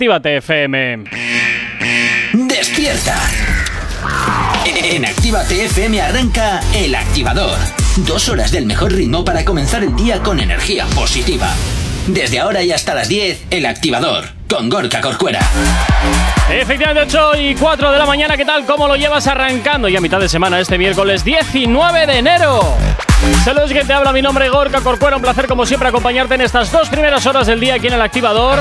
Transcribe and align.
Actívate 0.00 0.36
FM. 0.36 1.04
¡Despierta! 2.32 3.16
En 4.64 5.04
Actívate 5.04 5.64
FM 5.64 6.00
arranca 6.00 6.60
El 6.72 6.94
Activador. 6.94 7.58
Dos 8.06 8.28
horas 8.28 8.52
del 8.52 8.64
mejor 8.64 8.92
ritmo 8.92 9.24
para 9.24 9.44
comenzar 9.44 9.82
el 9.82 9.96
día 9.96 10.20
con 10.20 10.38
energía 10.38 10.86
positiva. 10.94 11.52
Desde 12.06 12.38
ahora 12.38 12.62
y 12.62 12.70
hasta 12.70 12.94
las 12.94 13.08
10, 13.08 13.46
El 13.50 13.66
Activador, 13.66 14.26
con 14.48 14.68
Gorka 14.68 15.00
Corcuera. 15.00 15.40
Efectivamente, 16.48 17.18
8 17.18 17.32
y 17.40 17.54
4 17.56 17.90
de 17.90 17.98
la 17.98 18.06
mañana, 18.06 18.36
¿qué 18.36 18.44
tal? 18.44 18.66
¿Cómo 18.66 18.86
lo 18.86 18.94
llevas 18.94 19.26
arrancando? 19.26 19.88
Ya 19.88 19.98
a 19.98 20.00
mitad 20.00 20.20
de 20.20 20.28
semana, 20.28 20.60
este 20.60 20.78
miércoles 20.78 21.24
19 21.24 22.06
de 22.06 22.18
enero. 22.18 22.76
Saludos, 23.44 23.72
que 23.72 23.84
te 23.84 23.92
habla 23.92 24.12
mi 24.12 24.22
nombre, 24.22 24.48
Gorka 24.48 24.80
Corcuera. 24.80 25.16
Un 25.16 25.22
placer, 25.22 25.46
como 25.46 25.66
siempre, 25.66 25.88
acompañarte 25.88 26.34
en 26.34 26.42
estas 26.42 26.70
dos 26.70 26.88
primeras 26.88 27.26
horas 27.26 27.46
del 27.46 27.60
día 27.60 27.74
aquí 27.74 27.88
en 27.88 27.94
El 27.94 28.02
Activador. 28.02 28.58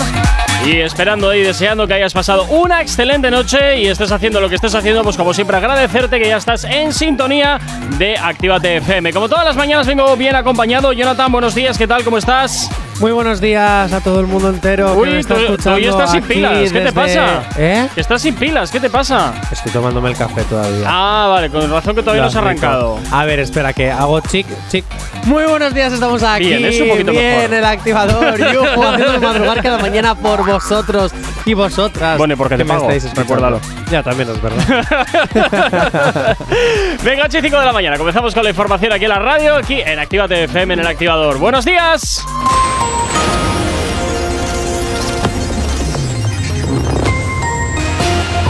Y 0.65 0.77
esperando 0.77 1.33
y 1.33 1.41
deseando 1.41 1.87
que 1.87 1.93
hayas 1.93 2.13
pasado 2.13 2.45
una 2.45 2.81
excelente 2.81 3.29
noche 3.29 3.79
y 3.79 3.87
estés 3.87 4.11
haciendo 4.11 4.41
lo 4.41 4.49
que 4.49 4.55
estés 4.55 4.73
haciendo, 4.73 5.04
pues 5.04 5.15
como 5.15 5.33
siempre 5.33 5.57
agradecerte 5.57 6.19
que 6.19 6.27
ya 6.27 6.37
estás 6.37 6.63
en 6.63 6.93
sintonía 6.93 7.59
de 7.97 8.18
Actívate 8.18 8.77
FM. 8.77 9.13
Como 9.13 9.29
todas 9.29 9.46
las 9.46 9.55
mañanas 9.55 9.85
vengo 9.85 10.15
bien 10.15 10.35
acompañado. 10.35 10.91
Jonathan, 10.91 11.32
buenos 11.32 11.54
días, 11.54 11.77
¿qué 11.77 11.87
tal? 11.87 12.04
¿Cómo 12.04 12.18
estás? 12.18 12.69
Muy 13.00 13.11
buenos 13.11 13.39
días 13.39 13.93
a 13.93 14.01
todo 14.01 14.19
el 14.21 14.25
mundo 14.25 14.50
entero. 14.50 14.96
Uy, 14.96 15.07
que 15.07 15.14
me 15.14 15.19
está 15.19 15.36
escuchando 15.36 15.78
ya 15.78 15.89
estás 15.92 16.11
sin 16.11 16.24
pilas, 16.24 16.71
¿qué 16.71 16.82
te 16.82 16.92
pasa? 16.92 17.43
¿Eh? 17.55 17.88
Estás 17.96 18.21
sin 18.24 18.33
pilas, 18.33 18.71
¿qué 18.71 18.79
te 18.79 18.89
pasa? 18.89 19.33
Estoy 19.51 19.71
tomándome 19.71 20.10
el 20.10 20.18
café 20.18 20.42
todavía. 20.46 20.83
Ah, 20.88 21.28
vale, 21.29 21.52
con 21.52 21.69
razón 21.69 21.93
que 21.93 22.02
todavía 22.02 22.24
no 22.24 22.32
se 22.32 22.39
ha 22.39 22.41
Lo 22.41 22.47
admito. 22.47 22.65
arrancado. 22.65 23.00
A 23.11 23.25
ver, 23.25 23.39
espera, 23.39 23.71
que 23.74 23.91
hago 23.91 24.19
chic, 24.21 24.47
chic. 24.71 24.83
Muy 25.25 25.43
buenos 25.43 25.75
días, 25.75 25.93
estamos 25.93 26.24
aquí. 26.24 26.47
Bien, 26.47 26.65
es 26.65 26.82
un 26.82 26.89
poquito 26.89 27.11
Bien, 27.11 27.36
mejor. 27.38 27.54
el 27.54 27.65
activador. 27.65 28.38
Yo 28.54 28.64
haciendo 28.64 29.19
madrugar 29.19 29.61
cada 29.61 29.77
mañana 29.77 30.16
por 30.16 30.43
vosotros 30.43 31.11
y 31.46 31.54
vosotras. 31.54 32.17
Bueno, 32.17 32.36
porque 32.36 32.58
que 32.58 32.64
te 32.64 32.67
pago, 32.67 32.89
recuérdalo. 33.16 33.59
Ya, 33.91 34.02
también 34.02 34.27
es 34.31 34.41
verdad. 34.41 36.36
Venga, 37.03 37.25
8 37.25 37.38
y 37.38 37.41
5 37.41 37.59
de 37.59 37.66
la 37.66 37.73
mañana. 37.73 37.97
Comenzamos 37.99 38.33
con 38.33 38.43
la 38.43 38.49
información 38.49 38.91
aquí 38.91 39.03
en 39.03 39.09
la 39.09 39.19
radio, 39.19 39.55
aquí 39.55 39.81
en 39.81 39.99
Actívate 39.99 40.45
FM 40.45 40.73
en 40.73 40.80
el 40.80 40.88
activador. 40.88 41.38
¡Buenos 41.38 41.64
días! 41.64 42.25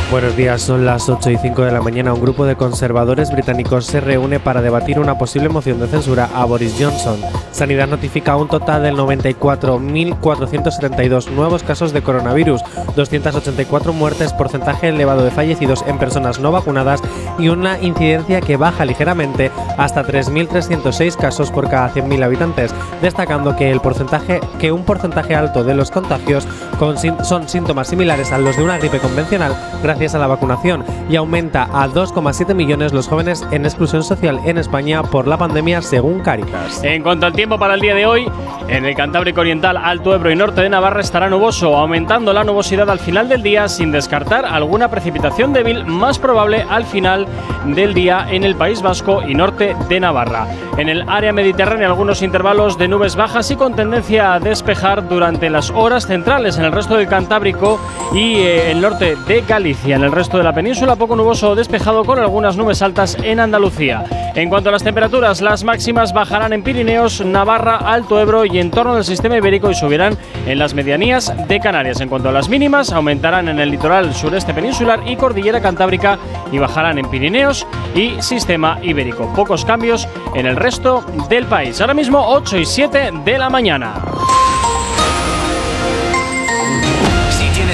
Buenos 0.09 0.38
días, 0.38 0.61
son 0.61 0.86
las 0.86 1.09
8 1.09 1.31
y 1.31 1.38
5 1.38 1.63
de 1.63 1.73
la 1.73 1.81
mañana. 1.81 2.13
Un 2.13 2.22
grupo 2.22 2.45
de 2.45 2.55
conservadores 2.55 3.30
británicos 3.30 3.86
se 3.86 4.00
reúne 4.00 4.39
para 4.39 4.61
debatir 4.61 4.99
una 4.99 5.17
posible 5.17 5.49
moción 5.49 5.81
de 5.81 5.88
censura 5.88 6.30
a 6.33 6.45
Boris 6.45 6.77
Johnson. 6.80 7.19
Sanidad 7.52 7.89
notifica 7.89 8.38
un 8.38 8.47
total 8.47 8.83
de 8.83 8.94
94.472 8.94 11.30
nuevos 11.31 11.61
casos 11.61 11.91
de 11.91 12.02
coronavirus, 12.02 12.61
284 12.95 13.91
muertes, 13.91 14.31
porcentaje 14.31 14.88
elevado 14.88 15.25
de 15.25 15.31
fallecidos 15.31 15.83
en 15.86 15.99
personas 15.99 16.39
no 16.39 16.53
vacunadas 16.53 17.02
y 17.38 17.49
una 17.49 17.77
incidencia 17.81 18.39
que 18.39 18.55
baja 18.55 18.86
ligeramente 18.86 19.52
hasta 19.77 20.05
3.306 20.05 21.17
casos 21.17 21.52
por 21.52 21.69
cada 21.69 21.94
100.000 21.94 22.23
habitantes, 22.23 22.73
destacando 23.02 23.58
que 23.58 23.71
el 23.71 23.81
porcentaje 23.81 24.39
que 24.58 24.71
un 24.71 24.86
porcentaje 24.86 25.36
alto 25.36 25.66
de 25.66 25.75
los 25.75 25.92
contagios 25.92 26.47
con 26.80 26.95
son 27.25 27.49
síntomas 27.49 27.89
similares 27.89 28.31
a 28.31 28.38
los 28.38 28.55
de 28.55 28.64
una 28.64 28.77
gripe 28.77 28.99
convencional 28.99 29.53
gracias 29.97 30.06
a 30.16 30.19
la 30.19 30.27
vacunación 30.27 30.83
y 31.09 31.16
aumenta 31.16 31.63
a 31.63 31.88
2,7 31.88 32.53
millones 32.53 32.94
los 32.94 33.08
jóvenes 33.08 33.45
en 33.52 33.66
exclusión 33.66 34.03
social 34.03 34.39
en 34.45 34.58
España 34.58 35.03
por 35.03 35.27
la 35.27 35.38
pandemia 35.38 35.81
según 35.81 36.22
Caritas. 36.22 36.83
En 36.83 37.03
cuanto 37.03 37.25
al 37.25 37.33
tiempo 37.33 37.58
para 37.58 37.73
el 37.73 37.81
día 37.81 37.95
de 37.95 38.05
hoy, 38.05 38.30
en 38.67 38.86
el 38.86 38.95
Cantábrico 38.95 39.41
Oriental, 39.41 39.77
Alto 39.77 40.14
Ebro 40.14 40.31
y 40.31 40.36
Norte 40.36 40.61
de 40.61 40.69
Navarra 40.69 41.02
estará 41.02 41.30
nuboso, 41.30 41.75
aumentando 41.75 42.33
la 42.33 42.44
nubosidad 42.44 42.89
al 42.89 42.99
final 42.99 43.30
del 43.30 43.41
día 43.41 43.67
sin 43.67 43.91
descartar 43.91 44.45
alguna 44.45 44.89
precipitación 44.89 45.53
débil 45.53 45.86
más 45.86 46.19
probable 46.19 46.66
al 46.69 46.86
final 46.86 47.27
del 47.66 47.94
día 47.94 48.27
en 48.30 48.44
el 48.44 48.55
País 48.55 48.81
Vasco 48.81 49.21
y 49.21 49.33
norte 49.33 49.75
de 49.89 49.99
Navarra. 49.99 50.47
En 50.77 50.89
el 50.89 51.08
área 51.08 51.33
mediterránea 51.33 51.87
algunos 51.87 52.21
intervalos 52.21 52.77
de 52.77 52.87
nubes 52.87 53.15
bajas 53.15 53.49
y 53.52 53.55
con 53.55 53.76
tendencia 53.76 54.33
a 54.33 54.39
despejar 54.39 55.08
durante 55.08 55.49
las 55.49 55.70
horas 55.71 56.05
centrales 56.05 56.58
en 56.58 56.65
el 56.65 56.71
resto 56.71 56.95
del 56.95 57.08
Cantábrico 57.08 57.80
y 58.14 58.36
eh, 58.36 58.71
el 58.71 58.81
norte 58.81 59.15
de 59.27 59.42
Galicia. 59.42 59.86
En 59.93 60.03
el 60.03 60.11
resto 60.11 60.37
de 60.37 60.43
la 60.43 60.53
península 60.53 60.95
poco 60.95 61.15
nuboso 61.15 61.52
o 61.52 61.55
despejado 61.55 62.03
con 62.03 62.20
algunas 62.20 62.58
nubes 62.58 62.81
altas 62.81 63.17
en 63.23 63.39
Andalucía. 63.39 64.03
En 64.36 64.49
cuanto 64.49 64.70
a 64.70 64.71
las 64.71 64.83
temperaturas, 64.83 65.42
las 65.42 65.64
máximas 65.64 66.14
bajarán 66.14 66.53
en 66.53 66.61
Pirineos, 66.61 67.21
Navarra, 67.25 67.77
Alto 67.77 68.20
Ebro 68.20 68.45
y 68.45 68.59
en 68.59 68.70
torno 68.70 68.95
del 68.95 69.05
sistema 69.05 69.37
ibérico 69.37 69.71
y 69.71 69.75
subirán 69.75 70.17
en 70.45 70.59
las 70.59 70.73
medianías 70.73 71.33
de 71.48 71.59
Canarias. 71.59 72.02
En 72.02 72.09
cuanto 72.09 72.30
a 72.30 72.31
las 72.31 72.49
mínimas, 72.49 72.92
aumentarán 72.92 73.48
en 73.48 73.59
el 73.59 73.71
litoral 73.71 74.14
sureste 74.14 74.53
peninsular 74.53 74.99
y 75.08 75.15
cordillera 75.15 75.61
cantábrica 75.61 76.19
y 76.52 76.59
bajarán 76.59 76.99
en 76.99 77.09
Pirineos 77.09 77.65
y 77.95 78.21
sistema 78.21 78.80
ibérico. 78.83 79.33
Pocos 79.36 79.65
cambios 79.65 80.08
en 80.36 80.45
el 80.45 80.58
resto 80.58 81.04
del 81.30 81.45
país. 81.45 81.80
Ahora 81.81 81.93
mismo 81.93 82.23
8 82.27 82.58
y 82.58 82.65
7 82.65 83.11
de 83.23 83.37
la 83.37 83.49
mañana. 83.49 83.93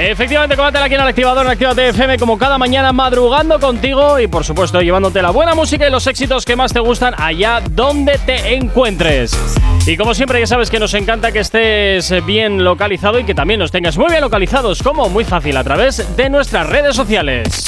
Efectivamente, 0.00 0.54
combátela 0.54 0.84
aquí 0.84 0.94
en 0.94 1.00
el 1.00 1.08
activador 1.08 1.44
en 1.44 1.50
Actívate 1.50 1.88
FM 1.88 2.18
como 2.18 2.38
cada 2.38 2.56
mañana 2.56 2.92
madrugando 2.92 3.58
contigo 3.58 4.20
y 4.20 4.28
por 4.28 4.44
supuesto 4.44 4.80
llevándote 4.80 5.20
la 5.20 5.30
buena 5.30 5.56
música 5.56 5.88
y 5.88 5.90
los 5.90 6.06
éxitos 6.06 6.44
que 6.44 6.54
más 6.54 6.72
te 6.72 6.78
gustan 6.78 7.14
allá 7.18 7.60
donde 7.68 8.16
te 8.18 8.54
encuentres. 8.54 9.36
Y 9.86 9.96
como 9.96 10.14
siempre 10.14 10.38
ya 10.38 10.46
sabes 10.46 10.70
que 10.70 10.78
nos 10.78 10.94
encanta 10.94 11.32
que 11.32 11.40
estés 11.40 12.14
bien 12.24 12.62
localizado 12.62 13.18
y 13.18 13.24
que 13.24 13.34
también 13.34 13.58
nos 13.58 13.72
tengas 13.72 13.98
muy 13.98 14.08
bien 14.10 14.20
localizados 14.20 14.82
como 14.84 15.08
muy 15.08 15.24
fácil 15.24 15.56
a 15.56 15.64
través 15.64 16.16
de 16.16 16.30
nuestras 16.30 16.68
redes 16.68 16.94
sociales. 16.94 17.64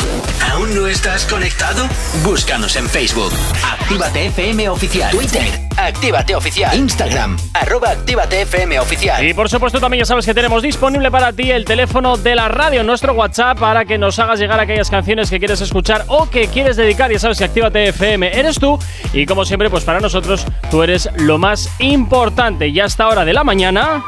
¿Aún 0.53 0.75
no 0.75 0.87
estás 0.87 1.25
conectado? 1.27 1.89
Búscanos 2.23 2.77
en 2.77 2.89
Facebook. 2.89 3.33
Actívate 3.65 4.27
FM 4.27 4.69
Oficial. 4.69 5.11
Twitter. 5.11 5.47
Actívate 5.77 6.35
Oficial. 6.35 6.77
Instagram. 6.77 7.39
Arroba 7.55 7.91
Actívate 7.91 8.43
FM 8.43 8.79
Oficial. 8.81 9.27
Y 9.27 9.33
por 9.33 9.49
supuesto 9.49 9.81
también 9.81 10.01
ya 10.01 10.07
sabes 10.07 10.27
que 10.27 10.35
tenemos 10.35 10.63
disponible 10.63 11.11
para 11.11 11.33
ti 11.33 11.51
el 11.51 11.65
teléfono 11.65 12.20
de 12.23 12.35
la 12.35 12.49
radio, 12.49 12.83
nuestro 12.83 13.15
WhatsApp, 13.15 13.59
para 13.59 13.85
que 13.85 13.99
nos 13.99 14.19
hagas 14.19 14.39
llegar 14.39 14.61
aquellas 14.61 14.91
canciones 14.91 15.31
que 15.31 15.39
quieres 15.39 15.61
escuchar 15.61 16.05
o 16.09 16.29
que 16.29 16.49
quieres 16.49 16.77
dedicar. 16.77 17.11
Ya 17.11 17.19
sabes 17.19 17.39
que 17.39 17.45
Actívate 17.45 17.89
FM 17.89 18.39
eres 18.39 18.59
tú 18.59 18.79
y 19.13 19.27
como 19.27 19.45
siempre 19.45 19.71
pues 19.71 19.85
para 19.85 20.01
nosotros 20.01 20.45
tú 20.71 20.83
eres 20.83 21.09
lo 21.17 21.39
más 21.39 21.71
importante. 21.79 22.73
Ya 22.73 22.85
hasta 22.85 23.09
hora 23.09 23.25
de 23.25 23.33
la 23.33 23.45
mañana. 23.45 24.03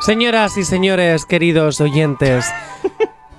Señoras 0.00 0.56
y 0.56 0.64
señores, 0.64 1.24
queridos 1.24 1.80
oyentes, 1.80 2.46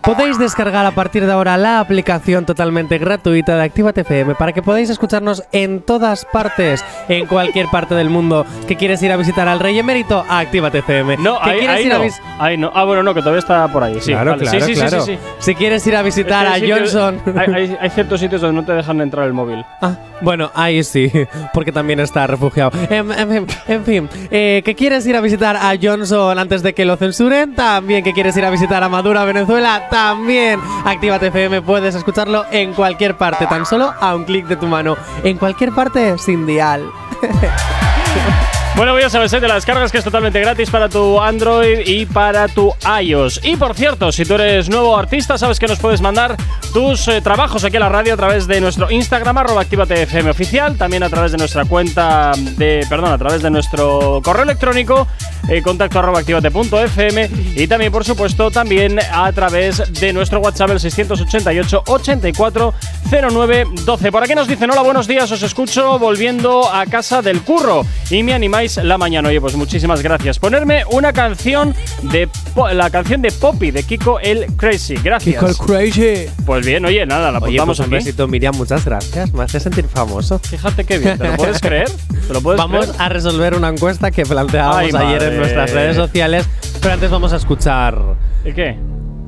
podéis 0.08 0.40
descargar 0.40 0.86
a 0.86 0.92
partir 0.92 1.26
de 1.26 1.32
ahora 1.34 1.58
la 1.58 1.82
aplicación 1.82 2.46
totalmente 2.46 2.98
gratuita 2.98 3.58
de 3.58 3.64
Actívate 3.64 4.02
FM 4.02 4.36
para 4.36 4.54
que 4.54 4.62
podáis 4.62 4.90
escucharnos 4.90 5.44
en 5.52 5.82
todas 5.82 6.24
partes, 6.24 6.84
en 7.10 7.26
cualquier 7.26 7.68
parte 7.68 7.94
del 7.94 8.10
mundo. 8.10 8.46
¿Que 8.70 8.78
quieres 8.78 9.04
ir 9.04 9.12
a 9.12 9.18
visitar 9.18 9.50
al 9.50 9.60
Rey 9.60 9.78
Emérito? 9.78 10.24
A 10.30 10.40
Actívate 10.40 10.78
FM. 10.80 11.18
No, 11.18 11.38
¿Que 11.42 11.50
ahí, 11.50 11.60
quieres 11.60 11.76
ahí 11.78 11.86
ir 11.88 11.92
a 11.94 11.98
no. 11.98 12.04
vis- 12.06 12.22
Ahí 12.40 12.58
no. 12.58 12.72
Ah, 12.74 12.86
bueno, 12.86 13.04
no, 13.04 13.14
que 13.14 13.20
todavía 13.20 13.40
está 13.40 13.68
por 13.68 13.84
ahí. 13.84 13.98
Sí, 14.00 14.12
claro, 14.12 14.32
vale. 14.32 14.44
claro, 14.44 14.60
sí, 14.60 14.66
sí, 14.66 14.74
sí, 14.76 14.80
claro. 14.88 15.02
sí, 15.04 15.14
sí. 15.16 15.20
Si 15.40 15.56
quieres 15.56 15.86
ir 15.88 15.96
a 15.98 16.02
visitar 16.04 16.46
Es 16.48 16.54
a 16.54 16.60
que 16.66 16.72
Johnson. 16.72 17.22
Hay, 17.36 17.54
hay- 17.54 17.78
hay 17.82 17.90
ciertos 17.90 18.20
sitios 18.22 18.40
donde 18.42 18.62
no 18.62 18.66
te 18.66 18.72
dejan 18.74 19.02
entrar 19.02 19.26
el 19.28 19.34
móvil. 19.34 19.66
Ah, 19.82 19.96
bueno, 20.22 20.52
ahí 20.56 20.84
sí, 20.84 21.12
porque 21.54 21.72
también 21.74 22.00
está 22.00 22.26
refugiado. 22.28 22.72
En, 22.90 23.12
en 23.12 23.30
fin, 23.30 23.48
en 23.68 23.84
fin, 23.84 24.10
eh, 24.32 24.62
¿que 24.64 24.74
quieres 24.74 25.06
ir 25.06 25.16
a 25.18 25.22
visitar 25.22 25.58
a 25.58 25.74
Johnson 25.82 26.40
antes 26.40 26.64
de 26.64 26.74
que 26.74 26.86
lo 26.86 26.96
censuren? 26.96 27.54
También, 27.56 28.04
¿que 28.04 28.14
quieres 28.14 28.36
ir 28.38 28.46
a 28.46 28.50
visitar 28.50 28.82
a 28.84 28.90
Maduro, 28.90 29.20
a 29.20 29.26
Venezuela? 29.26 29.88
También. 29.98 30.62
Actívate 30.86 31.28
FM, 31.28 31.64
puedes 31.64 31.96
escucharlo 31.96 32.46
en 32.52 32.76
cualquier 32.76 33.18
parte, 33.18 33.48
tan 33.48 33.66
solo 33.66 33.92
a 34.00 34.16
un 34.16 34.26
clic 34.26 34.46
de 34.46 34.56
tu 34.56 34.68
mano. 34.68 34.96
En 35.24 35.40
cualquier 35.40 35.72
parte, 35.72 36.20
sin 36.20 36.46
dial. 36.46 36.88
Bueno, 38.78 39.00
ya 39.00 39.10
sabes, 39.10 39.34
¿eh? 39.34 39.40
de 39.40 39.48
las 39.48 39.58
descargas 39.58 39.92
que 39.92 39.98
es 39.98 40.04
totalmente 40.04 40.40
gratis 40.40 40.70
para 40.70 40.88
tu 40.88 41.20
Android 41.20 41.80
y 41.84 42.06
para 42.06 42.48
tu 42.48 42.72
iOS. 43.02 43.42
Y 43.44 43.56
por 43.56 43.74
cierto, 43.74 44.12
si 44.12 44.24
tú 44.24 44.36
eres 44.36 44.70
nuevo 44.70 44.96
artista, 44.96 45.36
sabes 45.36 45.58
que 45.58 45.66
nos 45.66 45.80
puedes 45.80 46.00
mandar 46.00 46.38
tus 46.74 47.08
eh, 47.08 47.20
trabajos 47.22 47.64
aquí 47.64 47.78
a 47.78 47.80
la 47.80 47.90
radio 47.90 48.14
a 48.14 48.18
través 48.18 48.46
de 48.46 48.62
nuestro 48.62 48.92
Instagram, 48.92 49.36
arroba 49.36 49.64
FM 49.64 50.30
oficial, 50.30 50.78
también 50.78 51.02
a 51.02 51.10
través 51.10 51.32
de 51.32 51.40
nuestra 51.40 51.66
cuenta 51.66 52.34
de, 52.38 52.86
perdón, 52.88 53.14
a 53.14 53.18
través 53.18 53.42
de 53.42 53.50
nuestro 53.50 54.22
correo 54.24 54.44
electrónico, 54.44 55.08
eh, 55.50 55.64
contacto 55.64 55.98
arroba 55.98 56.20
activate.fm 56.20 57.32
y 57.56 57.66
también, 57.66 57.92
por 57.92 58.06
supuesto, 58.06 58.52
también 58.52 59.00
a 59.12 59.32
través 59.32 59.92
de 59.92 60.14
nuestro 60.14 60.40
WhatsApp, 60.40 60.70
el 60.70 60.80
688 60.80 61.84
84 61.88 62.74
09 63.10 63.66
12. 63.86 64.12
Por 64.12 64.24
aquí 64.24 64.36
nos 64.36 64.48
dicen, 64.48 64.70
hola, 64.70 64.84
buenos 64.84 65.08
días, 65.08 65.32
os 65.32 65.42
escucho 65.42 65.98
volviendo 65.98 66.72
a 66.72 66.86
casa 66.86 67.24
del 67.24 67.42
curro 67.42 67.84
y 68.12 68.22
me 68.22 68.36
animáis 68.36 68.67
la 68.76 68.98
mañana. 68.98 69.30
Oye, 69.30 69.40
pues 69.40 69.56
muchísimas 69.56 70.04
gracias. 70.04 70.38
Ponerme 70.40 70.84
una 70.92 71.14
canción 71.14 71.74
de 72.02 72.28
la 72.74 72.90
canción 72.90 73.22
de 73.22 73.32
Poppy 73.32 73.72
de 73.72 73.84
Kiko 73.84 74.20
el 74.20 74.46
Crazy. 74.58 74.96
Gracias. 74.96 75.58
crazy. 75.58 76.26
Pues 76.46 76.66
bien, 76.66 76.84
oye, 76.86 77.06
nada, 77.06 77.32
la 77.32 77.38
Oye, 77.40 77.46
apuntamos 77.60 77.78
pues 77.78 77.88
un 77.88 77.94
aquí. 77.96 78.04
besito, 78.06 78.28
Miriam, 78.28 78.56
muchas 78.58 78.84
gracias. 78.84 79.32
Me 79.34 79.44
hace 79.44 79.60
sentir 79.62 79.88
famoso. 79.88 80.40
Fíjate 80.40 80.84
qué 80.84 80.98
bien, 80.98 81.18
¿te 81.18 81.28
lo 81.30 81.36
puedes 81.38 81.60
creer? 81.62 81.90
¿Te 82.28 82.34
lo 82.34 82.42
puedes 82.42 82.58
Vamos 82.60 82.86
creer? 82.88 83.02
a 83.02 83.10
resolver 83.10 83.56
una 83.56 83.70
encuesta 83.70 84.12
que 84.12 84.26
planteábamos 84.26 84.78
Ay, 84.78 84.86
ayer 84.88 84.94
madre. 85.22 85.28
en 85.28 85.38
nuestras 85.38 85.72
redes 85.72 85.96
sociales, 85.96 86.46
pero 86.82 86.94
antes 86.96 87.10
vamos 87.10 87.32
a 87.34 87.38
escuchar 87.38 87.98
¿Y 88.44 88.52
qué? 88.54 88.70
el, 88.70 88.78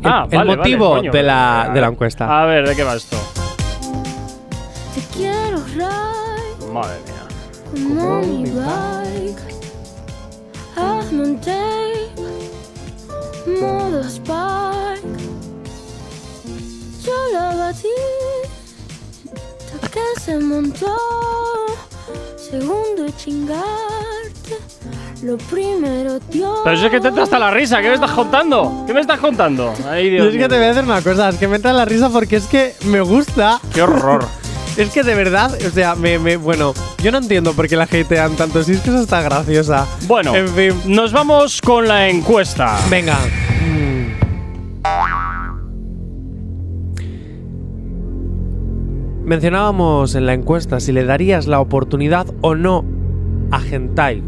Ah, 0.04 0.28
el 0.30 0.38
vale, 0.38 0.56
motivo 0.58 0.90
vale, 0.92 1.00
coño. 1.02 1.12
de, 1.12 1.24
la, 1.24 1.72
de 1.74 1.82
la 1.82 1.88
encuesta. 1.88 2.42
A 2.42 2.46
ver, 2.46 2.68
¿de 2.68 2.76
qué 2.76 2.84
va 2.84 2.96
esto? 2.96 3.18
Te 4.96 5.02
quiero 5.18 5.58
ride 5.66 6.74
Madre 6.74 6.96
mía. 7.06 7.19
Como 7.72 8.22
mi 8.22 8.44
bike. 8.44 9.60
Un 11.12 11.38
tape, 11.42 12.14
Spark. 14.08 15.02
Yo 17.04 17.14
la 17.34 17.56
batí 17.56 17.88
hasta 19.74 19.88
que 19.90 20.22
se 20.22 20.40
montó. 20.40 20.96
Segundo 22.38 23.10
chingarte, 23.18 24.60
lo 25.24 25.38
primero 25.38 26.20
Dios. 26.32 26.60
Pero 26.64 26.76
eso 26.76 26.86
es 26.86 26.92
que 26.92 27.02
te 27.02 27.08
entra 27.10 27.24
hasta 27.24 27.40
la 27.40 27.52
risa. 27.52 27.82
¿Qué 27.82 27.90
me 27.90 27.96
estás 27.96 28.12
contando? 28.12 28.84
¿Qué 28.88 28.94
me 28.94 29.02
estás 29.02 29.20
contando? 29.20 29.74
Ay, 29.90 30.10
Dios 30.12 30.26
Yo 30.26 30.30
es 30.30 30.38
que 30.38 30.48
te 30.48 30.56
voy 30.56 30.66
a 30.66 30.68
decir 30.70 30.84
una 30.84 31.02
cosa, 31.02 31.30
es 31.30 31.38
que 31.38 31.48
me 31.48 31.58
entra 31.58 31.74
la 31.74 31.86
risa 31.86 32.10
porque 32.10 32.38
es 32.38 32.46
que 32.46 32.76
me 32.86 33.02
gusta. 33.02 33.60
Qué 33.74 33.82
horror. 33.82 34.26
Es 34.80 34.90
que 34.92 35.04
de 35.04 35.14
verdad, 35.14 35.54
o 35.68 35.70
sea, 35.72 35.94
me, 35.96 36.18
me- 36.20 36.38
bueno, 36.38 36.74
yo 37.04 37.12
no 37.12 37.18
entiendo 37.18 37.54
por 37.54 37.68
qué 37.68 37.76
la 37.76 37.84
hatean 37.84 38.36
tanto, 38.38 38.64
si 38.64 38.72
es 38.72 38.80
que 38.82 38.90
eso 38.90 39.02
está 39.02 39.22
graciosa. 39.22 39.86
Bueno, 40.08 40.34
En 40.34 40.48
fin. 40.48 40.74
nos 40.88 41.12
vamos 41.12 41.62
con 41.62 41.86
la 41.88 42.08
encuesta. 42.10 42.80
Venga. 42.90 43.18
Mencionábamos 49.26 50.16
en 50.16 50.26
la 50.26 50.34
encuesta 50.34 50.80
si 50.80 50.92
le 50.92 51.04
darías 51.06 51.48
la 51.48 51.60
oportunidad 51.60 52.28
o 52.42 52.56
no 52.56 52.84
a 53.52 53.62
Hentai, 53.64 54.24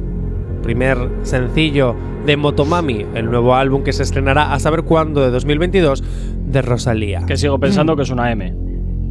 primer 0.62 1.10
sencillo 1.24 1.96
de 2.26 2.38
Motomami, 2.38 3.06
el 3.16 3.26
nuevo 3.26 3.56
álbum 3.56 3.84
que 3.84 3.94
se 3.94 4.04
estrenará 4.04 4.54
a 4.54 4.60
saber 4.60 4.84
cuándo 4.84 5.22
de 5.22 5.32
2022 5.32 6.04
de 6.46 6.62
Rosalía. 6.62 7.24
Que 7.26 7.38
sigo 7.38 7.60
pensando 7.60 7.96
que 7.96 8.04
es 8.04 8.10
una 8.12 8.32
M. 8.32 8.54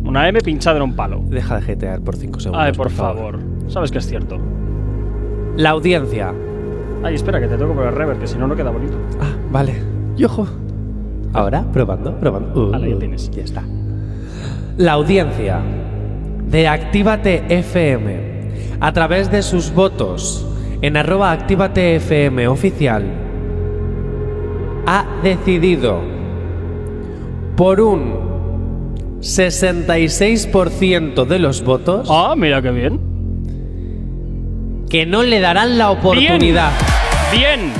Una 0.05 0.29
M 0.29 0.41
pinchada 0.41 0.79
en 0.79 0.83
un 0.83 0.95
palo. 0.95 1.23
Deja 1.27 1.57
de 1.57 1.63
jetear 1.63 2.01
por 2.01 2.17
5 2.17 2.41
segundos. 2.41 2.65
Ay, 2.65 2.73
por 2.73 2.91
favor. 2.91 3.39
Sabes 3.69 3.91
que 3.91 3.99
es 3.99 4.07
cierto. 4.07 4.39
La 5.57 5.71
audiencia. 5.71 6.33
Ay, 7.03 7.15
espera, 7.15 7.41
que 7.41 7.47
te 7.47 7.57
toco 7.57 7.75
por 7.75 7.87
el 7.87 7.95
rever, 7.95 8.19
que 8.19 8.27
si 8.27 8.37
no, 8.39 8.47
no 8.47 8.57
queda 8.57 8.71
bonito. 8.71 8.97
Ah, 9.21 9.35
vale. 9.51 9.75
Y 10.17 10.25
ojo. 10.25 10.47
Ahora, 11.33 11.65
probando, 11.73 12.19
probando. 12.19 12.71
Uh, 12.71 12.75
Ala, 12.75 12.89
ya 12.89 12.99
tienes. 12.99 13.31
Ya 13.31 13.43
está. 13.43 13.63
La 14.77 14.93
audiencia 14.93 15.61
de 16.51 16.67
Actívate 16.67 17.45
FM 17.49 18.31
a 18.81 18.93
través 18.93 19.31
de 19.31 19.43
sus 19.43 19.73
votos 19.73 20.47
en 20.83 20.97
arroba 20.97 21.31
Actívate 21.33 21.97
FM 21.97 22.49
oficial 22.49 23.05
ha 24.87 25.05
decidido 25.23 26.01
por 27.57 27.81
un 27.81 28.30
66% 29.21 31.25
de 31.27 31.39
los 31.39 31.63
votos 31.63 32.09
Ah, 32.11 32.35
mira 32.37 32.61
qué 32.63 32.71
bien. 32.71 32.99
que 34.89 35.05
no 35.07 35.23
le 35.23 35.39
darán 35.41 35.79
la 35.79 35.91
oportunidad. 35.91 36.73
Bien, 36.73 37.00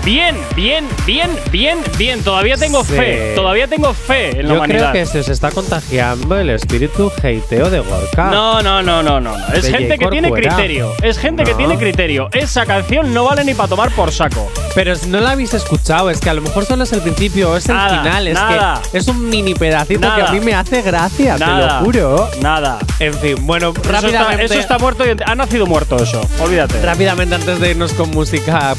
bien, 0.05 0.37
bien, 0.55 0.87
bien, 1.07 1.31
bien, 1.53 1.79
bien. 1.99 2.23
Todavía 2.23 2.57
tengo 2.57 2.85
Sí. 2.85 2.93
fe. 2.95 3.33
Todavía 3.35 3.67
tengo 3.67 3.93
fe 3.95 4.31
en 4.41 4.49
la 4.49 4.55
Yo 4.55 4.55
humanidad. 4.57 4.91
creo 4.93 5.05
que 5.05 5.07
se 5.11 5.19
os 5.21 5.29
está 5.29 5.51
contagiando 5.51 6.37
el 6.39 6.51
espíritu 6.51 7.11
hateo 7.23 7.71
de 7.71 7.81
Gorka. 7.81 8.31
No, 8.31 8.63
no, 8.63 8.83
no, 8.83 9.03
no, 9.03 9.21
no. 9.21 9.35
Es 9.53 9.65
De 9.65 9.71
gente 9.73 9.99
que 9.99 10.07
tiene 10.09 10.31
criterio. 10.31 10.93
Es 11.03 11.19
gente 11.19 11.45
que 11.45 11.55
tiene 11.55 11.77
criterio. 11.79 12.29
Esa 12.33 12.65
canción 12.67 13.13
no 13.13 13.25
vale 13.25 13.45
ni 13.45 13.55
para 13.55 13.69
tomar 13.69 13.91
por 13.93 14.13
saco. 14.13 14.51
Pero 14.75 14.95
no 15.09 15.21
la 15.21 15.33
habéis 15.33 15.53
escuchado, 15.55 16.11
es 16.11 16.21
que 16.21 16.31
a 16.31 16.35
lo 16.35 16.43
mejor 16.43 16.65
solo 16.65 16.85
es 16.85 16.93
el 16.93 17.01
principio, 17.01 17.57
es 17.57 17.69
Nada, 17.69 17.95
el 17.95 18.01
final, 18.01 18.29
es 18.29 18.35
nada. 18.35 18.83
que 18.91 18.99
es 18.99 19.09
un 19.09 19.29
mini 19.29 19.55
pedacito 19.55 20.01
que 20.01 20.07
Nada. 20.07 20.29
a 20.29 20.33
mí 20.33 20.41
me 20.41 20.55
hace 20.55 20.83
gracia, 20.83 21.37
Nada. 21.39 21.69
te 21.69 21.75
lo 21.75 21.81
juro. 21.85 22.31
Nada. 22.41 22.79
En 23.01 23.15
fin, 23.15 23.35
bueno, 23.47 23.71
Eso 23.71 23.81
está, 23.83 23.93
rápidamente, 24.01 24.45
eso 24.45 24.55
está 24.55 24.79
muerto 24.79 25.05
y 25.07 25.17
ha 25.25 25.35
nacido 25.35 25.67
muerto 25.67 25.97
eso. 25.97 26.21
Olvídate. 26.41 26.81
rápidamente 26.83 27.35
antes 27.35 27.59
de 27.61 27.71
irnos 27.71 27.93
con 27.95 28.11
música, 28.11 28.75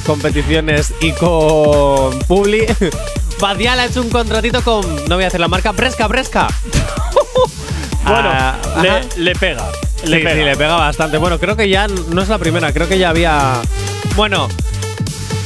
y 1.01 1.11
con 1.13 2.19
Publi, 2.27 2.65
Badial 3.39 3.79
ha 3.79 3.85
hecho 3.85 4.01
un 4.01 4.09
contratito 4.09 4.61
con, 4.63 4.83
no 5.07 5.15
voy 5.15 5.23
a 5.23 5.27
hacer 5.27 5.39
la 5.39 5.47
marca, 5.47 5.71
Bresca, 5.71 6.07
Bresca. 6.07 6.47
Bueno, 8.03 8.29
Ah, 8.33 8.55
le, 9.15 9.35
pega. 9.35 9.63
Le 10.03 10.17
sí, 10.17 10.23
pega. 10.23 10.33
sí, 10.33 10.43
le 10.43 10.55
pega 10.57 10.75
bastante. 10.75 11.17
Bueno, 11.17 11.39
creo 11.39 11.55
que 11.55 11.69
ya 11.69 11.87
no 11.87 12.21
es 12.23 12.29
la 12.29 12.39
primera, 12.39 12.73
creo 12.73 12.87
que 12.89 12.97
ya 12.97 13.09
había. 13.09 13.61
Bueno. 14.15 14.47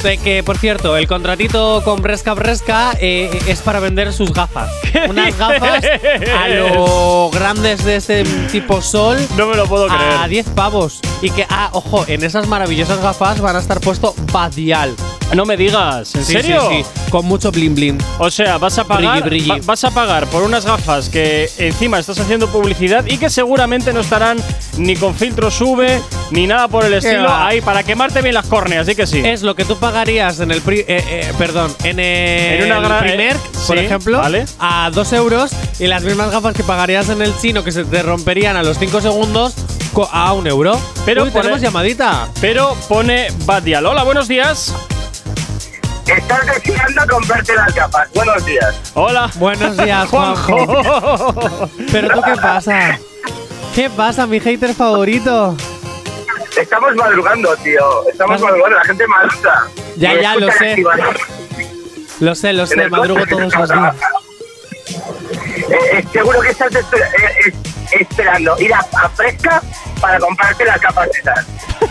De 0.06 0.18
que, 0.18 0.44
por 0.44 0.56
cierto, 0.56 0.96
el 0.96 1.08
contratito 1.08 1.82
con 1.84 2.00
Bresca 2.00 2.32
Bresca 2.32 2.92
eh, 3.00 3.28
es 3.48 3.60
para 3.60 3.80
vender 3.80 4.12
sus 4.12 4.32
gafas. 4.32 4.70
Unas 5.08 5.36
gafas 5.36 5.84
a 5.84 6.46
lo 6.46 7.28
grandes 7.30 7.84
de 7.84 7.96
este 7.96 8.22
tipo 8.52 8.80
sol 8.82 9.18
No 9.36 9.48
me 9.48 9.56
lo 9.56 9.66
puedo 9.66 9.86
a 9.86 9.88
creer. 9.88 10.28
10 10.28 10.50
pavos. 10.50 11.00
Y 11.22 11.30
que, 11.30 11.44
ah, 11.50 11.70
ojo, 11.72 12.04
en 12.06 12.22
esas 12.22 12.46
maravillosas 12.46 13.02
gafas 13.02 13.40
van 13.40 13.56
a 13.56 13.58
estar 13.58 13.80
puesto 13.80 14.14
Badial. 14.32 14.94
No 15.34 15.44
me 15.44 15.56
digas. 15.56 16.14
¿En 16.14 16.24
Sí, 16.24 16.32
serio? 16.32 16.66
Sí, 16.70 16.82
sí, 16.82 17.10
con 17.10 17.26
mucho 17.26 17.50
bling 17.50 17.74
bling. 17.74 17.98
O 18.18 18.30
sea, 18.30 18.58
vas 18.58 18.78
a 18.78 18.84
pagar, 18.84 19.22
Brilli, 19.22 19.42
brilli. 19.44 19.60
va- 19.60 19.66
vas 19.66 19.84
a 19.84 19.90
pagar 19.90 20.26
por 20.28 20.42
unas 20.42 20.64
gafas 20.64 21.08
que 21.08 21.50
encima 21.58 21.98
estás 21.98 22.18
haciendo 22.20 22.46
publicidad 22.48 23.04
y 23.06 23.18
que 23.18 23.28
seguramente 23.28 23.92
no 23.92 24.00
estarán 24.00 24.38
ni 24.78 24.96
con 24.96 25.14
filtro 25.14 25.50
sube 25.50 26.00
ni 26.30 26.46
nada 26.46 26.68
por 26.68 26.84
el 26.84 26.94
estilo 26.94 27.28
ahí 27.32 27.60
para 27.60 27.82
quemarte 27.82 28.22
bien 28.22 28.34
las 28.34 28.46
córneas, 28.46 28.86
sí 28.86 28.94
que 28.94 29.06
sí. 29.06 29.20
Es 29.24 29.42
lo 29.42 29.54
que 29.54 29.64
tú 29.64 29.76
pagarías 29.76 30.40
en 30.40 30.52
el 30.52 30.62
pri- 30.62 30.80
eh, 30.86 31.04
eh, 31.06 31.32
perdón, 31.36 31.74
en 31.84 31.98
el 32.00 32.62
En 32.62 32.72
una 32.72 32.80
gran- 32.80 33.00
primer, 33.04 33.36
eh, 33.36 33.40
por 33.66 33.76
ejemplo, 33.78 34.18
vale. 34.18 34.46
a 34.58 34.90
2 34.94 35.12
euros 35.12 35.50
y 35.80 35.86
las 35.88 36.02
mismas 36.04 36.30
gafas 36.30 36.54
que 36.54 36.62
pagarías 36.62 37.08
en 37.10 37.20
el 37.20 37.36
chino 37.38 37.62
que 37.64 37.72
se 37.72 37.84
te 37.84 38.02
romperían 38.02 38.56
a 38.56 38.62
los 38.62 38.78
5 38.78 39.00
segundos 39.02 39.54
a 40.12 40.32
un 40.34 40.46
euro. 40.46 40.80
Pero 41.04 41.24
Uy, 41.24 41.30
tenemos 41.30 41.60
llamadita. 41.60 42.28
Pero 42.40 42.76
pone 42.88 43.28
Badial. 43.44 43.84
Hola, 43.86 44.02
buenos 44.04 44.28
días. 44.28 44.72
Estás 46.06 46.46
deseando 46.46 47.02
comprarte 47.08 47.54
las 47.54 47.74
gafas. 47.74 48.08
Buenos 48.14 48.44
días. 48.46 48.92
Hola. 48.94 49.30
Buenos 49.36 49.76
días, 49.82 50.08
Juanjo. 50.08 51.34
Pero 51.90 52.08
tú 52.10 52.22
qué 52.22 52.34
pasa? 52.40 52.98
¿Qué 53.74 53.90
pasa, 53.90 54.26
mi 54.26 54.40
hater 54.40 54.72
favorito? 54.74 55.56
Estamos 56.58 56.94
madrugando, 56.94 57.54
tío. 57.56 58.08
Estamos 58.08 58.40
madrugando. 58.40 58.76
La 58.78 58.84
gente 58.84 59.06
madruga. 59.06 59.66
Ya, 59.96 60.14
Me 60.14 60.22
ya, 60.22 60.36
lo 60.36 60.52
sé. 60.52 60.76
Lo 62.20 62.34
sé, 62.34 62.52
lo 62.52 62.66
sé, 62.66 62.88
madrugo 62.88 63.26
todos 63.26 63.54
los 63.54 63.68
días. 63.68 63.94
Eh, 65.68 65.98
eh, 65.98 66.04
seguro 66.12 66.40
que 66.40 66.50
estás 66.50 66.72
eh, 66.74 66.80
eh, 67.46 67.52
esperando 67.92 68.58
ir 68.60 68.72
a, 68.74 68.78
a 68.78 69.08
Fresca 69.10 69.62
para 70.00 70.18
comprarte 70.18 70.64
las 70.64 70.80
esas. 71.18 71.46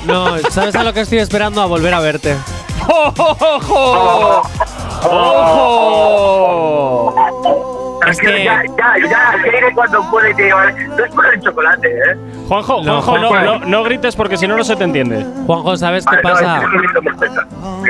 No, 0.05 0.37
¿sabes 0.49 0.75
a 0.75 0.83
lo 0.83 0.93
que 0.93 1.01
estoy 1.01 1.19
esperando? 1.19 1.61
A 1.61 1.65
volver 1.65 1.93
a 1.93 1.99
verte. 1.99 2.35
¡Ojo! 2.87 4.41
¡Ojo! 7.05 7.15
Es 8.07 8.17
que- 8.19 8.43
ya, 8.43 8.61
ya, 8.77 8.93
ya, 9.09 9.41
que 9.41 9.47
iré 9.57 9.73
cuando 9.73 9.99
pueda 10.11 10.29
y 10.29 10.35
te 10.35 10.43
llevaré. 10.43 10.87
No 10.87 11.03
es 11.05 11.11
por 11.11 11.25
el 11.33 11.41
chocolate, 11.41 11.87
¿eh? 11.89 12.15
Juanjo, 12.47 12.83
No, 12.83 13.01
Juanjo, 13.01 13.17
no, 13.17 13.27
Juanjo. 13.29 13.59
no, 13.59 13.65
no 13.65 13.83
grites 13.83 14.15
porque 14.15 14.37
si 14.37 14.47
no, 14.47 14.55
no 14.55 14.63
se 14.63 14.75
te 14.75 14.83
entiende. 14.83 15.25
Juanjo, 15.47 15.75
¿sabes 15.77 16.05
qué 16.05 16.17
Vale, 16.21 16.23
no, 16.23 16.33
pasa? 16.35 16.61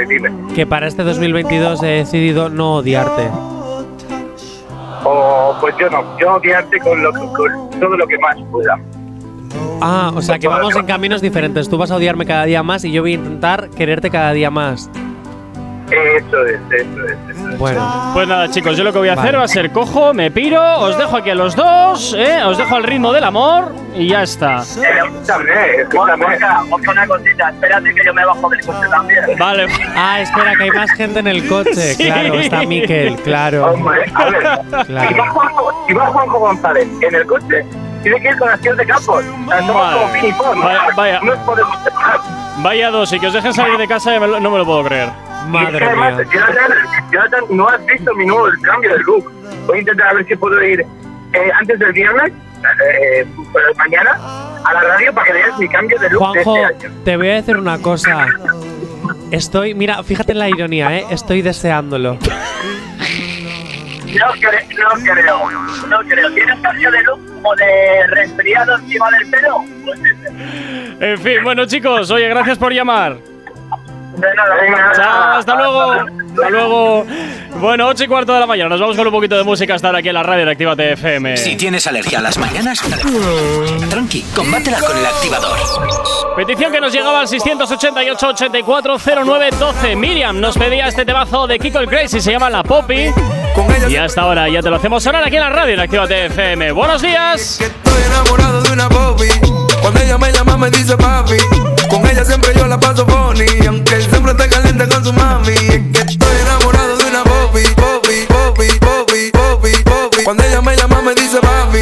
es 0.01 0.07
que 0.07 0.19
no. 0.19 0.53
Que 0.53 0.65
para 0.65 0.87
este 0.87 1.03
2022 1.03 1.83
he 1.83 1.87
decidido 1.87 2.47
no 2.49 2.75
odiarte. 2.75 3.29
O, 5.05 5.55
pues 5.61 5.75
yo 5.79 5.89
no. 5.89 6.03
Yo 6.19 6.33
odiarte 6.35 6.79
con, 6.79 7.01
lo, 7.01 7.13
que- 7.13 7.19
con 7.19 7.69
todo 7.79 7.95
lo 7.95 8.07
que 8.07 8.17
más 8.17 8.35
pueda. 8.51 8.77
Ah, 9.81 10.11
o 10.15 10.21
sea 10.21 10.39
que 10.39 10.47
vamos 10.47 10.75
en 10.75 10.85
caminos 10.85 11.21
diferentes. 11.21 11.69
Tú 11.69 11.77
vas 11.77 11.91
a 11.91 11.95
odiarme 11.97 12.25
cada 12.25 12.45
día 12.45 12.63
más 12.63 12.83
y 12.85 12.91
yo 12.91 13.01
voy 13.03 13.11
a 13.11 13.15
intentar 13.15 13.69
quererte 13.69 14.09
cada 14.09 14.31
día 14.33 14.49
más. 14.49 14.89
Eso 15.91 16.45
es, 16.45 16.59
eso 16.71 17.05
es, 17.05 17.17
eso 17.29 17.49
es. 17.49 17.57
Bueno, 17.59 18.11
Pues 18.13 18.27
nada, 18.27 18.49
chicos, 18.49 18.75
yo 18.75 18.83
lo 18.83 18.91
que 18.91 18.97
voy 18.99 19.09
a 19.09 19.13
hacer 19.13 19.25
Vale. 19.25 19.37
va 19.37 19.43
a 19.43 19.47
ser 19.47 19.71
cojo, 19.71 20.13
me 20.13 20.31
piro, 20.31 20.61
os 20.79 20.97
dejo 20.97 21.17
aquí 21.17 21.29
a 21.29 21.35
los 21.35 21.55
dos, 21.55 22.15
¿eh? 22.17 22.43
os 22.43 22.57
dejo 22.57 22.75
al 22.75 22.83
ritmo 22.83 23.13
del 23.13 23.23
amor 23.23 23.71
y 23.93 24.09
ya 24.09 24.23
está. 24.23 24.57
Eh, 24.61 24.63
escúchame, 25.05 25.75
escúchame. 25.81 26.25
Ojo, 26.71 26.91
una 26.91 27.07
cosita. 27.07 27.49
Espérate 27.51 27.93
que 27.93 28.03
yo 28.03 28.13
me 28.13 28.25
bajo 28.25 28.49
del 28.49 28.65
coche 28.65 28.87
también. 28.89 29.19
Vale. 29.37 29.67
ah, 29.95 30.21
espera, 30.21 30.53
que 30.57 30.63
hay 30.63 30.71
más 30.71 30.91
gente 30.91 31.19
en 31.19 31.27
el 31.27 31.47
coche. 31.47 31.73
Sí. 31.95 32.05
Claro, 32.05 32.33
está 32.35 32.61
Miquel, 32.63 33.15
claro. 33.17 33.65
Hombre, 33.73 34.05
a 34.13 34.25
ver. 34.25 34.41
Claro. 34.85 35.07
Si, 35.09 35.13
va 35.13 35.29
Juanjo, 35.29 35.85
si 35.87 35.93
va 35.93 36.05
Juanjo 36.07 36.39
González 36.39 36.87
en 37.01 37.15
el 37.15 37.25
coche, 37.25 37.65
tiene 38.03 38.21
que 38.21 38.27
ir 38.29 38.37
con 38.37 38.49
acción 38.49 38.77
de 38.77 38.85
campos. 38.85 39.23
O 39.23 39.49
sea, 39.49 39.59
somos 39.59 39.75
Vale. 39.75 39.99
como 39.99 40.13
Pini. 40.13 40.33
Vaya, 40.63 40.79
vaya. 40.95 41.19
No 41.21 41.45
podemos 41.45 41.83
separar. 41.83 42.19
Vaya 42.57 42.89
dos, 42.89 43.13
y 43.13 43.19
que 43.19 43.27
os 43.27 43.33
dejen 43.33 43.53
salir 43.53 43.77
de 43.77 43.87
casa 43.87 44.17
no 44.19 44.51
me 44.51 44.57
lo 44.57 44.65
puedo 44.65 44.83
creer. 44.83 45.09
Que 45.45 45.51
Madre 45.51 45.85
además, 45.85 46.17
mía. 46.17 46.27
Jonathan, 46.33 46.77
Jonathan, 47.11 47.43
no 47.51 47.69
has 47.69 47.85
visto 47.85 48.13
mi 48.15 48.25
nuevo 48.25 48.47
cambio 48.63 48.91
de 48.97 48.99
look. 49.03 49.31
Voy 49.67 49.77
a 49.77 49.79
intentar 49.81 50.07
a 50.07 50.13
ver 50.13 50.25
si 50.27 50.35
puedo 50.35 50.61
ir 50.63 50.81
eh, 50.81 51.51
antes 51.59 51.79
del 51.79 51.91
viernes, 51.93 52.31
eh, 52.87 53.25
mañana, 53.77 54.11
a 54.63 54.73
la 54.73 54.81
radio 54.81 55.13
para 55.13 55.27
que 55.27 55.33
veas 55.33 55.57
mi 55.59 55.67
cambio 55.69 55.99
de 55.99 56.09
look 56.09 56.19
Juanjo, 56.19 56.53
de 56.55 56.61
este 56.63 56.85
año. 56.87 56.95
te 57.05 57.17
voy 57.17 57.29
a 57.29 57.33
decir 57.35 57.57
una 57.57 57.77
cosa. 57.79 58.27
Estoy, 59.31 59.73
mira, 59.73 60.03
fíjate 60.03 60.31
en 60.33 60.39
la 60.39 60.49
ironía, 60.49 60.97
¿eh? 60.97 61.05
Estoy 61.09 61.41
deseándolo. 61.41 62.13
No, 62.13 62.19
cre- 64.35 64.67
no 64.77 65.13
creo, 65.13 65.49
no 65.89 65.99
creo. 66.07 66.31
¿Tienes 66.31 66.59
cambio 66.61 66.89
de 66.91 67.03
look 67.03 67.19
o 67.43 67.55
de 67.55 68.07
resfriado 68.07 68.75
encima 68.77 69.11
del 69.11 69.29
pelo? 69.29 69.63
Pues 69.83 69.99
ese. 69.99 71.11
En 71.11 71.17
fin, 71.19 71.43
bueno 71.43 71.65
chicos, 71.65 72.09
oye, 72.11 72.27
gracias 72.29 72.57
por 72.57 72.71
llamar. 72.71 73.17
De 74.17 74.33
nada, 74.33 74.55
venga. 74.61 74.91
Chao, 74.95 75.39
hasta 75.39 75.55
luego. 75.55 75.91
Hasta 75.91 76.49
luego. 76.49 77.05
Bueno, 77.55 77.87
8 77.87 78.03
y 78.03 78.07
cuarto 78.07 78.33
de 78.33 78.39
la 78.39 78.45
mañana. 78.45 78.69
Nos 78.69 78.79
vamos 78.79 78.97
con 78.97 79.07
un 79.07 79.13
poquito 79.13 79.37
de 79.37 79.43
música 79.43 79.75
hasta 79.75 79.87
ahora 79.87 79.99
aquí 79.99 80.09
en 80.09 80.13
la 80.15 80.23
radio 80.23 80.45
de 80.45 80.51
Actívate 80.51 80.91
FM. 80.93 81.37
Si 81.37 81.55
tienes 81.55 81.87
alergia 81.87 82.19
a 82.19 82.21
las 82.21 82.37
mañanas, 82.37 82.81
tranqui, 83.89 84.21
combátela 84.35 84.79
con 84.79 84.97
el 84.97 85.05
activador. 85.05 85.57
Petición 86.35 86.71
que 86.71 86.81
nos 86.81 86.91
llegaba 86.93 87.21
al 87.21 87.27
688 87.27 88.27
84 88.27 88.97
09 89.25 89.49
12. 89.57 89.95
Miriam 89.95 90.39
nos 90.39 90.57
pedía 90.57 90.87
este 90.87 91.05
temazo 91.05 91.47
de 91.47 91.59
Kiko 91.59 91.79
el 91.79 91.87
Crazy, 91.87 92.19
se 92.19 92.31
llama 92.31 92.49
La 92.49 92.63
Poppy. 92.63 93.11
Y 93.89 93.95
hasta 93.95 94.21
ahora 94.21 94.49
ya 94.49 94.61
te 94.61 94.69
lo 94.69 94.75
hacemos 94.75 95.01
sonar 95.01 95.23
aquí 95.23 95.35
en 95.35 95.41
la 95.41 95.49
radio 95.49 95.73
en 95.75 95.79
Actívate 95.79 96.25
FM. 96.25 96.71
Buenos 96.73 97.01
días. 97.01 97.57
que 97.57 97.65
estoy 97.65 98.03
enamorado 98.07 98.61
de 98.61 98.71
una 98.73 98.87
Bobby. 98.89 99.29
Cuando 99.81 99.99
ella 100.01 100.17
me 100.17 100.31
llama 100.31 100.57
me 100.57 100.69
dice 100.71 100.97
papi. 100.97 101.37
Con 101.89 102.05
ella 102.07 102.25
siempre 102.25 102.53
yo 102.55 102.67
la 102.67 102.79
paso 102.79 103.05
funny. 103.05 103.45
Aunque 103.67 103.95
él 103.95 104.07
siempre 104.09 104.31
esté 104.31 104.49
caliente 104.49 104.87
con 104.87 105.03
su 105.03 105.13
mami. 105.13 105.53
Es 105.53 105.81
que 105.93 105.99
estoy 106.13 106.37
enamorado 106.41 106.97
de 106.97 107.05
una 107.05 107.23
Bobby. 107.23 107.63
Bobby, 107.75 108.25
Bobby, 108.29 108.67
Bobby, 108.79 109.31
Bobby, 109.31 109.83
Bobby. 109.83 110.23
Cuando 110.23 110.43
ella 110.43 110.61
me 110.61 110.75
llama 110.75 111.01
me 111.01 111.13
dice 111.15 111.39
papi, 111.39 111.81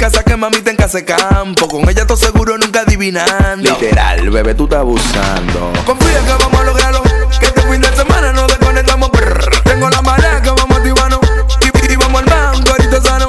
casa 0.00 0.22
que 0.22 0.34
mami 0.34 0.56
te 0.62 0.70
en 0.70 0.76
casa 0.76 0.96
de 0.96 1.04
campo. 1.04 1.68
Con 1.68 1.86
ella 1.86 2.02
estoy 2.02 2.16
seguro 2.16 2.56
nunca 2.56 2.80
adivinando. 2.80 3.70
Literal, 3.70 4.30
bebé, 4.30 4.54
tú 4.54 4.64
estás 4.64 4.78
abusando. 4.80 5.72
Confía 5.84 6.20
que 6.20 6.32
vamos 6.42 6.58
a 6.58 6.64
lograrlo. 6.64 7.02
Que 7.38 7.46
este 7.46 7.60
fin 7.62 7.82
de 7.82 7.94
semana 7.94 8.32
nos 8.32 8.46
desconectamos. 8.48 9.10
brr. 9.12 9.62
Tengo 9.64 9.90
la 9.90 10.00
marea 10.00 10.40
que 10.40 10.48
vamos 10.48 10.70
a 10.70 10.76
activarnos. 10.76 11.20
Y, 11.60 11.92
y 11.92 11.96
vamos 11.96 12.22
al 12.22 12.28
banco, 12.30 12.70
ahorita 12.70 13.02
sano. 13.02 13.28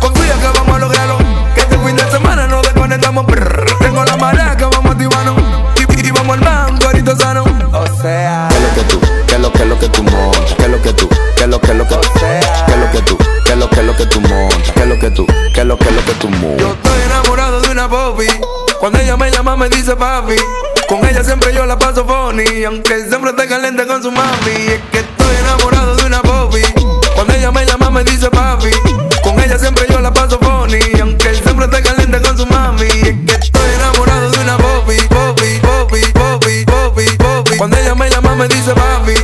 Confía 0.00 0.34
que 0.34 0.58
vamos 0.58 0.76
a 0.76 0.78
lograrlo. 0.80 1.16
Que 1.54 1.60
este 1.62 1.78
fin 1.78 1.96
de 1.96 2.10
semana 2.10 2.46
nos 2.46 2.62
desconectamos. 2.62 3.26
brr. 3.26 3.78
Tengo 3.80 4.04
la 4.04 4.16
marea 4.18 4.54
que 4.58 4.64
vamos 4.64 4.84
a 4.84 4.90
activarnos. 4.90 5.36
Y, 5.78 6.06
y 6.06 6.10
vamos 6.10 6.36
al 6.36 6.44
banco, 6.44 6.86
ahorita 6.88 7.16
sano. 7.16 7.44
O 7.72 7.86
sea, 8.02 8.48
¿Qué 8.50 8.56
es 8.56 8.62
lo 8.62 8.74
que 8.74 8.82
tú? 8.82 9.00
¿Qué 9.26 9.34
es 9.34 9.40
lo 9.40 9.50
que 9.52 9.62
es 9.62 9.68
lo 9.68 9.78
que 9.78 9.88
tú 9.88 10.02
montas? 10.02 10.54
¿Qué 10.58 10.64
es 10.64 10.70
lo 10.70 10.82
que 10.82 10.92
tú? 10.92 11.08
¿Qué 11.36 11.44
es 11.44 11.48
lo 11.48 11.58
que 11.58 11.70
es 11.70 11.76
lo 11.78 11.88
que 11.88 11.96
¿Qué 12.66 12.72
es 12.72 12.78
lo 12.78 12.90
que 12.92 13.00
tú? 13.02 13.18
¿Qué 13.46 13.52
es 13.52 13.58
lo 13.58 13.70
que 13.70 13.80
es 13.80 13.86
lo 13.86 13.96
que 13.96 14.06
tú 14.06 14.20
montas? 14.20 14.29
Tú? 15.26 15.32
¿Qué 15.54 15.60
es 15.60 15.66
lo 15.66 15.78
que 15.78 15.90
lo 15.90 16.04
que 16.04 16.12
tú 16.14 16.28
Yo 16.30 16.36
montas? 16.38 16.66
estoy 16.76 17.02
enamorado 17.06 17.60
de 17.60 17.70
una 17.70 17.86
Bobby. 17.86 18.26
Cuando 18.78 18.98
ella 18.98 19.16
me 19.16 19.30
llama 19.30 19.56
me 19.56 19.68
dice 19.68 19.96
papi. 19.96 20.36
Con 20.88 21.04
ella 21.06 21.22
siempre 21.22 21.52
yo 21.54 21.66
la 21.66 21.78
paso 21.78 22.04
funny. 22.04 22.64
Aunque 22.64 23.06
siempre 23.08 23.30
esté 23.30 23.46
caliente 23.46 23.86
con 23.86 24.02
su 24.02 24.10
mami. 24.10 24.50
Es 24.50 24.80
que 24.90 24.98
estoy 25.00 25.36
enamorado 25.40 25.96
de 25.96 26.06
una 26.06 26.22
Bobby. 26.22 26.62
Cuando 27.14 27.34
ella 27.34 27.50
me 27.50 27.64
llama 27.66 27.90
me 27.90 28.04
dice 28.04 28.30
papi. 28.30 28.70
Con 29.22 29.38
ella 29.40 29.58
siempre 29.58 29.86
yo 29.90 30.00
la 30.00 30.12
paso 30.12 30.38
funny. 30.38 30.78
Aunque 31.00 31.34
siempre 31.34 31.66
esté 31.66 31.82
caliente 31.82 32.20
con 32.22 32.36
su 32.36 32.46
mami. 32.46 32.86
Es 32.86 33.16
que 33.26 33.34
estoy 33.40 33.70
enamorado 33.76 34.30
de 34.30 34.38
una 34.40 34.56
Bobby. 34.56 34.96
Bobby, 35.10 35.60
Bobby, 35.62 36.00
Bobby, 36.14 36.64
Bobby, 36.64 37.16
Bobby. 37.18 37.56
Cuando 37.58 37.76
ella 37.76 37.94
me 37.94 38.08
llama 38.08 38.34
me 38.34 38.48
dice 38.48 38.72
papi, 38.72 39.14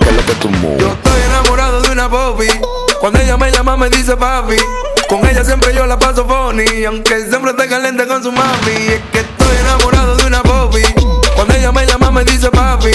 lo 0.00 0.12
lo 0.12 0.24
que 0.26 0.34
tú 0.34 0.48
Yo 0.50 0.58
montas? 0.58 0.86
estoy 1.04 1.22
enamorado 1.28 1.82
de 1.82 1.90
una 1.90 2.06
Bobby. 2.06 2.48
Cuando 3.00 3.18
ella 3.20 3.36
me 3.36 3.50
llama 3.50 3.76
me 3.76 3.90
dice 3.90 4.16
papi. 4.16 4.56
Con 5.08 5.26
ella 5.26 5.44
siempre 5.44 5.74
yo 5.74 5.86
la 5.86 5.98
paso 5.98 6.26
funny. 6.26 6.84
Aunque 6.84 7.26
siempre 7.28 7.50
esté 7.50 7.68
caliente 7.68 8.06
con 8.06 8.22
su 8.22 8.32
mami. 8.32 8.72
Es 8.88 9.00
que 9.12 9.20
estoy 9.20 9.56
enamorado 9.60 10.16
de 10.16 10.26
una 10.26 10.40
Bobby. 10.42 10.82
Cuando 11.34 11.54
ella 11.54 11.72
me 11.72 11.84
llama 11.86 12.10
me 12.10 12.24
dice 12.24 12.50
papi. 12.50 12.92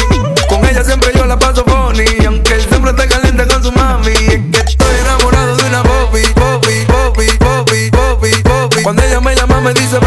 Con 0.49 0.65
ella 0.65 0.83
siempre 0.83 1.11
yo 1.15 1.25
la 1.25 1.37
paso 1.37 1.63
funny. 1.65 2.25
Aunque 2.25 2.59
siempre 2.61 2.91
esté 2.91 3.07
caliente 3.07 3.45
con 3.47 3.61
su 3.63 3.71
mami. 3.71 4.11
Es 4.11 4.41
que 4.51 4.59
estoy 4.65 4.95
enamorado 5.01 5.55
de 5.55 5.63
una 5.65 5.81
Bobby. 5.83 6.23
Bobby, 6.35 6.85
Bobby, 6.87 7.37
Bobby, 7.39 7.89
Bobby, 7.91 8.41
Bobby. 8.43 8.81
Cuando 8.83 9.03
ella 9.03 9.19
me 9.21 9.35
llama 9.35 9.61
me 9.61 9.73
dice 9.73 9.99
papi, 9.99 10.06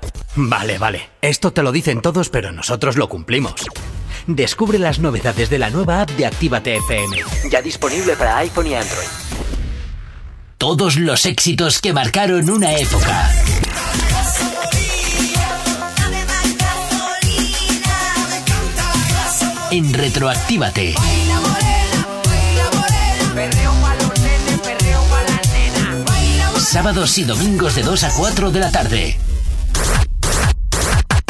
Vale, 0.43 0.79
vale. 0.79 1.09
Esto 1.21 1.53
te 1.53 1.61
lo 1.61 1.71
dicen 1.71 2.01
todos, 2.01 2.29
pero 2.29 2.51
nosotros 2.51 2.97
lo 2.97 3.07
cumplimos. 3.07 3.53
Descubre 4.25 4.79
las 4.79 4.99
novedades 4.99 5.49
de 5.49 5.59
la 5.59 5.69
nueva 5.69 6.01
app 6.01 6.09
de 6.11 6.25
Actívate 6.25 6.77
FM. 6.77 7.17
Ya 7.51 7.61
disponible 7.61 8.15
para 8.15 8.37
iPhone 8.37 8.67
y 8.67 8.73
Android. 8.75 9.07
Todos 10.57 10.97
los 10.97 11.25
éxitos 11.25 11.79
que 11.79 11.93
marcaron 11.93 12.49
una 12.49 12.73
época. 12.73 13.31
En 19.69 19.93
Retroactívate. 19.93 20.95
Sábados 26.57 27.17
y 27.17 27.25
domingos 27.25 27.75
de 27.75 27.83
2 27.83 28.03
a 28.03 28.13
4 28.13 28.51
de 28.51 28.59
la 28.59 28.71
tarde. 28.71 29.17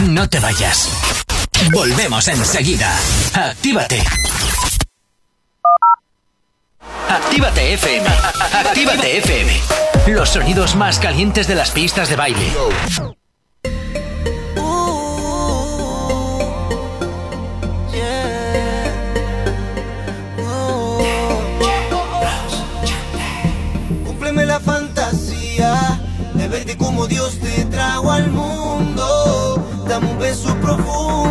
No 0.10 0.28
te 0.28 0.40
vayas. 0.40 0.90
Volvemos 1.72 2.28
enseguida. 2.28 2.92
Actívate. 3.34 4.02
Actívate 7.08 7.74
FM. 7.74 8.08
Actívate 8.52 9.18
FM. 9.20 9.62
Los 10.08 10.30
sonidos 10.30 10.76
más 10.76 10.98
calientes 10.98 11.48
de 11.48 11.56
las 11.56 11.70
pistas 11.72 12.10
de 12.10 12.16
baile. 12.16 12.52
Cúmpleme 24.06 24.46
la 24.48 24.60
fantasía 24.60 26.02
de 26.34 26.48
verte 26.48 26.76
como 26.76 27.06
Dios 27.06 27.40
te 27.40 27.66
trago 27.66 28.12
al 28.12 28.32
mundo 28.32 28.61
dame 29.92 30.06
um 30.08 30.16
beso 30.16 30.56
profundo. 30.56 31.31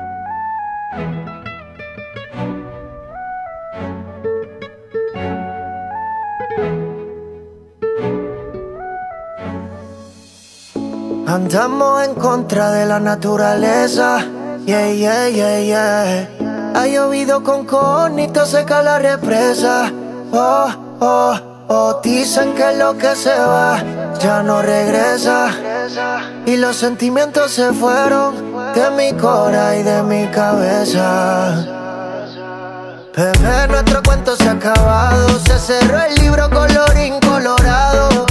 Andamos 11.53 12.07
en 12.07 12.15
contra 12.15 12.71
de 12.71 12.85
la 12.85 13.01
naturaleza. 13.01 14.19
Yeah, 14.65 14.89
yeah, 14.93 15.27
yeah, 15.27 15.59
yeah. 15.59 16.29
Ha 16.73 16.87
llovido 16.87 17.43
con 17.43 17.65
conito, 17.65 18.45
seca 18.45 18.81
la 18.81 18.99
represa. 18.99 19.91
Oh, 20.31 20.69
oh, 21.01 21.39
oh. 21.67 21.99
Dicen 22.01 22.53
que 22.53 22.77
lo 22.77 22.97
que 22.97 23.17
se 23.17 23.37
va 23.37 23.83
ya 24.17 24.41
no 24.43 24.61
regresa. 24.61 25.49
Y 26.45 26.55
los 26.55 26.77
sentimientos 26.77 27.51
se 27.51 27.73
fueron 27.73 28.33
de 28.73 28.89
mi 28.91 29.11
cora 29.19 29.75
y 29.75 29.83
de 29.83 30.03
mi 30.03 30.27
cabeza. 30.27 31.65
Bebé, 33.13 33.67
nuestro 33.67 34.01
cuento 34.03 34.37
se 34.37 34.47
ha 34.47 34.53
acabado. 34.53 35.27
Se 35.39 35.59
cerró 35.59 35.99
el 35.99 36.15
libro 36.15 36.49
colorín 36.49 37.19
colorado. 37.19 38.30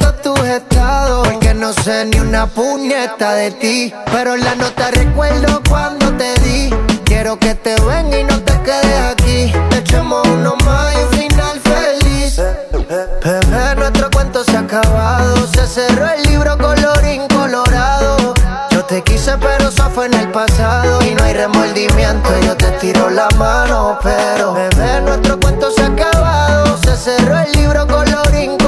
Porque 1.31 1.53
no 1.53 1.71
sé 1.71 2.03
ni 2.05 2.19
una 2.19 2.45
puñeta 2.45 3.33
de 3.35 3.51
ti. 3.51 3.93
Pero 4.11 4.35
la 4.35 4.53
nota 4.53 4.91
recuerdo 4.91 5.61
cuando 5.69 6.11
te 6.17 6.33
di. 6.41 6.69
Quiero 7.05 7.39
que 7.39 7.55
te 7.55 7.75
venga 7.81 8.19
y 8.19 8.25
no 8.25 8.41
te 8.41 8.59
quedes 8.59 9.11
aquí. 9.11 9.53
Echemos 9.77 10.27
uno 10.27 10.57
más 10.65 10.93
y 10.93 10.97
un 10.97 11.09
final 11.11 11.61
feliz. 11.61 12.41
Bebé, 13.23 13.75
nuestro 13.77 14.11
cuento 14.11 14.43
se 14.43 14.57
ha 14.57 14.59
acabado. 14.59 15.47
Se 15.47 15.65
cerró 15.67 16.09
el 16.09 16.21
libro 16.23 16.57
colorín 16.57 17.25
colorado. 17.29 18.33
Yo 18.71 18.83
te 18.83 19.01
quise, 19.01 19.37
pero 19.37 19.69
eso 19.69 19.89
fue 19.91 20.07
en 20.07 20.15
el 20.15 20.31
pasado. 20.31 21.01
Y 21.01 21.15
no 21.15 21.23
hay 21.23 21.33
remordimiento, 21.33 22.29
yo 22.41 22.57
te 22.57 22.71
tiro 22.71 23.09
la 23.09 23.29
mano. 23.37 23.97
Pero, 24.03 24.53
bebé, 24.53 24.99
nuestro 24.99 25.39
cuento 25.39 25.71
se 25.71 25.81
ha 25.83 25.87
acabado. 25.87 26.77
Se 26.83 26.97
cerró 26.97 27.39
el 27.39 27.51
libro 27.53 27.87
colorín 27.87 28.57
colorado. 28.57 28.60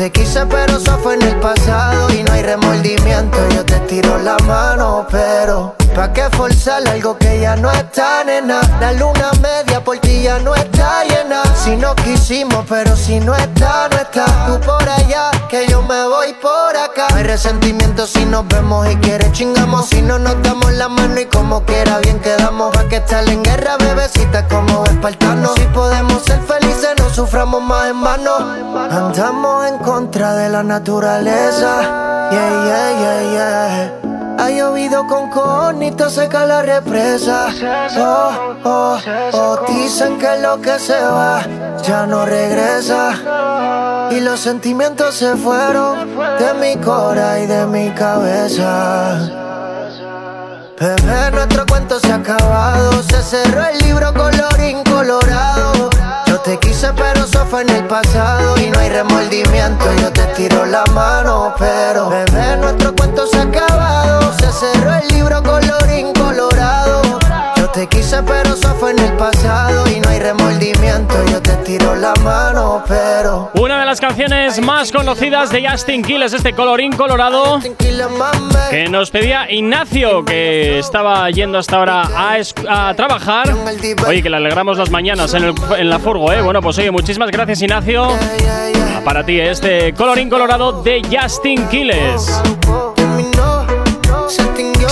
Te 0.00 0.10
quise, 0.10 0.46
pero 0.46 0.78
eso 0.78 0.98
fue 1.02 1.12
en 1.12 1.20
el 1.20 1.36
pasado. 1.40 2.10
Y 2.14 2.22
no 2.22 2.32
hay 2.32 2.42
remordimiento, 2.42 3.36
yo 3.50 3.66
te 3.66 3.78
tiro 3.80 4.16
la 4.16 4.38
mano. 4.46 5.06
Pero, 5.10 5.74
¿pa' 5.94 6.10
qué 6.14 6.22
forzar 6.30 6.88
algo 6.88 7.18
que 7.18 7.38
ya 7.38 7.54
no 7.56 7.70
está, 7.70 8.24
nena? 8.24 8.62
La 8.80 8.92
luna 8.92 9.30
media 9.42 9.84
por 9.84 9.98
ti 9.98 10.22
ya 10.22 10.38
no 10.38 10.54
está 10.54 11.04
llena. 11.04 11.42
Si 11.54 11.76
no 11.76 11.94
quisimos, 11.96 12.64
pero 12.66 12.96
si 12.96 13.20
no 13.20 13.34
está, 13.34 13.90
no 13.90 13.98
está. 13.98 14.24
Tú 14.46 14.58
por 14.60 14.88
allá, 14.88 15.32
que 15.50 15.66
yo 15.68 15.82
me 15.82 16.06
voy 16.06 16.32
por 16.40 16.74
acá. 16.78 17.08
No 17.10 17.16
hay 17.16 17.24
resentimiento 17.24 18.06
si 18.06 18.24
nos 18.24 18.48
vemos 18.48 18.90
y 18.90 18.96
quieres 18.96 19.30
chingamos. 19.32 19.90
Si 19.90 20.00
no 20.00 20.18
nos 20.18 20.42
damos 20.42 20.72
la 20.72 20.88
mano 20.88 21.20
y 21.20 21.26
como 21.26 21.62
quiera 21.66 21.98
bien 21.98 22.18
quedamos. 22.20 22.74
Pa' 22.74 22.88
que 22.88 22.96
estar 22.96 23.28
en 23.28 23.42
guerra, 23.42 23.76
bebecita, 23.76 24.48
como 24.48 24.82
espartanos. 24.86 25.52
Si 25.56 25.64
podemos 25.74 26.22
ser 26.22 26.40
felices, 26.40 26.88
no 26.96 27.10
suframos 27.10 27.62
más 27.62 27.90
en 27.90 28.00
vano. 28.00 28.30
Andamos 28.90 29.66
en 29.66 29.78
contra 29.90 30.36
de 30.36 30.48
la 30.48 30.62
naturaleza. 30.62 31.72
Yeah, 32.30 32.52
yeah, 32.68 32.90
yeah, 33.02 33.22
yeah. 33.34 34.36
Ha 34.38 34.48
llovido 34.48 35.04
con 35.08 35.28
conito, 35.30 36.08
seca 36.08 36.46
la 36.46 36.62
represa. 36.62 37.48
Oh, 37.98 38.54
oh, 38.62 38.98
oh. 39.32 39.58
Dicen 39.66 40.16
que 40.16 40.38
lo 40.40 40.60
que 40.60 40.78
se 40.78 41.00
va 41.02 41.42
ya 41.82 42.06
no 42.06 42.24
regresa. 42.24 44.08
Y 44.12 44.20
los 44.20 44.38
sentimientos 44.38 45.16
se 45.16 45.34
fueron 45.34 46.16
de 46.38 46.54
mi 46.54 46.76
cora 46.76 47.40
y 47.40 47.46
de 47.46 47.66
mi 47.66 47.90
cabeza. 47.90 49.18
Bebé, 50.78 51.30
nuestro 51.32 51.66
cuento 51.66 51.98
se 51.98 52.12
ha 52.12 52.14
acabado. 52.14 53.02
Se 53.02 53.20
cerró 53.22 53.64
el 53.66 53.78
libro 53.78 54.14
colorín 54.14 54.84
colorado. 54.84 55.90
Te 56.50 56.58
quise, 56.58 56.92
pero 56.94 57.26
eso 57.26 57.46
fue 57.46 57.62
en 57.62 57.68
el 57.68 57.84
pasado. 57.84 58.58
Y 58.58 58.70
no 58.70 58.80
hay 58.80 58.88
remordimiento, 58.88 59.84
yo 60.00 60.10
te 60.10 60.24
tiro 60.34 60.66
la 60.66 60.84
mano. 60.86 61.54
Pero, 61.56 62.08
bebé, 62.10 62.56
nuestro 62.56 62.92
cuento 62.96 63.24
se 63.28 63.38
ha 63.38 63.42
acabado. 63.42 64.32
Se 64.32 64.50
cerró 64.50 64.92
el 64.94 65.06
libro 65.14 65.40
colorín 65.44 66.12
colorado. 66.12 67.20
Yo 67.72 67.82
te 67.82 67.86
quise, 67.86 68.20
pero 68.24 68.54
eso 68.54 68.74
fue 68.80 68.90
en 68.90 68.98
el 68.98 69.12
pasado. 69.12 69.84
Y 69.88 70.00
no 70.00 70.08
hay 70.08 70.18
remordimiento, 70.18 71.14
yo 71.30 71.40
te 71.40 71.52
tiro 71.64 71.94
la 71.94 72.12
mano. 72.24 72.82
Pero, 72.88 73.50
Una 73.54 73.78
de 73.78 73.86
las 73.86 74.00
canciones 74.00 74.60
más 74.60 74.90
conocidas 74.90 75.50
de 75.50 75.68
Justin 75.68 76.02
Kill 76.02 76.20
es 76.24 76.32
este 76.32 76.52
colorín 76.52 76.92
colorado 76.92 77.60
que 78.70 78.88
nos 78.88 79.10
pedía 79.12 79.48
Ignacio, 79.50 80.24
que 80.24 80.80
estaba 80.80 81.30
yendo 81.30 81.58
hasta 81.58 81.76
ahora 81.76 82.02
a, 82.12 82.88
a 82.88 82.94
trabajar. 82.94 83.54
Oye, 84.06 84.20
que 84.22 84.30
le 84.30 84.36
alegramos 84.38 84.76
las 84.76 84.90
mañanas 84.90 85.32
en, 85.34 85.44
el- 85.44 85.54
en 85.78 85.88
la 85.90 86.00
furgo, 86.00 86.32
¿eh? 86.32 86.42
Bueno, 86.42 86.60
pues 86.60 86.76
oye, 86.78 86.90
muchísimas 86.90 87.30
gracias, 87.30 87.62
Ignacio. 87.62 88.08
Para 89.04 89.24
ti, 89.24 89.38
este 89.38 89.94
colorín 89.94 90.28
colorado 90.28 90.82
de 90.82 91.02
Justin 91.08 91.68
Quiles. 91.68 92.40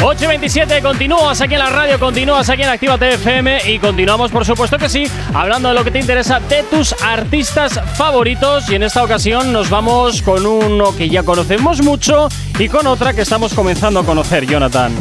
8.27, 0.00 0.80
continúas 0.80 1.40
aquí 1.40 1.54
en 1.54 1.58
la 1.58 1.70
radio, 1.70 1.98
continúas 1.98 2.48
aquí 2.48 2.62
en 2.62 2.68
Activa 2.68 2.94
FM 3.00 3.68
y 3.68 3.80
continuamos, 3.80 4.30
por 4.30 4.44
supuesto 4.44 4.78
que 4.78 4.88
sí, 4.88 5.06
hablando 5.34 5.70
de 5.70 5.74
lo 5.74 5.82
que 5.82 5.90
te 5.90 5.98
interesa 5.98 6.38
de 6.38 6.62
tus 6.62 6.94
artistas 7.02 7.80
favoritos. 7.94 8.70
Y 8.70 8.76
en 8.76 8.84
esta 8.84 9.02
ocasión 9.02 9.52
nos 9.52 9.68
vamos 9.70 10.22
con 10.22 10.46
uno 10.46 10.94
que 10.96 11.08
ya 11.08 11.24
conocemos 11.24 11.82
mucho 11.82 12.28
y 12.60 12.68
con 12.68 12.86
otra 12.86 13.12
que 13.12 13.22
estamos 13.22 13.54
comenzando 13.54 13.98
a 13.98 14.04
conocer, 14.04 14.46
Jonathan. 14.46 14.92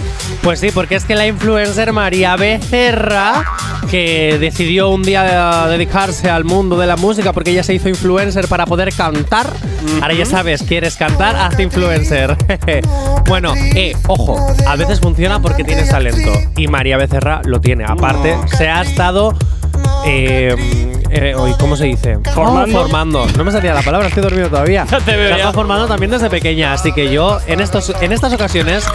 Pues 0.41 0.59
sí, 0.59 0.71
porque 0.73 0.95
es 0.95 1.05
que 1.05 1.13
la 1.13 1.27
influencer 1.27 1.93
María 1.93 2.35
Becerra, 2.35 3.43
que 3.91 4.37
decidió 4.39 4.89
un 4.89 5.03
día 5.03 5.65
eh, 5.65 5.69
dedicarse 5.69 6.29
al 6.29 6.43
mundo 6.43 6.77
de 6.77 6.87
la 6.87 6.95
música 6.95 7.33
porque 7.33 7.51
ella 7.51 7.63
se 7.63 7.75
hizo 7.75 7.87
influencer 7.87 8.47
para 8.47 8.65
poder 8.65 8.91
cantar. 8.93 9.53
Ahora 10.01 10.13
ya 10.13 10.25
sabes, 10.25 10.63
quieres 10.63 10.95
cantar, 10.95 11.35
hazte 11.35 11.63
influencer. 11.63 12.35
bueno, 13.27 13.53
eh, 13.75 13.95
ojo, 14.07 14.37
a 14.67 14.75
veces 14.75 14.86
funciona 14.95 15.41
porque 15.41 15.63
tienes 15.63 15.89
talento. 15.89 16.31
Y 16.55 16.67
María 16.67 16.97
Becerra 16.97 17.41
lo 17.43 17.59
tiene. 17.61 17.85
Aparte, 17.85 18.35
se 18.57 18.69
ha 18.69 18.81
estado. 18.81 19.33
Eh, 20.05 20.55
eh, 21.09 21.35
hoy, 21.35 21.53
¿Cómo 21.59 21.75
se 21.75 21.85
dice? 21.85 22.19
Formando. 22.33 22.77
Oh, 22.77 22.81
formando. 22.81 23.27
No 23.37 23.43
me 23.43 23.51
salía 23.51 23.73
la 23.73 23.81
palabra, 23.81 24.07
estoy 24.07 24.23
dormido 24.23 24.49
todavía. 24.49 24.85
Ya 24.97 24.99
te 24.99 25.15
veo 25.15 25.37
ya. 25.37 25.51
formando 25.53 25.87
también 25.87 26.11
desde 26.11 26.29
pequeña, 26.29 26.73
así 26.73 26.91
que 26.91 27.11
yo 27.11 27.39
en, 27.47 27.59
estos, 27.59 27.93
en 28.01 28.11
estas 28.11 28.33
ocasiones 28.33 28.85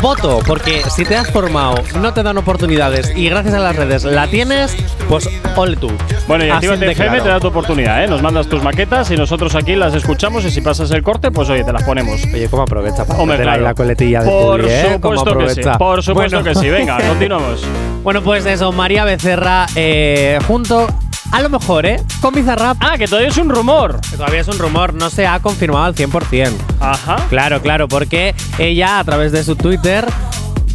voto, 0.00 0.40
porque 0.46 0.82
si 0.90 1.04
te 1.04 1.16
has 1.16 1.30
formado, 1.30 1.76
no 2.00 2.12
te 2.12 2.22
dan 2.22 2.36
oportunidades 2.38 3.12
y 3.16 3.28
gracias 3.28 3.54
a 3.54 3.58
las 3.60 3.76
redes 3.76 4.04
la 4.04 4.26
tienes, 4.26 4.76
pues 5.08 5.28
ole 5.54 5.76
tú. 5.76 5.90
Bueno, 6.26 6.44
y 6.44 6.50
Activa 6.50 6.74
FM 6.74 6.94
claro. 6.94 7.22
te 7.22 7.28
da 7.28 7.40
tu 7.40 7.46
oportunidad, 7.48 8.04
¿eh? 8.04 8.08
Nos 8.08 8.22
mandas 8.22 8.46
tus 8.48 8.62
maquetas 8.62 9.10
y 9.10 9.16
nosotros 9.16 9.54
aquí 9.54 9.74
las 9.76 9.94
escuchamos 9.94 10.44
y 10.44 10.50
si 10.50 10.60
pasas 10.60 10.90
el 10.90 11.02
corte, 11.02 11.30
pues 11.30 11.48
oye, 11.48 11.64
te 11.64 11.72
las 11.72 11.82
ponemos. 11.84 12.20
Oye, 12.24 12.48
¿cómo 12.48 12.62
aprovecha 12.64 13.04
para 13.04 13.20
Hombre, 13.20 13.38
ahí 13.38 13.42
claro. 13.44 13.62
la 13.62 13.74
coletilla 13.74 14.22
de 14.22 14.30
Por 14.30 14.60
Tuli, 14.60 14.72
eh? 14.72 14.98
¿Cómo 15.00 15.16
supuesto 15.16 15.38
que 15.38 15.62
sí. 15.62 15.70
Por 15.78 16.02
supuesto 16.02 16.40
Bueno. 16.40 16.52
que 16.60 16.60
sí. 16.60 16.70
Venga, 16.70 16.98
continuamos. 17.08 17.62
Bueno, 18.02 18.22
pues 18.22 18.44
eso, 18.46 18.72
María 18.72 19.04
Becerra 19.04 19.66
eh, 19.74 20.38
junto, 20.46 20.86
a 21.32 21.40
lo 21.42 21.48
mejor, 21.48 21.86
¿eh? 21.86 22.00
Con 22.20 22.34
Bizarrap. 22.34 22.76
Ah, 22.80 22.96
que 22.98 23.06
todavía 23.06 23.28
es 23.28 23.36
un 23.36 23.48
rumor. 23.50 24.00
Que 24.10 24.16
todavía 24.16 24.40
es 24.40 24.48
un 24.48 24.58
rumor, 24.58 24.94
no 24.94 25.10
se 25.10 25.26
ha 25.26 25.38
confirmado 25.40 25.84
al 25.84 25.94
100%. 25.94 26.52
Ajá. 26.80 27.16
Claro, 27.28 27.60
claro, 27.62 27.88
porque 27.88 28.34
ella 28.58 28.98
a 28.98 29.04
través 29.04 29.32
de 29.32 29.44
su 29.44 29.56
Twitter 29.56 30.06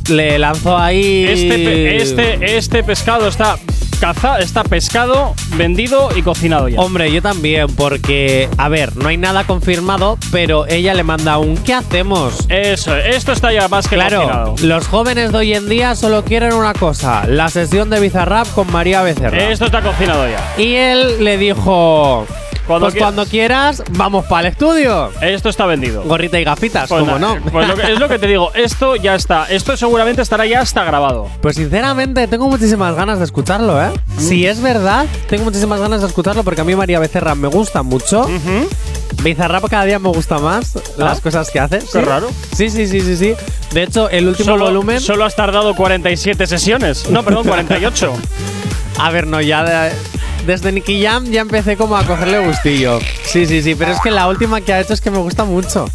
le 0.10 0.38
lanzó 0.40 0.78
ahí. 0.78 1.26
Este, 1.28 1.50
pe- 1.56 1.98
este, 2.02 2.58
este 2.58 2.84
pescado 2.84 3.28
está 3.28 3.58
caza, 4.02 4.40
está 4.40 4.64
pescado, 4.64 5.36
vendido 5.56 6.10
y 6.16 6.24
cocinado 6.24 6.68
ya. 6.68 6.80
Hombre, 6.82 7.12
yo 7.12 7.22
también, 7.22 7.68
porque, 7.76 8.50
a 8.58 8.68
ver, 8.68 8.98
no 8.98 9.10
hay 9.10 9.18
nada 9.18 9.44
confirmado, 9.44 10.18
pero 10.32 10.66
ella 10.68 10.96
le 10.96 11.04
manda 11.04 11.38
un 11.38 11.56
¿qué 11.56 11.76
hacemos? 11.76 12.46
Eso, 12.50 12.96
esto 12.98 13.32
está 13.32 13.54
ya 13.54 13.68
más 13.68 13.88
que 13.88 13.96
Claro, 13.96 14.22
cocinado. 14.24 14.56
los 14.64 14.88
jóvenes 14.88 15.32
de 15.32 15.38
hoy 15.38 15.54
en 15.54 15.70
día 15.70 15.94
solo 15.96 16.26
quieren 16.26 16.54
una 16.54 16.74
cosa, 16.74 17.28
la 17.28 17.50
sesión 17.50 17.92
de 17.92 18.00
Bizarrap 18.00 18.48
con 18.56 18.72
María 18.72 19.04
Becerra. 19.04 19.38
Esto 19.52 19.66
está 19.66 19.82
cocinado 19.84 20.28
ya. 20.28 20.56
Y 20.62 20.74
él 20.74 21.24
le 21.24 21.38
dijo, 21.38 22.26
Cuando 22.72 22.86
pues 22.86 22.94
quieras". 22.94 23.08
cuando 23.14 23.26
quieras, 23.30 23.84
vamos 23.92 24.26
para 24.26 24.48
el 24.48 24.54
estudio. 24.54 25.12
Esto 25.22 25.50
está 25.50 25.66
vendido. 25.66 26.04
Gorrita 26.04 26.40
y 26.40 26.44
gafitas, 26.44 26.90
Pues 26.90 27.02
como 27.04 27.20
no. 27.20 27.38
Pues 27.52 27.68
lo 27.68 27.76
que- 27.76 27.92
es 27.94 28.00
lo 28.00 28.08
que 28.10 28.20
te 28.20 28.28
digo, 28.28 28.52
esto 28.54 28.96
ya 28.96 29.16
está. 29.16 29.46
Esto 29.50 29.76
seguramente 29.78 30.22
estará 30.22 30.46
ya 30.46 30.62
hasta 30.62 30.84
grabado. 30.84 31.28
Pues 31.42 31.56
sinceramente 31.56 32.28
tengo 32.28 32.48
muchísimas 32.50 32.96
ganas 32.96 33.20
de 33.20 33.26
escucharlo, 33.26 33.82
¿eh? 33.82 33.90
Mm. 34.18 34.20
Si 34.20 34.46
es 34.46 34.62
verdad, 34.62 35.06
tengo 35.30 35.44
muchísimas 35.46 35.80
ganas 35.80 36.02
de 36.02 36.08
escucharlo 36.08 36.44
porque 36.44 36.62
a 36.62 36.64
mí 36.64 36.76
María 36.76 37.00
Becerra 37.00 37.36
me 37.36 37.48
gusta 37.48 37.84
mucho. 37.84 38.28
Bizarrap 39.24 39.68
cada 39.70 39.86
día 39.86 40.00
me 40.00 40.10
gusta 40.10 40.40
más 40.40 40.78
las 40.98 41.20
cosas 41.20 41.50
que 41.52 41.60
hace. 41.60 41.78
Ah. 41.78 41.80
Qué 41.92 42.00
Sí. 42.00 42.06
raro. 42.06 42.28
Sí, 42.56 42.70
sí, 42.70 42.88
sí, 42.88 43.02
sí, 43.02 43.16
sí. 43.18 43.34
De 43.72 43.84
hecho, 43.84 44.10
el 44.10 44.28
último 44.28 44.52
Solo, 44.54 44.66
volumen. 44.66 45.00
solo 45.00 45.26
has 45.26 45.36
tardado 45.36 45.76
47 45.76 46.48
sesiones. 46.48 47.10
No, 47.10 47.24
perdón, 47.24 47.48
48. 47.48 48.14
A 49.00 49.10
ver, 49.12 49.28
no, 49.28 49.40
ya 49.42 49.64
de- 49.64 49.92
desde 50.46 50.72
Nicky 50.72 51.04
Jam 51.04 51.26
ya 51.26 51.42
empecé 51.42 51.78
como 51.78 51.96
a 51.96 52.04
cogerle 52.04 52.40
gustillo. 52.40 53.00
Sí, 53.24 53.46
sí, 53.46 53.62
sí, 53.62 53.76
pero 53.76 53.92
es 53.92 54.00
que 54.02 54.12
la 54.12 54.28
última 54.28 54.62
que 54.62 54.74
ha 54.74 54.80
hecho 54.80 54.94
es 54.94 55.02
que 55.02 55.12
me 55.12 55.18
gusta 55.20 55.44
mucho. 55.46 55.86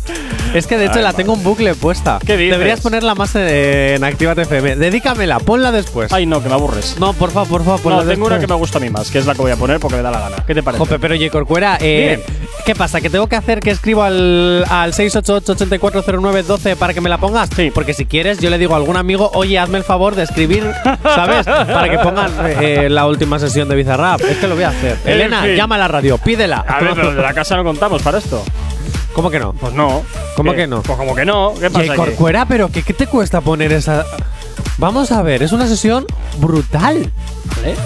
Es 0.55 0.67
que 0.67 0.79
de 0.79 0.87
hecho 0.87 0.99
Ay, 0.99 1.03
la 1.03 1.13
tengo 1.13 1.35
en 1.35 1.43
bucle 1.43 1.75
puesta. 1.75 2.19
¿Qué 2.25 2.37
dices? 2.37 2.53
Deberías 2.53 2.81
ponerla 2.81 3.15
más 3.15 3.35
en, 3.35 3.47
en 3.49 4.05
Actívate 4.05 4.43
FM. 4.43 4.77
Dedícamela, 4.77 5.39
ponla 5.39 5.73
después. 5.73 6.13
Ay, 6.13 6.25
no, 6.25 6.43
que 6.43 6.49
me 6.49 6.55
aburres. 6.55 6.97
No, 6.99 7.13
por 7.13 7.31
favor, 7.31 7.49
por 7.49 7.65
favor, 7.65 7.81
ponla 7.81 8.05
No, 8.05 8.11
tengo 8.11 8.27
una 8.27 8.39
que 8.39 8.47
me 8.47 8.55
gusta 8.55 8.79
a 8.79 8.81
mí 8.81 8.89
más, 8.89 9.11
que 9.11 9.19
es 9.19 9.27
la 9.27 9.35
que 9.35 9.43
voy 9.43 9.51
a 9.51 9.57
poner 9.57 9.81
porque 9.81 9.97
me 9.97 10.03
da 10.03 10.11
la 10.11 10.21
gana. 10.21 10.37
¿Qué 10.47 10.55
te 10.55 10.63
parece? 10.63 10.79
Jope, 10.79 10.99
pero 10.99 11.15
oye, 11.15 11.29
Corcuera, 11.31 11.77
eh, 11.81 12.25
¿qué 12.65 12.75
pasa? 12.75 13.01
¿Que 13.01 13.11
tengo 13.11 13.27
que 13.27 13.37
hacer 13.37 13.61
que 13.61 13.71
escribo 13.71 14.03
al, 14.03 14.65
al 14.71 14.93
688-840912 14.95 16.77
para 16.77 16.95
que 16.95 17.01
me 17.01 17.09
la 17.09 17.19
pongas? 17.19 17.51
Sí. 17.55 17.71
Porque 17.75 17.93
si 17.93 18.07
quieres, 18.07 18.39
yo 18.39 18.49
le 18.51 18.59
digo 18.59 18.75
a 18.75 18.77
algún 18.77 18.97
amigo, 18.97 19.31
oye, 19.35 19.59
hazme 19.59 19.79
el 19.79 19.85
favor 19.85 20.15
de 20.15 20.23
escribir, 20.23 20.65
¿sabes? 21.03 21.45
para 21.47 21.91
que 21.91 21.99
pongan 21.99 22.31
eh, 22.63 22.89
la 22.89 23.07
última 23.07 23.39
sesión 23.39 23.69
de 23.69 23.77
Bizarrap. 23.77 24.21
Es 24.37 24.41
que 24.43 24.49
lo 24.49 24.55
voy 24.55 24.65
a 24.65 24.69
hacer. 24.69 24.99
En 25.07 25.13
Elena, 25.13 25.43
fin. 25.45 25.57
llama 25.57 25.77
a 25.77 25.79
la 25.79 25.89
radio, 25.89 26.19
pídela. 26.19 26.59
A 26.69 26.79
ver, 26.79 26.93
pero 26.95 27.15
de 27.15 27.23
la 27.23 27.33
casa 27.33 27.57
no 27.57 27.65
contamos 27.65 28.03
para 28.03 28.19
esto. 28.19 28.45
¿Cómo 29.15 29.31
que 29.31 29.39
no? 29.39 29.55
Pues 29.55 29.73
no. 29.73 30.03
¿Cómo 30.37 30.53
que 30.53 30.67
no? 30.67 30.83
Pues 30.83 30.99
como 30.99 31.15
que 31.15 31.25
no. 31.25 31.55
¿Qué 31.59 31.71
pasa 31.71 31.93
aquí? 31.93 31.97
Corcuera, 31.97 32.45
pero 32.45 32.71
¿qué, 32.71 32.83
¿qué 32.83 32.93
te 32.93 33.07
cuesta 33.07 33.41
poner 33.41 33.73
esa...? 33.73 34.05
Vamos 34.77 35.11
a 35.11 35.23
ver, 35.23 35.43
es 35.43 35.53
una 35.53 35.67
sesión 35.67 36.05
brutal. 36.39 37.11
Vale. 37.57 37.77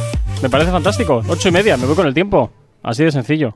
Me 0.43 0.51
parece 0.51 0.73
fantástico. 0.73 1.23
Ocho 1.29 1.49
y 1.49 1.53
media, 1.53 1.77
me 1.77 1.87
voy 1.87 1.95
con 1.95 2.09
el 2.09 2.15
tiempo. 2.15 2.51
Así 2.83 3.05
de 3.05 3.13
sencillo. 3.13 3.55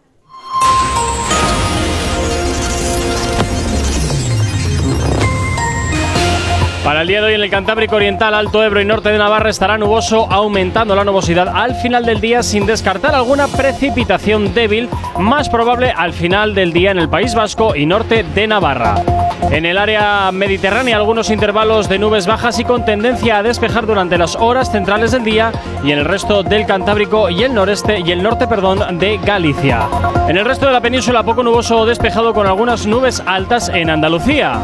Para 6.84 7.00
el 7.00 7.08
día 7.08 7.22
de 7.22 7.28
hoy 7.28 7.34
en 7.34 7.40
el 7.40 7.48
Cantábrico 7.48 7.96
Oriental, 7.96 8.34
Alto 8.34 8.62
Ebro 8.62 8.78
y 8.78 8.84
Norte 8.84 9.08
de 9.08 9.16
Navarra 9.16 9.48
estará 9.48 9.78
nuboso, 9.78 10.30
aumentando 10.30 10.94
la 10.94 11.02
nubosidad 11.02 11.48
al 11.48 11.74
final 11.76 12.04
del 12.04 12.20
día 12.20 12.42
sin 12.42 12.66
descartar 12.66 13.14
alguna 13.14 13.48
precipitación 13.48 14.52
débil, 14.52 14.90
más 15.18 15.48
probable 15.48 15.94
al 15.96 16.12
final 16.12 16.54
del 16.54 16.74
día 16.74 16.90
en 16.90 16.98
el 16.98 17.08
País 17.08 17.34
Vasco 17.34 17.74
y 17.74 17.86
norte 17.86 18.22
de 18.22 18.46
Navarra. 18.46 18.96
En 19.50 19.64
el 19.64 19.78
área 19.78 20.30
mediterránea, 20.30 20.96
algunos 20.96 21.30
intervalos 21.30 21.88
de 21.88 21.98
nubes 21.98 22.26
bajas 22.26 22.58
y 22.58 22.64
con 22.64 22.84
tendencia 22.84 23.38
a 23.38 23.42
despejar 23.42 23.86
durante 23.86 24.18
las 24.18 24.36
horas 24.36 24.70
centrales 24.70 25.10
del 25.12 25.24
día 25.24 25.52
y 25.82 25.90
en 25.90 26.00
el 26.00 26.04
resto 26.04 26.42
del 26.42 26.66
Cantábrico 26.66 27.30
y 27.30 27.44
el 27.44 27.54
noreste 27.54 28.00
y 28.00 28.10
el 28.10 28.22
norte, 28.22 28.46
perdón, 28.46 28.98
de 28.98 29.16
Galicia. 29.24 29.88
En 30.28 30.36
el 30.36 30.44
resto 30.44 30.66
de 30.66 30.72
la 30.72 30.82
península, 30.82 31.22
poco 31.22 31.42
nuboso 31.42 31.78
o 31.78 31.86
despejado 31.86 32.34
con 32.34 32.46
algunas 32.46 32.86
nubes 32.86 33.22
altas 33.24 33.70
en 33.70 33.88
Andalucía. 33.88 34.60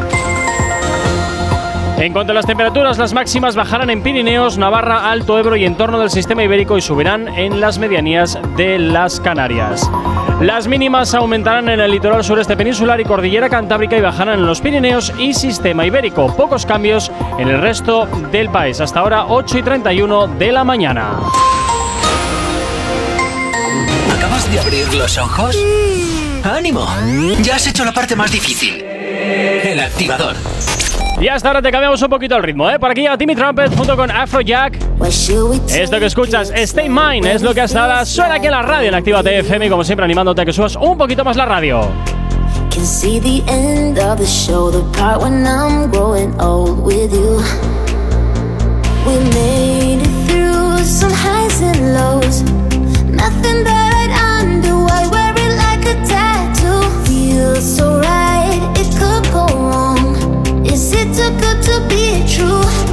En 2.00 2.14
cuanto 2.14 2.32
a 2.32 2.34
las 2.34 2.46
temperaturas, 2.46 2.96
las 2.96 3.12
máximas 3.12 3.54
bajarán 3.54 3.90
en 3.90 4.02
Pirineos, 4.02 4.56
Navarra, 4.56 5.10
Alto 5.10 5.38
Ebro 5.38 5.54
y 5.54 5.66
en 5.66 5.76
torno 5.76 5.98
del 5.98 6.08
sistema 6.08 6.42
ibérico 6.42 6.78
y 6.78 6.80
subirán 6.80 7.28
en 7.28 7.60
las 7.60 7.78
medianías 7.78 8.38
de 8.56 8.78
las 8.78 9.20
Canarias. 9.20 9.88
Las 10.40 10.66
mínimas 10.66 11.12
aumentarán 11.12 11.68
en 11.68 11.78
el 11.78 11.90
litoral 11.90 12.24
sureste 12.24 12.56
peninsular 12.56 12.98
y 13.02 13.04
cordillera 13.04 13.50
cantábrica 13.50 13.98
y 13.98 14.00
bajarán 14.00 14.38
en 14.38 14.46
los 14.46 14.62
Pirineos 14.62 15.12
y 15.18 15.34
sistema 15.34 15.84
ibérico. 15.84 16.34
Pocos 16.34 16.64
cambios 16.64 17.12
en 17.38 17.48
el 17.48 17.60
resto 17.60 18.06
del 18.32 18.48
país. 18.48 18.80
Hasta 18.80 19.00
ahora 19.00 19.26
8 19.26 19.58
y 19.58 19.62
31 19.62 20.26
de 20.26 20.52
la 20.52 20.64
mañana. 20.64 21.20
¿Acabas 24.16 24.50
de 24.50 24.58
abrir 24.58 24.94
los 24.94 25.18
ojos? 25.18 25.54
¡Ánimo! 26.44 26.88
Ya 27.42 27.56
has 27.56 27.66
hecho 27.66 27.84
la 27.84 27.92
parte 27.92 28.16
más 28.16 28.32
difícil. 28.32 28.82
El 28.82 29.80
activador. 29.80 30.34
Y 31.20 31.28
hasta 31.28 31.48
ahora 31.48 31.60
te 31.60 31.70
cambiamos 31.70 32.00
un 32.00 32.08
poquito 32.08 32.34
el 32.36 32.42
ritmo, 32.42 32.70
¿eh? 32.70 32.78
Por 32.78 32.90
aquí 32.90 33.06
a 33.06 33.18
Timmy 33.18 33.34
Trumpet 33.34 33.76
junto 33.76 33.94
con 33.94 34.10
Afrojack. 34.10 34.78
Esto 35.68 35.98
que 35.98 36.06
escuchas, 36.06 36.50
Stay 36.50 36.88
Mine, 36.88 37.30
es 37.30 37.42
lo 37.42 37.52
que 37.52 37.60
hasta 37.60 37.82
ahora 37.82 38.06
suena 38.06 38.36
aquí 38.36 38.46
en 38.46 38.52
la 38.52 38.62
radio 38.62 38.88
en 38.88 38.94
Activa 38.94 39.22
TFM 39.22 39.68
como 39.68 39.84
siempre 39.84 40.04
animándote 40.04 40.40
a 40.40 40.44
que 40.46 40.52
subas 40.52 40.76
un 40.76 40.96
poquito 40.96 41.22
más 41.22 41.36
la 41.36 41.44
radio. 41.44 41.86
The 44.70 44.82
part 44.96 45.20
when 45.20 45.46
I'm 45.46 45.90
with 46.82 47.12
you. 47.12 47.42
We 49.06 49.18
made 49.34 50.00
it 50.00 50.26
through 50.26 50.78
some 50.84 51.12
highs 51.12 51.60
and 51.60 51.94
lows. 51.94 52.42
Nothing. 53.10 53.66
I 53.66 55.06
wear 55.10 55.34
it 55.36 55.56
like 55.56 55.84
a 55.86 55.94
tattoo. 56.06 57.60
So 57.60 57.99
too 61.20 61.30
good 61.38 61.62
to 61.62 61.80
be 61.88 62.24
true? 62.26 62.89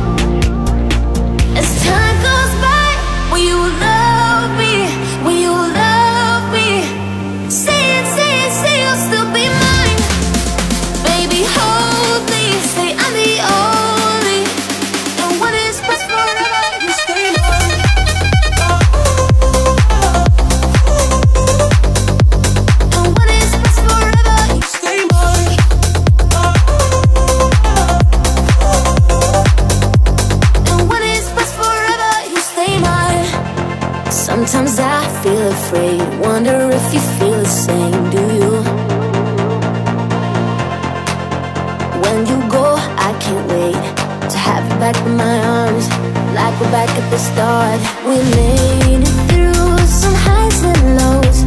Back 44.91 45.06
in 45.06 45.17
my 45.17 45.38
arms, 45.39 45.89
like 46.34 46.62
we're 46.62 46.71
back 46.71 46.89
at 46.89 47.12
the 47.12 47.17
start. 47.17 47.80
We 48.06 48.15
made 48.39 49.02
it 49.02 49.17
through 49.28 49.86
some 49.86 50.13
highs 50.13 50.63
and 50.63 50.97
lows. 50.97 51.46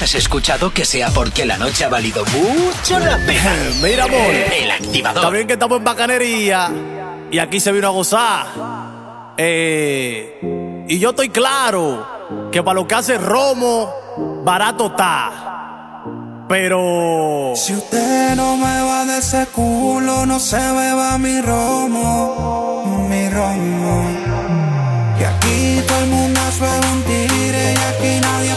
Nos 0.00 0.14
has 0.14 0.14
escuchado, 0.14 0.72
que 0.72 0.86
sea 0.86 1.10
porque 1.10 1.44
la 1.44 1.58
noche 1.58 1.84
ha 1.84 1.90
valido 1.90 2.24
mucho 2.24 2.98
la 2.98 3.18
pena. 3.18 3.54
Mira, 3.82 4.04
amor. 4.04 4.32
El 4.32 4.70
activador. 4.70 5.18
Está 5.18 5.30
bien 5.30 5.46
que 5.46 5.52
estamos 5.54 5.76
en 5.78 5.84
bacanería 5.84 6.70
y 7.30 7.38
aquí 7.38 7.60
se 7.60 7.70
vino 7.70 7.88
a 7.88 7.90
gozar. 7.90 8.46
Eh, 9.36 10.86
y 10.88 10.98
yo 10.98 11.10
estoy 11.10 11.28
claro 11.28 12.06
que 12.50 12.62
para 12.62 12.76
lo 12.76 12.88
que 12.88 12.94
hace 12.94 13.18
Romo, 13.18 13.92
barato 14.42 14.86
está. 14.86 16.02
Pero. 16.48 17.52
Si 17.54 17.74
usted 17.74 18.36
no 18.36 18.56
me 18.56 18.80
va 18.82 19.04
de 19.04 19.18
ese 19.18 19.46
culo, 19.48 20.24
no 20.24 20.40
se 20.40 20.56
beba 20.56 21.18
mi 21.18 21.42
romo, 21.42 23.06
mi 23.08 23.28
romo. 23.28 24.08
Y 25.20 25.24
aquí 25.24 25.82
todo 25.86 25.98
el 26.00 26.06
mundo 26.06 26.40
suena 26.56 26.90
un 26.90 27.02
tigre 27.02 27.74
y 27.74 27.76
aquí 27.76 28.20
nadie 28.20 28.49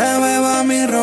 se 0.00 0.18
beba 0.18 0.62
mi 0.64 0.86
romo, 0.86 0.99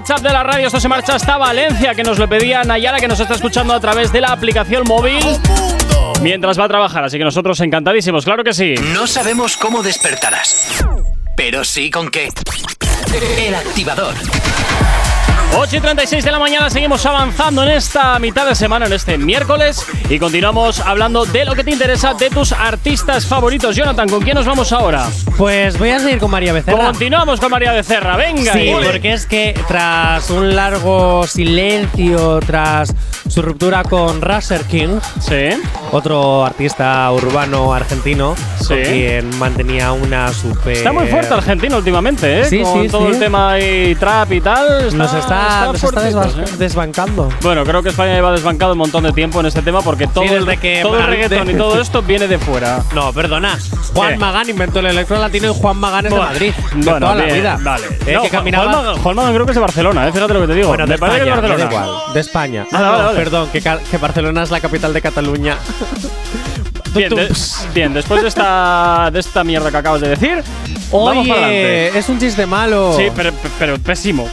WhatsApp 0.00 0.20
de 0.20 0.32
la 0.32 0.42
radio. 0.42 0.66
Esto 0.66 0.80
se 0.80 0.88
marcha 0.88 1.14
hasta 1.14 1.36
Valencia, 1.36 1.94
que 1.94 2.02
nos 2.02 2.18
lo 2.18 2.26
pedía 2.26 2.64
Nayara, 2.64 2.98
que 3.00 3.06
nos 3.06 3.20
está 3.20 3.34
escuchando 3.34 3.74
a 3.74 3.80
través 3.80 4.10
de 4.10 4.22
la 4.22 4.28
aplicación 4.28 4.84
móvil 4.88 5.22
mientras 6.22 6.58
va 6.58 6.64
a 6.64 6.68
trabajar. 6.68 7.04
Así 7.04 7.18
que 7.18 7.24
nosotros 7.24 7.60
encantadísimos, 7.60 8.24
claro 8.24 8.42
que 8.42 8.54
sí. 8.54 8.74
No 8.94 9.06
sabemos 9.06 9.58
cómo 9.58 9.82
despertarás, 9.82 10.82
pero 11.36 11.64
sí 11.64 11.90
con 11.90 12.10
qué. 12.10 12.30
El 13.38 13.54
activador. 13.54 14.14
8 15.56 15.76
y 15.76 15.80
36 15.80 16.24
de 16.24 16.30
la 16.30 16.38
mañana 16.38 16.70
seguimos 16.70 17.04
avanzando 17.04 17.62
en 17.64 17.70
esta 17.70 18.18
mitad 18.18 18.46
de 18.46 18.54
semana, 18.54 18.86
en 18.86 18.92
este 18.92 19.18
miércoles, 19.18 19.84
y 20.08 20.18
continuamos 20.18 20.80
hablando 20.80 21.26
de 21.26 21.44
lo 21.44 21.54
que 21.54 21.64
te 21.64 21.70
interesa 21.72 22.14
de 22.14 22.30
tus 22.30 22.52
artistas 22.52 23.26
favoritos. 23.26 23.76
Jonathan, 23.76 24.08
¿con 24.08 24.22
quién 24.22 24.36
nos 24.36 24.46
vamos 24.46 24.72
ahora? 24.72 25.06
Pues 25.36 25.78
voy 25.78 25.90
a 25.90 25.98
seguir 25.98 26.18
con 26.18 26.30
María 26.30 26.52
Becerra. 26.52 26.86
Continuamos 26.86 27.40
con 27.40 27.50
María 27.50 27.72
Becerra, 27.72 28.16
venga. 28.16 28.52
Sí, 28.54 28.72
porque 28.82 29.12
es 29.12 29.26
que 29.26 29.58
tras 29.68 30.30
un 30.30 30.54
largo 30.56 31.26
silencio, 31.26 32.40
tras 32.46 32.94
su 33.28 33.42
ruptura 33.42 33.82
con 33.84 34.22
Rusher 34.22 34.62
King, 34.64 34.98
otro 35.92 36.46
artista 36.46 37.10
urbano 37.12 37.74
argentino, 37.74 38.34
con 38.66 38.66
Sí. 38.78 38.82
quien 38.84 39.38
mantenía 39.38 39.92
una 39.92 40.32
super. 40.32 40.76
Está 40.76 40.92
muy 40.92 41.06
fuerte 41.08 41.34
Argentina 41.34 41.76
últimamente, 41.76 42.40
¿eh? 42.40 42.44
Sí, 42.44 42.60
Con 42.62 42.82
sí, 42.82 42.88
todo 42.88 43.06
sí. 43.08 43.12
el 43.14 43.18
tema 43.18 43.58
y 43.58 43.94
trap 43.96 44.32
y 44.32 44.40
tal. 44.40 44.84
Está, 44.86 44.96
Nos 44.96 45.14
está, 45.14 45.39
nos 45.42 45.82
está 45.84 46.08
desba- 46.08 46.26
¿eh? 46.26 46.44
desbancando. 46.58 47.28
Bueno, 47.42 47.64
creo 47.64 47.82
que 47.82 47.88
España 47.90 48.14
lleva 48.14 48.32
desbancado 48.32 48.72
un 48.72 48.78
montón 48.78 49.04
de 49.04 49.12
tiempo 49.12 49.40
en 49.40 49.46
este 49.46 49.62
tema 49.62 49.80
porque 49.82 50.06
todo, 50.06 50.24
Sí, 50.24 50.30
el, 50.32 50.44
desde 50.44 50.60
que 50.60 50.80
todo 50.82 50.98
el 50.98 51.06
reggaetón 51.06 51.50
y 51.50 51.54
todo 51.58 51.80
esto 51.80 52.02
viene 52.02 52.26
de 52.28 52.38
fuera. 52.38 52.82
No, 52.94 53.12
perdona. 53.12 53.58
Juan 53.94 54.12
¿Qué? 54.12 54.18
Magán 54.18 54.48
inventó 54.48 54.78
el 54.80 54.86
electro 54.86 55.18
latino 55.18 55.50
y 55.50 55.54
Juan 55.54 55.76
Magán 55.78 56.06
es 56.06 56.12
de 56.12 56.18
Madrid. 56.18 56.52
de 56.74 56.90
Bueno, 56.90 57.00
toda 57.06 57.14
la 57.16 57.24
bien, 57.24 57.36
vida. 57.36 57.58
Vale. 57.60 57.86
Eh, 57.86 58.12
No, 58.14 58.22
que 58.22 58.28
Juan- 58.28 58.30
caminaba. 58.30 58.64
Juan 58.72 58.76
Magán- 58.84 59.02
Juan 59.02 59.16
Magán 59.16 59.34
creo 59.34 59.46
que 59.46 59.52
es 59.52 59.56
de 59.56 59.60
Barcelona, 59.60 60.08
¿eh? 60.08 60.12
fíjate 60.12 60.34
lo 60.34 60.40
que 60.42 60.46
te 60.46 60.54
digo. 60.54 60.68
Bueno, 60.68 60.84
de 60.86 60.92
Me 60.92 60.98
parece 60.98 61.18
España, 61.18 61.34
que 61.34 61.38
es 61.40 61.42
de 61.42 61.48
me 61.48 61.58
da 61.58 61.64
Barcelona. 61.64 61.94
igual. 61.96 62.14
De 62.14 62.20
España. 62.20 62.66
Ah, 62.72 62.80
vale, 62.90 63.02
vale. 63.04 63.18
Perdón, 63.18 63.48
que, 63.52 63.60
que 63.60 63.98
Barcelona 63.98 64.42
es 64.42 64.50
la 64.50 64.60
capital 64.60 64.92
de 64.92 65.00
Cataluña. 65.02 65.56
Bien, 66.92 67.08
de- 67.14 67.32
bien, 67.72 67.94
después 67.94 68.20
de 68.20 68.26
esta, 68.26 69.10
de 69.12 69.20
esta 69.20 69.44
mierda 69.44 69.70
que 69.70 69.76
acabas 69.76 70.00
de 70.00 70.08
decir, 70.08 70.42
vamos 70.90 71.28
para 71.28 71.44
adelante. 71.46 71.90
Oye, 71.90 71.98
es 72.00 72.08
un 72.08 72.18
chiste 72.18 72.46
malo. 72.46 72.94
Sí, 72.96 73.04
pero, 73.14 73.30
pero 73.60 73.78
pésimo. 73.78 74.26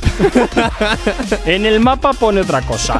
en 1.45 1.65
el 1.65 1.81
mapa 1.81 2.13
pone 2.13 2.41
otra 2.41 2.61
cosa. 2.61 2.99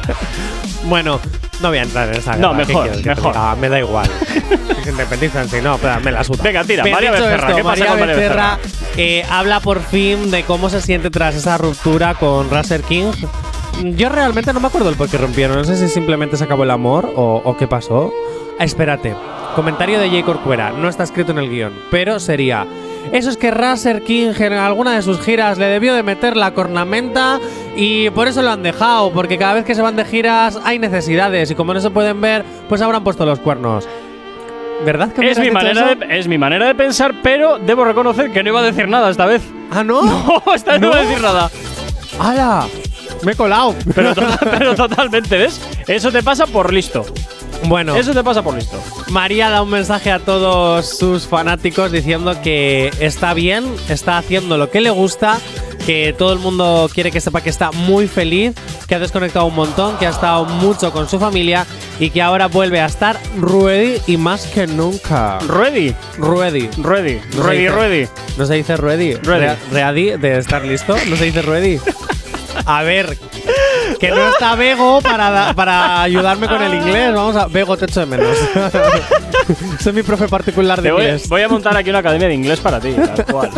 Bueno, 0.84 1.18
no 1.62 1.68
voy 1.70 1.78
a 1.78 1.82
entrar 1.82 2.08
en 2.08 2.16
esa 2.16 2.36
No, 2.36 2.52
guerra. 2.52 2.66
¿Qué 2.66 2.74
mejor, 2.74 2.90
mejor. 3.04 3.32
diga? 3.32 3.56
Me 3.56 3.68
da 3.70 3.78
igual. 3.80 4.10
Se 4.84 4.90
independizan, 4.90 5.48
si 5.48 5.62
no, 5.62 5.78
pero 5.78 5.98
me 6.00 6.12
la 6.12 6.22
suda. 6.22 6.42
Venga, 6.42 6.64
tira, 6.64 6.82
Pero 6.82 6.94
María 6.94 7.10
Becerra, 7.12 7.48
esto, 7.48 7.56
¿qué 7.56 7.64
pasa 7.64 7.86
con 7.86 8.00
María 8.00 8.14
Becerra 8.14 8.58
eh, 8.98 9.24
habla 9.30 9.60
por 9.60 9.80
fin 9.82 10.30
de 10.30 10.42
cómo 10.44 10.68
se 10.68 10.82
siente 10.82 11.08
tras 11.10 11.34
esa 11.34 11.56
ruptura 11.56 12.14
con 12.14 12.50
Russell 12.50 12.82
King. 12.82 13.10
Yo 13.96 14.08
realmente 14.10 14.52
no 14.52 14.60
me 14.60 14.66
acuerdo 14.66 14.90
el 14.90 14.96
por 14.96 15.08
qué 15.08 15.16
rompieron. 15.16 15.56
No 15.56 15.64
sé 15.64 15.76
si 15.78 15.88
simplemente 15.88 16.36
se 16.36 16.44
acabó 16.44 16.64
el 16.64 16.70
amor 16.70 17.10
o, 17.16 17.40
o 17.42 17.56
qué 17.56 17.66
pasó. 17.66 18.12
Ah, 18.58 18.64
espérate. 18.64 19.14
Comentario 19.54 19.98
de 19.98 20.10
Jay 20.10 20.22
Corcuera. 20.22 20.72
No 20.72 20.88
está 20.90 21.04
escrito 21.04 21.32
en 21.32 21.38
el 21.38 21.48
guion, 21.48 21.72
pero 21.90 22.20
sería. 22.20 22.66
Eso 23.12 23.30
es 23.30 23.36
que 23.36 23.50
Russell 23.50 24.00
King 24.00 24.32
en 24.38 24.52
alguna 24.52 24.94
de 24.94 25.02
sus 25.02 25.20
giras 25.20 25.56
le 25.58 25.66
debió 25.66 25.94
de 25.94 26.02
meter 26.02 26.36
la 26.36 26.52
cornamenta 26.52 27.40
y 27.76 28.10
por 28.10 28.28
eso 28.28 28.42
lo 28.42 28.50
han 28.50 28.62
dejado, 28.62 29.10
porque 29.12 29.38
cada 29.38 29.54
vez 29.54 29.64
que 29.64 29.74
se 29.74 29.82
van 29.82 29.96
de 29.96 30.04
giras 30.04 30.58
hay 30.64 30.78
necesidades 30.78 31.50
y 31.50 31.54
como 31.54 31.72
no 31.74 31.80
se 31.80 31.90
pueden 31.90 32.20
ver, 32.20 32.44
pues 32.68 32.82
habrán 32.82 33.04
puesto 33.04 33.24
los 33.24 33.38
cuernos. 33.40 33.88
¿Verdad 34.84 35.12
que 35.12 35.28
Es 35.28 35.38
mi, 35.38 35.50
manera 35.50 35.94
de, 35.94 36.18
es 36.18 36.28
mi 36.28 36.38
manera 36.38 36.66
de 36.66 36.74
pensar, 36.74 37.14
pero 37.22 37.58
debo 37.58 37.84
reconocer 37.84 38.30
que 38.30 38.42
no 38.42 38.50
iba 38.50 38.60
a 38.60 38.64
decir 38.64 38.86
nada 38.88 39.10
esta 39.10 39.26
vez. 39.26 39.42
¿Ah, 39.70 39.82
no? 39.82 40.02
No, 40.46 40.54
esta 40.54 40.72
vez 40.72 40.80
no, 40.80 40.88
¿No? 40.88 40.92
iba 40.94 41.00
a 41.02 41.04
decir 41.08 41.22
nada. 41.22 41.50
¡Hala! 42.20 42.66
Me 43.24 43.32
he 43.32 43.34
colado. 43.34 43.74
Pero, 43.94 44.14
to- 44.14 44.22
pero 44.50 44.74
totalmente, 44.74 45.36
¿ves? 45.36 45.60
Eso 45.88 46.12
te 46.12 46.22
pasa 46.22 46.46
por 46.46 46.72
listo. 46.72 47.04
Bueno, 47.64 47.96
Eso 47.96 48.12
te 48.14 48.22
pasa 48.22 48.42
por 48.42 48.54
listo. 48.54 48.80
María 49.10 49.50
da 49.50 49.62
un 49.62 49.70
mensaje 49.70 50.10
a 50.10 50.18
todos 50.20 50.86
sus 50.98 51.26
fanáticos 51.26 51.90
diciendo 51.92 52.40
que 52.42 52.90
está 53.00 53.34
bien, 53.34 53.64
está 53.88 54.18
haciendo 54.18 54.56
lo 54.56 54.70
que 54.70 54.80
le 54.80 54.90
gusta, 54.90 55.38
que 55.84 56.14
todo 56.16 56.32
el 56.32 56.38
mundo 56.38 56.88
quiere 56.94 57.10
que 57.10 57.20
sepa 57.20 57.40
que 57.40 57.50
está 57.50 57.70
muy 57.72 58.06
feliz, 58.06 58.54
que 58.86 58.94
ha 58.94 58.98
desconectado 58.98 59.46
un 59.46 59.54
montón, 59.54 59.96
que 59.98 60.06
ha 60.06 60.10
estado 60.10 60.44
mucho 60.44 60.92
con 60.92 61.08
su 61.08 61.18
familia 61.18 61.66
y 61.98 62.10
que 62.10 62.22
ahora 62.22 62.46
vuelve 62.46 62.80
a 62.80 62.86
estar 62.86 63.18
ready 63.40 64.00
y 64.06 64.16
más 64.16 64.46
que 64.46 64.66
nunca. 64.66 65.38
Ready, 65.40 65.94
Ready. 66.18 66.68
ready, 66.78 67.20
ready, 67.36 67.68
ready. 67.68 68.08
¿No 68.36 68.46
se 68.46 68.54
dice 68.54 68.76
ready? 68.76 69.14
Ready. 69.14 69.40
Rea- 69.40 69.56
Ready 69.92 70.10
de 70.16 70.38
estar 70.38 70.64
listo. 70.64 70.96
¿No 71.08 71.16
se 71.16 71.24
dice 71.24 71.42
ready? 71.42 71.78
A 72.66 72.82
ver, 72.82 73.18
que 73.98 74.10
no 74.10 74.28
está 74.28 74.54
Bego 74.54 75.00
para, 75.00 75.52
para 75.54 76.02
ayudarme 76.02 76.48
con 76.48 76.62
el 76.62 76.74
inglés. 76.74 77.12
Vamos 77.14 77.36
a. 77.36 77.46
Bego, 77.46 77.76
te 77.76 77.86
echo 77.86 78.00
de 78.00 78.06
menos. 78.06 78.36
Soy 79.80 79.92
mi 79.92 80.02
profe 80.02 80.28
particular 80.28 80.80
de 80.82 80.88
Te 80.88 80.92
voy, 80.92 81.02
inglés. 81.04 81.28
voy 81.28 81.42
a 81.42 81.48
montar 81.48 81.76
aquí 81.76 81.90
una 81.90 82.00
academia 82.00 82.28
de 82.28 82.34
inglés 82.34 82.60
para 82.60 82.80
ti, 82.80 82.92
tal 82.92 83.24
cual. 83.26 83.50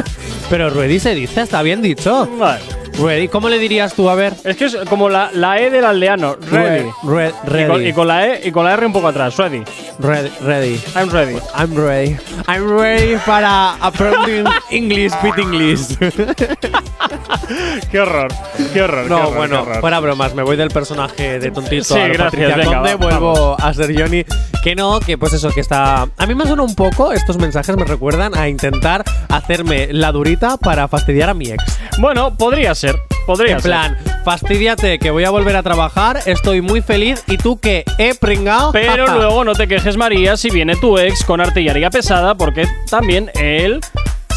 Pero 0.48 0.70
ready 0.70 0.98
se 1.01 1.14
dice, 1.14 1.42
está 1.42 1.62
bien 1.62 1.82
dicho. 1.82 2.28
Vale. 2.38 2.61
Ready, 3.03 3.28
¿cómo 3.28 3.48
le 3.48 3.59
dirías 3.59 3.94
tú? 3.94 4.09
A 4.11 4.14
ver. 4.14 4.34
Es 4.44 4.57
que 4.57 4.66
es 4.66 4.76
como 4.88 5.09
la, 5.09 5.30
la 5.32 5.59
E 5.61 5.70
del 5.70 5.84
aldeano. 5.84 6.36
Ready. 6.51 6.90
Re- 7.05 7.32
re- 7.44 7.62
Y, 7.62 7.66
con, 7.66 7.76
ready. 7.76 7.88
y 7.88 7.92
con 7.92 8.09
la 8.09 8.26
E 8.26 8.40
y 8.48 8.53
con 8.53 8.64
la 8.64 8.74
R 8.74 8.86
un 8.86 8.92
poco 8.92 9.09
atrás. 9.09 9.36
Ready. 9.36 9.62
Ready. 9.98 10.30
ready. 10.42 10.80
I'm 10.94 11.09
ready. 11.11 11.36
I'm 11.57 11.74
ready. 11.74 12.16
I'm 12.46 12.78
ready 12.78 13.16
para 13.24 13.74
aprender 13.76 14.44
English, 14.70 15.12
bit 15.22 15.38
English. 15.38 15.96
qué 17.90 18.01
horror. 18.01 18.28
Qué 18.72 18.82
horror. 18.82 19.03
qué 19.05 19.09
No, 19.09 19.16
horror, 19.18 19.34
bueno, 19.36 19.57
qué 19.57 19.62
horror. 19.70 19.80
fuera 19.80 20.01
bromas, 20.01 20.34
me 20.34 20.42
voy 20.42 20.57
del 20.57 20.70
personaje 20.70 21.38
de 21.38 21.51
tontito 21.51 21.84
Sí, 21.84 21.94
a 21.94 22.07
gracias, 22.09 22.24
Patricia 22.24 22.57
venga, 22.57 22.74
Conde, 22.76 22.94
va- 22.94 22.96
vuelvo 22.96 23.57
a 23.61 23.74
ser 23.74 23.98
Johnny. 23.98 24.24
Que 24.62 24.74
no, 24.74 25.01
que 25.01 25.16
pues 25.16 25.32
eso, 25.32 25.51
que 25.51 25.61
está. 25.61 26.03
A 26.16 26.26
mí 26.26 26.34
me 26.34 26.44
suena 26.46 26.62
un 26.62 26.74
poco, 26.74 27.12
estos 27.12 27.38
mensajes 27.38 27.76
me 27.76 27.84
recuerdan 27.84 28.36
a 28.36 28.48
intentar 28.48 29.05
hacerme 29.28 29.88
la 29.92 30.12
durita 30.12 30.57
para 30.59 30.86
fastidiar 30.88 31.30
a 31.30 31.34
mi 31.34 31.48
ex. 31.51 31.64
Bueno, 31.98 32.36
podría 32.36 32.74
ser. 32.74 32.89
Podría 33.26 33.55
En 33.55 33.61
ser. 33.61 33.70
plan, 33.70 33.99
fastidiate 34.24 34.99
que 34.99 35.11
voy 35.11 35.24
a 35.24 35.30
volver 35.30 35.55
a 35.57 35.62
trabajar, 35.62 36.20
estoy 36.26 36.62
muy 36.62 36.80
feliz 36.80 37.22
y 37.28 37.36
tú 37.36 37.59
que 37.61 37.84
he 37.99 38.14
pringado. 38.14 38.72
Pero 38.72 39.07
luego 39.07 39.45
no 39.45 39.53
te 39.55 39.68
quejes, 39.68 39.97
María, 39.97 40.36
si 40.36 40.51
viene 40.51 40.76
tu 40.76 40.99
ex 40.99 41.24
con 41.24 41.41
artillería 41.41 41.91
pesada, 41.91 42.34
porque 42.34 42.66
también 42.88 43.30
él 43.34 43.80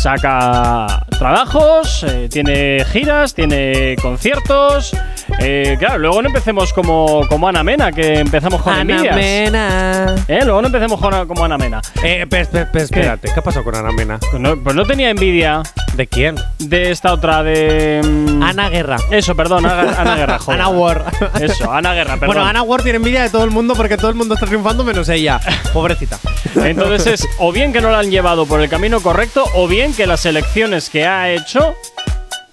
saca 0.02 1.06
trabajos, 1.18 2.04
eh, 2.08 2.28
tiene 2.30 2.84
giras, 2.92 3.34
tiene 3.34 3.96
conciertos 4.02 4.92
Eh, 5.40 5.78
claro, 5.80 6.00
luego 6.00 6.22
no 6.22 6.28
empecemos 6.28 6.74
como, 6.74 7.26
como 7.30 7.48
Ana 7.48 7.64
Mena, 7.64 7.92
que 7.94 8.16
empezamos 8.20 8.62
con 8.62 8.74
Ana 8.74 8.82
envidias. 8.82 9.16
Mena. 9.16 10.16
¿Eh? 10.28 10.42
Luego 10.44 10.62
no 10.62 10.68
empecemos 10.68 11.00
con- 11.00 11.28
como 11.28 11.46
Ana 11.46 11.58
Mena. 11.58 11.82
Eh, 12.04 12.26
pe- 12.30 12.46
pe- 12.46 12.66
pe- 12.66 12.82
espérate, 12.84 13.30
¿qué 13.34 13.42
pasó 13.42 13.64
con 13.64 13.74
Ana 13.74 13.92
Mena? 13.92 14.20
Pues 14.20 14.42
no, 14.42 14.58
pues 14.62 14.76
no 14.76 14.84
tenía 14.86 15.10
envidia 15.10 15.64
¿De 15.96 16.08
quién? 16.08 16.36
de 16.60 16.92
esta 16.92 17.14
otra 17.14 17.42
de. 17.42 18.02
mm, 18.04 18.44
Ana 18.44 18.70
Guerra. 18.70 18.98
Eso, 19.12 19.34
perdón, 19.36 19.66
Ana, 19.66 19.96
Ana 19.98 20.16
Guerra. 20.18 20.40
joder. 20.44 20.60
Ana 20.60 20.70
War. 20.70 21.06
Eso, 21.40 21.72
Ana 21.72 21.94
Guerra, 21.94 22.14
perdón. 22.16 22.28
Bueno, 22.28 22.46
Ana 22.46 22.62
Ward 22.62 22.84
tiene 22.84 22.98
envidia 22.98 23.24
de 23.24 23.30
todo 23.30 23.46
el 23.46 23.52
mundo 23.52 23.76
porque 23.76 23.96
todo 23.98 24.10
el 24.10 24.16
mundo 24.16 24.34
está 24.36 24.46
triunfando 24.46 24.84
menos 24.84 25.08
ella. 25.10 25.40
Pobrecita. 25.74 26.20
Entonces 26.64 27.08
es 27.08 27.28
o 27.40 27.52
bien 27.54 27.72
que 27.72 27.80
no 27.82 27.90
la 27.92 28.00
han 28.00 28.12
llevado 28.12 28.46
por 28.46 28.60
el 28.62 28.70
camino 28.70 29.00
correcto 29.02 29.46
o 29.56 29.68
bien 29.68 29.83
que 29.92 30.08
las 30.08 30.26
elecciones 30.26 30.90
que 30.90 31.06
ha 31.06 31.30
hecho 31.32 31.76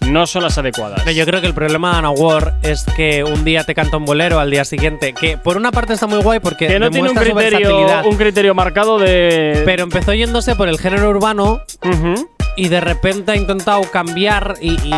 no 0.01 0.27
son 0.27 0.43
las 0.43 0.59
adecuadas. 0.59 1.05
Yo 1.15 1.25
creo 1.25 1.41
que 1.41 1.47
el 1.47 1.55
problema 1.55 1.93
de 1.93 1.99
Ana 1.99 2.11
Ward 2.11 2.55
es 2.63 2.85
que 2.97 3.23
un 3.23 3.45
día 3.45 3.63
te 3.65 3.75
canta 3.75 3.97
un 3.99 4.05
bolero 4.05 4.41
al 4.41 4.51
día 4.51 4.65
siguiente, 4.65 5.13
que 5.13 5.37
por 5.39 5.57
una 5.57 5.71
parte 5.71 5.93
está 5.93 6.07
muy 6.09 6.21
guay 6.23 6.41
porque 6.41 6.67
que 6.67 6.79
no 6.81 6.91
tiene 6.91 7.11
un 7.11 7.15
criterio, 7.17 8.03
un 8.05 8.17
criterio 8.17 8.55
marcado 8.55 8.99
de. 8.99 9.63
pero 9.65 9.85
empezó 9.85 10.13
yéndose 10.13 10.57
por 10.57 10.69
el 10.69 10.79
género 10.79 11.09
urbano 11.11 11.61
Ujú. 11.85 12.29
y 12.57 12.69
de 12.69 12.81
repente 12.81 13.33
ha 13.33 13.37
intentado 13.37 13.83
cambiar 13.93 14.55
y, 14.61 14.73
y 14.73 14.95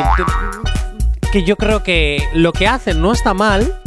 que 1.33 1.43
yo 1.45 1.57
creo 1.57 1.83
que 1.83 2.23
lo 2.33 2.53
que 2.53 2.67
hacen 2.69 3.03
no 3.03 3.13
está 3.13 3.35
mal. 3.35 3.79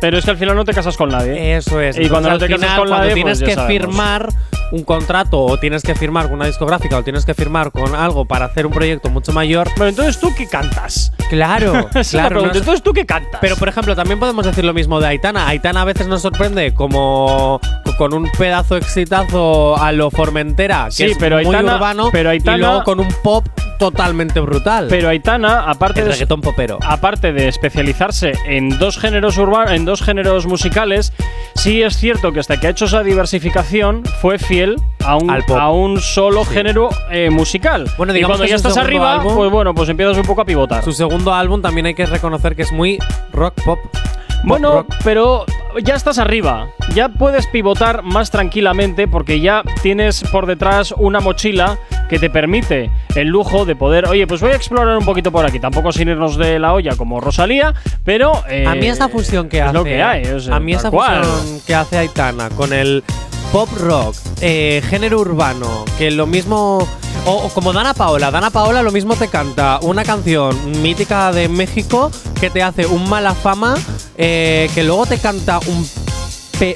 Pero 0.00 0.16
es 0.16 0.24
que 0.24 0.30
al 0.30 0.38
final 0.38 0.56
no 0.56 0.64
te 0.64 0.72
casas 0.72 0.96
con 0.96 1.10
nadie. 1.10 1.56
Eso 1.56 1.78
es. 1.78 1.98
Y 1.98 2.08
cuando 2.08 2.30
Entonces, 2.30 2.32
no 2.32 2.38
te 2.38 2.44
al 2.54 2.60
casas 2.60 2.60
final, 2.60 2.78
con 2.78 2.88
cuando 2.88 2.96
nadie, 3.04 3.14
tienes 3.14 3.38
pues 3.40 3.48
que 3.50 3.54
sabemos. 3.54 3.86
firmar 3.86 4.28
un 4.72 4.84
contrato 4.84 5.38
o 5.40 5.56
tienes 5.58 5.82
que 5.82 5.94
firmar 5.94 6.26
con 6.26 6.34
una 6.34 6.46
discográfica 6.46 6.96
o 6.98 7.02
tienes 7.02 7.24
que 7.24 7.34
firmar 7.34 7.72
con 7.72 7.94
algo 7.94 8.24
para 8.24 8.46
hacer 8.46 8.66
un 8.66 8.72
proyecto 8.72 9.08
mucho 9.10 9.32
mayor. 9.32 9.68
Bueno, 9.76 9.88
entonces 9.90 10.18
tú 10.18 10.32
qué 10.36 10.46
cantas. 10.46 11.12
Claro, 11.28 11.88
claro. 12.10 12.42
no 12.42 12.50
es- 12.50 12.56
Entonces 12.56 12.82
tú 12.82 12.92
qué 12.92 13.06
cantas. 13.06 13.40
Pero 13.40 13.56
por 13.56 13.68
ejemplo, 13.68 13.94
también 13.96 14.18
podemos 14.20 14.44
decir 14.46 14.64
lo 14.64 14.72
mismo 14.74 15.00
de 15.00 15.08
Aitana. 15.08 15.48
Aitana 15.48 15.82
a 15.82 15.84
veces 15.84 16.06
nos 16.06 16.22
sorprende 16.22 16.72
como 16.74 17.60
con 17.98 18.14
un 18.14 18.30
pedazo 18.38 18.76
exitazo 18.76 19.76
a 19.76 19.92
lo 19.92 20.10
Formentera, 20.10 20.86
que 20.86 20.90
Sí, 20.92 21.04
es 21.04 21.18
pero 21.18 21.36
muy 21.36 21.46
Aitana- 21.46 21.76
urbano, 21.76 22.08
pero 22.12 22.30
Aitana- 22.30 22.56
y 22.56 22.60
luego 22.60 22.84
con 22.84 23.00
un 23.00 23.08
pop 23.22 23.46
totalmente 23.78 24.40
brutal. 24.40 24.86
Pero 24.90 25.08
Aitana, 25.08 25.62
aparte 25.70 26.00
el 26.00 26.06
de, 26.06 26.12
reggaetón 26.12 26.40
popero. 26.42 26.78
aparte 26.86 27.32
de 27.32 27.48
especializarse 27.48 28.32
en 28.46 28.78
dos 28.78 28.98
géneros 28.98 29.38
urbanos, 29.38 29.72
en 29.72 29.84
dos 29.86 30.02
géneros 30.02 30.46
musicales, 30.46 31.12
sí 31.54 31.82
es 31.82 31.96
cierto 31.96 32.32
que 32.32 32.40
hasta 32.40 32.60
que 32.60 32.66
ha 32.66 32.70
hecho 32.70 32.84
esa 32.84 33.02
diversificación 33.02 34.02
fue 34.20 34.38
fiel 34.38 34.59
a 35.04 35.16
un, 35.16 35.30
Al 35.30 35.44
pop. 35.44 35.56
a 35.58 35.70
un 35.70 36.00
solo 36.00 36.44
género 36.44 36.90
eh, 37.10 37.30
musical. 37.30 37.90
Bueno, 37.96 38.12
y 38.12 38.16
digamos 38.16 38.36
cuando 38.36 38.44
que 38.44 38.50
ya 38.50 38.56
estás 38.56 38.76
arriba, 38.76 39.14
álbum- 39.20 39.34
pues 39.36 39.50
bueno, 39.50 39.74
pues 39.74 39.88
empiezas 39.88 40.16
un 40.16 40.24
poco 40.24 40.42
a 40.42 40.44
pivotar. 40.44 40.82
Su 40.84 40.92
segundo 40.92 41.32
álbum 41.34 41.62
también 41.62 41.86
hay 41.86 41.94
que 41.94 42.06
reconocer 42.06 42.54
que 42.56 42.62
es 42.62 42.72
muy 42.72 42.98
rock 43.32 43.54
pop. 43.64 43.78
Pop 43.82 44.48
Bueno, 44.48 44.72
rock. 44.72 44.94
pero 45.04 45.44
ya 45.82 45.94
estás 45.94 46.18
arriba. 46.18 46.68
Ya 46.94 47.08
puedes 47.10 47.46
pivotar 47.46 48.02
más 48.02 48.30
tranquilamente 48.30 49.06
porque 49.06 49.40
ya 49.40 49.62
tienes 49.82 50.24
por 50.32 50.46
detrás 50.46 50.92
una 50.96 51.20
mochila 51.20 51.78
que 52.08 52.18
te 52.18 52.28
permite 52.30 52.90
el 53.14 53.28
lujo 53.28 53.64
de 53.64 53.76
poder, 53.76 54.06
oye, 54.08 54.26
pues 54.26 54.40
voy 54.40 54.50
a 54.50 54.56
explorar 54.56 54.96
un 54.96 55.04
poquito 55.04 55.30
por 55.30 55.44
aquí. 55.46 55.60
Tampoco 55.60 55.92
sin 55.92 56.08
irnos 56.08 56.36
de 56.36 56.58
la 56.58 56.72
olla 56.72 56.96
como 56.96 57.20
Rosalía, 57.20 57.74
pero. 58.04 58.32
eh, 58.48 58.64
a 58.66 58.74
mí 58.74 58.86
esa 58.86 59.08
fusión 59.10 59.48
que 59.48 59.58
es 59.58 59.64
hace. 59.64 59.74
lo 59.74 59.84
que 59.84 60.02
hay. 60.02 60.24
o 60.24 60.40
sea, 60.40 60.56
a 60.56 60.60
mí 60.60 60.72
esa 60.72 60.90
cual. 60.90 61.22
fusión 61.22 61.60
que 61.66 61.74
hace 61.74 61.98
Aitana 61.98 62.48
con 62.50 62.72
el 62.72 63.04
pop 63.52 63.68
rock, 63.78 64.14
eh, 64.40 64.82
género 64.88 65.20
urbano, 65.20 65.84
que 65.98 66.10
lo 66.10 66.26
mismo. 66.26 66.86
O, 67.26 67.48
como 67.50 67.72
Dana 67.72 67.92
Paola. 67.92 68.30
Dana 68.30 68.50
Paola 68.50 68.82
lo 68.82 68.92
mismo 68.92 69.14
te 69.14 69.28
canta 69.28 69.78
una 69.82 70.04
canción 70.04 70.56
mítica 70.80 71.32
de 71.32 71.48
México 71.48 72.10
que 72.40 72.48
te 72.48 72.62
hace 72.62 72.86
un 72.86 73.08
mala 73.10 73.34
fama, 73.34 73.76
eh, 74.16 74.70
que 74.74 74.84
luego 74.84 75.06
te 75.06 75.18
canta 75.18 75.58
un 75.66 75.86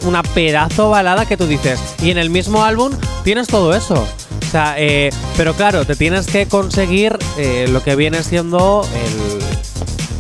una 0.07 0.23
pedazo 0.23 0.89
balada 0.89 1.27
que 1.27 1.37
tú 1.37 1.47
dices. 1.47 1.79
Y 2.03 2.11
en 2.11 2.17
el 2.17 2.31
mismo 2.31 2.65
álbum 2.65 2.91
tienes 3.23 3.49
todo 3.49 3.75
eso. 3.75 3.95
O 3.95 4.51
sea, 4.51 4.77
eh, 4.79 5.11
pero 5.37 5.53
claro, 5.53 5.85
te 5.85 5.95
tienes 5.95 6.27
que 6.27 6.47
conseguir 6.47 7.19
lo 7.69 7.83
que 7.83 7.95
viene 7.95 8.23
siendo 8.23 8.87
el, 8.95 9.54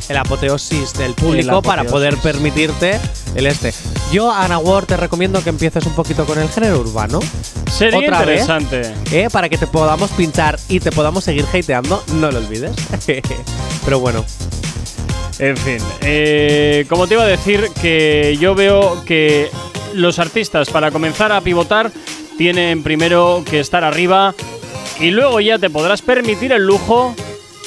el 0.09 0.17
apoteosis 0.17 0.93
del 0.95 1.15
público 1.15 1.63
para 1.63 1.85
poder 1.85 2.17
permitirte 2.19 3.01
el 3.35 3.47
este. 3.47 3.73
Yo, 4.13 4.31
Ana 4.31 4.59
Ward, 4.59 4.87
te 4.87 4.97
recomiendo 4.97 5.43
que 5.43 5.51
empieces 5.51 5.87
un 5.87 5.95
poquito 5.95 6.25
con 6.25 6.39
el 6.39 6.49
género 6.49 6.81
urbano. 6.81 7.21
Sería 7.71 7.99
otra 7.99 8.25
vez. 8.25 8.43
interesante. 8.43 8.95
¿eh? 9.11 9.29
Para 9.31 9.49
que 9.49 9.59
te 9.59 9.67
podamos 9.67 10.11
pinchar 10.13 10.59
y 10.69 10.81
te 10.81 10.93
podamos 10.93 11.25
seguir 11.25 11.47
hateando, 11.53 12.03
no 12.15 12.31
lo 12.31 12.39
olvides. 12.39 12.73
pero 13.85 14.01
bueno, 14.01 14.25
En 15.39 15.57
fin, 15.57 15.79
eh, 16.03 16.87
como 16.89 17.07
te 17.07 17.15
iba 17.15 17.25
a 17.25 17.27
decir, 17.27 17.69
que 17.81 18.37
yo 18.41 18.55
veo 18.55 19.05
que 19.05 19.51
los 19.93 20.19
artistas 20.19 20.71
para 20.71 20.91
comenzar 20.91 21.33
a 21.33 21.41
pivotar 21.41 21.91
tienen 22.39 22.83
primero 22.83 23.43
que 23.49 23.61
estar 23.61 23.85
arriba 23.85 24.35
y 25.01 25.11
luego 25.11 25.41
ya 25.41 25.59
te 25.59 25.71
podrás 25.71 26.03
permitir 26.03 26.53
el 26.53 26.67
lujo 26.67 27.15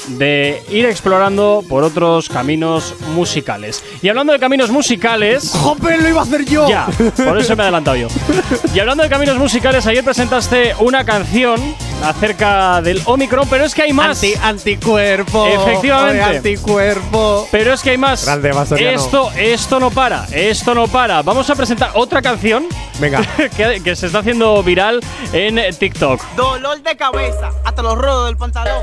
de 0.08 0.62
ir 0.70 0.86
explorando 0.86 1.64
por 1.68 1.84
otros 1.84 2.28
caminos 2.28 2.94
musicales. 3.14 3.82
Y 4.02 4.08
hablando 4.08 4.32
de 4.32 4.38
caminos 4.38 4.70
musicales... 4.70 5.52
¡Jope, 5.54 5.98
lo 5.98 6.08
iba 6.08 6.20
a 6.20 6.24
hacer 6.24 6.44
yo! 6.44 6.68
Ya, 6.68 6.86
por 7.16 7.38
eso 7.38 7.54
me 7.56 7.62
he 7.62 7.64
adelantado 7.64 7.96
yo. 7.96 8.08
Y 8.74 8.80
hablando 8.80 9.02
de 9.02 9.08
caminos 9.08 9.36
musicales, 9.36 9.86
ayer 9.86 10.04
presentaste 10.04 10.74
una 10.80 11.04
canción 11.04 11.60
acerca 12.02 12.80
del 12.82 13.00
Omicron, 13.04 13.48
pero 13.48 13.64
es 13.64 13.74
que 13.74 13.82
hay 13.82 13.92
más. 13.92 14.22
Anti, 14.22 14.34
anticuerpo. 14.42 15.46
Efectivamente. 15.46 16.22
Oye, 16.22 16.36
Anticuerpo. 16.36 17.48
Pero 17.50 17.72
es 17.72 17.82
que 17.82 17.90
hay 17.90 17.98
más. 17.98 18.24
Grande. 18.24 18.50
Esto, 18.78 19.30
esto 19.36 19.80
no 19.80 19.90
para, 19.90 20.26
esto 20.32 20.74
no 20.74 20.86
para. 20.86 21.22
Vamos 21.22 21.48
a 21.50 21.54
presentar 21.54 21.90
otra 21.94 22.22
canción 22.22 22.66
Venga. 22.98 23.22
que, 23.56 23.80
que 23.82 23.96
se 23.96 24.06
está 24.06 24.20
haciendo 24.20 24.62
viral 24.62 25.00
en 25.32 25.58
TikTok. 25.76 26.22
Dolor 26.36 26.82
de 26.82 26.96
cabeza, 26.96 27.50
hasta 27.64 27.82
los 27.82 27.96
rodos 27.96 28.26
del 28.26 28.36
pantalón. 28.36 28.82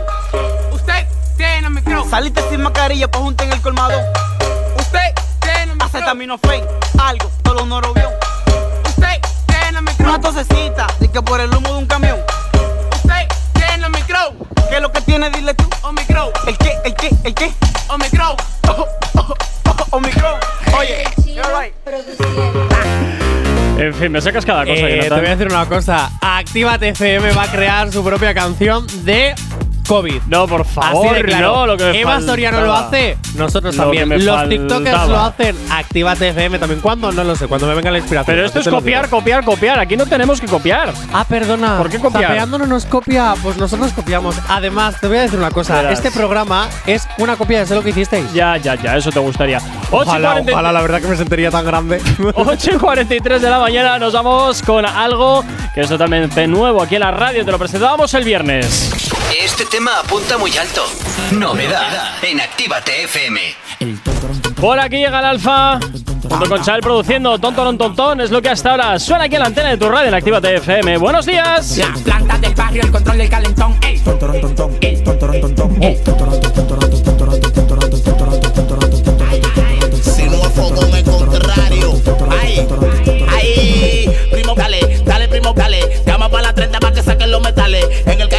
Usted 0.71 1.05
tiene. 1.35 1.65
Saliste 2.09 2.41
sin 2.49 2.61
mascarilla, 2.61 3.07
pues 3.09 3.23
junta 3.23 3.43
en 3.43 3.53
el 3.53 3.61
colmado. 3.61 3.99
Usted 4.77 4.99
tiene 5.41 5.73
micrófono. 5.73 5.85
Acetaminofén, 5.85 6.63
algo, 6.99 7.31
todo 7.43 7.63
un 7.63 7.69
norobión. 7.69 8.11
Usted 8.87 9.19
tiene 9.47 9.81
micrófono. 9.81 10.09
Una 10.09 10.21
tosecita, 10.21 10.87
de 10.99 11.07
que 11.09 11.21
por 11.21 11.41
el 11.41 11.53
humo 11.53 11.69
de 11.69 11.77
un 11.77 11.85
camión. 11.85 12.17
Usted 12.95 13.27
tiene 13.53 13.89
micrófono. 13.89 14.45
¿Qué 14.69 14.75
es 14.75 14.81
lo 14.81 14.91
que 14.91 15.01
tiene? 15.01 15.29
Dile 15.29 15.53
tú. 15.53 15.65
Omicron. 15.83 16.29
¿El 16.47 16.57
qué? 16.57 16.73
¿El 16.85 16.95
qué? 16.95 17.09
¿El 17.23 17.33
qué? 17.33 17.51
Omicron. 17.89 18.35
Oh, 18.67 18.87
oh, 19.17 19.33
oh, 19.67 19.97
Omicron. 19.97 20.39
Oye, 20.77 21.05
you're 21.25 21.47
right. 21.57 21.73
En 23.77 23.93
fin, 23.93 24.11
me 24.11 24.19
sacas 24.19 24.45
cada 24.45 24.65
cosa. 24.65 24.73
Eh, 24.73 25.01
te 25.03 25.09
voy 25.09 25.25
a 25.25 25.29
decir 25.35 25.47
una 25.47 25.65
cosa. 25.65 26.11
Actívate 26.21 26.89
FM 26.89 27.31
va 27.31 27.43
a 27.43 27.51
crear 27.51 27.91
su 27.91 28.03
propia 28.03 28.33
canción 28.33 28.85
de 29.05 29.33
COVID. 29.85 30.21
No, 30.27 30.47
por 30.47 30.65
favor, 30.65 31.07
Así 31.07 31.15
de 31.15 31.23
claro. 31.23 31.55
no, 31.55 31.67
lo 31.67 31.77
que 31.77 31.83
me 31.85 31.99
Eva 32.01 32.11
faltaba. 32.13 32.31
Soriano 32.31 32.61
lo 32.61 32.73
hace, 32.73 33.17
nosotros 33.35 33.75
Lo 33.75 33.83
también. 33.83 34.03
que 34.09 34.17
me 34.17 34.23
Los 34.23 34.49
TikTokers 34.49 34.91
faltaba. 34.97 35.05
lo 35.07 35.19
hacen. 35.21 35.55
Actívate 35.71 36.29
FM 36.29 36.59
también. 36.59 36.81
¿Cuándo? 36.81 37.11
No 37.11 37.23
lo 37.23 37.35
sé. 37.35 37.47
Cuando 37.47 37.67
me 37.67 37.75
venga 37.75 37.91
la 37.91 37.97
inspiración. 37.99 38.35
Pero 38.35 38.45
esto 38.45 38.59
es 38.59 38.65
te 38.65 38.71
lo 38.71 38.77
copiar, 38.77 39.05
digo. 39.05 39.17
copiar, 39.17 39.43
copiar. 39.45 39.79
Aquí 39.79 39.95
no 39.97 40.05
tenemos 40.05 40.39
que 40.41 40.47
copiar. 40.47 40.93
Ah, 41.13 41.25
perdona. 41.27 41.77
¿Por 41.77 41.89
qué 41.89 41.99
copiar? 41.99 42.23
Zapeando 42.25 42.57
no 42.57 42.65
nos 42.65 42.85
copia. 42.85 43.33
Pues 43.41 43.57
nosotros 43.57 43.91
copiamos. 43.93 44.35
Además, 44.49 44.99
te 44.99 45.07
voy 45.07 45.17
a 45.17 45.21
decir 45.21 45.39
una 45.39 45.51
cosa. 45.51 45.75
Verás. 45.75 45.93
Este 45.93 46.11
programa 46.11 46.67
es 46.85 47.07
una 47.17 47.35
copia 47.35 47.63
de 47.65 47.75
lo 47.75 47.83
que 47.83 47.89
hicisteis. 47.91 48.31
Ya, 48.33 48.57
ya, 48.57 48.75
ya, 48.75 48.97
eso 48.97 49.11
te 49.11 49.19
gustaría. 49.19 49.59
8 49.91 50.03
y 50.05 50.07
Ojalá, 50.09 50.29
40 50.31 50.51
ojalá, 50.51 50.71
la 50.71 50.81
verdad 50.81 51.01
que 51.01 51.07
me 51.07 51.17
sentiría 51.17 51.51
tan 51.51 51.65
grande. 51.65 52.01
8 52.35 52.71
y 52.73 52.77
43 52.77 53.41
de 53.41 53.49
la 53.49 53.59
mañana 53.59 53.99
nos 53.99 54.13
vamos 54.13 54.61
con 54.61 54.85
algo 54.85 55.43
que 55.73 55.81
es 55.81 55.89
totalmente 55.89 56.47
nuevo 56.47 56.81
aquí 56.81 56.95
en 56.95 57.01
la 57.01 57.11
radio. 57.11 57.45
Te 57.45 57.51
lo 57.51 57.59
presentábamos 57.59 58.13
el 58.13 58.23
viernes. 58.23 58.91
Este 59.43 59.65
tema 59.75 59.99
apunta 59.99 60.37
muy 60.37 60.57
alto. 60.57 60.85
Novedad 61.31 62.23
en 62.23 62.39
Actívate 62.39 63.03
FM. 63.03 63.41
Por 64.55 64.79
aquí 64.79 64.99
llega 64.99 65.19
el 65.19 65.25
Alfa. 65.25 65.79
Junto 66.29 66.47
con 66.47 66.63
Chal 66.63 66.79
produciendo 66.79 67.37
Tonton 67.39 67.77
Tontón 67.77 68.21
es 68.21 68.31
lo 68.31 68.41
que 68.41 68.47
hasta 68.47 68.71
ahora 68.71 68.97
suena 68.99 69.25
aquí 69.25 69.35
en 69.35 69.41
la 69.41 69.47
antena 69.47 69.71
de 69.71 69.77
tu 69.77 69.89
radio 69.89 70.07
en 70.07 70.13
Actívate 70.13 70.55
FM. 70.55 70.95
Buenos 70.97 71.25
días. 71.25 71.77
La 71.77 71.93
planta 71.93 72.37
del 72.37 72.55
barrio, 72.55 72.83
el 72.83 72.91
control 72.91 73.17
del 73.17 73.29
calentón. 73.29 73.77
El 73.85 74.01
tontorón, 74.01 74.39
tontón. 74.39 74.79
Tontorón, 75.03 75.41
tontón. 75.41 75.83
El 75.83 76.03
tontorón, 76.03 76.39
tontorón, 76.39 76.79
tontorón, 76.79 77.01
tontorón, 77.01 77.41
tontorón, 77.41 77.91
tontorón, 77.91 78.39
tontorón, 78.39 79.03
tontorón. 79.03 80.03
Si 80.03 80.23
no 80.23 80.95
es 80.95 81.03
contrario. 81.03 82.01
Ay, 82.31 82.65
ay, 83.27 84.09
primo, 84.31 84.55
dale, 84.55 85.03
dale, 85.03 85.27
primo, 85.27 85.53
dale. 85.53 86.01
Llama 86.05 86.29
para 86.29 86.43
la 86.43 86.53
30 86.53 86.79
para 86.79 86.95
que 86.95 87.03
saquen 87.03 87.29
los 87.29 87.41
metales. 87.41 87.85
En 88.05 88.21
el 88.21 88.29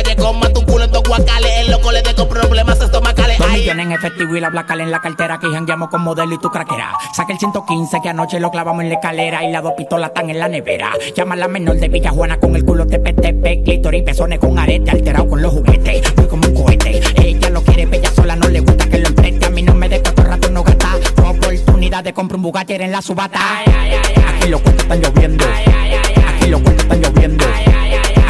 en 3.80 3.92
efectivo 3.92 4.36
y 4.36 4.40
la 4.40 4.50
placa 4.50 4.74
en 4.74 4.90
la 4.90 5.00
cartera. 5.00 5.34
Aquí 5.34 5.46
jangueamos 5.52 5.88
con 5.88 6.02
modelo 6.02 6.34
y 6.34 6.38
tu 6.38 6.50
craquera. 6.50 6.92
Saca 7.14 7.32
el 7.32 7.38
115 7.38 8.00
que 8.02 8.08
anoche 8.08 8.40
lo 8.40 8.50
clavamos 8.50 8.82
en 8.82 8.90
la 8.90 8.96
escalera. 8.96 9.44
Y 9.44 9.52
las 9.52 9.62
dos 9.62 9.72
pistolas 9.76 10.08
están 10.08 10.30
en 10.30 10.38
la 10.38 10.48
nevera. 10.48 10.92
Llama 11.14 11.34
a 11.34 11.38
la 11.38 11.48
menor 11.48 11.76
de 11.76 11.88
Villajuana 11.88 12.38
con 12.38 12.56
el 12.56 12.64
culo 12.64 12.86
tepe 12.86 13.12
tepe. 13.12 13.62
Clítoris, 13.62 14.02
pezones 14.02 14.38
con 14.38 14.58
arete. 14.58 14.90
Alterado 14.90 15.28
con 15.28 15.42
los 15.42 15.52
juguetes. 15.52 16.16
Muy 16.16 16.26
como 16.26 16.48
un 16.48 16.54
cohete. 16.54 17.00
Ella 17.16 17.50
lo 17.50 17.62
quiere 17.62 17.86
bella 17.86 18.10
sola, 18.10 18.36
no 18.36 18.48
le 18.48 18.60
gusta 18.60 18.88
que 18.88 18.98
lo 18.98 19.08
empreste. 19.08 19.46
A 19.46 19.50
mí 19.50 19.62
no 19.62 19.74
me 19.74 19.88
de 19.88 20.02
rato 20.14 20.50
no 20.50 20.62
gasta. 20.62 20.90
Como 21.16 21.34
por 21.34 21.52
navidades 21.86 22.12
compro 22.14 22.36
un 22.36 22.42
Bugatti 22.42 22.74
en 22.74 22.90
la 22.90 23.00
subata. 23.00 23.38
Aquí 23.60 24.48
los 24.48 24.60
cuentos 24.60 24.84
están 24.84 25.00
lloviendo. 25.00 25.44
Aquí 25.44 26.50
los 26.50 26.60
cuentos 26.60 26.84
están 26.84 27.00
lloviendo. 27.00 27.44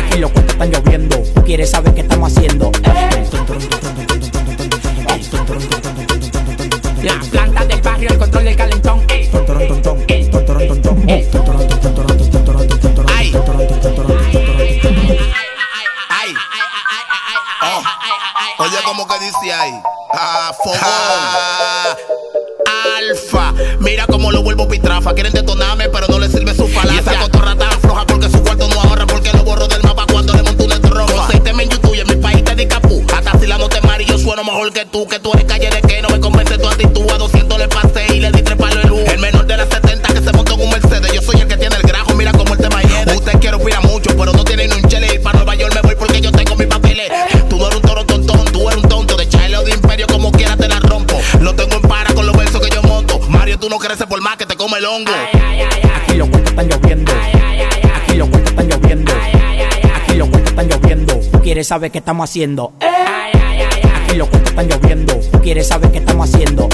Aquí 0.05 0.19
los 0.19 0.31
cuentos 0.31 0.55
están 0.55 0.71
lloviendo. 0.71 1.17
Tú 1.35 1.43
quieres 1.43 1.71
saber 1.71 1.95
qué 1.95 2.03
estamos 2.03 2.37
haciendo. 2.37 2.71
La 7.07 7.21
planta 7.21 7.65
del 7.65 7.81
barrio, 7.83 8.09
el 8.11 8.19
control 8.19 8.43
del 8.43 8.57
calentón. 8.57 9.07
Ay. 9.09 9.31
Ay. 16.09 16.35
Oh. 17.63 17.83
Oye, 18.65 18.77
como 18.85 19.07
que 19.07 19.21
dice 19.21 19.53
ahí. 19.53 19.71
Ah. 20.15 20.53
Alfa, 22.99 23.55
mira 23.79 24.05
cómo 24.09 24.33
lo 24.33 24.43
vuelvo 24.43 24.67
pitrafa. 24.67 25.15
Quieren 25.15 25.33
detonarme, 25.33 25.89
pero 25.89 26.09
no 26.09 26.19
les 26.19 26.33
sirve 26.33 26.57
su 26.57 26.67
falacia. 26.67 26.97
Y 26.97 26.99
esa 26.99 27.21
cotorra 27.21 27.55
tan 27.55 27.81
floja 27.83 28.05
porque 28.05 28.29
su 28.29 28.43
cuarto 28.43 28.67
no 28.67 28.81
ahorra. 28.81 29.07
Porque 29.07 29.33
lo 29.33 29.45
borro 29.45 29.69
del 29.69 29.85
mapa 29.85 30.07
cuando 30.11 30.33
le 30.33 30.43
monto 30.43 30.65
una 30.65 30.81
soy 31.31 31.39
tema 31.39 31.63
en 31.63 31.71
YouTube 31.71 31.95
y 31.95 32.01
en 32.01 32.09
mi 32.09 32.17
país 32.17 32.43
te 32.43 32.57
di 32.57 32.67
capú. 32.67 33.07
Hasta 33.17 33.39
si 33.39 33.47
la 33.47 33.59
no 33.59 33.69
te 33.69 33.81
mari, 33.83 34.07
yo 34.07 34.19
sueno 34.19 34.43
mejor 34.43 34.73
que 34.73 34.87
tú. 34.87 35.07
Que 35.07 35.21
tú 35.21 35.31
eres 35.35 35.45
calle 35.45 35.71
de 35.71 35.86
quieres 61.67 61.69
saber 61.69 61.91
qué 61.91 61.99
estamos 61.99 62.31
haciendo. 62.31 62.73
Aquí 62.81 64.17
los 64.17 64.29
cuentos 64.29 64.51
están 64.51 64.69
lloviendo. 64.69 65.15
Tú 65.33 65.41
quieres 65.41 65.67
saber 65.67 65.91
qué 65.91 65.99
estamos 65.99 66.33
haciendo. 66.33 66.69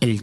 El 0.00 0.22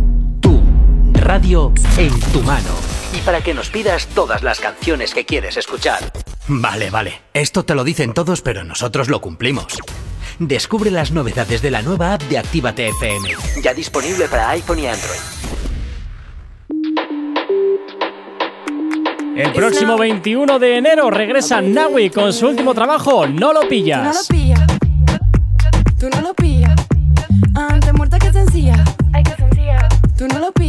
radio 1.21 1.71
en 1.97 2.19
tu 2.33 2.41
mano. 2.41 2.69
Y 3.13 3.19
para 3.21 3.41
que 3.41 3.53
nos 3.53 3.69
pidas 3.69 4.07
todas 4.07 4.41
las 4.43 4.59
canciones 4.59 5.13
que 5.13 5.25
quieres 5.25 5.57
escuchar. 5.57 6.11
Vale, 6.47 6.89
vale. 6.89 7.21
Esto 7.33 7.63
te 7.63 7.75
lo 7.75 7.83
dicen 7.83 8.13
todos, 8.13 8.41
pero 8.41 8.63
nosotros 8.63 9.09
lo 9.09 9.21
cumplimos. 9.21 9.77
Descubre 10.39 10.89
las 10.91 11.11
novedades 11.11 11.61
de 11.61 11.71
la 11.71 11.81
nueva 11.81 12.13
app 12.13 12.23
de 12.23 12.37
Actívate 12.39 12.87
FM. 12.89 13.29
Ya 13.63 13.73
disponible 13.73 14.27
para 14.27 14.49
iPhone 14.49 14.79
y 14.79 14.87
Android. 14.87 15.19
El 19.35 19.53
próximo 19.53 19.97
21 19.97 20.59
de 20.59 20.77
enero 20.77 21.09
regresa 21.09 21.61
Nawi 21.61 22.09
con 22.09 22.33
su 22.33 22.47
último 22.47 22.73
trabajo, 22.73 23.27
No 23.27 23.53
lo 23.53 23.61
Tú 23.61 23.63
no 23.63 23.63
lo 23.63 23.69
pillas. 23.69 24.27
pillas. 24.29 24.61
Tú 25.99 26.09
no 26.13 26.21
lo 26.21 26.33
pillas. 26.33 26.75
Antes 27.55 27.93
muerta 27.93 28.19
que 28.19 28.31
sencilla. 28.31 28.83
Ay, 29.13 29.23
que 29.23 29.35
sencilla. 29.35 29.87
Tú 30.17 30.27
no 30.27 30.39
lo 30.39 30.51
pillas. 30.51 30.60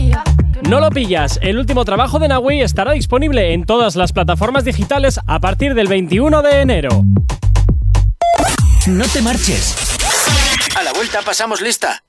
No 0.73 0.81
lo 0.81 0.89
pillas, 0.89 1.39
el 1.43 1.59
último 1.59 1.85
trabajo 1.85 2.19
de 2.19 2.29
Nawi 2.29 2.63
estará 2.63 2.93
disponible 2.93 3.53
en 3.53 3.67
todas 3.67 3.95
las 3.95 4.15
plataformas 4.15 4.65
digitales 4.65 5.21
a 5.27 5.39
partir 5.39 5.75
del 5.75 5.87
21 5.87 6.41
de 6.41 6.61
enero. 6.63 6.89
No 8.87 9.05
te 9.05 9.21
marches. 9.21 9.77
A 10.75 10.83
la 10.83 10.95
vuelta 10.95 11.21
pasamos 11.21 11.61
lista. 11.61 12.03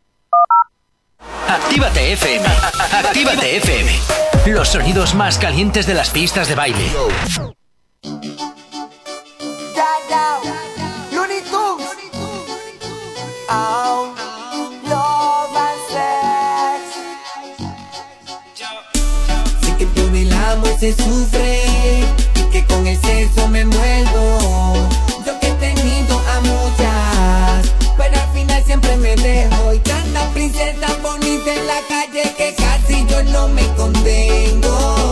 Actívate 1.49 2.13
FM. 2.13 2.47
Actívate 2.93 3.57
FM. 3.57 3.91
Los 4.45 4.69
sonidos 4.69 5.13
más 5.13 5.37
calientes 5.37 5.85
de 5.85 5.95
las 5.95 6.09
pistas 6.11 6.47
de 6.47 6.55
baile. 6.55 6.89
Se 20.83 20.91
sufre 21.01 21.61
y 22.35 22.41
que 22.51 22.65
con 22.65 22.85
el 22.85 22.99
sexo 22.99 23.47
me 23.47 23.61
envuelvo. 23.61 24.73
Yo 25.25 25.39
que 25.39 25.47
he 25.47 25.53
tenido 25.53 26.19
a 26.19 26.41
muchas, 26.41 27.73
pero 27.97 28.19
al 28.21 28.33
final 28.33 28.61
siempre 28.65 28.97
me 28.97 29.15
dejo. 29.15 29.73
Y 29.73 29.79
tanta 29.79 30.29
princesa 30.31 30.87
bonita 31.01 31.53
en 31.53 31.67
la 31.67 31.79
calle 31.87 32.23
que 32.35 32.53
casi 32.55 33.05
yo 33.07 33.23
no 33.23 33.47
me 33.47 33.65
contengo. 33.75 35.02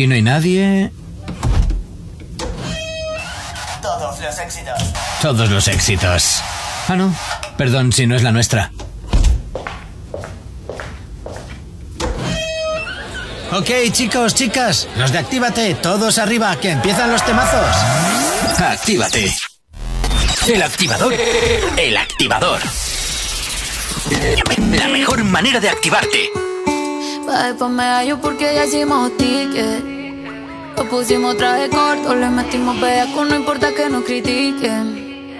Aquí 0.00 0.06
no 0.06 0.14
hay 0.14 0.22
nadie. 0.22 0.92
Todos 3.82 4.18
los 4.18 4.38
éxitos. 4.38 4.82
Todos 5.20 5.50
los 5.50 5.68
éxitos. 5.68 6.42
Ah, 6.88 6.96
no. 6.96 7.14
Perdón 7.58 7.92
si 7.92 8.06
no 8.06 8.16
es 8.16 8.22
la 8.22 8.32
nuestra. 8.32 8.72
Ok, 13.52 13.68
chicos, 13.92 14.34
chicas, 14.34 14.88
los 14.96 15.12
de 15.12 15.18
Actívate, 15.18 15.74
todos 15.74 16.16
arriba, 16.16 16.56
que 16.56 16.70
empiezan 16.70 17.12
los 17.12 17.22
temazos. 17.22 17.76
Actívate. 18.58 19.34
El 20.48 20.62
activador. 20.62 21.12
El 21.76 21.96
activador. 21.98 22.60
La 24.78 24.88
mejor 24.88 25.24
manera 25.24 25.60
de 25.60 25.68
activarte. 25.68 26.30
Pa' 27.26 27.48
después 27.48 27.70
me 27.70 27.82
hallo 27.82 28.18
porque 28.18 28.54
ya 28.54 28.64
hicimos 28.64 29.14
ticket. 29.18 29.89
Pusimos 30.90 31.36
traje 31.36 31.68
corto, 31.70 32.16
le 32.16 32.28
metimos 32.30 32.80
bellaco, 32.80 33.24
no 33.24 33.36
importa 33.36 33.72
que 33.72 33.88
nos 33.88 34.02
critiquen. 34.02 35.38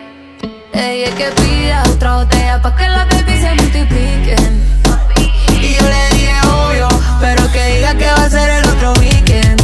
Ella 0.73 1.09
es 1.09 1.15
que 1.17 1.25
pida 1.43 1.83
otra 1.91 2.19
botella 2.19 2.63
pa' 2.63 2.77
que 2.77 2.89
las 2.89 3.09
baby 3.09 3.41
se 3.41 3.55
multipliquen. 3.55 4.63
Y 5.61 5.75
yo 5.75 5.83
le 5.83 6.17
dije 6.17 6.35
obvio, 6.47 6.89
pero 7.21 7.51
que 7.51 7.65
diga 7.75 7.95
que 7.97 8.07
va 8.07 8.25
a 8.25 8.31
ser 8.31 8.49
el 8.49 8.69
otro 8.69 8.93
weekend. 9.01 9.61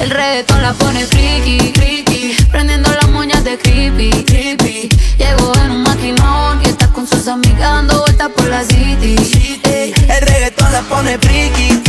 El 0.00 0.10
reggaetón 0.10 0.62
la 0.62 0.72
pone 0.72 1.06
friki, 1.06 1.72
friki, 1.74 2.36
prendiendo 2.50 2.90
las 2.90 3.08
moñas 3.08 3.44
de 3.44 3.56
creepy, 3.56 4.24
creepy. 4.24 4.88
Llegó 5.16 5.54
en 5.64 5.70
un 5.70 5.82
maquinón 5.84 6.60
y 6.64 6.70
está 6.70 6.88
con 6.88 7.06
sus 7.06 7.28
amigas 7.28 7.60
dando 7.60 8.00
vueltas 8.00 8.30
por 8.30 8.48
la 8.48 8.64
city. 8.64 9.16
El 9.62 10.20
reggaetón 10.26 10.72
la 10.72 10.82
pone 10.82 11.18
friki, 11.18 11.83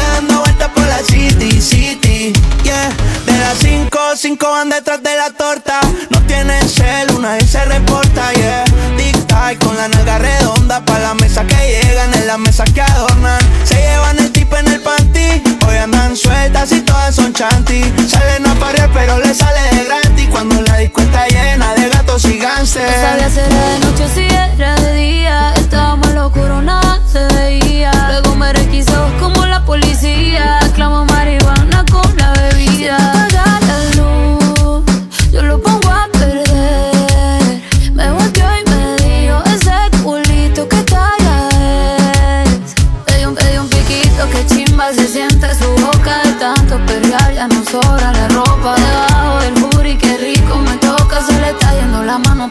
dando 0.00 0.40
vueltas 0.40 0.68
por 0.74 0.86
la 0.86 0.98
city, 0.98 1.60
city. 1.60 2.32
Yeah, 2.64 2.90
de 3.26 3.38
las 3.38 3.58
cinco, 3.58 3.98
cinco 4.16 4.50
van 4.50 4.70
detrás 4.70 5.02
de 5.02 5.16
la 5.16 5.30
torta. 5.30 5.80
No 6.10 6.20
tienen 6.22 6.68
cel, 6.68 7.10
una 7.16 7.34
vez 7.34 7.50
se 7.50 7.64
reporta, 7.64 8.32
yeah. 8.32 8.64
Tic 8.96 9.26
tac 9.26 9.58
con 9.64 9.76
la 9.76 9.88
nalga 9.88 10.18
redonda 10.18 10.84
pa' 10.84 10.98
la 10.98 11.14
mesa 11.14 11.44
que 11.44 11.54
llegan, 11.56 12.12
en 12.14 12.26
la 12.26 12.38
mesa 12.38 12.64
que 12.64 12.82
adornan. 12.82 13.40
Se 13.64 13.76
llevan 13.76 14.18
el 14.18 14.30
tipo 14.32 14.56
en 14.56 14.68
el 14.68 14.80
panty, 14.80 15.42
hoy 15.66 15.76
andan 15.76 16.16
sueltas 16.16 16.72
y 16.72 16.80
todas 16.80 17.14
son 17.14 17.32
chanty. 17.32 17.82
Salen 18.08 18.46
a 18.46 18.54
parir 18.54 18.88
pero 18.92 19.18
le 19.18 19.34
sale 19.34 19.60
de 19.76 19.84
gratis 19.84 20.28
cuando 20.30 20.60
la 20.62 20.76
disco 20.78 21.00
está 21.00 21.26
llena 21.26 21.74
de 21.74 21.88
gatos 21.88 22.24
y 22.26 22.38
No 22.38 22.44
gánster. 22.44 22.88
sabía 22.88 23.30
si 23.30 23.38
era 23.40 23.68
de 23.68 23.78
noche 23.80 24.08
si 24.14 24.24
era 24.24 24.74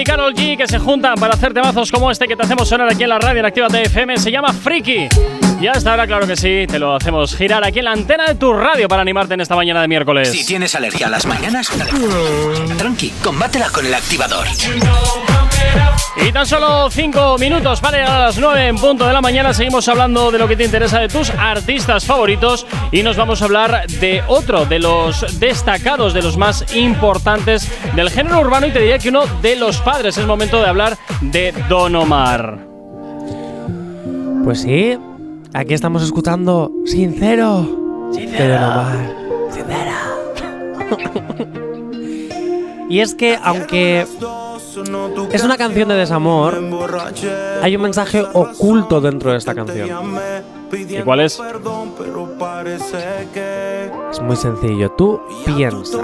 y 0.00 0.04
Carol 0.04 0.34
G 0.34 0.56
que 0.56 0.66
se 0.66 0.78
juntan 0.78 1.14
para 1.16 1.34
hacer 1.34 1.52
temazos 1.52 1.90
como 1.90 2.10
este 2.10 2.26
que 2.26 2.36
te 2.36 2.42
hacemos 2.42 2.68
sonar 2.68 2.88
aquí 2.88 3.02
en 3.02 3.08
la 3.10 3.18
radio 3.18 3.40
en 3.40 3.46
Activa 3.46 3.66
FM. 3.66 4.16
Se 4.18 4.30
llama 4.30 4.52
Freaky. 4.52 5.08
Y 5.60 5.66
hasta 5.66 5.90
ahora, 5.90 6.06
claro 6.06 6.26
que 6.26 6.36
sí, 6.36 6.64
te 6.66 6.78
lo 6.78 6.94
hacemos 6.94 7.36
girar 7.36 7.64
aquí 7.64 7.80
en 7.80 7.84
la 7.84 7.92
antena 7.92 8.26
de 8.26 8.34
tu 8.34 8.52
radio 8.52 8.88
para 8.88 9.02
animarte 9.02 9.34
en 9.34 9.40
esta 9.40 9.56
mañana 9.56 9.82
de 9.82 9.88
miércoles. 9.88 10.30
Si 10.30 10.46
tienes 10.46 10.74
alergia 10.74 11.06
a 11.06 11.10
las 11.10 11.26
mañanas, 11.26 11.70
tranqui, 12.78 13.10
combátela 13.22 13.68
con 13.70 13.84
el 13.84 13.94
activador. 13.94 14.46
Y 16.26 16.32
tan 16.32 16.46
solo 16.46 16.90
5 16.90 17.38
minutos 17.38 17.80
para 17.80 17.98
llegar 17.98 18.20
a 18.20 18.26
las 18.26 18.38
9 18.38 18.68
en 18.68 18.76
punto 18.76 19.06
de 19.06 19.12
la 19.12 19.20
mañana. 19.20 19.54
Seguimos 19.54 19.88
hablando 19.88 20.30
de 20.30 20.38
lo 20.38 20.46
que 20.46 20.56
te 20.56 20.64
interesa 20.64 21.00
de 21.00 21.08
tus 21.08 21.30
artistas 21.30 22.04
favoritos. 22.04 22.66
Y 22.92 23.02
nos 23.02 23.16
vamos 23.16 23.40
a 23.40 23.46
hablar 23.46 23.86
de 23.86 24.22
otro 24.28 24.66
de 24.66 24.78
los 24.78 25.40
destacados, 25.40 26.12
de 26.12 26.22
los 26.22 26.36
más 26.36 26.74
importantes 26.74 27.70
del 27.96 28.10
género 28.10 28.40
urbano. 28.40 28.66
Y 28.66 28.70
te 28.70 28.80
diría 28.80 28.98
que 28.98 29.08
uno 29.08 29.22
de 29.40 29.56
los 29.56 29.78
padres. 29.78 30.18
Es 30.18 30.26
momento 30.26 30.60
de 30.60 30.68
hablar 30.68 30.98
de 31.20 31.52
Don 31.68 31.96
Omar. 31.96 32.58
Pues 34.44 34.60
sí, 34.62 34.98
aquí 35.54 35.74
estamos 35.74 36.02
escuchando 36.02 36.70
Sincero. 36.84 38.10
De 38.12 38.48
Don 38.48 38.62
Omar. 38.62 39.20
y 42.88 43.00
es 43.00 43.14
que, 43.14 43.38
aunque 43.42 44.06
es 45.32 45.42
una 45.44 45.56
canción 45.56 45.88
de 45.88 45.94
desamor, 45.94 46.62
hay 47.62 47.74
un 47.76 47.82
mensaje 47.82 48.22
oculto 48.32 49.00
dentro 49.00 49.32
de 49.32 49.38
esta 49.38 49.54
canción. 49.54 49.88
¿Y 50.72 51.02
cuál 51.02 51.20
es? 51.20 51.40
Es 54.12 54.20
muy 54.20 54.36
sencillo. 54.36 54.90
Tú 54.92 55.20
piensa. 55.44 55.98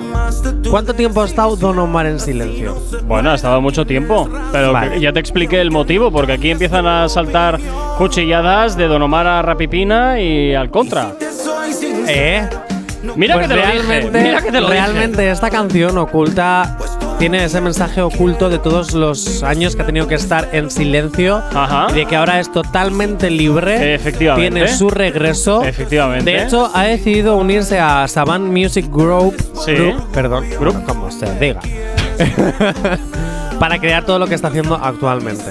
¿Cuánto 0.69 0.95
tiempo 0.95 1.23
ha 1.23 1.27
estado 1.27 1.55
Don 1.57 1.79
Omar 1.79 2.07
en 2.07 2.19
silencio? 2.19 2.77
Bueno, 3.05 3.31
ha 3.31 3.35
estado 3.37 3.61
mucho 3.61 3.87
tiempo, 3.87 4.29
pero 4.51 4.73
Vale. 4.73 5.01
ya 5.01 5.13
te 5.13 5.21
expliqué 5.21 5.61
el 5.61 5.71
motivo, 5.71 6.11
porque 6.11 6.33
aquí 6.33 6.51
empiezan 6.51 6.87
a 6.87 7.09
saltar 7.09 7.61
cuchilladas 7.99 8.77
de 8.77 8.89
Don 8.89 9.03
Omar 9.03 9.27
a 9.29 9.43
Rapipina 9.43 10.21
y 10.21 10.55
al 10.55 10.71
contra. 10.71 11.13
¿Eh? 12.09 12.49
Mira 13.15 13.35
Pues 13.37 13.47
que 13.47 13.55
te 13.55 13.61
lo 13.61 13.67
dije, 13.67 14.11
mira 14.13 14.43
que 14.43 14.51
te 14.51 14.61
lo 14.61 14.67
dije. 14.69 14.81
realmente 14.81 15.31
esta 15.31 15.49
canción 15.49 15.97
oculta 15.97 16.77
tiene 17.19 17.45
ese 17.45 17.61
mensaje 17.61 18.03
oculto 18.03 18.49
de 18.51 18.59
todos 18.59 18.93
los 18.93 19.43
años 19.43 19.75
que 19.75 19.83
ha 19.83 19.87
tenido 19.87 20.07
que 20.07 20.15
estar 20.17 20.49
en 20.53 20.71
silencio 20.71 21.43
Ajá. 21.55 21.87
y 21.91 21.95
de 21.95 22.07
que 22.07 22.17
ahora 22.17 22.41
es 22.41 22.53
totalmente 22.53 23.31
libre. 23.31 23.95
Efectivamente. 23.95 24.51
Tiene 24.51 24.69
su 24.77 24.91
regreso. 24.91 25.65
Efectivamente. 25.65 26.31
De 26.31 26.43
hecho, 26.45 26.71
ha 26.75 26.85
decidido 26.85 27.37
unirse 27.37 27.79
a 27.79 28.07
Saban 28.09 28.53
Music 28.53 28.87
Group. 28.91 29.35
Sí. 29.65 29.73
Group, 29.75 30.11
perdón, 30.13 30.45
Group, 30.61 30.85
como 30.85 31.11
se 31.11 31.27
diga. 31.39 31.61
para 33.59 33.79
crear 33.79 34.05
todo 34.05 34.19
lo 34.19 34.27
que 34.27 34.35
está 34.35 34.49
haciendo 34.49 34.75
actualmente. 34.75 35.45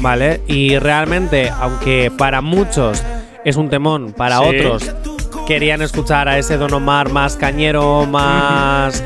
¿Vale? 0.00 0.40
Y 0.46 0.78
realmente, 0.78 1.50
aunque 1.60 2.10
para 2.16 2.40
muchos 2.40 3.02
es 3.44 3.56
un 3.56 3.68
temón, 3.68 4.12
para 4.16 4.38
Sí. 4.38 4.44
otros 4.48 4.90
querían 5.46 5.80
escuchar 5.82 6.28
a 6.28 6.38
ese 6.38 6.56
Don 6.56 6.72
Omar 6.74 7.10
más 7.10 7.36
cañero, 7.36 8.04
más. 8.06 9.02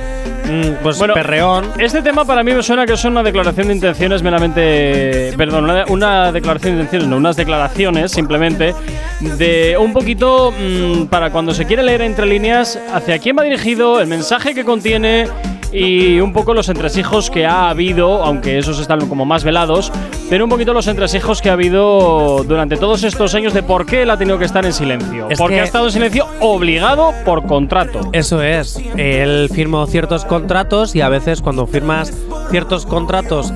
Mm, 0.51 0.83
pues 0.83 0.99
Bueno, 0.99 1.15
perreón. 1.15 1.71
Este 1.79 2.03
tema 2.03 2.25
para 2.25 2.43
mí 2.43 2.53
me 2.53 2.63
suena 2.63 2.87
que 2.87 2.95
es 2.95 3.05
una 3.05 3.23
declaración 3.23 3.69
de 3.69 3.75
intenciones 3.75 4.23
meramente. 4.23 5.33
Perdón, 5.37 5.65
una, 5.65 5.85
una 5.89 6.33
declaración 6.33 6.75
de 6.75 6.83
intenciones, 6.83 7.09
no, 7.09 7.17
unas 7.17 7.37
declaraciones 7.37 8.13
simplemente 8.13 8.75
de 9.21 9.77
un 9.79 9.93
poquito 9.93 10.53
mm, 10.53 11.07
para 11.07 11.31
cuando 11.31 11.55
se 11.55 11.67
quiere 11.67 11.83
leer 11.83 12.03
entre 12.03 12.27
líneas 12.27 12.79
hacia 12.93 13.19
quién 13.19 13.37
va 13.39 13.43
dirigido, 13.43 14.01
el 14.01 14.07
mensaje 14.07 14.55
que 14.55 14.65
contiene 14.65 15.29
y 15.73 16.19
un 16.21 16.33
poco 16.33 16.53
los 16.55 16.69
entresijos 16.69 17.31
que 17.31 17.47
ha 17.47 17.69
habido, 17.71 18.23
aunque 18.25 18.59
esos 18.59 18.81
están 18.81 19.07
como 19.09 19.25
más 19.25 19.45
velados, 19.45 19.93
pero 20.29 20.45
un 20.45 20.51
poquito 20.51 20.73
los 20.73 20.87
entresijos 20.89 21.41
que 21.41 21.51
ha 21.51 21.53
habido 21.53 22.45
durante 22.47 22.77
todos 22.77 23.05
estos 23.05 23.35
años 23.35 23.55
de 23.55 23.63
por 23.63 23.87
qué 23.87 24.03
él 24.03 24.11
ha 24.11 24.17
tenido 24.17 24.39
que 24.39 24.45
estar 24.45 24.65
en 24.67 24.73
silencio. 24.73 25.29
Es 25.31 25.39
Porque 25.39 25.55
que- 25.57 25.61
ha 25.61 25.65
estado 25.65 25.87
en 25.87 25.93
silencio 25.93 26.27
obligado 26.41 27.13
por 27.25 27.47
contrato. 27.47 28.01
Eso 28.13 28.43
es. 28.43 28.81
Él 28.97 29.49
firmó 29.53 29.87
ciertos 29.87 30.25
contratos 30.25 30.95
y 30.97 31.01
a 31.03 31.09
veces 31.09 31.41
cuando 31.43 31.67
firmas 31.67 32.13
ciertos 32.51 32.87
contratos 32.87 33.53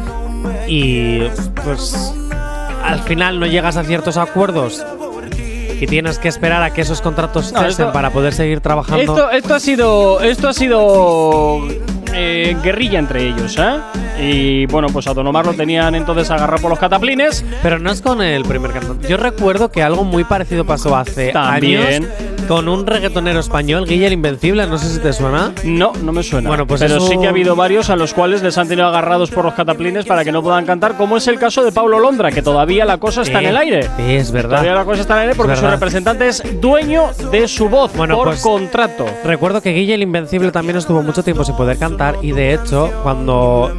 y 0.69 1.21
pues 1.65 2.15
al 2.85 3.01
final 3.01 3.41
no 3.41 3.47
llegas 3.47 3.77
a 3.77 3.85
ciertos 3.85 4.17
acuerdos 4.19 4.85
y 5.81 5.87
tienes 5.87 6.19
que 6.19 6.29
esperar 6.29 6.63
a 6.63 6.73
que 6.73 6.83
esos 6.83 7.01
contratos 7.01 7.53
No, 7.53 7.59
cesen 7.61 7.87
esto- 7.87 7.93
para 7.93 8.11
poder 8.11 8.33
seguir 8.33 8.61
trabajando. 8.61 9.03
Esto, 9.03 9.31
esto 9.31 9.55
ha 9.55 9.61
sido. 9.61 10.21
Esto 10.21 10.49
ha 10.49 10.53
sido. 10.53 11.61
Eh, 12.15 12.57
guerrilla 12.63 12.99
entre 12.99 13.27
ellos, 13.29 13.57
¿eh? 13.59 13.81
Y 14.21 14.67
bueno, 14.67 14.89
pues 14.93 15.07
a 15.09 15.15
Don 15.15 15.27
Omar 15.27 15.45
lo 15.47 15.55
tenían 15.55 15.95
entonces 15.95 16.31
agarrado 16.31 16.63
por 16.63 16.71
los 16.71 16.79
cataplines. 16.79 17.45
Pero 17.63 17.79
no 17.79 17.91
es 17.91 18.01
con 18.01 18.23
el 18.23 18.45
primer 18.45 18.71
cantante. 18.71 19.09
Yo 19.09 19.17
recuerdo 19.17 19.71
que 19.71 19.83
algo 19.83 20.05
muy 20.05 20.25
parecido 20.25 20.65
pasó 20.65 20.97
hace 20.97 21.33
También. 21.33 21.83
años 22.05 22.09
con 22.49 22.69
un 22.69 22.87
reggaetonero 22.87 23.41
español, 23.41 23.87
Guille 23.87 24.07
el 24.07 24.13
Invencible, 24.13 24.67
no 24.67 24.77
sé 24.77 24.91
si 24.91 24.99
te 25.01 25.15
suena. 25.15 25.53
No, 25.65 25.93
no 26.03 26.13
me 26.13 26.23
suena. 26.23 26.49
Bueno, 26.51 26.67
pues 26.67 26.79
Pero 26.79 26.99
es 26.99 27.05
sí 27.07 27.17
que 27.19 27.27
ha 27.27 27.31
habido 27.31 27.57
varios 27.57 27.89
a 27.89 27.97
los 27.97 28.13
cuales 28.13 28.43
les 28.43 28.59
han 28.59 28.69
tenido 28.69 28.87
agarrados 28.87 29.31
por 29.31 29.47
los 29.47 29.55
cataplines 29.55 30.05
para 30.05 30.25
que 30.25 30.31
no 30.31 30.43
puedan 30.43 30.67
cantar, 30.67 30.95
como 30.99 31.17
es 31.17 31.27
el 31.27 31.39
caso 31.39 31.65
de 31.65 31.73
Pablo 31.73 31.99
Londra, 31.99 32.31
que 32.31 32.43
todavía 32.43 32.85
la 32.85 32.99
cosa 32.99 33.23
está 33.23 33.41
en 33.41 33.47
el 33.47 33.57
aire. 33.57 33.89
Es 33.99 34.31
verdad. 34.31 34.51
Todavía 34.59 34.75
la 34.75 34.85
cosa 34.85 35.01
está 35.01 35.15
en 35.15 35.21
el 35.21 35.29
aire 35.31 35.37
porque 35.37 35.57
su 35.57 35.67
representante 35.67 36.29
es 36.29 36.43
dueño 36.61 37.05
de 37.33 37.49
su 37.49 37.71
voz 37.71 37.97
Bueno, 37.97 38.15
por 38.17 38.29
pues- 38.29 38.43
contrato. 38.43 39.07
Recuerdo 39.25 39.63
que 39.63 39.71
Guille 39.73 39.95
el 39.95 40.03
Invencible 40.03 40.53
también 40.53 40.77
estuvo 40.77 41.03
mucho 41.03 41.23
tiempo 41.23 41.45
sin 41.45 41.57
poder 41.57 41.79
cantar 41.79 42.04
y 42.23 42.33
de 42.33 42.55
hecho 42.55 42.91
cuando 43.03 43.73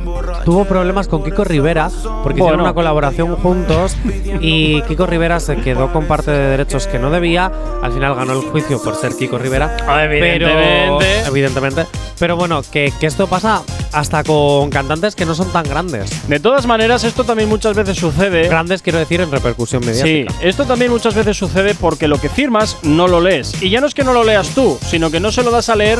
tuvo 0.45 0.65
problemas 0.65 1.07
con 1.07 1.23
Kiko 1.23 1.43
Rivera 1.43 1.89
porque 2.23 2.39
hicieron 2.39 2.57
Bueno. 2.57 2.63
una 2.63 2.73
colaboración 2.73 3.35
juntos 3.37 3.95
y 4.41 4.81
Kiko 4.83 5.05
Rivera 5.05 5.39
se 5.39 5.57
quedó 5.57 5.91
con 5.91 6.05
parte 6.05 6.31
de 6.31 6.49
derechos 6.49 6.87
que 6.87 6.99
no 6.99 7.09
debía, 7.09 7.51
al 7.81 7.91
final 7.93 8.15
ganó 8.15 8.33
el 8.33 8.41
juicio 8.49 8.81
por 8.81 8.95
ser 8.95 9.15
Kiko 9.15 9.37
Rivera, 9.37 9.75
Evidentemente. 10.03 10.39
pero 10.39 11.27
evidentemente, 11.27 11.85
pero 12.19 12.35
bueno, 12.35 12.61
que, 12.71 12.91
que 12.99 13.07
esto 13.07 13.27
pasa 13.27 13.61
hasta 13.91 14.23
con 14.23 14.69
cantantes 14.69 15.15
que 15.15 15.25
no 15.25 15.35
son 15.35 15.49
tan 15.51 15.63
grandes. 15.67 16.27
De 16.27 16.39
todas 16.39 16.65
maneras, 16.67 17.03
esto 17.03 17.23
también 17.23 17.47
muchas 17.49 17.75
veces 17.75 17.97
sucede. 17.97 18.47
Grandes 18.47 18.81
quiero 18.81 18.99
decir 18.99 19.21
en 19.21 19.31
repercusión 19.31 19.83
Sí, 19.83 19.89
mediática. 19.89 20.33
esto 20.41 20.65
también 20.65 20.91
muchas 20.91 21.15
veces 21.15 21.37
sucede 21.37 21.75
porque 21.75 22.07
lo 22.07 22.19
que 22.19 22.29
firmas 22.29 22.77
no 22.83 23.07
lo 23.07 23.21
lees. 23.21 23.61
Y 23.61 23.69
ya 23.69 23.79
no 23.81 23.87
es 23.87 23.93
que 23.93 24.03
no 24.03 24.13
lo 24.13 24.23
leas 24.23 24.49
tú, 24.49 24.77
sino 24.85 25.09
que 25.11 25.19
no 25.19 25.31
se 25.31 25.43
lo 25.43 25.51
das 25.51 25.69
a 25.69 25.75
leer 25.75 25.99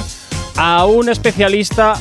a 0.56 0.86
un 0.86 1.10
especialista 1.10 1.94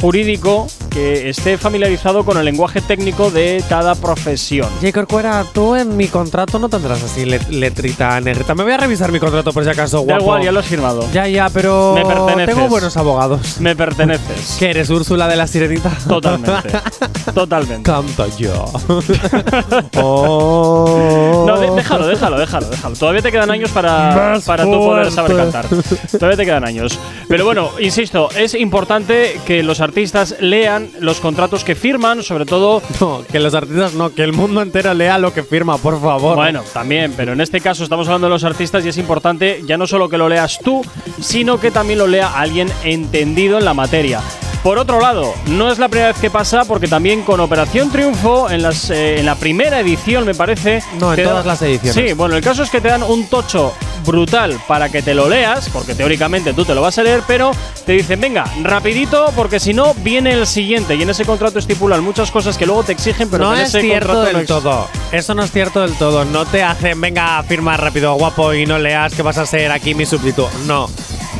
jurídico 0.00 0.66
que 0.90 1.30
esté 1.30 1.56
familiarizado 1.56 2.24
con 2.24 2.36
el 2.36 2.44
lenguaje 2.44 2.80
técnico 2.80 3.30
de 3.30 3.64
cada 3.68 3.94
profesión. 3.94 4.68
J. 4.80 4.92
Corcuera, 4.92 5.44
tú 5.54 5.74
en 5.76 5.96
mi 5.96 6.08
contrato 6.08 6.58
no 6.58 6.68
tendrás 6.68 7.02
así 7.02 7.24
let- 7.24 7.48
letrita 7.48 8.20
negrita. 8.20 8.54
Me 8.54 8.64
voy 8.64 8.72
a 8.72 8.76
revisar 8.76 9.10
mi 9.12 9.18
contrato 9.20 9.52
por 9.52 9.64
si 9.64 9.70
acaso, 9.70 9.98
Da 9.98 10.02
guapo. 10.04 10.22
igual, 10.22 10.42
ya 10.42 10.52
lo 10.52 10.60
has 10.60 10.66
firmado. 10.66 11.06
Ya, 11.12 11.26
ya, 11.28 11.48
pero 11.48 11.94
Me 11.94 12.04
perteneces. 12.04 12.54
tengo 12.54 12.68
buenos 12.68 12.96
abogados. 12.96 13.60
Me 13.60 13.74
perteneces. 13.76 14.56
¿Qué 14.58 14.70
eres, 14.70 14.90
Úrsula 14.90 15.28
de 15.28 15.36
la 15.36 15.46
Sirenita? 15.46 15.90
Totalmente. 16.08 16.70
Totalmente. 17.34 17.82
Canto 17.82 18.26
yo. 18.36 18.64
oh. 19.96 21.44
No, 21.46 21.58
de- 21.58 21.70
déjalo, 21.76 22.06
déjalo, 22.06 22.38
déjalo, 22.38 22.68
déjalo. 22.68 22.96
Todavía 22.96 23.22
te 23.22 23.32
quedan 23.32 23.50
años 23.50 23.70
para, 23.70 24.14
Más 24.14 24.44
para 24.44 24.64
tú 24.64 24.72
poder 24.72 25.10
saber 25.10 25.36
cantar. 25.36 25.66
Todavía 26.10 26.36
te 26.36 26.44
quedan 26.44 26.64
años. 26.64 26.98
Pero 27.28 27.44
bueno, 27.44 27.70
insisto, 27.80 28.28
es 28.36 28.54
importante 28.54 29.40
que 29.46 29.62
los 29.62 29.80
artistas 29.80 30.36
lean 30.40 30.79
los 31.00 31.20
contratos 31.20 31.64
que 31.64 31.74
firman, 31.74 32.22
sobre 32.22 32.46
todo. 32.46 32.82
No, 33.00 33.22
que 33.30 33.40
los 33.40 33.54
artistas 33.54 33.94
no, 33.94 34.12
que 34.14 34.22
el 34.22 34.32
mundo 34.32 34.62
entero 34.62 34.92
lea 34.94 35.18
lo 35.18 35.32
que 35.32 35.42
firma, 35.42 35.78
por 35.78 36.00
favor. 36.00 36.36
Bueno, 36.36 36.62
también, 36.72 37.14
pero 37.16 37.32
en 37.32 37.40
este 37.40 37.60
caso 37.60 37.82
estamos 37.82 38.06
hablando 38.08 38.26
de 38.26 38.32
los 38.32 38.44
artistas 38.44 38.84
y 38.84 38.88
es 38.88 38.98
importante 38.98 39.62
ya 39.66 39.76
no 39.76 39.86
solo 39.86 40.08
que 40.08 40.18
lo 40.18 40.28
leas 40.28 40.58
tú, 40.62 40.84
sino 41.20 41.58
que 41.58 41.70
también 41.70 41.98
lo 41.98 42.06
lea 42.06 42.32
alguien 42.34 42.68
entendido 42.84 43.58
en 43.58 43.64
la 43.64 43.74
materia. 43.74 44.20
Por 44.62 44.76
otro 44.76 45.00
lado, 45.00 45.32
no 45.46 45.72
es 45.72 45.78
la 45.78 45.88
primera 45.88 46.08
vez 46.08 46.18
que 46.18 46.28
pasa, 46.28 46.66
porque 46.66 46.86
también 46.86 47.22
con 47.22 47.40
Operación 47.40 47.90
Triunfo, 47.90 48.50
en, 48.50 48.60
las, 48.60 48.90
eh, 48.90 49.18
en 49.18 49.24
la 49.24 49.34
primera 49.34 49.80
edición, 49.80 50.26
me 50.26 50.34
parece. 50.34 50.82
No, 50.98 51.14
en 51.14 51.24
todas 51.24 51.46
las 51.46 51.62
ediciones. 51.62 51.94
Sí, 51.94 52.12
bueno, 52.12 52.36
el 52.36 52.42
caso 52.42 52.62
es 52.62 52.70
que 52.70 52.82
te 52.82 52.88
dan 52.88 53.02
un 53.02 53.26
tocho 53.28 53.72
brutal 54.10 54.58
para 54.66 54.88
que 54.88 55.02
te 55.02 55.14
lo 55.14 55.28
leas, 55.28 55.68
porque 55.70 55.94
teóricamente 55.94 56.52
tú 56.52 56.64
te 56.64 56.74
lo 56.74 56.82
vas 56.82 56.98
a 56.98 57.04
leer, 57.04 57.22
pero 57.26 57.52
te 57.86 57.92
dicen, 57.92 58.20
venga, 58.20 58.44
rapidito, 58.62 59.32
porque 59.36 59.60
si 59.60 59.72
no, 59.72 59.94
viene 59.94 60.32
el 60.32 60.46
siguiente. 60.46 60.96
Y 60.96 61.02
en 61.02 61.10
ese 61.10 61.24
contrato 61.24 61.58
estipulan 61.60 62.02
muchas 62.02 62.30
cosas 62.30 62.58
que 62.58 62.66
luego 62.66 62.82
te 62.82 62.92
exigen, 62.92 63.28
pero 63.30 63.44
no 63.44 63.54
en 63.54 63.62
es 63.62 63.68
ese 63.68 63.82
cierto 63.82 64.08
contrato 64.08 64.32
no 64.32 64.38
del 64.38 64.46
todo. 64.46 64.88
Eso 65.12 65.34
no 65.34 65.42
es 65.44 65.52
cierto 65.52 65.80
del 65.80 65.94
todo. 65.94 66.24
No 66.24 66.44
te 66.44 66.62
hacen, 66.62 67.00
venga, 67.00 67.38
a 67.38 67.42
firmar 67.42 67.80
rápido, 67.80 68.14
guapo, 68.14 68.52
y 68.52 68.66
no 68.66 68.78
leas 68.78 69.14
que 69.14 69.22
vas 69.22 69.38
a 69.38 69.46
ser 69.46 69.70
aquí 69.70 69.94
mi 69.94 70.06
súbdito. 70.06 70.50
No. 70.66 70.88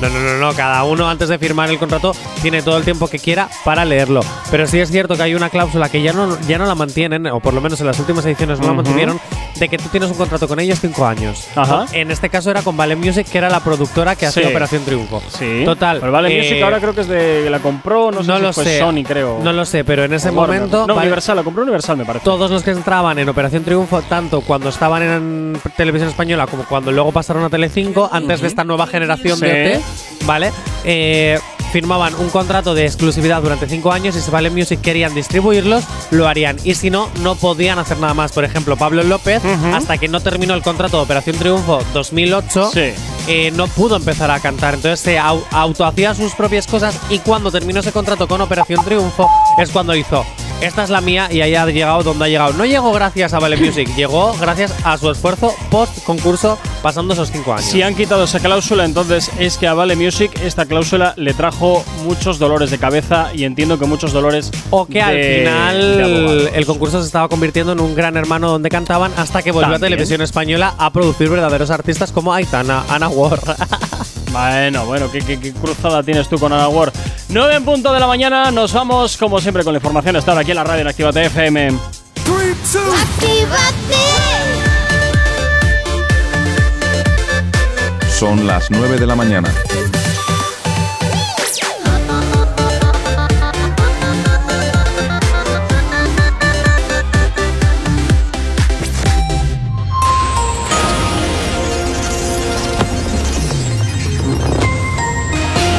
No, 0.00 0.08
no, 0.08 0.18
no, 0.20 0.38
no. 0.38 0.52
Cada 0.54 0.82
uno 0.84 1.08
antes 1.08 1.28
de 1.28 1.38
firmar 1.38 1.68
el 1.70 1.78
contrato 1.78 2.14
tiene 2.42 2.62
todo 2.62 2.76
el 2.78 2.84
tiempo 2.84 3.08
que 3.08 3.18
quiera 3.18 3.48
para 3.64 3.84
leerlo. 3.84 4.20
Pero 4.50 4.66
sí 4.66 4.78
es 4.80 4.90
cierto 4.90 5.16
que 5.16 5.22
hay 5.22 5.34
una 5.34 5.50
cláusula 5.50 5.88
que 5.88 6.02
ya 6.02 6.12
no, 6.12 6.38
ya 6.48 6.58
no 6.58 6.66
la 6.66 6.74
mantienen, 6.74 7.26
o 7.26 7.40
por 7.40 7.54
lo 7.54 7.60
menos 7.60 7.80
en 7.80 7.86
las 7.86 7.98
últimas 7.98 8.24
ediciones 8.24 8.58
no 8.60 8.66
la 8.68 8.72
mantuvieron, 8.74 9.20
de 9.56 9.68
que 9.68 9.76
tú 9.78 9.88
tienes 9.90 10.10
un 10.10 10.16
contrato 10.16 10.48
con 10.48 10.58
ellos 10.60 10.78
cinco 10.80 11.06
años. 11.06 11.46
Ajá. 11.54 11.86
En 11.92 12.10
este 12.10 12.28
caso 12.30 12.50
era 12.50 12.62
con 12.62 12.76
Vale 12.76 12.96
Music, 12.96 13.26
que 13.30 13.38
era 13.38 13.50
la 13.50 13.60
productora 13.60 14.16
que 14.16 14.26
hacía 14.26 14.42
Sí. 14.44 14.48
Operación 14.48 14.84
Triunfo. 14.84 15.22
Sí. 15.38 15.62
Total. 15.64 15.98
Pero 16.00 16.12
vale, 16.12 16.34
eh, 16.34 16.42
Music 16.42 16.62
ahora 16.62 16.80
creo 16.80 16.94
que 16.94 17.02
es 17.02 17.08
de. 17.08 17.50
La 17.50 17.58
compró, 17.58 18.10
no 18.10 18.22
sé 18.22 18.28
no 18.28 18.36
si 18.36 18.42
lo 18.42 18.52
fue 18.52 18.64
sé. 18.64 18.78
Sony, 18.78 19.02
creo. 19.06 19.40
No 19.42 19.52
lo 19.52 19.64
sé, 19.66 19.84
pero 19.84 20.04
en 20.04 20.14
ese 20.14 20.30
O 20.30 20.32
momento. 20.32 20.86
No, 20.86 20.94
Vale- 20.94 21.08
Universal, 21.08 21.36
la 21.36 21.42
compró 21.42 21.62
Universal, 21.62 21.96
me 21.98 22.04
parece. 22.06 22.24
todos 22.24 22.50
los 22.50 22.62
que 22.62 22.70
entraban 22.70 23.18
en 23.18 23.28
Operación 23.28 23.64
Triunfo, 23.64 24.00
tanto 24.02 24.40
cuando 24.40 24.70
estaban 24.70 25.02
en 25.02 25.60
televisión 25.76 26.08
española 26.08 26.46
como 26.46 26.64
cuando 26.64 26.90
luego 26.90 27.12
pasaron 27.12 27.44
a 27.44 27.50
Telecinco, 27.50 28.08
antes 28.10 28.40
de 28.40 28.46
esta 28.48 28.64
nueva 28.64 28.86
generación 28.86 29.36
Sí. 29.38 29.44
de 29.46 29.76
OT, 29.76 29.82
¿vale? 30.26 30.52
Eh, 30.84 31.38
firmaban 31.72 32.14
un 32.16 32.30
contrato 32.30 32.74
de 32.74 32.84
exclusividad 32.84 33.40
durante 33.42 33.68
cinco 33.68 33.92
años 33.92 34.16
y 34.16 34.20
si 34.20 34.28
Vale 34.32 34.50
Music 34.50 34.80
querían 34.80 35.14
distribuirlos, 35.14 35.84
lo 36.10 36.26
harían. 36.26 36.56
Y 36.64 36.74
si 36.74 36.90
no, 36.90 37.08
no 37.22 37.36
podían 37.36 37.78
hacer 37.78 37.98
nada 37.98 38.12
más. 38.12 38.32
Por 38.32 38.44
ejemplo, 38.44 38.76
Pablo 38.76 39.04
López, 39.04 39.40
hasta 39.72 39.96
que 39.96 40.08
no 40.08 40.18
terminó 40.20 40.54
el 40.54 40.62
contrato 40.62 40.96
de 40.96 41.04
Operación 41.04 41.36
Triunfo 41.36 41.80
2008, 41.94 42.70
Sí. 42.74 42.90
eh, 43.28 43.52
no 43.54 43.68
pudo 43.68 43.94
empezar 43.96 44.32
a 44.32 44.40
cantar. 44.40 44.74
Entonces 44.74 44.98
se 44.98 45.16
au- 45.20 45.44
autohacía 45.52 46.12
sus 46.14 46.34
propias 46.34 46.66
cosas 46.66 46.96
y 47.08 47.20
cuando 47.20 47.52
terminó 47.52 47.78
ese 47.80 47.92
contrato 47.92 48.26
con 48.26 48.40
Operación 48.40 48.84
Triunfo 48.84 49.28
es 49.58 49.70
cuando 49.70 49.94
hizo. 49.94 50.24
Esta 50.60 50.84
es 50.84 50.90
la 50.90 51.00
mía 51.00 51.28
y 51.32 51.40
ahí 51.40 51.54
ha 51.54 51.64
llegado 51.66 52.02
donde 52.02 52.26
ha 52.26 52.28
llegado. 52.28 52.52
No 52.52 52.66
llegó 52.66 52.92
gracias 52.92 53.32
a 53.32 53.38
Vale 53.38 53.56
Music, 53.56 53.88
llegó 53.96 54.34
gracias 54.38 54.74
a 54.84 54.98
su 54.98 55.10
esfuerzo 55.10 55.54
post 55.70 56.04
concurso 56.04 56.58
pasando 56.82 57.14
esos 57.14 57.30
cinco 57.30 57.52
años. 57.54 57.64
Si 57.64 57.80
han 57.82 57.94
quitado 57.94 58.24
esa 58.24 58.40
cláusula, 58.40 58.84
entonces 58.84 59.30
es 59.38 59.56
que 59.56 59.66
a 59.66 59.72
Vale 59.74 59.96
Music 59.96 60.30
esta 60.44 60.66
cláusula 60.66 61.14
le 61.16 61.32
trajo 61.32 61.82
muchos 62.04 62.38
dolores 62.38 62.70
de 62.70 62.78
cabeza 62.78 63.30
y 63.34 63.44
entiendo 63.44 63.78
que 63.78 63.86
muchos 63.86 64.12
dolores. 64.12 64.50
o 64.70 64.86
que 64.86 65.00
al 65.00 65.14
de- 65.14 65.22
de 65.22 65.38
final 65.40 66.50
el 66.54 66.66
concurso 66.66 67.00
se 67.00 67.06
estaba 67.06 67.28
convirtiendo 67.28 67.72
en 67.72 67.80
un 67.80 67.94
gran 67.94 68.16
hermano 68.18 68.50
donde 68.50 68.68
cantaban 68.68 69.12
hasta 69.16 69.42
que 69.42 69.52
volvió 69.52 69.68
a 69.68 69.72
También. 69.72 69.92
Televisión 69.92 70.20
Española 70.20 70.74
a 70.76 70.90
producir 70.92 71.28
verdaderos 71.30 71.70
artistas 71.70 72.12
como 72.12 72.34
Aitana, 72.34 72.84
Ana 72.88 73.08
Ward. 73.08 73.40
Bueno, 74.32 74.86
bueno, 74.86 75.10
¿qué, 75.10 75.52
cruzada 75.60 76.02
tienes 76.02 76.28
tú 76.28 76.38
con 76.38 76.52
Ana 76.52 76.68
Ward? 76.68 76.92
9 77.28 77.54
en 77.56 77.64
punto 77.64 77.92
de 77.92 77.98
la 77.98 78.06
mañana, 78.06 78.50
nos 78.50 78.72
vamos 78.72 79.16
como 79.16 79.40
siempre 79.40 79.64
con 79.64 79.72
la 79.72 79.78
información. 79.78 80.16
Estar 80.16 80.38
aquí 80.38 80.50
en 80.50 80.56
la 80.56 80.64
radio 80.64 80.82
en 80.82 80.88
Actívate 80.88 81.24
FM. 81.26 81.78
Son 88.18 88.46
las 88.46 88.70
9 88.70 88.98
de 88.98 89.06
la 89.06 89.16
mañana. 89.16 89.52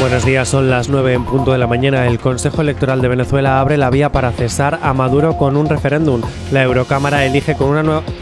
Buenos 0.02 0.26
días, 0.26 0.50
son 0.50 0.68
las 0.72 0.90
9 0.90 1.14
en 1.14 1.26
punto 1.26 1.52
de 1.52 1.60
la 1.60 1.68
mañana. 1.68 2.08
El 2.08 2.18
Consejo 2.18 2.64
Electoral 2.64 3.04
de 3.04 3.08
Venezuela 3.08 3.60
abre 3.60 3.78
la 3.78 3.92
vía 3.92 4.12
para 4.12 4.32
cesar 4.32 4.80
a 4.82 4.94
Maduro 4.96 5.38
con 5.38 5.56
un 5.56 5.70
referéndum. 5.70 6.22
La 6.52 6.64
Eurocámara 6.64 7.24
elige 7.24 7.56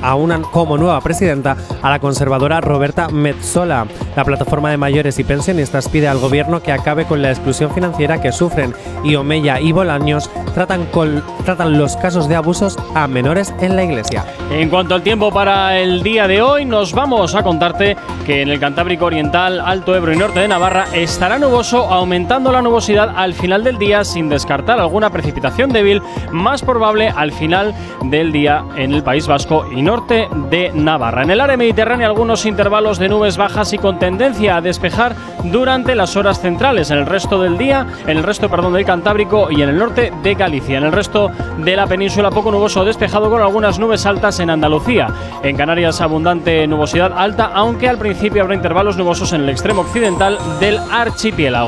a 0.02 0.16
una 0.16 0.42
como 0.42 0.78
nueva 0.78 1.00
presidenta 1.00 1.56
a 1.82 1.90
la 1.90 2.00
conservadora 2.00 2.60
Roberta 2.60 3.08
Metsola. 3.08 3.88
La 4.18 4.26
plataforma 4.26 4.70
de 4.72 4.76
mayores 4.78 5.20
y 5.20 5.24
pensionistas 5.24 5.88
pide 5.88 6.10
al 6.10 6.18
gobierno 6.18 6.62
que 6.62 6.74
acabe 6.74 7.06
con 7.06 7.22
la 7.22 7.30
exclusión 7.30 7.72
financiera 7.74 8.20
que 8.20 8.34
sufren 8.34 8.74
y 9.06 9.16
Omeya 9.16 9.62
y 9.62 9.72
Bolaños 9.72 10.30
tratan, 10.54 11.78
los 11.78 11.96
casos 11.96 12.28
de 12.28 12.36
abusos 12.36 12.78
a 12.94 13.08
menores 13.08 13.54
en 13.62 13.78
la 13.78 13.84
iglesia. 13.84 14.26
En 14.52 14.70
cuanto 14.70 14.96
al 14.96 15.04
tiempo 15.04 15.32
para 15.32 15.78
el 15.78 16.04
día 16.04 16.28
de 16.28 16.42
hoy, 16.42 16.66
nos 16.66 16.94
vamos 16.94 17.36
a 17.36 17.44
contarte 17.44 17.96
que 18.26 18.42
en 18.42 18.50
el 18.50 18.60
Cantábrico 18.60 19.06
Oriental, 19.06 19.62
Alto 19.62 19.96
Ebro 19.96 20.12
y 20.12 20.18
Norte 20.18 20.42
de 20.42 20.48
Navarra 20.48 20.88
estará 20.94 21.40
nuboso, 21.40 21.69
aumentando 21.78 22.52
la 22.52 22.62
nubosidad 22.62 23.14
al 23.16 23.34
final 23.34 23.64
del 23.64 23.78
día 23.78 24.04
sin 24.04 24.28
descartar 24.28 24.80
alguna 24.80 25.12
precipitación 25.12 25.70
débil, 25.70 26.02
más 26.32 26.64
probable 26.64 27.10
al 27.10 27.32
final 27.32 27.74
del 28.06 28.32
día 28.32 28.64
en 28.76 28.94
el 28.94 29.04
País 29.04 29.28
Vasco 29.28 29.66
y 29.72 29.82
norte 29.82 30.28
de 30.50 30.72
Navarra. 30.74 31.24
En 31.24 31.32
el 31.32 31.42
área 31.42 31.58
mediterránea 31.58 32.08
algunos 32.08 32.46
intervalos 32.46 32.98
de 32.98 33.10
nubes 33.10 33.38
bajas 33.38 33.72
y 33.74 33.78
con 33.78 34.00
tendencia 34.00 34.58
a 34.58 34.62
despejar 34.62 35.16
durante 35.44 35.96
las 35.96 36.16
horas 36.16 36.42
centrales. 36.42 36.90
En 36.92 36.98
el 36.98 37.06
resto 37.06 37.42
del 37.42 37.58
día, 37.58 37.86
en 38.08 38.18
el 38.18 38.24
resto, 38.24 38.50
perdón, 38.50 38.74
del 38.74 38.86
Cantábrico 38.86 39.52
y 39.52 39.62
en 39.62 39.70
el 39.70 39.78
norte 39.78 40.12
de 40.24 40.34
Galicia. 40.34 40.78
En 40.78 40.86
el 40.86 40.92
resto 40.92 41.30
de 41.58 41.76
la 41.76 41.88
península, 41.88 42.32
poco 42.32 42.52
nuboso 42.52 42.84
despejado 42.84 43.30
con 43.30 43.42
algunas 43.42 43.78
nubes 43.80 44.06
altas 44.06 44.40
en 44.40 44.50
Andalucía. 44.50 45.08
En 45.44 45.56
Canarias, 45.56 46.02
abundante 46.02 46.66
nubosidad 46.68 47.14
alta, 47.16 47.52
aunque 47.54 47.88
al 47.88 47.98
principio 47.98 48.42
habrá 48.42 48.56
intervalos 48.56 48.98
nubosos 48.98 49.34
en 49.34 49.42
el 49.42 49.50
extremo 49.50 49.82
occidental 49.82 50.38
del 50.60 50.80
archipiélago. 50.92 51.59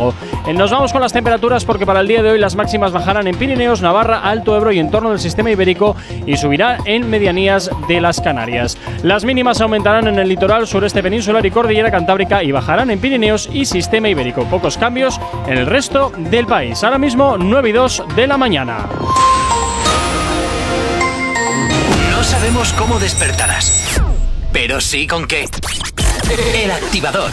Eh, 0.47 0.53
Nos 0.53 0.71
vamos 0.71 0.91
con 0.91 1.01
las 1.01 1.11
temperaturas 1.13 1.65
porque 1.65 1.85
para 1.85 1.99
el 2.01 2.07
día 2.07 2.23
de 2.23 2.31
hoy 2.31 2.39
las 2.39 2.55
máximas 2.55 2.91
bajarán 2.91 3.27
en 3.27 3.35
Pirineos, 3.35 3.81
Navarra, 3.81 4.19
Alto 4.19 4.55
Ebro 4.55 4.71
y 4.71 4.79
en 4.79 4.89
torno 4.89 5.09
del 5.09 5.19
sistema 5.19 5.51
ibérico 5.51 5.95
y 6.25 6.37
subirá 6.37 6.77
en 6.85 7.09
medianías 7.09 7.69
de 7.87 7.99
las 7.99 8.21
Canarias. 8.21 8.77
Las 9.03 9.25
mínimas 9.25 9.59
aumentarán 9.61 10.07
en 10.07 10.17
el 10.19 10.29
litoral 10.29 10.67
sureste 10.67 11.03
peninsular 11.03 11.45
y 11.45 11.51
cordillera 11.51 11.91
cantábrica 11.91 12.43
y 12.43 12.51
bajarán 12.51 12.89
en 12.91 12.99
Pirineos 12.99 13.49
y 13.51 13.65
sistema 13.65 14.09
ibérico. 14.09 14.45
Pocos 14.45 14.77
cambios 14.77 15.19
en 15.47 15.57
el 15.57 15.65
resto 15.65 16.11
del 16.17 16.45
país. 16.47 16.83
Ahora 16.83 16.97
mismo 16.97 17.37
9 17.37 17.69
y 17.69 17.73
2 17.73 18.03
de 18.15 18.27
la 18.27 18.37
mañana. 18.37 18.85
No 22.11 22.23
sabemos 22.23 22.71
cómo 22.73 22.99
despertarás, 22.99 24.01
pero 24.51 24.79
sí 24.79 25.07
con 25.07 25.25
qué. 25.27 25.45
El 26.63 26.71
activador. 26.71 27.31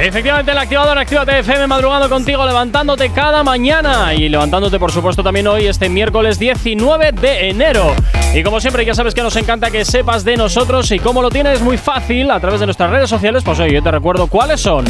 Efectivamente, 0.00 0.50
el 0.50 0.58
activador 0.58 0.98
Actívate 0.98 1.38
FM 1.38 1.66
madrugando 1.66 2.08
contigo, 2.08 2.44
levantándote 2.44 3.10
cada 3.10 3.42
mañana 3.44 4.12
y 4.12 4.28
levantándote, 4.28 4.78
por 4.78 4.90
supuesto, 4.90 5.22
también 5.22 5.46
hoy, 5.46 5.66
este 5.66 5.88
miércoles 5.88 6.38
19 6.38 7.12
de 7.12 7.48
enero. 7.48 7.94
Y 8.34 8.42
como 8.42 8.60
siempre, 8.60 8.84
ya 8.84 8.94
sabes 8.94 9.14
que 9.14 9.22
nos 9.22 9.36
encanta 9.36 9.70
que 9.70 9.84
sepas 9.84 10.24
de 10.24 10.36
nosotros 10.36 10.90
y 10.90 10.98
cómo 10.98 11.22
lo 11.22 11.30
tienes 11.30 11.60
muy 11.62 11.78
fácil 11.78 12.30
a 12.32 12.40
través 12.40 12.60
de 12.60 12.66
nuestras 12.66 12.90
redes 12.90 13.08
sociales. 13.08 13.44
Pues 13.44 13.60
oye, 13.60 13.72
yo 13.72 13.82
te 13.82 13.90
recuerdo 13.92 14.26
cuáles 14.26 14.60
son. 14.60 14.84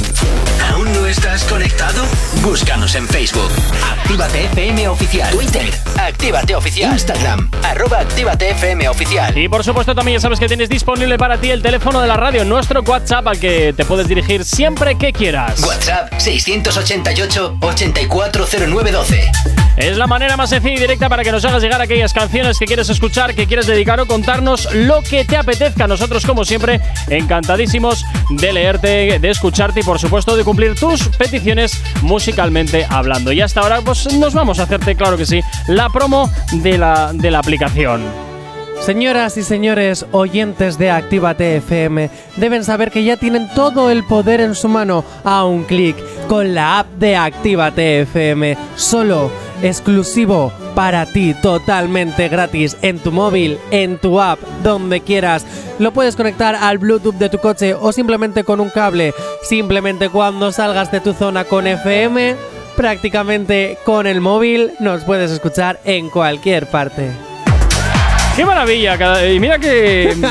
¿Aún 0.75 0.93
no 0.93 1.07
estás 1.07 1.45
conectado? 1.45 2.03
Búscanos 2.43 2.97
en 2.97 3.07
Facebook. 3.07 3.49
Actívate 3.93 4.47
FM 4.47 4.89
Oficial. 4.89 5.31
Twitter. 5.31 5.71
Actívate 5.97 6.57
Oficial. 6.57 6.93
Instagram. 6.93 7.49
Arroba 7.63 8.01
Actívate 8.01 8.51
FM 8.51 8.89
Oficial. 8.89 9.39
Y 9.39 9.49
por 9.49 9.63
supuesto, 9.63 9.95
también 9.95 10.17
ya 10.17 10.21
sabes 10.21 10.41
que 10.41 10.49
tienes 10.49 10.69
disponible 10.69 11.17
para 11.17 11.39
ti 11.39 11.51
el 11.51 11.63
teléfono 11.63 12.01
de 12.01 12.09
la 12.09 12.17
radio, 12.17 12.45
nuestro 12.45 12.83
WhatsApp 12.83 13.29
al 13.29 13.39
que 13.39 13.73
te 13.73 13.85
puedes 13.85 14.09
dirigir 14.09 14.45
siempre 14.45 14.99
que 14.99 15.13
quieras. 15.13 15.63
WhatsApp 15.63 16.13
688 16.19 17.59
840912. 17.61 19.64
Es 19.77 19.97
la 19.97 20.07
manera 20.07 20.37
más 20.37 20.51
sencilla 20.51 20.75
y 20.75 20.79
directa 20.79 21.09
para 21.09 21.25
que 21.25 21.33
nos 21.33 21.45
hagas 21.45 21.61
llegar 21.61 21.83
aquellas 21.83 22.13
canciones 22.13 22.59
que 22.59 22.67
quieres 22.67 22.89
escuchar, 22.91 23.35
que 23.35 23.47
quieres 23.47 23.67
dedicar 23.67 23.99
o 23.99 24.07
contarnos 24.07 24.73
lo 24.73 25.03
que 25.03 25.25
te 25.25 25.37
apetezca. 25.37 25.89
Nosotros, 25.89 26.25
como 26.25 26.45
siempre, 26.45 26.81
encantadísimos 27.09 28.05
de 28.31 28.53
leerte, 28.53 29.19
de 29.19 29.31
escucharte 29.31 29.81
y, 29.81 29.83
por 29.83 29.99
supuesto, 29.99 30.37
de 30.37 30.45
cumplir 30.45 30.77
tus 30.77 31.09
peticiones 31.09 31.83
musicalmente 32.03 32.87
hablando. 32.89 33.33
Y 33.33 33.41
hasta 33.41 33.61
ahora, 33.61 33.81
pues 33.81 34.13
nos 34.13 34.33
vamos 34.33 34.61
a 34.61 34.63
hacerte, 34.63 34.95
claro 34.95 35.17
que 35.17 35.27
sí, 35.27 35.41
la 35.67 35.89
promo 35.89 36.31
de 36.53 36.79
la, 36.79 37.13
de 37.13 37.33
la 37.33 37.41
aplicación. 37.41 38.03
Señoras 38.81 39.39
y 39.39 39.43
señores 39.43 40.05
oyentes 40.13 40.77
de 40.77 40.91
Actívate 40.91 41.57
FM, 41.57 42.11
deben 42.37 42.65
saber 42.65 42.91
que 42.91 43.03
ya 43.03 43.17
tienen 43.17 43.49
todo 43.55 43.91
el 43.91 44.05
poder 44.05 44.41
en 44.41 44.55
su 44.55 44.69
mano 44.69 45.05
a 45.25 45.45
un 45.47 45.65
clic 45.65 45.97
con 46.29 46.55
la 46.55 46.81
app 46.81 46.89
de 46.99 47.17
Actívate 47.17 48.03
FM. 48.03 48.59
Solo, 48.77 49.31
exclusivo 49.65 50.53
para 50.75 51.07
ti, 51.07 51.35
totalmente 51.43 52.29
gratis 52.29 52.77
en 52.83 52.99
tu 52.99 53.11
móvil, 53.11 53.59
en 53.71 53.99
tu 53.99 54.21
app, 54.21 54.39
donde 54.63 55.01
quieras. 55.01 55.47
Lo 55.79 55.93
puedes 55.93 56.17
conectar 56.17 56.55
al 56.55 56.79
Bluetooth 56.79 57.15
de 57.15 57.31
tu 57.31 57.39
coche 57.39 57.75
o 57.75 57.91
simplemente 57.91 58.45
con 58.45 58.61
un 58.61 58.71
cable. 58.71 59.15
Simplemente 59.43 60.11
cuando 60.11 60.53
salgas 60.53 60.93
de 60.93 61.01
tu 61.01 61.15
zona 61.15 61.45
con 61.45 61.67
FM, 61.67 62.37
prácticamente 62.77 63.79
con 63.85 64.07
el 64.07 64.21
móvil 64.21 64.73
nos 64.81 65.05
puedes 65.05 65.31
escuchar 65.31 65.81
en 65.85 66.11
cualquier 66.11 66.67
parte. 66.67 67.34
¡Qué 68.37 68.45
maravilla! 68.45 68.99
cada- 68.99 69.27
Y 69.29 69.39
mira 69.41 69.59
que. 69.59 70.15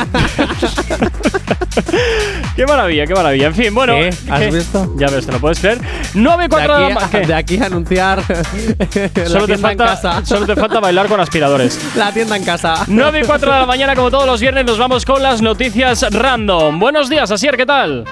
¡Qué 2.55 2.65
maravilla, 2.67 3.05
qué 3.07 3.13
maravilla! 3.15 3.47
En 3.47 3.55
fin, 3.55 3.73
bueno. 3.73 3.93
¿Qué? 3.95 4.09
¿Has 4.29 4.39
¿qué? 4.41 4.51
visto? 4.51 4.93
Ya 4.97 5.07
ves, 5.07 5.25
te 5.25 5.31
lo 5.31 5.39
puedes 5.39 5.59
creer. 5.59 5.79
9 6.13 6.43
y 6.43 6.47
De 6.47 6.49
4 6.49 6.73
de 6.75 6.79
la 6.81 6.87
aquí, 7.01 7.05
¿qué? 7.11 7.19
de 7.27 7.33
aquí 7.33 7.57
a 7.57 7.65
anunciar 7.65 8.19
la 9.15 9.25
Solo 9.27 9.47
te, 9.47 9.53
en 9.53 9.59
falta, 9.59 9.85
casa. 9.85 10.25
solo 10.25 10.45
te 10.45 10.55
falta 10.55 10.79
bailar 10.79 11.07
con 11.07 11.19
aspiradores. 11.19 11.79
La 11.95 12.11
tienda 12.11 12.35
en 12.37 12.43
casa. 12.43 12.83
9 12.87 13.21
y 13.23 13.25
4 13.25 13.51
de 13.53 13.59
la 13.59 13.65
mañana, 13.65 13.95
como 13.95 14.11
todos 14.11 14.25
los 14.25 14.39
viernes, 14.41 14.65
nos 14.65 14.77
vamos 14.77 15.05
con 15.05 15.23
las 15.23 15.41
noticias 15.41 16.05
random. 16.11 16.79
Buenos 16.79 17.09
días, 17.09 17.31
Asier, 17.31 17.55
¿qué 17.57 17.65
tal? 17.65 18.05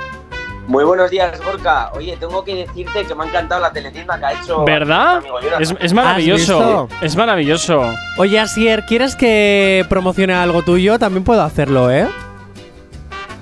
Muy 0.71 0.85
buenos 0.85 1.11
días, 1.11 1.37
Gorka. 1.43 1.91
Oye, 1.95 2.15
tengo 2.17 2.45
que 2.45 2.55
decirte 2.55 3.03
que 3.03 3.13
me 3.13 3.25
ha 3.25 3.27
encantado 3.27 3.59
la 3.59 3.73
teletienda 3.73 4.17
que 4.17 4.25
ha 4.25 4.31
hecho. 4.31 4.63
¿Verdad? 4.63 5.17
amigo. 5.17 5.37
Es, 5.59 5.75
es 5.77 5.91
maravilloso. 5.91 6.87
Es 7.01 7.13
maravilloso. 7.17 7.93
Oye, 8.17 8.39
Asier, 8.39 8.85
¿quieres 8.85 9.17
que 9.17 9.85
promocione 9.89 10.33
algo 10.33 10.61
tuyo? 10.61 10.97
También 10.97 11.25
puedo 11.25 11.41
hacerlo, 11.41 11.91
¿eh? 11.91 12.07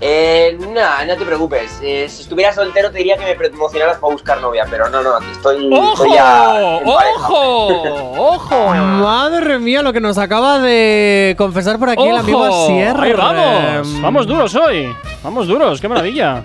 Eh, 0.02 0.58
no, 0.60 1.06
no 1.06 1.18
te 1.18 1.24
preocupes. 1.24 1.80
Eh, 1.84 2.08
si 2.10 2.24
estuviera 2.24 2.52
soltero 2.52 2.90
te 2.90 2.98
diría 2.98 3.16
que 3.16 3.26
me 3.26 3.36
promocionaras 3.36 4.00
para 4.00 4.12
buscar 4.12 4.42
novia, 4.42 4.66
pero 4.68 4.90
no, 4.90 5.04
no, 5.04 5.16
aquí 5.18 5.28
estoy, 5.32 5.70
¡Ojo! 5.72 5.94
estoy 5.94 6.14
ya. 6.14 6.80
¡Ojo! 6.84 7.68
¡Ojo! 8.18 8.68
Madre 8.74 9.60
mía, 9.60 9.84
lo 9.84 9.94
que 9.94 10.02
nos 10.02 10.18
acaba 10.18 10.58
de 10.58 11.36
confesar 11.38 11.78
por 11.78 11.90
aquí 11.92 12.08
el 12.08 12.18
amigo. 12.18 12.44
Asier. 12.44 13.00
Ahí 13.00 13.14
vamos. 13.14 13.88
Em, 13.88 14.02
Vamos 14.02 14.26
duros 14.26 14.56
hoy. 14.56 14.92
Vamos 15.24 15.48
duros, 15.48 15.80
qué 15.80 15.88
maravilla. 15.88 16.44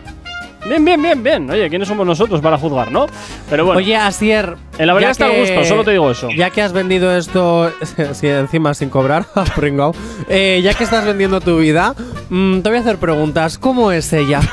Bien, 0.67 0.83
bien, 0.85 1.01
bien, 1.03 1.23
bien. 1.23 1.51
Oye, 1.51 1.69
¿quiénes 1.69 1.87
somos 1.89 2.07
nosotros 2.07 2.41
para 2.41 2.57
juzgar, 2.57 2.91
no? 2.91 3.07
Pero 3.51 3.67
bueno. 3.67 3.79
Oye, 3.79 3.95
Asier. 3.97 4.57
En 4.79 4.87
la 4.87 5.11
está 5.11 5.29
que- 5.31 5.41
gusto, 5.41 5.65
solo 5.65 5.85
te 5.85 5.91
digo 5.93 6.11
eso. 6.11 6.29
Ya 6.35 6.49
que 6.51 6.63
has 6.63 6.73
vendido 6.73 7.15
esto, 7.17 7.71
sí, 8.13 8.29
encima 8.29 8.73
sin 8.75 8.89
cobrar, 8.89 9.27
has 9.35 9.51
pringao. 9.51 9.95
Eh, 10.29 10.61
ya 10.65 10.73
que 10.75 10.85
estás 10.85 11.05
vendiendo 11.05 11.41
tu 11.41 11.59
vida, 11.59 11.95
mm, 12.31 12.61
te 12.61 12.69
voy 12.71 12.79
a 12.79 12.81
hacer 12.81 12.97
preguntas. 12.99 13.59
¿Cómo 13.59 13.93
es 13.93 14.13
ella? 14.13 14.41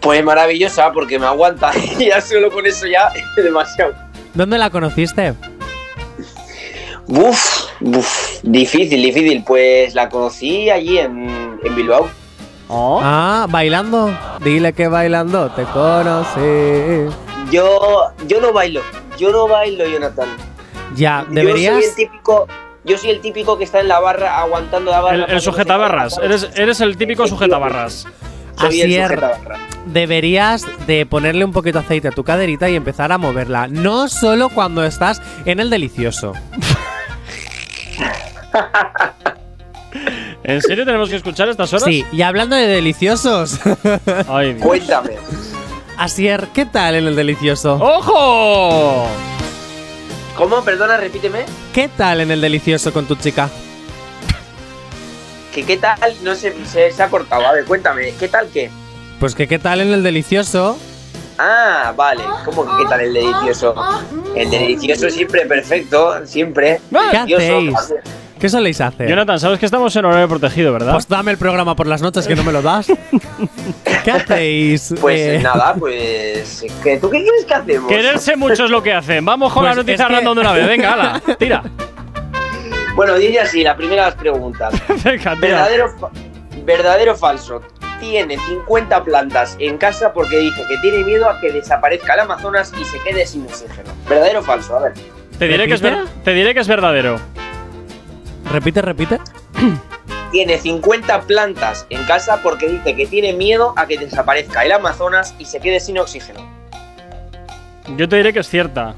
Pues 0.00 0.24
maravillosa, 0.24 0.92
porque 0.92 1.18
me 1.18 1.26
aguanta. 1.26 1.72
ya 1.98 2.20
solo 2.20 2.50
con 2.50 2.64
eso 2.66 2.86
ya 2.86 3.10
es 3.36 3.44
demasiado. 3.44 3.94
¿Dónde 4.32 4.56
la 4.56 4.70
conociste? 4.70 5.34
Uf, 7.08 7.64
uf, 7.80 8.38
difícil, 8.42 9.02
difícil. 9.02 9.42
Pues 9.44 9.94
la 9.94 10.08
conocí 10.08 10.70
allí 10.70 10.98
en, 10.98 11.58
en 11.64 11.74
Bilbao. 11.74 12.08
Ah, 12.70 13.46
bailando. 13.48 14.10
Dile 14.42 14.72
que 14.72 14.88
bailando 14.88 15.50
te 15.50 15.62
conocí. 15.64 17.14
Yo, 17.50 18.12
yo 18.26 18.40
no 18.40 18.52
bailo, 18.52 18.82
yo 19.18 19.30
no 19.32 19.48
bailo, 19.48 19.86
Jonathan. 19.86 20.28
Ya, 20.94 21.20
Yo 21.20 21.26
soy 21.26 21.34
deberías. 21.34 21.84
el 21.84 21.94
típico, 21.94 22.46
yo 22.84 22.98
soy 22.98 23.10
el 23.10 23.20
típico 23.20 23.56
que 23.58 23.64
está 23.64 23.80
en 23.80 23.88
la 23.88 24.00
barra 24.00 24.38
aguantando 24.38 24.90
la 24.90 25.00
barra. 25.00 25.24
El, 25.26 25.30
el 25.30 25.40
sujetabarras. 25.40 26.18
Eres, 26.18 26.48
eres 26.56 26.80
el 26.80 26.96
típico 26.96 27.26
sujetabarras. 27.26 28.06
Asier, 28.58 29.08
sujetabarras. 29.08 29.60
deberías 29.86 30.66
de 30.86 31.06
ponerle 31.06 31.44
un 31.44 31.52
poquito 31.52 31.78
de 31.78 31.84
aceite 31.84 32.08
a 32.08 32.10
tu 32.10 32.24
caderita 32.24 32.68
y 32.68 32.74
empezar 32.76 33.12
a 33.12 33.18
moverla. 33.18 33.68
No 33.68 34.08
solo 34.08 34.48
cuando 34.50 34.84
estás 34.84 35.22
en 35.44 35.60
el 35.60 35.70
delicioso. 35.70 36.32
¿En 40.44 40.62
serio 40.62 40.84
tenemos 40.84 41.08
que 41.08 41.16
escuchar 41.16 41.48
estas 41.48 41.72
horas? 41.72 41.84
Sí, 41.84 42.04
y 42.12 42.22
hablando 42.22 42.54
de 42.56 42.66
deliciosos. 42.66 43.58
Ay, 44.28 44.54
Dios. 44.54 44.66
Cuéntame. 44.66 45.10
Asier, 45.96 46.48
¿qué 46.54 46.64
tal 46.66 46.94
en 46.94 47.06
el 47.06 47.16
delicioso? 47.16 47.74
¡Ojo! 47.74 49.06
¿Cómo? 50.36 50.62
Perdona, 50.62 50.96
repíteme. 50.96 51.44
¿Qué 51.72 51.88
tal 51.88 52.20
en 52.20 52.30
el 52.30 52.40
delicioso 52.40 52.92
con 52.92 53.06
tu 53.06 53.16
chica? 53.16 53.48
¿Que 55.54 55.64
qué 55.64 55.76
tal? 55.76 55.98
No 56.22 56.34
sé, 56.34 56.54
se, 56.66 56.92
se 56.92 57.02
ha 57.02 57.08
cortado. 57.08 57.46
A 57.46 57.52
ver, 57.52 57.64
cuéntame. 57.64 58.14
¿Qué 58.18 58.28
tal 58.28 58.48
qué? 58.52 58.70
Pues 59.18 59.34
que 59.34 59.48
qué 59.48 59.58
tal 59.58 59.80
en 59.80 59.92
el 59.92 60.02
delicioso. 60.04 60.78
Ah, 61.38 61.92
vale. 61.96 62.22
¿Cómo 62.44 62.64
que 62.64 62.82
qué 62.84 62.88
tal 62.88 63.00
el 63.00 63.14
delicioso? 63.14 63.74
El 64.36 64.50
delicioso 64.50 65.10
siempre 65.10 65.46
perfecto, 65.46 66.24
siempre. 66.26 66.80
¿Qué 66.90 67.18
Delicioso. 67.18 67.76
hacéis? 67.78 67.94
¿Qué 68.40 68.48
soléis 68.48 68.80
hacer? 68.80 69.08
Jonathan, 69.08 69.40
sabes 69.40 69.58
que 69.58 69.66
estamos 69.66 69.94
en 69.96 70.04
horario 70.04 70.28
protegido, 70.28 70.72
¿verdad? 70.72 70.92
Pues 70.92 71.08
dame 71.08 71.32
el 71.32 71.38
programa 71.38 71.74
por 71.74 71.86
las 71.88 72.00
noches 72.02 72.26
que 72.28 72.36
no 72.36 72.44
me 72.44 72.52
lo 72.52 72.62
das. 72.62 72.86
¿Qué 74.04 74.10
hacéis? 74.12 74.94
Pues 75.00 75.20
Eh, 75.20 75.40
nada, 75.42 75.74
pues. 75.78 76.64
¿qué, 76.82 76.98
¿Tú 76.98 77.10
qué 77.10 77.22
quieres 77.22 77.44
que 77.44 77.54
hacemos? 77.54 77.88
Quererse 77.90 78.36
mucho 78.36 78.64
es 78.64 78.70
lo 78.70 78.82
que 78.82 78.92
hacen. 78.92 79.24
Vamos 79.24 79.52
con 79.52 79.62
Pues 79.64 79.70
la 79.74 79.82
noticia 79.82 80.04
es 80.04 80.08
que- 80.08 80.14
random 80.14 80.34
de 80.36 80.40
una 80.40 80.52
vez. 80.52 80.66
Venga, 80.68 80.92
hala, 80.92 81.22
tira. 81.38 81.62
Bueno, 82.94 83.14
diría 83.16 83.42
así, 83.42 83.62
la 83.62 83.76
primera 83.76 84.04
de 84.04 84.10
las 84.10 84.18
preguntas. 84.20 84.72
Venga. 85.04 85.34
¿Verdadero, 85.34 85.88
fa- 85.98 86.10
¿Verdadero 86.64 87.12
o 87.12 87.16
falso? 87.16 87.60
Tiene 88.00 88.38
50 88.38 89.02
plantas 89.02 89.56
en 89.58 89.78
casa 89.78 90.12
porque 90.12 90.38
dice 90.38 90.62
que 90.68 90.76
tiene 90.78 91.02
miedo 91.04 91.28
a 91.28 91.40
que 91.40 91.50
desaparezca 91.50 92.14
el 92.14 92.20
Amazonas 92.20 92.72
y 92.80 92.84
se 92.84 93.00
quede 93.00 93.26
sin 93.26 93.42
oxígeno. 93.46 93.90
¿Verdadero 94.08 94.40
o 94.40 94.42
falso? 94.42 94.76
A 94.76 94.82
ver. 94.82 94.92
Te 95.38 95.48
diré, 95.48 95.66
que 95.66 95.74
es 95.74 95.82
te 96.24 96.34
diré 96.34 96.54
que 96.54 96.60
es 96.60 96.68
verdadero. 96.68 97.18
Repite, 98.52 98.82
repite. 98.82 99.18
tiene 100.30 100.58
50 100.58 101.22
plantas 101.22 101.86
en 101.90 102.04
casa 102.04 102.40
porque 102.42 102.68
dice 102.68 102.94
que 102.94 103.06
tiene 103.06 103.32
miedo 103.32 103.72
a 103.76 103.86
que 103.86 103.98
desaparezca 103.98 104.64
el 104.64 104.72
Amazonas 104.72 105.34
y 105.38 105.44
se 105.46 105.60
quede 105.60 105.80
sin 105.80 105.98
oxígeno. 105.98 106.40
Yo 107.96 108.08
te 108.08 108.16
diré 108.16 108.32
que 108.32 108.40
es 108.40 108.48
cierta. 108.48 108.94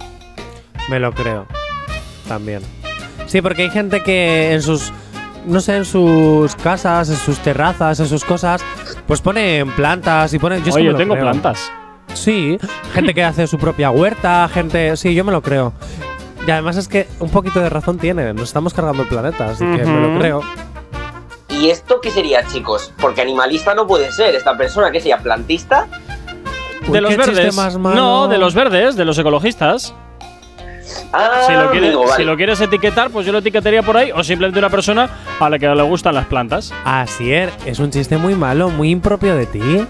Me 0.89 0.99
lo 0.99 1.13
creo. 1.13 1.47
También. 2.27 2.63
Sí, 3.27 3.41
porque 3.41 3.63
hay 3.63 3.71
gente 3.71 4.03
que 4.03 4.53
en 4.53 4.63
sus. 4.63 4.93
No 5.47 5.61
sé, 5.61 5.77
en 5.77 5.85
sus 5.87 6.55
casas, 6.57 7.09
en 7.09 7.17
sus 7.17 7.39
terrazas, 7.39 7.99
en 7.99 8.07
sus 8.07 8.25
cosas, 8.25 8.63
pues 9.07 9.21
ponen 9.21 9.71
plantas 9.73 10.35
y 10.35 10.39
ponen. 10.39 10.63
Yo 10.65 10.75
Oye, 10.75 10.87
yo 10.87 10.97
tengo 10.97 11.15
creo. 11.15 11.25
plantas. 11.25 11.71
Sí, 12.13 12.59
gente 12.93 13.15
que 13.15 13.23
hace 13.25 13.47
su 13.47 13.57
propia 13.57 13.91
huerta, 13.91 14.49
gente. 14.53 14.97
Sí, 14.97 15.15
yo 15.15 15.25
me 15.25 15.33
lo 15.33 15.41
creo. 15.41 15.73
Y 16.47 16.51
además 16.51 16.77
es 16.77 16.89
que 16.89 17.07
un 17.19 17.31
poquito 17.31 17.61
de 17.61 17.69
razón 17.69 17.99
tiene. 17.99 18.33
Nos 18.33 18.45
estamos 18.45 18.75
cargando 18.75 19.03
el 19.03 19.09
planeta, 19.09 19.51
así 19.51 19.65
que 19.65 19.85
me 19.85 20.01
lo 20.01 20.19
creo. 20.19 20.43
¿Y 21.49 21.69
esto 21.71 22.01
qué 22.01 22.11
sería, 22.11 22.47
chicos? 22.47 22.93
Porque 23.01 23.21
animalista 23.21 23.75
no 23.75 23.87
puede 23.87 24.11
ser. 24.13 24.35
Esta 24.35 24.57
persona 24.57 24.91
que 24.91 25.01
sería 25.01 25.19
plantista. 25.19 25.87
Uy, 26.87 26.93
de 26.93 27.01
los 27.03 27.11
qué 27.11 27.17
verdes. 27.19 27.55
más 27.55 27.77
malo. 27.77 27.97
No, 27.97 28.29
de 28.29 28.39
los 28.39 28.55
verdes, 28.55 28.97
de 28.97 29.05
los 29.05 29.19
ecologistas. 29.19 29.95
Ah, 31.13 31.45
si, 31.47 31.53
lo 31.53 31.71
quieres, 31.71 31.91
amigo, 31.91 32.05
vale. 32.05 32.17
si 32.17 32.25
lo 32.25 32.37
quieres 32.37 32.61
etiquetar, 32.61 33.11
pues 33.11 33.27
yo 33.27 33.33
lo 33.33 33.39
etiquetaría 33.39 33.83
por 33.83 33.97
ahí. 33.97 34.11
O 34.13 34.25
simplemente 34.25 34.59
una 34.59 34.71
persona 34.71 35.11
a 35.39 35.51
la 35.51 35.59
que 35.59 35.69
le 35.69 35.83
gustan 35.83 36.15
las 36.15 36.27
plantas. 36.27 36.73
Así 36.85 37.33
es, 37.33 37.53
es 37.67 37.79
un 37.79 37.91
chiste 37.91 38.17
muy 38.17 38.35
malo, 38.35 38.71
muy 38.71 38.91
impropio 38.91 39.37
de 39.37 39.47
ti. 39.47 39.87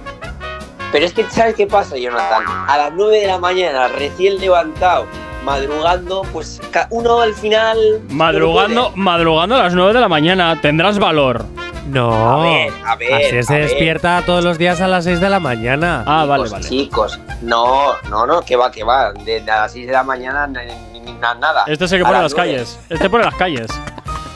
Pero 0.92 1.07
es 1.07 1.12
que, 1.12 1.24
¿sabes 1.30 1.55
qué 1.55 1.66
pasa, 1.66 1.96
Jonathan? 1.96 2.42
A 2.66 2.76
las 2.76 2.92
9 2.94 3.20
de 3.20 3.26
la 3.28 3.38
mañana, 3.38 3.88
recién 3.88 4.40
levantado, 4.40 5.07
madrugando, 5.45 6.22
pues 6.32 6.61
ca- 6.70 6.86
uno 6.91 7.20
al 7.20 7.34
final. 7.34 7.78
Madrugando, 8.09 8.93
madrugando 8.95 9.57
a 9.57 9.59
las 9.64 9.74
9 9.74 9.93
de 9.93 10.01
la 10.01 10.09
mañana. 10.09 10.61
Tendrás 10.61 10.99
valor. 10.99 11.45
No. 11.88 12.41
A 12.41 12.43
ver, 12.45 12.72
a 12.86 12.97
ver, 12.97 13.14
Así 13.14 13.36
es, 13.36 13.47
a 13.47 13.49
se 13.49 13.59
ver. 13.59 13.62
despierta 13.68 14.22
todos 14.24 14.45
los 14.45 14.59
días 14.59 14.80
a 14.80 14.86
las 14.86 15.05
6 15.05 15.20
de 15.20 15.28
la 15.28 15.41
mañana. 15.41 16.05
Ah, 16.07 16.24
vale, 16.24 16.45
Chicos, 16.45 16.53
vale. 16.53 16.68
Chicos, 16.68 17.20
no, 17.43 17.93
no, 18.11 18.26
no, 18.26 18.43
que 18.43 18.55
va, 18.57 18.70
que 18.70 18.84
va. 18.84 19.12
De, 19.12 19.41
de 19.41 19.47
las 19.47 19.72
6 19.72 19.86
de 19.86 19.93
la 19.93 20.03
mañana, 20.05 20.47
ni, 20.47 21.01
ni- 21.01 21.12
na- 21.14 21.34
nada. 21.34 21.64
Este 21.66 21.88
se 21.88 21.97
que 21.97 22.03
A 22.03 22.07
pone 22.07 22.18
en 22.18 22.22
las 22.24 22.32
las 22.32 22.41
calles. 22.41 22.78
Este 22.88 23.11
pone 23.11 23.24
en 23.24 23.30
las 23.30 23.38
calles. 23.38 23.66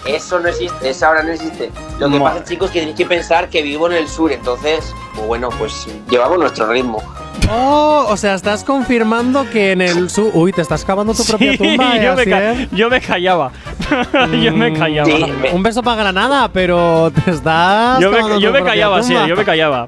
Eso 0.06 0.38
no 0.40 0.48
existe, 0.48 0.90
esa 0.90 1.10
hora 1.10 1.22
no 1.22 1.30
existe. 1.32 1.70
Lo 1.98 2.10
que 2.10 2.18
Madre. 2.18 2.40
pasa, 2.40 2.44
chicos, 2.50 2.70
que 2.70 2.80
tenéis 2.80 2.96
que 2.96 3.06
pensar 3.06 3.48
que 3.48 3.62
vivo 3.62 3.86
en 3.86 3.94
el 3.94 4.08
sur, 4.08 4.30
entonces, 4.32 4.92
pues 5.14 5.26
bueno, 5.26 5.48
pues 5.58 5.86
llevamos 6.10 6.38
nuestro 6.38 6.66
ritmo. 6.66 7.02
Oh, 7.50 8.06
o 8.08 8.16
sea, 8.16 8.34
estás 8.34 8.64
confirmando 8.64 9.48
que 9.50 9.72
en 9.72 9.82
el 9.82 10.08
sur. 10.08 10.30
Uy, 10.32 10.52
te 10.52 10.62
estás 10.62 10.84
cavando 10.84 11.12
tu 11.14 11.24
propia 11.24 11.52
Sí, 11.52 11.58
tumba, 11.58 11.96
¿eh, 11.96 12.02
yo, 12.04 12.14
me 12.14 12.24
yo 12.72 12.90
callaba. 13.06 13.52
yo 14.42 14.52
me 14.52 14.70
Mm, 14.70 14.76
callaba. 14.78 15.06
Sí, 15.06 15.24
me- 15.42 15.50
Un 15.52 15.62
beso 15.62 15.82
para 15.82 15.96
Granada, 16.02 16.48
pero 16.52 17.12
te 17.24 17.30
estás. 17.30 18.00
Yo 18.00 18.10
me, 18.10 18.20
tu 18.20 18.40
yo 18.40 18.50
me 18.50 18.58
propia 18.58 18.64
callaba, 18.64 19.02
sí, 19.02 19.14
yo 19.28 19.36
me 19.36 19.44
callaba. 19.44 19.86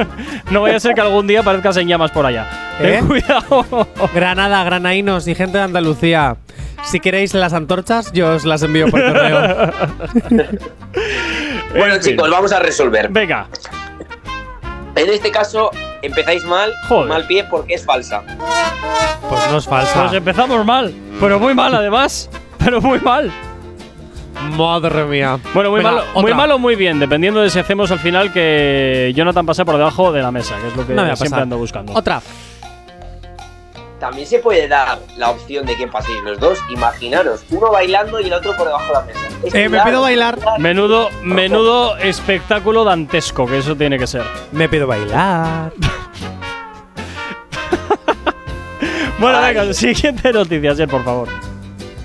no 0.50 0.60
vaya 0.62 0.76
a 0.76 0.80
ser 0.80 0.94
que 0.94 1.00
algún 1.00 1.26
día 1.26 1.42
parezcas 1.42 1.76
en 1.78 1.88
llamas 1.88 2.10
por 2.10 2.26
allá. 2.26 2.46
¿Eh? 2.80 2.98
Ten 2.98 3.06
cuidado. 3.06 3.88
Granada, 4.14 4.62
granaínos 4.64 5.26
y 5.28 5.34
gente 5.34 5.58
de 5.58 5.64
Andalucía. 5.64 6.36
Si 6.84 7.00
queréis 7.00 7.32
las 7.34 7.54
antorchas, 7.54 8.12
yo 8.12 8.34
os 8.36 8.44
las 8.44 8.62
envío 8.62 8.88
por 8.88 9.00
correo. 9.02 9.72
Bueno, 11.76 11.94
En 11.94 12.02
fin. 12.02 12.12
chicos, 12.12 12.30
vamos 12.30 12.52
a 12.52 12.60
resolver. 12.60 13.08
Venga. 13.08 13.46
En 14.94 15.08
este 15.10 15.30
caso, 15.30 15.70
empezáis 16.02 16.44
mal, 16.44 16.72
Joder. 16.88 17.08
mal 17.08 17.26
pie, 17.26 17.44
porque 17.44 17.74
es 17.74 17.84
falsa. 17.84 18.22
pues 19.28 19.40
no 19.50 19.58
es 19.58 19.66
falsa. 19.66 20.00
Pues 20.02 20.12
empezamos 20.14 20.64
mal. 20.64 20.92
Pero 21.20 21.38
muy 21.38 21.54
mal, 21.54 21.74
además. 21.74 22.30
Pero 22.58 22.80
muy 22.80 22.98
mal. 23.00 23.30
Madre 24.56 25.04
mía. 25.04 25.38
Bueno, 25.52 25.70
muy 25.70 25.78
Venga, 25.80 25.90
malo, 25.92 26.04
muy 26.14 26.34
malo 26.34 26.58
muy 26.60 26.76
bien, 26.76 27.00
dependiendo 27.00 27.40
de 27.40 27.50
si 27.50 27.58
hacemos 27.58 27.90
al 27.90 27.98
final 27.98 28.32
que 28.32 29.12
Jonathan 29.14 29.44
pase 29.44 29.64
por 29.64 29.76
debajo 29.76 30.12
de 30.12 30.22
la 30.22 30.30
mesa, 30.30 30.54
que 30.60 30.68
es 30.68 30.76
lo 30.76 30.86
que 30.86 30.94
No 30.94 31.02
siempre 31.04 31.24
pasar. 31.30 31.42
ando 31.42 31.58
buscando. 31.58 31.92
Otra. 31.92 32.22
También 34.00 34.26
se 34.28 34.38
puede 34.38 34.68
dar 34.68 34.98
la 35.16 35.30
opción 35.30 35.66
de 35.66 35.76
que 35.76 35.88
paséis 35.88 36.22
los 36.22 36.38
dos. 36.38 36.58
Imaginaros, 36.70 37.42
uno 37.50 37.70
bailando 37.72 38.20
y 38.20 38.26
el 38.26 38.32
otro 38.32 38.56
por 38.56 38.66
debajo 38.66 38.86
de 38.86 38.92
la 38.92 39.00
mesa. 39.02 39.20
Es 39.42 39.54
Eh, 39.54 39.68
me 39.68 39.80
pido 39.80 40.02
bailar. 40.02 40.38
Menudo, 40.58 41.08
menudo 41.22 41.96
espectáculo 41.98 42.84
dantesco, 42.84 43.46
que 43.46 43.58
eso 43.58 43.74
tiene 43.74 43.98
que 43.98 44.06
ser. 44.06 44.22
Me 44.52 44.68
pido 44.68 44.86
bailar. 44.86 45.72
Bueno, 49.18 49.38
Ay. 49.38 49.52
venga, 49.52 49.72
siguiente 49.74 50.32
noticia, 50.32 50.76
Ser, 50.76 50.88
por 50.88 51.02
favor. 51.04 51.28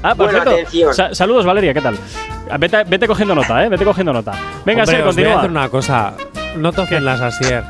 Ah, 0.01 0.15
por 0.15 0.25
Bueno, 0.25 0.31
cierto, 0.31 0.49
atención. 0.51 0.93
sa- 0.95 1.13
saludos, 1.13 1.45
Valeria, 1.45 1.71
¿qué 1.71 1.81
tal? 1.81 1.95
Ah, 2.49 2.57
Vete, 2.57 2.83
vete 2.85 3.05
cogiendo 3.07 3.35
nota, 3.35 3.63
¿eh? 3.63 3.69
Vete 3.69 3.85
cogiendo 3.85 4.11
nota. 4.11 4.31
Venga, 4.65 4.81
Hombre, 4.81 4.97
Ser, 4.97 5.07
os 5.07 5.15
voy 5.15 5.23
a 5.25 5.27
continúa. 5.27 5.37
hacer 5.37 5.51
una 5.51 5.69
cosa. 5.69 6.13
No 6.57 6.73
te 6.73 6.81
ofendas, 6.81 7.21
Asier. 7.21 7.63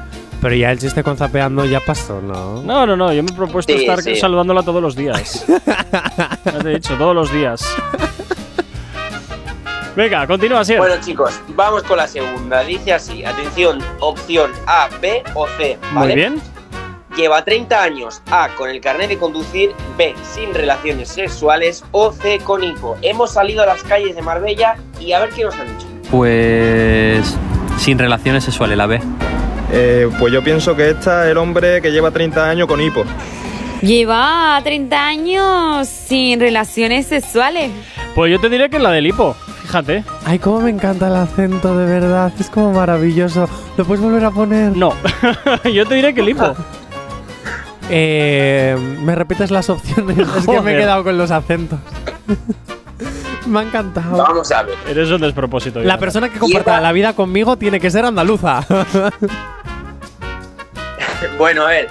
Pero 0.43 0.55
ya 0.55 0.71
el 0.71 0.77
chiste 0.77 1.03
con 1.03 1.15
zapeando 1.15 1.63
ya 1.63 1.79
pasó, 1.79 2.21
¿no? 2.21 2.61
No, 2.63 2.85
no, 2.85 2.97
no, 2.97 3.13
yo 3.13 3.23
me 3.23 3.31
he 3.31 3.33
propuesto 3.33 3.71
Sí, 3.71 3.79
estar 3.79 4.01
sí. 4.01 4.17
saludándola 4.17 4.61
todos 4.61 4.81
los 4.81 4.93
días. 4.93 5.45
ya 6.45 6.59
te 6.61 6.69
he 6.69 6.73
dicho, 6.73 6.95
todos 6.97 7.15
los 7.15 7.31
días. 7.31 7.65
Venga, 9.95 10.27
continúa, 10.27 10.65
Ser. 10.65 10.79
Bueno, 10.79 10.95
chicos, 10.99 11.39
vamos 11.55 11.83
con 11.83 11.95
la 11.95 12.07
segunda. 12.07 12.59
Dice 12.61 12.91
así: 12.91 13.23
atención, 13.23 13.79
opción 14.01 14.51
A, 14.67 14.89
B 15.01 15.23
o 15.33 15.47
C. 15.57 15.77
¿vale? 15.93 16.07
Muy 16.07 16.15
bien. 16.15 16.41
Lleva 17.15 17.45
30 17.45 17.81
años. 17.81 18.21
A, 18.29 18.49
con 18.57 18.69
el 18.69 18.81
carnet 18.81 19.07
de 19.07 19.17
conducir. 19.17 19.71
B, 19.97 20.13
sin 20.33 20.53
relaciones 20.53 21.07
sexuales. 21.07 21.85
O 21.91 22.11
C, 22.11 22.39
con 22.39 22.65
hipo. 22.65 22.97
Hemos 23.01 23.31
salido 23.31 23.63
a 23.63 23.65
las 23.65 23.81
calles 23.83 24.13
de 24.13 24.21
Marbella 24.21 24.75
y 24.99 25.13
a 25.13 25.19
ver 25.21 25.29
qué 25.29 25.45
nos 25.45 25.55
han 25.55 25.67
dicho. 25.77 25.87
Pues 26.11 27.37
sin 27.77 27.97
relaciones 27.97 28.43
sexuales, 28.43 28.77
la 28.77 28.87
B. 28.87 28.99
Eh, 29.75 30.07
pues 30.19 30.31
yo 30.31 30.43
pienso 30.43 30.75
que 30.75 30.91
esta 30.91 31.25
es 31.25 31.31
el 31.31 31.37
hombre 31.37 31.81
que 31.81 31.91
lleva 31.91 32.11
30 32.11 32.47
años 32.47 32.67
con 32.67 32.79
hipo. 32.79 33.03
Lleva 33.81 34.61
30 34.63 35.03
años 35.03 35.87
sin 35.87 36.39
relaciones 36.39 37.07
sexuales. 37.07 37.71
Pues 38.13 38.31
yo 38.31 38.39
te 38.39 38.49
diré 38.49 38.69
que 38.69 38.77
es 38.77 38.83
la 38.83 38.91
del 38.91 39.07
hipo, 39.07 39.35
fíjate. 39.63 40.03
Ay, 40.25 40.37
cómo 40.37 40.59
me 40.59 40.69
encanta 40.69 41.07
el 41.07 41.15
acento, 41.15 41.75
de 41.75 41.87
verdad. 41.87 42.31
Es 42.39 42.51
como 42.51 42.71
maravilloso. 42.71 43.49
¿Lo 43.75 43.83
puedes 43.83 44.03
volver 44.03 44.23
a 44.23 44.29
poner? 44.29 44.77
No, 44.77 44.93
yo 45.73 45.87
te 45.87 45.95
diré 45.95 46.13
que 46.13 46.21
el 46.21 46.29
hipo. 46.29 46.55
Eh, 47.89 48.77
¿Me 49.01 49.13
repites 49.13 49.51
las 49.51 49.69
opciones? 49.69 50.17
Es 50.17 50.47
que 50.47 50.61
me 50.61 50.73
he 50.73 50.79
quedado 50.79 51.03
con 51.03 51.17
los 51.17 51.29
acentos. 51.31 51.79
me 53.45 53.59
ha 53.59 53.63
encantado. 53.63 54.17
Vamos 54.17 54.49
a 54.53 54.63
ver. 54.63 54.75
Eres 54.87 55.11
un 55.11 55.19
despropósito. 55.19 55.81
La 55.81 55.99
persona 55.99 56.29
que 56.29 56.39
comparta 56.39 56.79
la 56.79 56.93
vida 56.93 57.13
conmigo 57.13 57.57
tiene 57.57 57.81
que 57.81 57.91
ser 57.91 58.05
andaluza. 58.05 58.65
Bueno, 61.37 61.63
a 61.65 61.69
ver. 61.69 61.87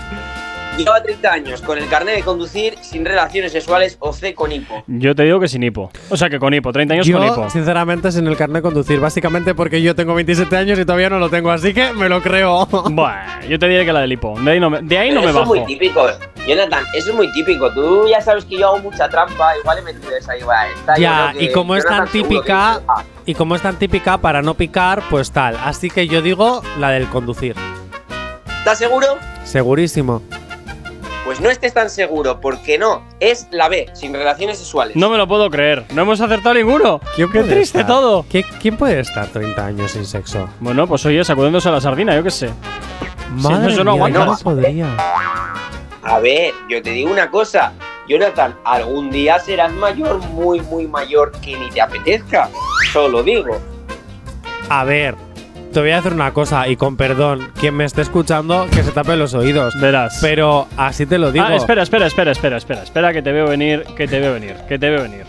Lleva 0.78 1.02
30 1.02 1.30
años 1.30 1.60
con 1.60 1.76
el 1.76 1.86
carnet 1.86 2.16
de 2.16 2.22
conducir, 2.22 2.78
sin 2.80 3.04
relaciones 3.04 3.52
sexuales 3.52 3.98
o 4.00 4.14
C, 4.14 4.34
con 4.34 4.50
hipo. 4.52 4.82
Yo 4.86 5.14
te 5.14 5.22
digo 5.24 5.38
que 5.38 5.46
sin 5.46 5.62
hipo. 5.62 5.90
O 6.08 6.16
sea, 6.16 6.30
que 6.30 6.38
con 6.38 6.54
hipo, 6.54 6.72
30 6.72 6.94
años 6.94 7.06
yo, 7.06 7.18
con 7.18 7.26
hipo. 7.26 7.50
sinceramente, 7.50 8.10
sin 8.10 8.26
el 8.26 8.38
carnet 8.38 8.56
de 8.56 8.62
conducir. 8.62 8.98
Básicamente 8.98 9.54
porque 9.54 9.82
yo 9.82 9.94
tengo 9.94 10.14
27 10.14 10.56
años 10.56 10.78
y 10.78 10.86
todavía 10.86 11.10
no 11.10 11.18
lo 11.18 11.28
tengo, 11.28 11.50
así 11.50 11.74
que 11.74 11.92
me 11.92 12.08
lo 12.08 12.22
creo. 12.22 12.66
Bueno, 12.90 13.20
yo 13.46 13.58
te 13.58 13.68
diré 13.68 13.84
que 13.84 13.92
la 13.92 14.00
del 14.00 14.12
hipo. 14.12 14.34
De 14.40 14.50
ahí 14.52 14.60
no 14.60 14.70
me, 14.70 14.80
de 14.80 14.96
ahí 14.96 15.10
no 15.10 15.20
me 15.20 15.28
eso 15.28 15.40
bajo. 15.40 15.54
es 15.54 15.60
muy 15.60 15.66
típico. 15.68 16.06
Jonathan, 16.46 16.84
eso 16.94 17.10
es 17.10 17.16
muy 17.16 17.30
típico. 17.32 17.70
Tú 17.74 18.08
ya 18.08 18.22
sabes 18.22 18.46
que 18.46 18.56
yo 18.58 18.68
hago 18.68 18.78
mucha 18.78 19.10
trampa. 19.10 19.54
Igual 19.58 19.76
he 19.78 19.82
metido 19.82 20.16
esa 20.16 20.32
ahí. 20.32 20.42
va, 20.42 20.66
esta 20.68 20.96
yo 20.96 21.02
Ya, 21.02 21.34
y 21.38 21.52
como 21.52 21.76
es 21.76 21.84
tan 21.84 22.08
típica, 22.08 22.80
"Ah, 22.88 23.04
y 23.26 23.34
como 23.34 23.56
es 23.56 23.60
tan 23.62 23.76
típica 23.78 24.16
para 24.16 24.40
no 24.40 24.54
picar, 24.54 25.02
pues 25.10 25.30
tal. 25.32 25.54
Así 25.62 25.90
que 25.90 26.08
yo 26.08 26.22
digo 26.22 26.62
la 26.78 26.88
del 26.88 27.08
conducir. 27.08 27.54
¿Estás 28.62 28.78
seguro? 28.78 29.18
Segurísimo. 29.44 30.22
Pues 31.24 31.40
no 31.40 31.50
estés 31.50 31.74
tan 31.74 31.90
seguro, 31.90 32.40
porque 32.40 32.78
no. 32.78 33.02
Es 33.18 33.48
la 33.50 33.68
B, 33.68 33.88
sin 33.92 34.12
relaciones 34.12 34.58
sexuales. 34.58 34.94
No 34.96 35.10
me 35.10 35.16
lo 35.16 35.26
puedo 35.26 35.50
creer. 35.50 35.84
No 35.94 36.02
hemos 36.02 36.20
acertado 36.20 36.54
ninguno. 36.54 37.00
¿Quién 37.16 37.28
Qué 37.32 37.42
triste 37.42 37.80
estar? 37.80 37.86
todo. 37.86 38.24
¿Qué- 38.28 38.44
¿Quién 38.60 38.76
puede 38.76 39.00
estar 39.00 39.26
30 39.26 39.66
años 39.66 39.90
sin 39.92 40.04
sexo? 40.04 40.48
Bueno, 40.60 40.86
pues 40.86 41.04
oye, 41.06 41.24
sacudiéndose 41.24 41.68
a 41.68 41.72
la 41.72 41.80
sardina, 41.80 42.14
yo 42.14 42.22
qué 42.22 42.30
sé. 42.30 42.50
Madre 43.30 43.72
eso 43.72 43.82
no 43.82 43.92
aguanta. 43.92 44.24
no 44.26 44.36
podría. 44.38 44.86
A 46.04 46.18
ver, 46.20 46.52
yo 46.68 46.82
te 46.82 46.90
digo 46.90 47.10
una 47.10 47.30
cosa. 47.30 47.72
Jonathan, 48.08 48.56
algún 48.64 49.10
día 49.10 49.38
serás 49.38 49.72
mayor, 49.72 50.18
muy, 50.18 50.60
muy 50.60 50.86
mayor, 50.86 51.32
que 51.40 51.56
ni 51.56 51.68
te 51.70 51.80
apetezca. 51.80 52.48
Solo 52.92 53.22
digo. 53.22 53.58
A 54.68 54.84
ver, 54.84 55.14
te 55.72 55.80
voy 55.80 55.90
a 55.90 55.98
hacer 55.98 56.12
una 56.12 56.32
cosa, 56.32 56.68
y 56.68 56.76
con 56.76 56.96
perdón, 56.96 57.50
quien 57.58 57.74
me 57.74 57.84
esté 57.84 58.02
escuchando, 58.02 58.66
que 58.70 58.82
se 58.82 58.92
tape 58.92 59.16
los 59.16 59.34
oídos. 59.34 59.74
Verás. 59.80 60.18
Pero 60.20 60.68
así 60.76 61.06
te 61.06 61.18
lo 61.18 61.32
digo. 61.32 61.44
Ah, 61.44 61.56
espera, 61.56 61.82
espera, 61.82 62.06
espera, 62.06 62.30
espera, 62.30 62.58
espera. 62.58 62.82
Espera, 62.82 63.12
que 63.12 63.22
te 63.22 63.32
veo 63.32 63.48
venir, 63.48 63.84
que 63.96 64.06
te 64.06 64.20
veo 64.20 64.34
venir, 64.34 64.54
que 64.68 64.78
te 64.78 64.90
veo 64.90 65.02
venir. 65.02 65.24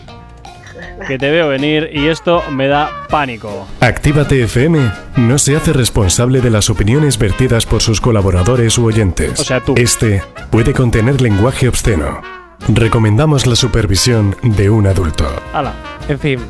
Que 1.08 1.18
te 1.18 1.30
veo 1.30 1.48
venir 1.48 1.90
y 1.92 2.06
esto 2.06 2.42
me 2.50 2.68
da 2.68 2.88
pánico. 3.08 3.66
Actívate 3.80 4.42
FM 4.44 4.78
no 5.16 5.38
se 5.38 5.56
hace 5.56 5.72
responsable 5.72 6.40
de 6.40 6.50
las 6.50 6.70
opiniones 6.70 7.18
vertidas 7.18 7.66
por 7.66 7.82
sus 7.82 8.00
colaboradores 8.00 8.78
u 8.78 8.86
oyentes. 8.86 9.40
O 9.40 9.44
sea, 9.44 9.60
tú. 9.60 9.74
Este 9.76 10.22
puede 10.50 10.72
contener 10.72 11.20
lenguaje 11.20 11.68
obsceno. 11.68 12.20
Recomendamos 12.68 13.46
la 13.46 13.56
supervisión 13.56 14.36
de 14.42 14.70
un 14.70 14.86
adulto. 14.86 15.26
Hala. 15.52 15.74
En 16.08 16.18
fin, 16.18 16.40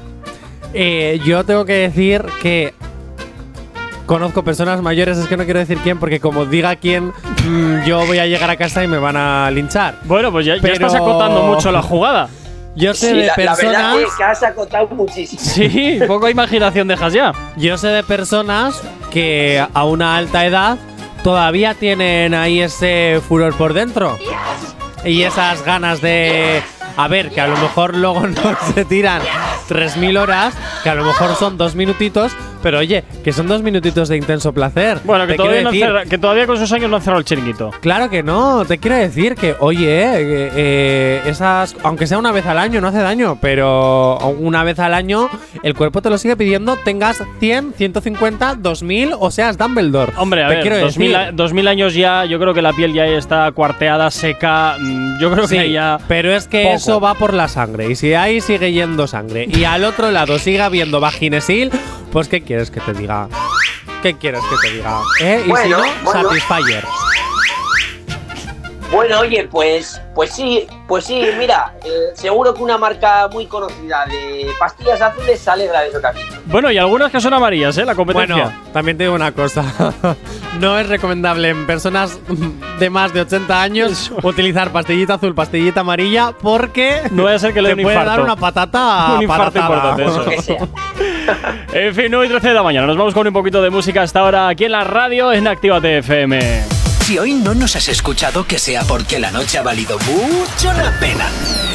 eh, 0.74 1.20
yo 1.24 1.44
tengo 1.44 1.64
que 1.64 1.74
decir 1.74 2.24
que 2.42 2.74
conozco 4.06 4.42
personas 4.44 4.80
mayores, 4.82 5.18
es 5.18 5.26
que 5.26 5.36
no 5.36 5.44
quiero 5.44 5.58
decir 5.60 5.78
quién, 5.82 5.98
porque 5.98 6.20
como 6.20 6.44
diga 6.46 6.76
quién, 6.76 7.12
mm, 7.46 7.84
yo 7.84 8.04
voy 8.06 8.18
a 8.18 8.26
llegar 8.26 8.50
a 8.50 8.56
casa 8.56 8.84
y 8.84 8.88
me 8.88 8.98
van 8.98 9.16
a 9.16 9.50
linchar. 9.50 9.96
Bueno, 10.04 10.30
pues 10.32 10.46
ya, 10.46 10.56
ya 10.56 10.62
Pero- 10.62 10.74
estás 10.74 10.94
acotando 10.94 11.42
mucho 11.42 11.70
la 11.72 11.82
jugada. 11.82 12.28
Yo 12.76 12.92
sé 12.92 13.10
Sí, 13.10 13.16
de 13.16 13.26
la, 13.26 13.34
la 13.36 13.54
verdad 13.54 13.56
personas. 13.56 13.96
es 14.08 14.14
que 14.16 14.24
has 14.24 14.42
acotado 14.42 14.88
muchísimo. 14.88 15.40
Sí, 15.40 16.00
poco 16.08 16.28
imaginación 16.28 16.88
dejas 16.88 17.12
ya. 17.12 17.32
Yo 17.56 17.78
sé 17.78 17.86
de 17.88 18.02
personas 18.02 18.80
que 19.12 19.64
a 19.72 19.84
una 19.84 20.16
alta 20.16 20.44
edad 20.44 20.76
todavía 21.22 21.74
tienen 21.74 22.34
ahí 22.34 22.60
ese 22.60 23.20
furor 23.28 23.56
por 23.56 23.74
dentro. 23.74 24.18
Y 25.04 25.22
esas 25.22 25.64
ganas 25.64 26.00
de. 26.00 26.62
A 26.96 27.06
ver, 27.08 27.30
que 27.30 27.40
a 27.40 27.46
lo 27.46 27.56
mejor 27.58 27.94
luego 27.96 28.26
no 28.26 28.56
se 28.74 28.84
tiran 28.84 29.22
3.000 29.68 30.18
horas, 30.18 30.54
que 30.82 30.90
a 30.90 30.94
lo 30.96 31.04
mejor 31.04 31.36
son 31.36 31.56
dos 31.56 31.74
minutitos, 31.76 32.32
pero 32.64 32.78
oye, 32.78 33.04
que 33.22 33.32
son 33.32 33.46
dos 33.46 33.62
minutitos 33.62 34.08
de 34.08 34.16
intenso 34.16 34.52
placer. 34.52 34.98
Bueno, 35.04 35.26
que 35.26 35.34
todavía, 35.34 35.62
no 35.62 35.70
decir- 35.70 35.84
cerra- 35.84 36.04
que 36.06 36.18
todavía 36.18 36.46
con 36.46 36.56
sus 36.56 36.72
años 36.72 36.88
no 36.90 36.96
han 36.96 37.02
cerrado 37.02 37.18
el 37.20 37.24
chiringuito. 37.26 37.70
Claro 37.80 38.08
que 38.10 38.22
no, 38.24 38.64
te 38.64 38.78
quiero 38.78 38.96
decir 38.96 39.34
que, 39.36 39.54
oye, 39.60 39.86
eh, 40.02 40.50
eh, 40.56 41.20
esas, 41.26 41.76
aunque 41.82 42.06
sea 42.06 42.18
una 42.18 42.32
vez 42.32 42.46
al 42.46 42.58
año, 42.58 42.80
no 42.80 42.88
hace 42.88 42.98
daño, 42.98 43.38
pero 43.40 44.18
una 44.40 44.64
vez 44.64 44.78
al 44.78 44.94
año 44.94 45.28
el 45.62 45.74
cuerpo 45.74 46.00
te 46.02 46.08
lo 46.10 46.16
sigue 46.18 46.36
pidiendo, 46.36 46.76
tengas 46.76 47.22
100, 47.38 47.74
150, 47.76 48.54
2000 48.56 49.12
o 49.18 49.30
seas 49.30 49.58
Dumbledore. 49.58 50.12
Hombre, 50.16 50.42
a 50.44 50.48
te 50.48 50.54
ver, 50.54 50.62
quiero 50.62 50.78
2000, 50.80 51.12
decir. 51.12 51.28
a- 51.28 51.32
2000 51.32 51.68
años 51.68 51.94
ya, 51.94 52.24
yo 52.24 52.38
creo 52.40 52.54
que 52.54 52.62
la 52.62 52.72
piel 52.72 52.92
ya 52.94 53.04
está 53.04 53.52
cuarteada, 53.52 54.10
seca. 54.10 54.76
mm, 54.80 55.04
Yo 55.20 55.30
creo 55.30 55.46
Sí, 55.46 55.56
que 55.58 55.70
ya. 55.70 55.98
pero 56.08 56.32
es 56.34 56.48
que 56.48 56.62
poco. 56.64 56.74
eso 56.76 57.00
va 57.00 57.14
por 57.14 57.34
la 57.34 57.46
sangre. 57.48 57.90
Y 57.90 57.94
si 57.94 58.14
ahí 58.14 58.40
sigue 58.40 58.72
yendo 58.72 59.06
sangre 59.06 59.46
y 59.48 59.64
al 59.64 59.84
otro 59.84 60.10
lado 60.10 60.38
sigue 60.38 60.60
habiendo 60.62 60.98
vaginesil, 61.00 61.70
pues 62.12 62.28
¿qué 62.28 62.40
quieres 62.42 62.53
que 62.62 62.80
te 62.80 62.92
diga? 62.92 63.28
¿Qué 64.02 64.16
quieres 64.16 64.42
que 64.42 64.68
te 64.68 64.74
diga? 64.74 65.00
¿Eh? 65.20 65.44
Y 65.46 65.56
si 65.56 65.68
no, 65.68 65.82
bueno. 66.04 66.28
Satisfyer. 66.28 66.84
Bueno, 68.90 69.20
oye, 69.20 69.48
pues, 69.50 70.00
pues 70.14 70.32
sí, 70.32 70.66
pues 70.86 71.04
sí, 71.06 71.22
mira, 71.38 71.74
eh, 71.84 71.88
seguro 72.14 72.52
que 72.54 72.62
una 72.62 72.76
marca 72.76 73.28
muy 73.32 73.46
conocida 73.46 74.04
de 74.06 74.46
pastillas 74.58 75.00
azules 75.00 75.40
se 75.40 75.50
alegra 75.50 75.80
de 75.80 75.88
eso 75.88 76.00
también. 76.00 76.26
Bueno, 76.46 76.70
y 76.70 76.76
algunas 76.78 77.10
que 77.10 77.20
son 77.20 77.32
amarillas, 77.32 77.76
¿eh? 77.78 77.84
La 77.84 77.94
competencia. 77.94 78.34
Bueno, 78.44 78.52
también 78.72 78.98
te 78.98 79.04
digo 79.04 79.14
una 79.14 79.32
cosa. 79.32 79.64
no 80.60 80.78
es 80.78 80.88
recomendable 80.88 81.48
en 81.48 81.66
personas 81.66 82.18
de 82.78 82.90
más 82.90 83.12
de 83.14 83.22
80 83.22 83.62
años 83.62 84.12
utilizar 84.22 84.70
pastillita 84.70 85.14
azul, 85.14 85.34
pastillita 85.34 85.80
amarilla, 85.80 86.32
porque 86.32 87.00
No 87.10 87.24
vaya 87.24 87.36
a 87.36 87.38
ser 87.38 87.54
que 87.54 87.62
le 87.62 87.70
te 87.70 87.76
dé 87.76 87.80
un 87.80 87.84
puede 87.84 87.96
infarto. 87.96 88.10
dar 88.10 88.20
una 88.20 88.36
patata 88.36 89.12
Un 89.16 89.22
infarto 89.22 89.58
importante, 89.58 90.04
eso. 90.04 90.18
Lo 90.18 90.24
que 90.26 90.42
sea. 90.42 90.58
En 91.72 91.94
fin, 91.94 92.06
9 92.10 92.26
y 92.26 92.28
13 92.28 92.48
de 92.48 92.54
la 92.54 92.62
mañana. 92.62 92.86
Nos 92.86 92.96
vamos 92.96 93.14
con 93.14 93.26
un 93.26 93.32
poquito 93.32 93.60
de 93.62 93.70
música 93.70 94.02
hasta 94.02 94.20
ahora 94.20 94.48
aquí 94.48 94.66
en 94.66 94.72
la 94.72 94.84
radio 94.84 95.32
en 95.32 95.48
Actívate 95.48 95.98
FM. 95.98 96.73
Si 97.04 97.18
hoy 97.18 97.34
no 97.34 97.54
nos 97.54 97.76
has 97.76 97.88
escuchado, 97.88 98.46
que 98.46 98.58
sea 98.58 98.82
porque 98.84 99.18
la 99.18 99.30
noche 99.30 99.58
ha 99.58 99.62
valido 99.62 99.98
mucho 99.98 100.72
la 100.72 100.98
pena. 100.98 101.28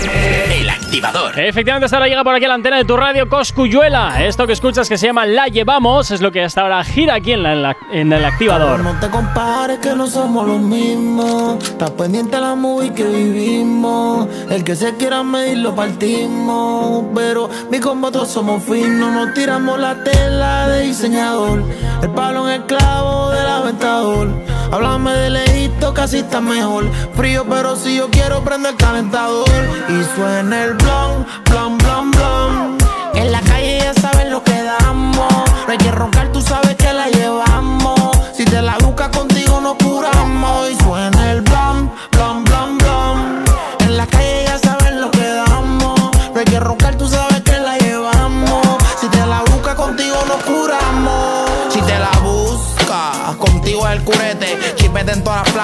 El 0.04 0.70
activador. 0.70 1.38
Efectivamente, 1.40 1.86
hasta 1.86 1.98
ahora 1.98 2.08
llega 2.08 2.24
por 2.24 2.34
aquí 2.36 2.46
a 2.46 2.48
la 2.48 2.54
antena 2.56 2.78
de 2.78 2.86
tu 2.86 2.96
radio 2.96 3.28
Coscuyuela. 3.28 4.24
Esto 4.24 4.48
que 4.48 4.54
escuchas 4.54 4.88
que 4.88 4.98
se 4.98 5.08
llama 5.08 5.26
La 5.26 5.48
Llevamos 5.48 6.12
es 6.12 6.22
lo 6.22 6.32
que 6.32 6.44
hasta 6.44 6.62
ahora 6.62 6.84
gira 6.84 7.16
aquí 7.16 7.34
en, 7.34 7.44
la- 7.44 7.54
en 7.54 7.62
la- 7.62 7.78
en 7.92 8.14
el 8.14 8.26
activador. 8.26 8.80
No 8.80 8.98
te 9.00 9.10
compares 9.10 9.80
que 9.80 9.94
no 9.96 10.08
somos 10.08 10.48
los 10.48 10.60
mismos. 10.60 11.64
Estás 11.64 11.92
pendiente 11.92 12.36
a 12.38 12.40
la 12.42 12.56
movie 12.56 12.94
que 12.94 13.04
vivimos. 13.04 14.28
El 14.50 14.64
que 14.64 14.76
se 14.76 14.96
quiera 14.96 15.22
medir 15.24 15.58
lo 15.60 15.76
partimos. 15.76 17.04
Pero 17.14 17.50
mi 17.70 17.80
combo 17.80 18.12
todos 18.12 18.30
somos 18.30 18.64
finos. 18.64 19.12
Nos 19.12 19.34
tiramos 19.34 19.80
la 19.80 20.04
tela 20.04 20.68
de 20.70 20.82
diseñador. 20.84 21.64
El 22.02 22.10
palo 22.12 22.48
en 22.50 22.62
el 22.62 22.66
clavo 22.68 23.30
del 23.32 23.48
aventador. 23.48 24.30
Háblame 24.72 25.12
de 25.14 25.30
lejito, 25.32 25.96
casi 25.96 26.18
está 26.18 26.40
mejor. 26.42 26.86
Frío, 27.16 27.44
pero 27.50 27.76
si 27.76 27.98
yo 27.98 28.08
quiero 28.12 28.44
prender 28.44 28.74
el 28.74 28.78
calentador. 28.78 29.50
Y 29.90 30.04
suena 30.16 30.66
el 30.66 30.74
blon, 30.76 31.26
blon, 31.50 31.78
blon, 31.80 32.12
blon. 32.12 32.78
En 33.16 33.32
la 33.32 33.42
calle 33.42 33.80
ya 33.80 33.94
saben 33.96 34.30
lo 34.30 34.44
que 34.44 34.62
damos. 34.62 35.34
No 35.66 35.72
hay 35.72 35.78
que 35.80 35.92
roncar, 35.92 36.32
tú 36.32 36.42
sabes 36.42 36.69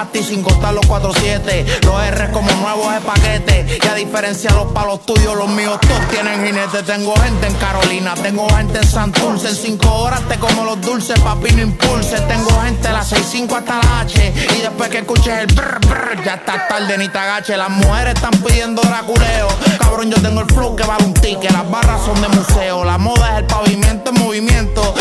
plastic 0.06 0.24
sin 0.24 0.44
contar 0.44 0.74
los 0.74 0.86
4-7. 0.86 1.84
Los 1.84 2.04
R 2.04 2.32
como 2.32 2.52
nuevos 2.52 2.94
de 2.94 3.02
paquete. 3.02 3.80
Y 3.84 3.88
a 3.88 3.94
diferencia 3.96 4.52
los 4.52 4.72
palos 4.72 5.06
tuyos, 5.06 5.36
los 5.36 5.50
míos 5.50 5.80
todos 5.82 6.08
tienen 6.10 6.46
jinete. 6.46 6.84
Tengo 6.84 7.14
gente 7.16 7.48
en 7.48 7.54
Carolina, 7.56 8.14
tengo 8.16 8.48
gente 8.50 8.80
en 8.80 8.88
Santurce. 8.88 9.50
En 9.50 9.56
5 9.56 9.94
horas 9.94 10.22
te 10.28 10.38
como 10.38 10.64
los 10.64 10.80
dulces, 10.82 11.20
papi, 11.20 11.52
no 11.54 11.62
impulse. 11.64 12.20
Tengo 12.22 12.50
gente 12.62 12.88
de 12.88 12.94
las 12.94 13.12
6-5 13.12 13.58
hasta 13.58 13.80
la 13.82 14.00
H. 14.02 14.34
Y 14.58 14.62
después 14.62 14.90
que 14.90 15.00
escuches 15.00 15.40
el 15.40 15.48
brr, 15.48 15.80
brr, 15.80 16.24
ya 16.24 16.36
está 16.36 16.68
tarde 16.68 16.98
ni 16.98 17.10
te 17.10 17.18
agache. 17.18 17.58
Las 17.58 17.70
mujeres 17.70 18.16
están 18.16 18.34
pidiendo 18.42 18.82
draculeo. 18.82 19.48
Cabrón, 19.80 20.12
yo 20.12 20.22
tengo 20.22 20.42
el 20.42 20.48
flow 20.48 20.76
que 20.76 20.84
vale 20.84 21.04
un 21.06 21.14
ticket. 21.14 21.52
Las 21.52 21.70
barras 21.70 22.02
son 22.06 22.20
de 22.22 22.28
museo. 22.30 22.84
La 22.84 22.98
moda 22.98 23.34
es 23.34 23.40
el 23.40 23.46
pavimento 23.46 24.12
en 24.12 24.22
movimiento. 24.22 24.94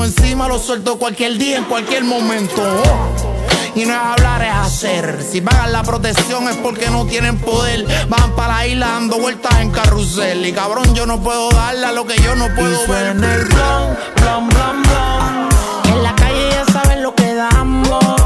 Tengo 0.00 0.16
encima, 0.16 0.48
lo 0.48 0.58
suelto 0.58 0.98
cualquier 0.98 1.36
día, 1.36 1.58
en 1.58 1.64
cualquier 1.64 2.04
momento. 2.04 2.62
Oh. 2.62 3.78
Y 3.78 3.84
no 3.84 3.92
es 3.92 3.98
hablar, 3.98 4.40
es 4.40 4.54
hacer. 4.54 5.22
Si 5.22 5.42
pagan 5.42 5.72
la 5.72 5.82
protección 5.82 6.48
es 6.48 6.56
porque 6.56 6.88
no 6.88 7.04
tienen 7.04 7.36
poder. 7.36 7.84
Van 8.08 8.34
para 8.34 8.54
la 8.54 8.66
isla 8.66 8.86
dando 8.92 9.18
vueltas 9.18 9.60
en 9.60 9.70
carrusel. 9.70 10.46
Y 10.46 10.52
cabrón, 10.54 10.94
yo 10.94 11.04
no 11.04 11.20
puedo 11.20 11.50
darle 11.50 11.84
a 11.84 11.92
lo 11.92 12.06
que 12.06 12.16
yo 12.16 12.34
no 12.34 12.48
puedo 12.54 12.86
ver. 12.86 13.08
el 13.08 13.14
blon, 13.18 13.98
blon, 14.16 14.48
blon, 14.48 14.82
blon. 14.84 15.48
En 15.92 16.02
la 16.02 16.14
calle 16.14 16.48
ya 16.50 16.72
saben 16.72 17.02
lo 17.02 17.14
que 17.14 17.34
damos. 17.34 18.19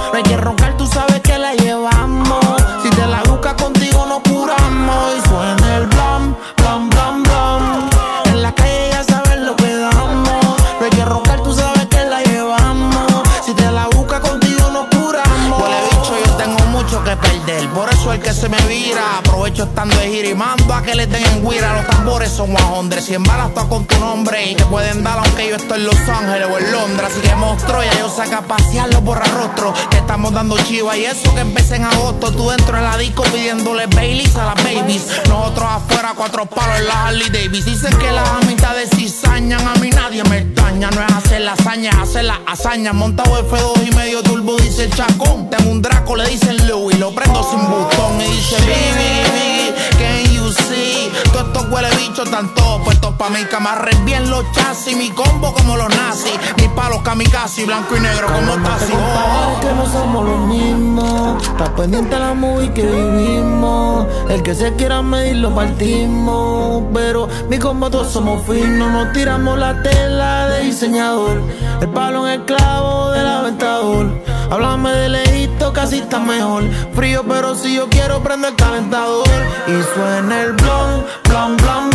Estando 19.65 19.97
de 19.97 20.09
gira 20.09 20.29
y 20.29 20.35
mando 20.35 20.75
a 20.75 20.83
que 20.83 20.95
le 20.95 21.07
den 21.07 21.25
en 21.25 21.49
guira. 21.49 21.75
Los 21.75 21.87
tambores 21.87 22.31
son 22.31 22.53
guajondres. 22.53 23.05
Cien 23.05 23.23
balas 23.23 23.53
todas 23.53 23.69
con 23.69 23.85
tu 23.87 23.99
nombre. 23.99 24.51
Y 24.51 24.55
que 24.55 24.65
pueden 24.65 25.03
dar 25.03 25.19
aunque 25.19 25.49
yo 25.49 25.57
esté 25.57 25.75
en 25.75 25.85
Los 25.85 25.99
Ángeles 26.09 26.49
o 26.51 26.59
en 26.59 26.73
Londres. 26.73 27.11
Así 27.11 27.21
que 27.21 27.35
monstruo, 27.35 27.83
ya 27.83 27.99
yo 27.99 28.09
saca 28.09 28.39
a 28.39 28.43
pasear 28.43 28.89
los 28.93 29.03
borrarrostros. 29.03 29.79
Que 29.91 29.99
estamos 29.99 30.33
dando 30.33 30.57
chiva. 30.59 30.97
Y 30.97 31.05
eso 31.05 31.35
que 31.35 31.41
empecé 31.41 31.77
en 31.77 31.85
agosto. 31.85 32.33
Tú 32.33 32.51
dentro 32.51 32.77
de 32.77 32.83
la 32.83 32.97
disco 32.99 33.23
pidiéndole 33.25 33.87
Baileys 33.87 34.37
a 34.37 34.47
las 34.47 34.65
babies. 34.65 35.07
Nosotros 35.29 35.67
afuera, 35.69 36.13
cuatro 36.17 36.47
palos 36.47 36.79
en 36.79 36.87
la 36.87 37.07
Harley 37.07 37.29
Davis. 37.31 37.65
Dicen 37.65 37.97
que 37.99 38.11
las 38.13 38.29
amistades 38.29 38.91
cizañan. 38.95 39.67
A 39.67 39.75
mí 39.77 39.91
nadie 39.91 40.23
me 40.25 40.45
daña. 40.45 40.91
No 40.91 41.05
es 41.05 41.13
hacer 41.13 41.41
la 41.43 41.53
hazaña, 41.53 41.91
hacer 42.03 42.25
la 42.25 42.41
hazaña. 42.47 42.93
Montado 42.93 43.39
F2 43.49 43.87
y 43.87 43.95
medio 43.95 44.23
turbo, 44.23 44.57
dice 44.57 44.85
el 44.85 44.95
chacón. 44.95 45.51
Tengo 45.51 45.71
un 45.71 45.83
Draco, 45.83 46.17
le 46.17 46.29
dicen 46.29 46.67
Louis. 46.69 46.99
Lo 46.99 47.15
prendo 47.15 47.43
sin 47.43 47.61
botón 47.69 48.21
y 48.21 48.25
dice 48.25 48.57
Bibi, 48.61 49.54
can 49.99 50.33
you 50.33 50.64
see? 50.75 51.13
Todos 51.33 51.47
estos 51.47 51.71
huele 51.71 51.89
bichos 51.97 52.29
todos 52.55 52.83
puestos 52.83 53.15
pa' 53.15 53.31
mí. 53.31 53.41
Camarres 53.51 54.05
bien 54.05 54.31
los 54.31 54.45
chasis. 54.53 54.97
Mi 54.97 55.11
combo 55.11 55.53
como 55.53 55.77
los 55.77 55.89
nazis. 55.89 56.39
Mis 56.57 56.69
palos 56.69 57.03
kamikaze, 57.03 57.65
blanco 57.65 57.97
y 57.97 58.01
negro 58.01 58.27
como 58.27 58.53
taxi. 58.63 58.93
que 59.61 59.73
no 59.75 59.87
somos 59.91 60.25
los 60.25 60.41
mismos. 60.47 61.43
Estás 61.43 61.71
pendiente 61.71 62.15
a 62.15 62.19
la 62.19 62.35
movie 62.35 62.73
que 62.73 62.85
vivimos. 62.85 64.07
El 64.29 64.43
que 64.43 64.55
se 64.55 64.75
quiera 64.75 65.03
medir 65.03 65.37
lo 65.37 65.55
partimos. 65.55 66.85
Pero 66.93 67.29
mi 67.49 67.59
combo 67.59 67.91
todos 67.91 68.13
somos 68.13 68.45
finos. 68.47 68.91
Nos 68.91 69.13
tiramos 69.13 69.59
la 69.59 69.83
tela 69.83 70.49
de 70.49 70.65
diseñador. 70.65 71.43
El 71.81 71.89
palo 71.89 72.27
en 72.27 72.41
el 72.41 72.45
clavo 72.45 73.11
del 73.11 73.27
aventador. 73.27 74.35
Háblame 74.51 74.91
de 74.91 75.09
lejito, 75.09 75.73
casi 75.73 75.99
está 75.99 76.21
mejor. 76.21 76.65
Frío, 76.95 77.25
pero 77.27 77.55
si 77.55 77.75
yo 77.75 77.89
quiero 77.89 78.23
prender 78.23 78.51
el 78.51 78.57
calentador. 78.57 79.27
Y 79.67 79.83
suena 79.95 80.43
el 80.43 80.55
blon, 80.65 81.05
blon, 81.25 81.57
blon, 81.57 81.94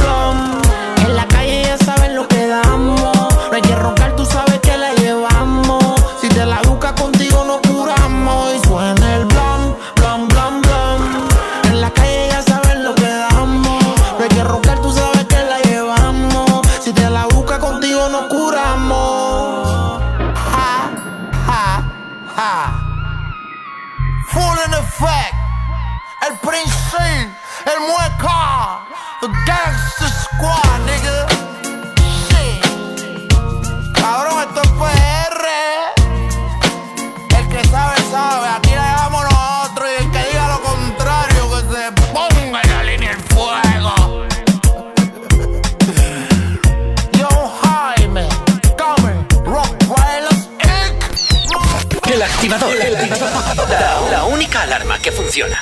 Gangster 29.21 30.07
Squad, 30.07 30.79
nigga. 30.85 31.27
Shit. 32.29 32.63
Cabrón, 33.93 34.47
esto 34.47 34.61
es 34.61 34.69
PR. 34.79 35.45
El 37.37 37.49
que 37.49 37.67
sabe, 37.67 37.97
sabe. 38.11 38.47
Aquí 38.47 38.69
la 38.69 38.95
llevamos 38.95 39.23
nosotros. 39.25 39.89
Y 39.89 40.03
el 40.03 40.11
que 40.11 40.25
diga 40.25 40.47
lo 40.47 40.61
contrario, 40.61 41.51
que 41.51 41.59
se 41.75 41.91
ponga 42.13 42.61
en 42.61 42.69
la 42.69 42.83
línea 42.83 43.11
el 43.11 43.19
fuego. 43.19 44.25
Yo, 47.11 47.59
Jaime, 47.61 48.25
Comer, 48.77 49.17
Rottweilers, 49.43 50.47
El 52.07 52.21
activador. 52.21 52.73
La, 53.69 53.99
la 54.11 54.23
única 54.23 54.61
alarma 54.61 54.97
que 54.99 55.11
funciona. 55.11 55.61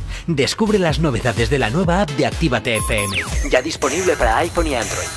Descubre 0.27 0.77
las 0.77 0.99
novedades 0.99 1.49
de 1.49 1.59
la 1.59 1.69
nueva 1.69 2.01
app 2.01 2.09
de 2.11 2.25
Actívate 2.25 2.77
FM. 2.77 3.17
Ya 3.49 3.61
disponible 3.61 4.15
para 4.15 4.37
iPhone 4.37 4.67
y 4.67 4.75
Android. 4.75 5.07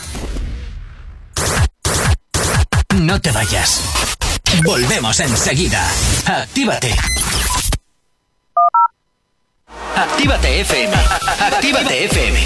No 3.01 3.21
te 3.21 3.31
vayas. 3.33 3.83
Volvemos 4.65 5.19
enseguida. 5.21 5.81
Actívate. 6.27 6.95
Actívate 9.97 10.61
FM. 10.61 10.95
Actívate 11.41 12.05
FM. 12.05 12.39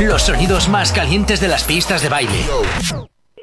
Los 0.00 0.22
sonidos 0.22 0.68
más 0.68 0.92
calientes 0.92 1.40
de 1.40 1.48
las 1.48 1.64
pistas 1.64 2.02
de 2.02 2.08
baile. 2.08 2.44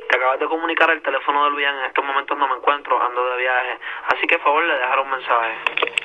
Te 0.10 0.15
acabas 0.15 0.39
de 0.39 0.48
comunicar 0.48 0.89
el 0.89 1.02
teléfono 1.02 1.45
del 1.45 1.56
bien. 1.56 1.73
En 1.76 1.85
estos 1.85 2.03
momentos 2.03 2.38
no 2.38 2.48
me 2.48 2.56
encuentro, 2.56 3.02
ando 3.02 3.23
de 3.31 3.38
viaje. 3.38 3.80
Así 4.10 4.27
que, 4.27 4.35
por 4.38 4.45
favor, 4.45 4.64
le 4.65 4.73
dejaré 4.73 5.02
un 5.02 5.10
mensaje. 5.11 5.97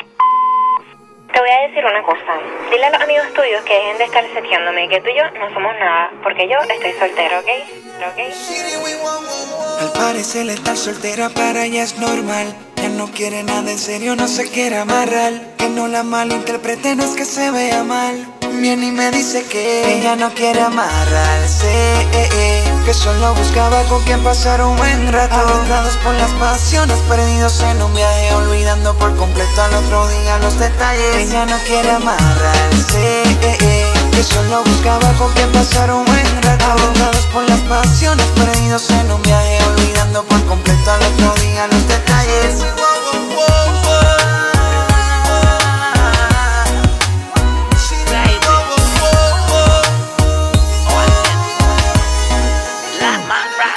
Te 1.32 1.40
voy 1.40 1.48
a 1.48 1.68
decir 1.68 1.84
una 1.84 2.02
cosa. 2.02 2.38
Dile 2.70 2.84
a 2.84 2.90
los 2.90 3.00
amigos 3.00 3.26
tuyos 3.34 3.62
que 3.64 3.72
dejen 3.74 3.98
de 3.98 4.04
estar 4.04 4.24
seteándome, 4.34 4.88
que 4.88 5.00
tú 5.00 5.09
y 5.09 5.16
yo 5.16 5.24
no 5.38 5.52
somos 5.54 5.74
nada, 5.78 6.10
porque 6.22 6.46
yo 6.46 6.59
estoy 6.59 6.92
soltero, 6.92 7.38
¿ok? 7.40 7.48
Al 9.80 9.92
parecer 9.92 10.48
estar 10.50 10.76
soltera 10.76 11.30
para 11.30 11.64
ella 11.64 11.84
es 11.84 11.98
normal. 11.98 12.54
Ya 12.76 12.88
no 12.90 13.06
quiere 13.10 13.42
nada 13.44 13.70
en 13.70 13.78
serio, 13.78 14.14
no 14.14 14.28
se 14.28 14.50
quiere 14.50 14.76
amarrar. 14.76 15.32
Que 15.56 15.68
no 15.68 15.88
la 15.88 16.02
malinterprete, 16.02 16.96
no 16.96 17.04
es 17.04 17.16
que 17.16 17.24
se 17.24 17.50
vea 17.50 17.82
mal. 17.82 18.26
Viene 18.60 18.88
y 18.88 18.92
me 18.92 19.10
dice 19.10 19.46
que 19.46 19.98
ella 19.98 20.16
no 20.16 20.30
quiere 20.34 20.60
amarrarse. 20.60 22.02
Que 22.84 22.92
solo 22.92 23.32
buscaba 23.34 23.80
con 23.84 24.02
quien 24.02 24.20
pasar 24.24 24.60
un 24.60 24.76
buen 24.76 25.12
rato. 25.12 25.36
Agotados 25.36 25.96
por 25.98 26.14
las 26.14 26.32
pasiones, 26.32 26.98
perdidos 27.09 27.60
en 27.60 27.80
un 27.80 27.94
viaje, 27.94 28.34
olvidando 28.34 28.92
por 28.98 29.14
completo 29.16 29.62
al 29.62 29.72
otro 29.74 30.09
día 30.09 30.38
los 30.38 30.59
detalles. 30.59 31.14
Ella 31.16 31.46
no 31.46 31.56
quiere 31.64 31.90
amarrarse. 31.92 33.22
eh, 33.22 33.59
eh, 33.60 33.92
Que 34.10 34.24
solo 34.24 34.64
buscaba 34.64 35.12
con 35.12 35.32
quien 35.32 35.50
pasar 35.52 35.92
un 35.92 36.04
buen 36.04 36.42
rato. 36.42 36.64
Agotados 36.64 37.24
por 37.32 37.48
las 37.48 37.60
pasiones, 37.60 38.26
perdidos 38.34 38.90
en 38.90 39.12
un 39.12 39.22
viaje, 39.22 39.59
olvidando 39.76 40.24
por 40.24 40.44
completo 40.46 40.90
al 40.90 41.02
otro 41.02 41.34
día 41.40 41.68
los 41.68 41.86
detalles. 41.86 42.81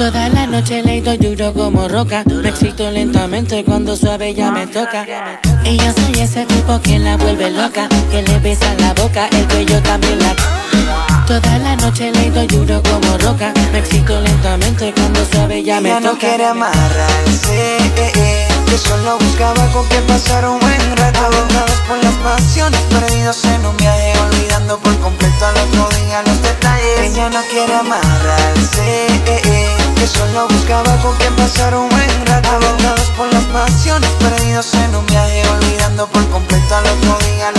Toda 0.00 0.30
la 0.30 0.46
noche 0.46 0.82
le 0.82 1.02
doy 1.02 1.18
duro 1.18 1.52
como 1.52 1.86
roca, 1.86 2.24
me 2.26 2.48
excito 2.48 2.90
lentamente 2.90 3.62
cuando 3.66 3.94
suave 3.94 4.32
ya 4.32 4.50
me 4.50 4.66
toca. 4.66 5.04
Y 5.62 5.76
yo 5.76 5.92
soy 5.92 6.22
ese 6.22 6.46
tipo 6.46 6.80
que 6.80 6.98
la 6.98 7.18
vuelve 7.18 7.50
loca, 7.50 7.86
que 8.10 8.22
le 8.22 8.38
besa 8.38 8.72
la 8.78 8.94
boca, 8.94 9.28
el 9.30 9.46
cuello 9.48 9.78
también 9.82 10.18
la... 10.20 10.34
Toda 11.26 11.58
la 11.58 11.76
noche 11.76 12.10
le 12.12 12.30
doy 12.30 12.46
duro 12.46 12.82
como 12.82 13.18
roca, 13.18 13.52
me 13.72 13.80
excito 13.80 14.18
lentamente 14.22 14.90
cuando 14.94 15.22
suave 15.26 15.62
ya 15.62 15.82
me 15.82 15.90
toca. 15.90 16.00
no 16.00 16.18
quiere 16.18 16.46
amarrarse, 16.46 17.76
eh, 17.76 18.12
eh, 18.16 18.48
que 18.70 18.78
solo 18.78 19.18
buscaba 19.18 19.66
con 19.66 19.86
quien 19.88 20.02
pasar 20.04 20.48
un 20.48 20.58
buen 20.60 20.96
rato. 20.96 21.18
Agotados 21.26 21.78
por 21.86 22.02
las 22.02 22.14
pasiones, 22.14 22.80
perdidos 22.88 23.44
en 23.44 23.66
un 23.66 23.76
viaje, 23.76 24.14
olvidando 24.18 24.78
por 24.78 24.98
completo 25.00 25.44
al 25.44 25.58
otro 25.58 25.90
día 25.98 26.22
los 26.22 26.40
detalles. 26.40 27.00
Ella 27.12 27.28
no 27.28 27.42
quiere 27.50 27.74
amarrarse, 27.74 29.06
eh, 29.26 29.42
eh, 29.44 29.79
que 30.00 30.06
solo 30.06 30.48
buscaba 30.48 30.96
con 31.02 31.14
quien 31.16 31.34
pasar 31.36 31.74
un 31.76 31.88
buen 31.90 32.26
rato. 32.26 32.48
Agotados 32.48 33.10
por 33.18 33.30
las 33.34 33.44
pasiones, 33.44 34.08
perdidos 34.18 34.72
en 34.74 34.96
un 34.96 35.04
viaje, 35.06 35.42
olvidando 35.48 36.06
por 36.08 36.26
completo 36.30 36.74
al 36.74 36.86
otro 36.86 37.18
día 37.28 37.52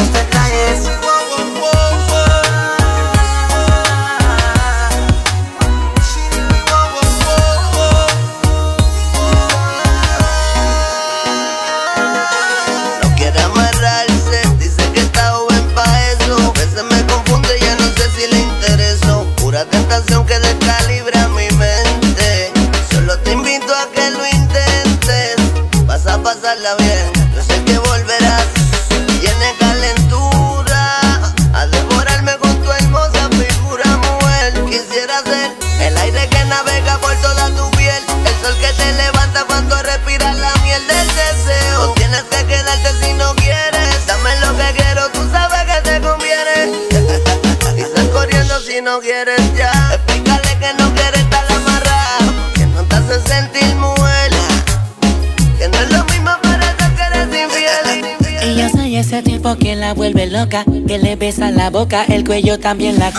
loca, 60.52 60.66
que 60.88 60.98
le 60.98 61.16
besa 61.16 61.50
la 61.52 61.70
boca, 61.70 62.04
el 62.06 62.24
cuello 62.26 62.60
también 62.60 63.00
la... 63.00 63.12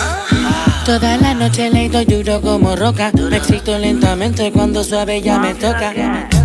Toda 0.85 1.17
la 1.17 1.33
noche 1.33 1.69
le 1.69 1.89
doy 1.89 2.05
duro 2.05 2.41
como 2.41 2.75
roca, 2.75 3.11
me 3.29 3.37
excito 3.37 3.77
lentamente 3.77 4.51
cuando 4.51 4.83
suave 4.83 5.21
ya 5.21 5.39
me 5.39 5.53
toca. 5.55 5.93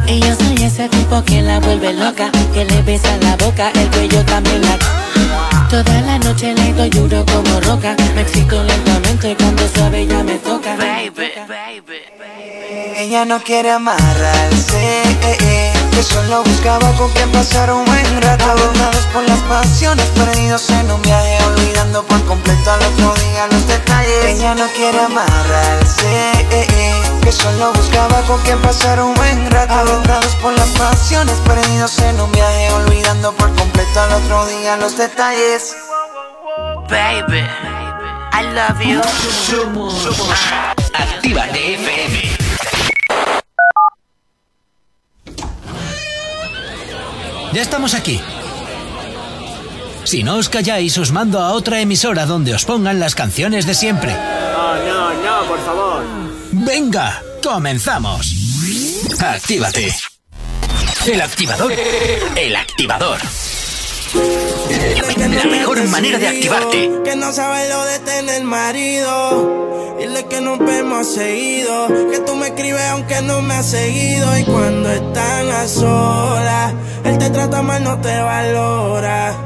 Y 0.07 0.21
yo 0.21 0.35
soy 0.37 0.65
ese 0.65 0.89
tipo 0.89 1.23
que 1.25 1.43
la 1.43 1.59
vuelve 1.61 1.93
loca, 1.93 2.31
que 2.55 2.65
le 2.65 2.83
besa 2.83 3.17
la 3.19 3.37
boca, 3.37 3.71
el 3.75 3.91
cuello 3.91 4.25
también 4.25 4.63
la... 4.63 4.79
Toda 5.69 6.01
la 6.01 6.19
noche 6.19 6.55
le 6.55 6.73
doy 6.73 6.89
duro 6.89 7.27
como 7.27 7.61
roca. 7.61 7.95
Me 8.15 8.23
excito 8.23 8.63
lentamente 8.63 9.37
cuando 9.37 9.69
suave 9.69 10.07
ya 10.07 10.23
me 10.23 10.39
toca. 10.39 10.77
Baby, 10.77 11.33
Ella 12.97 13.27
no 13.27 13.39
quiere 13.41 13.73
amarrarse, 13.73 15.03
eh, 15.23 15.37
eh, 15.41 15.78
que 15.99 16.05
solo 16.05 16.45
buscaba 16.45 16.93
con 16.93 17.11
quien 17.11 17.29
pasar 17.33 17.73
un 17.73 17.85
buen 17.85 18.23
rato. 18.23 18.45
Agotados 18.45 19.05
por 19.13 19.29
las 19.29 19.41
pasiones, 19.41 20.07
perdidos 20.15 20.71
en 20.71 20.93
un 20.93 21.03
viaje, 21.03 21.37
olvidando 21.47 22.05
por 22.05 22.25
completo 22.25 22.71
al 22.71 22.83
otro 22.83 23.15
día 23.15 23.49
los 23.51 23.67
detalles. 23.67 24.25
Ella 24.27 24.55
no 24.55 24.69
quiere 24.77 25.01
amarrarse, 25.01 26.07
eh, 26.53 26.67
eh, 26.71 27.03
que 27.21 27.33
solo 27.33 27.73
buscaba 27.73 28.21
con 28.29 28.41
quien 28.43 28.61
pasar 28.61 29.03
un 29.03 29.13
buen 29.15 29.51
rato. 29.51 29.75
Agotados 29.75 30.37
por 30.37 30.53
las 30.53 30.69
pasiones, 30.69 31.35
perdidos 31.45 31.99
en 31.99 32.21
un 32.21 32.31
viaje, 32.31 32.73
olvidando 32.75 33.33
por 33.33 33.53
completo 33.57 34.01
al 34.01 34.13
otro 34.23 34.47
día 34.47 34.77
los 34.77 34.97
detalles. 34.97 35.75
baby, 36.89 37.43
I 38.33 38.43
love 38.55 38.81
you. 38.81 39.01
Somos 39.49 40.07
Actívate 40.95 41.75
FM. 41.75 42.48
Ya 47.59 47.63
estamos 47.63 47.95
aquí. 47.95 48.21
Si 50.05 50.23
no 50.23 50.37
os 50.37 50.49
calláis, 50.49 50.97
os 50.97 51.11
mando 51.11 51.41
a 51.41 51.51
otra 51.55 51.81
emisora 51.81 52.25
donde 52.25 52.55
os 52.55 52.65
pongan 52.65 53.01
las 53.01 53.17
canciones 53.17 53.67
de 53.67 53.75
siempre. 53.75 54.13
No, 54.15 54.77
no, 54.77 55.13
no, 55.15 55.49
por 55.49 55.59
favor. 55.65 56.05
Venga, 56.53 57.21
comenzamos. 57.43 58.33
Actívate. 59.19 59.93
El 61.05 61.21
activador. 61.21 61.73
El 62.37 62.55
activador. 62.55 63.19
La 64.15 65.45
mejor 65.45 65.83
manera 65.89 66.19
de 66.19 66.29
activarte. 66.29 66.91
Que 67.05 67.15
no 67.17 67.31
sabe 67.33 67.69
lo 67.69 67.85
de 67.85 67.99
tener 67.99 68.43
marido. 68.43 69.97
Dile 69.99 70.25
que 70.27 70.41
nos 70.41 70.59
vemos 70.59 71.07
seguido. 71.07 71.89
Que 72.11 72.21
tú 72.21 72.35
me 72.37 72.47
escribes 72.47 72.83
aunque 72.91 73.21
no 73.23 73.43
me 73.43 73.55
has 73.55 73.67
seguido. 73.67 74.39
Y 74.39 74.45
cuando 74.45 74.91
están 74.91 75.51
a 75.51 75.69
solas, 75.69 76.73
él 77.05 77.19
te 77.19 77.29
trata 77.31 77.61
mal, 77.61 77.85
no 77.85 78.01
te 78.01 78.19
valora. 78.19 79.37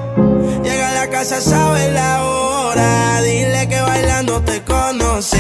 Llega 0.63 0.91
a 0.91 0.95
la 0.95 1.11
casa, 1.11 1.41
sabe 1.41 1.91
la 1.93 2.23
hora. 2.23 3.21
Dile 3.23 3.69
que 3.69 3.81
bailando 3.81 4.43
te 4.43 4.63
conocí. 4.63 5.39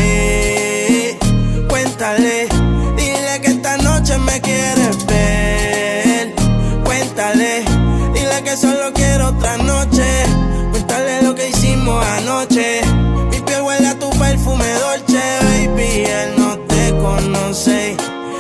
Cuéntale, 1.69 2.49
dile 2.97 3.41
que 3.41 3.51
esta 3.51 3.77
noche 3.77 4.19
me 4.19 4.41
quieres 4.41 5.07
ver. 5.07 6.35
Cuéntale, 6.85 7.63
dile 8.15 8.43
que 8.43 8.57
solo 8.57 8.93
quiero 8.93 9.02
anoche. 12.23 12.81
Mi 13.31 13.41
piel 13.41 13.63
huele 13.63 13.89
a 13.89 13.99
tu 13.99 14.09
perfume 14.11 14.65
dolce, 14.79 15.23
baby. 15.43 16.05
Él 16.05 16.35
no 16.37 16.59
te 16.59 16.93
conoce. 17.01 17.97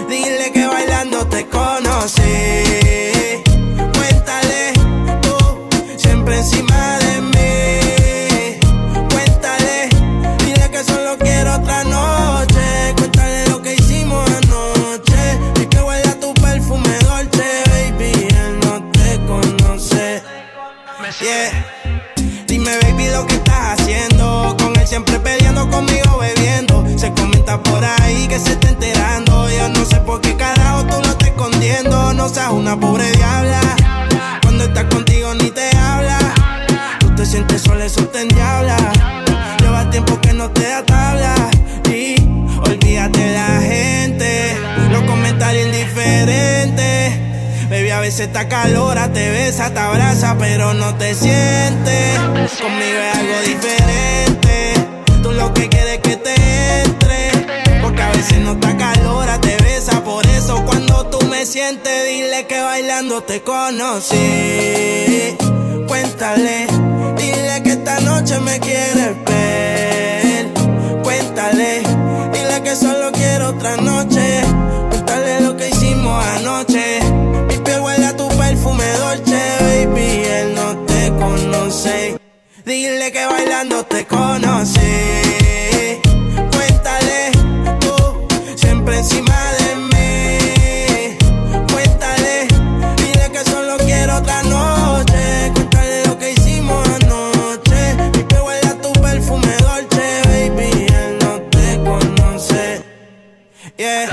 Dile 0.08 0.50
que 0.52 0.66
bailando 0.66 1.26
te 1.26 1.46
conocí. 1.48 2.71
Siempre 24.92 25.18
peleando, 25.20 25.70
conmigo 25.70 26.18
bebiendo. 26.18 26.84
Se 26.98 27.10
comenta 27.14 27.58
por 27.62 27.82
ahí 27.82 28.28
que 28.28 28.38
se 28.38 28.52
está 28.52 28.68
enterando. 28.68 29.48
Yo 29.48 29.70
no 29.70 29.86
sé 29.86 29.96
por 30.00 30.20
qué 30.20 30.36
carajo 30.36 30.84
tú 30.84 30.96
lo 31.00 31.12
estás 31.12 31.28
escondiendo. 31.28 32.12
No 32.12 32.28
seas 32.28 32.50
una 32.50 32.78
pobre 32.78 33.10
diabla. 33.12 33.62
Cuando 34.42 34.64
estás 34.64 34.84
contigo 34.84 35.32
ni 35.32 35.50
te 35.50 35.74
habla. 35.74 36.18
Tú 37.00 37.08
te 37.14 37.24
sientes 37.24 37.62
sola, 37.62 37.86
eso 37.86 38.04
te 38.08 38.20
endiabla. 38.20 38.76
Lleva 39.60 39.88
tiempo 39.88 40.20
que 40.20 40.34
no 40.34 40.50
te 40.50 40.68
da. 40.68 41.50
Y 41.90 42.16
olvídate 42.58 43.32
la 43.32 43.62
gente. 43.62 44.58
Los 44.90 45.04
comentarios 45.04 45.68
indiferentes. 45.68 47.18
Baby, 47.70 47.88
a 47.88 48.00
veces 48.00 48.26
está 48.26 48.46
calora, 48.46 49.10
te 49.10 49.30
besa, 49.30 49.72
te 49.72 49.80
abraza, 49.80 50.36
pero 50.38 50.74
no 50.74 50.94
te 50.96 51.14
sientes. 51.14 52.18
Conmigo 52.60 52.98
es 53.10 53.18
algo 53.18 53.40
diferente. 53.46 54.21
Que 55.50 55.68
quieres 55.68 55.94
es 55.94 55.98
que 56.00 56.16
te 56.16 56.34
entre. 56.82 57.30
Porque 57.82 58.02
a 58.02 58.10
veces 58.10 58.38
no 58.38 58.52
está 58.52 58.76
calora, 58.76 59.40
te 59.40 59.56
besa. 59.56 60.02
Por 60.04 60.24
eso 60.26 60.64
cuando 60.64 61.06
tú 61.06 61.26
me 61.26 61.44
sientes, 61.44 62.04
dile 62.06 62.46
que 62.46 62.60
bailando 62.60 63.22
te 63.22 63.42
conocí. 63.42 65.36
Cuéntale, 65.88 66.66
dile 67.16 67.62
que 67.64 67.70
esta 67.70 68.00
noche 68.00 68.38
me 68.40 68.60
quieres 68.60 69.16
ver. 69.26 70.46
Cuéntale, 71.02 71.82
dile 72.32 72.62
que 72.62 72.76
solo 72.76 73.10
quiero 73.12 73.50
otra 73.50 73.76
noche. 73.76 74.42
Cuéntale 74.90 75.40
lo 75.40 75.56
que 75.56 75.68
hicimos 75.68 76.24
anoche. 76.36 77.00
Mi 77.48 77.56
piel 77.58 77.80
huele 77.80 78.12
tu 78.14 78.28
perfume 78.28 78.84
dolce, 78.98 79.40
baby. 79.60 80.24
Él 80.24 80.54
no 80.54 80.76
te 80.86 81.08
conoce. 81.18 82.21
Dile 82.64 83.10
que 83.10 83.26
bailando 83.26 83.84
te 83.84 84.06
conocí. 84.06 84.80
Cuéntale 86.52 87.32
tú, 87.80 88.28
siempre 88.54 88.98
encima 88.98 89.36
de 89.58 89.76
mí. 89.90 91.18
Cuéntale, 91.72 92.46
dile 92.98 93.30
que 93.32 93.44
solo 93.50 93.76
quiero 93.78 94.18
otra 94.18 94.44
noche. 94.44 95.50
Cuéntale 95.54 96.06
lo 96.06 96.16
que 96.16 96.32
hicimos 96.32 96.88
anoche. 96.88 97.94
Mi 98.14 98.22
piel 98.22 98.42
huele 98.42 98.68
a 98.68 98.80
tu 98.80 98.92
perfume 98.92 99.56
dolce, 99.58 100.22
baby. 100.28 100.86
Él 100.86 101.18
no 101.20 101.40
te 101.50 101.78
conoce. 101.82 102.80
Yeah. 103.76 104.08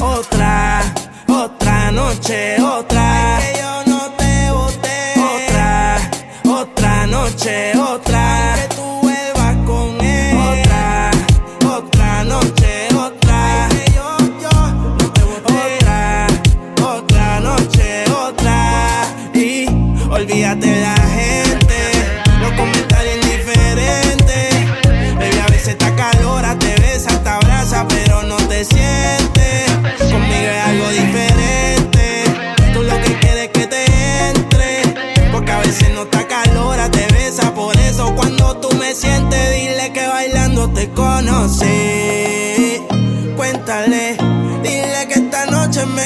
Otra, 0.00 0.82
otra 1.28 1.92
noche, 1.92 2.60
otra. 2.60 3.43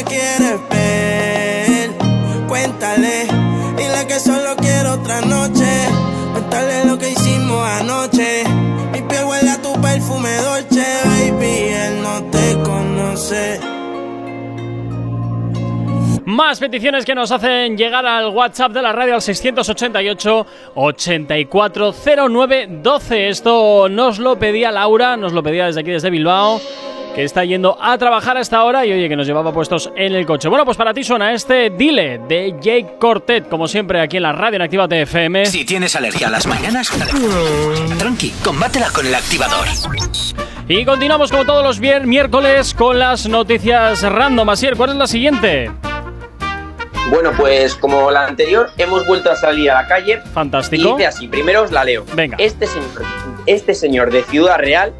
Quieres 0.04 0.60
ver. 0.70 1.90
Cuéntale, 2.48 3.26
dile 3.76 4.06
que 4.06 4.20
solo 4.20 4.54
quiero 4.56 4.94
otra 4.94 5.20
noche. 5.20 5.86
Cuéntale 6.32 6.84
lo 6.84 6.98
que 6.98 7.10
hicimos 7.10 7.66
anoche. 7.80 8.44
Mi 8.92 9.02
piel 9.02 9.24
huele 9.24 9.50
a 9.50 9.60
tu 9.62 9.72
perfume 9.80 10.34
dolce, 10.36 10.84
baby. 11.04 11.72
Él 11.72 12.02
no 12.02 12.22
te 12.30 12.54
conoce. 12.62 13.60
Más 16.24 16.58
peticiones 16.60 17.04
que 17.06 17.14
nos 17.14 17.32
hacen 17.32 17.78
llegar 17.78 18.04
al 18.04 18.28
WhatsApp 18.28 18.72
de 18.72 18.82
la 18.82 18.92
radio 18.92 19.14
al 19.14 19.22
688 19.22 20.46
840912. 20.74 23.28
Esto 23.30 23.88
nos 23.88 24.18
lo 24.18 24.38
pedía 24.38 24.70
Laura, 24.70 25.16
nos 25.16 25.32
lo 25.32 25.42
pedía 25.42 25.64
desde 25.64 25.80
aquí, 25.80 25.90
desde 25.90 26.10
Bilbao, 26.10 26.60
que 27.14 27.24
está 27.24 27.44
yendo 27.44 27.76
a 27.80 27.98
trabajar 27.98 28.36
a 28.36 28.40
esta 28.40 28.62
hora 28.64 28.86
y 28.86 28.92
oye, 28.92 29.08
que 29.08 29.16
nos 29.16 29.26
llevaba 29.26 29.52
puestos 29.52 29.90
en 29.96 30.14
el 30.14 30.24
coche. 30.26 30.48
Bueno, 30.48 30.64
pues 30.64 30.76
para 30.76 30.94
ti 30.94 31.04
suena 31.04 31.32
este 31.32 31.70
Dile 31.70 32.18
de 32.28 32.54
Jake 32.60 32.96
Cortet, 32.98 33.48
como 33.48 33.66
siempre 33.68 34.00
aquí 34.00 34.16
en 34.16 34.22
la 34.22 34.32
radio 34.32 34.56
en 34.56 34.62
Activa 34.62 34.88
TFM. 34.88 35.46
Si 35.46 35.64
tienes 35.64 35.96
alergia 35.96 36.28
a 36.28 36.30
las 36.30 36.46
mañanas, 36.46 36.90
tranqui, 37.98 38.30
combátela 38.44 38.90
con 38.90 39.06
el 39.06 39.14
activador. 39.14 39.66
Y 40.68 40.84
continuamos 40.84 41.30
como 41.30 41.44
todos 41.44 41.64
los 41.64 41.80
miércoles 41.80 42.74
con 42.74 42.98
las 42.98 43.26
noticias 43.26 44.02
random. 44.02 44.50
Asier, 44.50 44.76
¿cuál 44.76 44.90
es 44.90 44.96
la 44.96 45.06
siguiente? 45.06 45.70
Bueno, 47.10 47.32
pues 47.38 47.74
como 47.74 48.10
la 48.10 48.26
anterior, 48.26 48.70
hemos 48.76 49.06
vuelto 49.06 49.30
a 49.30 49.36
salir 49.36 49.70
a 49.70 49.82
la 49.82 49.88
calle. 49.88 50.20
Fantástico. 50.34 50.90
Y 50.90 50.92
dice 50.92 51.06
así, 51.06 51.26
primero 51.26 51.62
os 51.62 51.72
la 51.72 51.84
leo. 51.84 52.04
Venga. 52.14 52.36
Este 52.38 52.66
señor, 52.66 53.02
este 53.46 53.74
señor 53.74 54.10
de 54.10 54.22
Ciudad 54.24 54.58
Real 54.58 54.92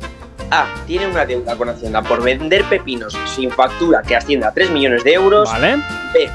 A. 0.50 0.66
Tiene 0.86 1.06
una 1.06 1.24
deuda 1.26 1.56
con 1.56 1.68
Hacienda 1.68 2.02
por 2.02 2.22
vender 2.22 2.64
pepinos 2.64 3.18
sin 3.26 3.50
factura 3.50 4.02
que 4.02 4.16
asciende 4.16 4.46
a 4.46 4.52
3 4.52 4.70
millones 4.70 5.04
de 5.04 5.12
euros. 5.14 5.50
Vale. 5.50 5.76
B. 6.12 6.30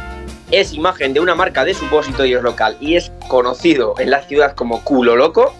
Es 0.52 0.74
imagen 0.74 1.14
de 1.14 1.20
una 1.20 1.36
marca 1.36 1.66
de 1.66 1.74
supositorios 1.74 2.44
local 2.44 2.78
y 2.80 2.96
es 2.96 3.12
conocido 3.28 3.96
en 3.98 4.12
la 4.12 4.22
ciudad 4.22 4.54
como 4.56 4.84
culo 4.84 5.16
loco. 5.16 5.54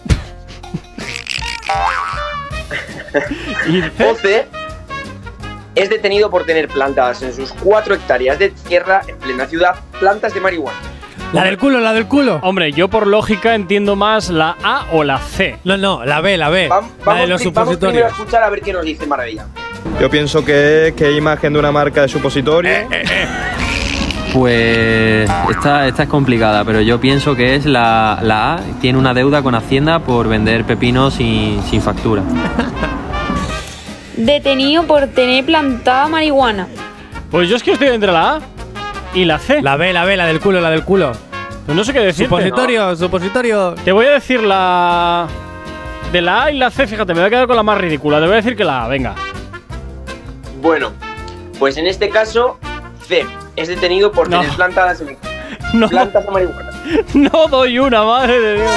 o 4.08 4.14
C. 4.14 4.46
Es 5.74 5.90
detenido 5.90 6.30
por 6.30 6.46
tener 6.46 6.68
plantadas 6.68 7.22
en 7.22 7.34
sus 7.34 7.52
4 7.52 7.96
hectáreas 7.96 8.38
de 8.38 8.50
tierra 8.50 9.02
en 9.08 9.18
plena 9.18 9.46
ciudad 9.46 9.74
plantas 9.98 10.32
de 10.32 10.40
marihuana. 10.40 10.93
La 11.32 11.44
del 11.44 11.58
culo, 11.58 11.80
la 11.80 11.92
del 11.92 12.06
culo. 12.06 12.38
Hombre, 12.42 12.70
yo 12.72 12.88
por 12.88 13.06
lógica 13.08 13.54
entiendo 13.56 13.96
más 13.96 14.30
la 14.30 14.56
A 14.62 14.86
o 14.92 15.02
la 15.02 15.18
C. 15.18 15.58
No, 15.64 15.76
no, 15.76 16.04
la 16.04 16.20
B, 16.20 16.36
la 16.36 16.48
B. 16.48 16.68
Vam- 16.68 16.84
la 17.04 17.14
de 17.14 17.26
los 17.26 17.40
pri- 17.42 17.50
vamos 17.50 17.76
primero 17.76 18.06
a 18.06 18.10
supositorios. 18.10 18.12
escuchar 18.12 18.42
a 18.44 18.50
ver 18.50 18.60
qué 18.60 18.72
nos 18.72 18.84
dice 18.84 19.04
Maravilla. 19.06 19.46
Yo 20.00 20.08
pienso 20.10 20.44
que 20.44 20.88
es 20.88 20.94
que 20.94 21.10
es 21.10 21.16
imagen 21.18 21.52
de 21.52 21.58
una 21.58 21.72
marca 21.72 22.02
de 22.02 22.08
supositorio. 22.08 22.72
Pues 24.32 25.28
esta, 25.50 25.86
esta 25.86 26.02
es 26.04 26.08
complicada, 26.08 26.64
pero 26.64 26.80
yo 26.80 27.00
pienso 27.00 27.34
que 27.36 27.54
es 27.56 27.66
la, 27.66 28.18
la 28.22 28.54
A. 28.54 28.60
Tiene 28.80 28.98
una 28.98 29.12
deuda 29.14 29.42
con 29.42 29.54
Hacienda 29.54 29.98
por 30.00 30.28
vender 30.28 30.64
pepinos 30.64 31.14
sin, 31.14 31.62
sin 31.64 31.80
factura. 31.82 32.22
Detenido 34.16 34.84
por 34.84 35.06
tener 35.08 35.44
plantada 35.44 36.06
marihuana. 36.08 36.68
Pues 37.30 37.48
yo 37.48 37.56
es 37.56 37.62
que 37.62 37.72
estoy 37.72 37.88
entre 37.88 38.12
la 38.12 38.36
A 38.36 38.40
y 39.14 39.24
la 39.24 39.38
C. 39.38 39.62
La 39.62 39.76
B, 39.76 39.92
la 39.92 40.04
B, 40.04 40.16
la 40.16 40.26
del 40.26 40.40
culo, 40.40 40.60
la 40.60 40.70
del 40.70 40.84
culo. 40.84 41.12
Pues 41.66 41.76
no 41.76 41.84
sé 41.84 41.92
qué 41.92 42.00
decir. 42.00 42.26
Supositorio, 42.26 42.94
supositorio. 42.96 43.74
Te 43.84 43.92
voy 43.92 44.06
a 44.06 44.10
decir 44.10 44.42
la. 44.42 45.26
De 46.12 46.20
la 46.20 46.44
A 46.44 46.50
y 46.50 46.58
la 46.58 46.70
C, 46.70 46.86
fíjate, 46.86 47.14
me 47.14 47.20
voy 47.20 47.26
a 47.26 47.30
quedar 47.30 47.46
con 47.46 47.56
la 47.56 47.62
más 47.62 47.78
ridícula. 47.78 48.18
Te 48.20 48.24
voy 48.26 48.34
a 48.34 48.36
decir 48.36 48.56
que 48.56 48.64
la 48.64 48.84
A, 48.84 48.88
venga. 48.88 49.14
Bueno, 50.60 50.92
pues 51.58 51.76
en 51.76 51.86
este 51.86 52.08
caso, 52.08 52.58
C. 53.06 53.26
Es 53.56 53.68
detenido 53.68 54.10
por 54.12 54.28
No. 54.28 54.40
tener 54.40 54.54
plantadas 54.56 55.00
en 55.00 55.16
No. 55.72 55.88
plantas 55.88 56.24
de 56.24 56.30
marihuana. 56.30 56.70
No 57.14 57.46
doy 57.48 57.78
una, 57.78 58.02
madre 58.02 58.40
de 58.40 58.54
Dios. 58.56 58.70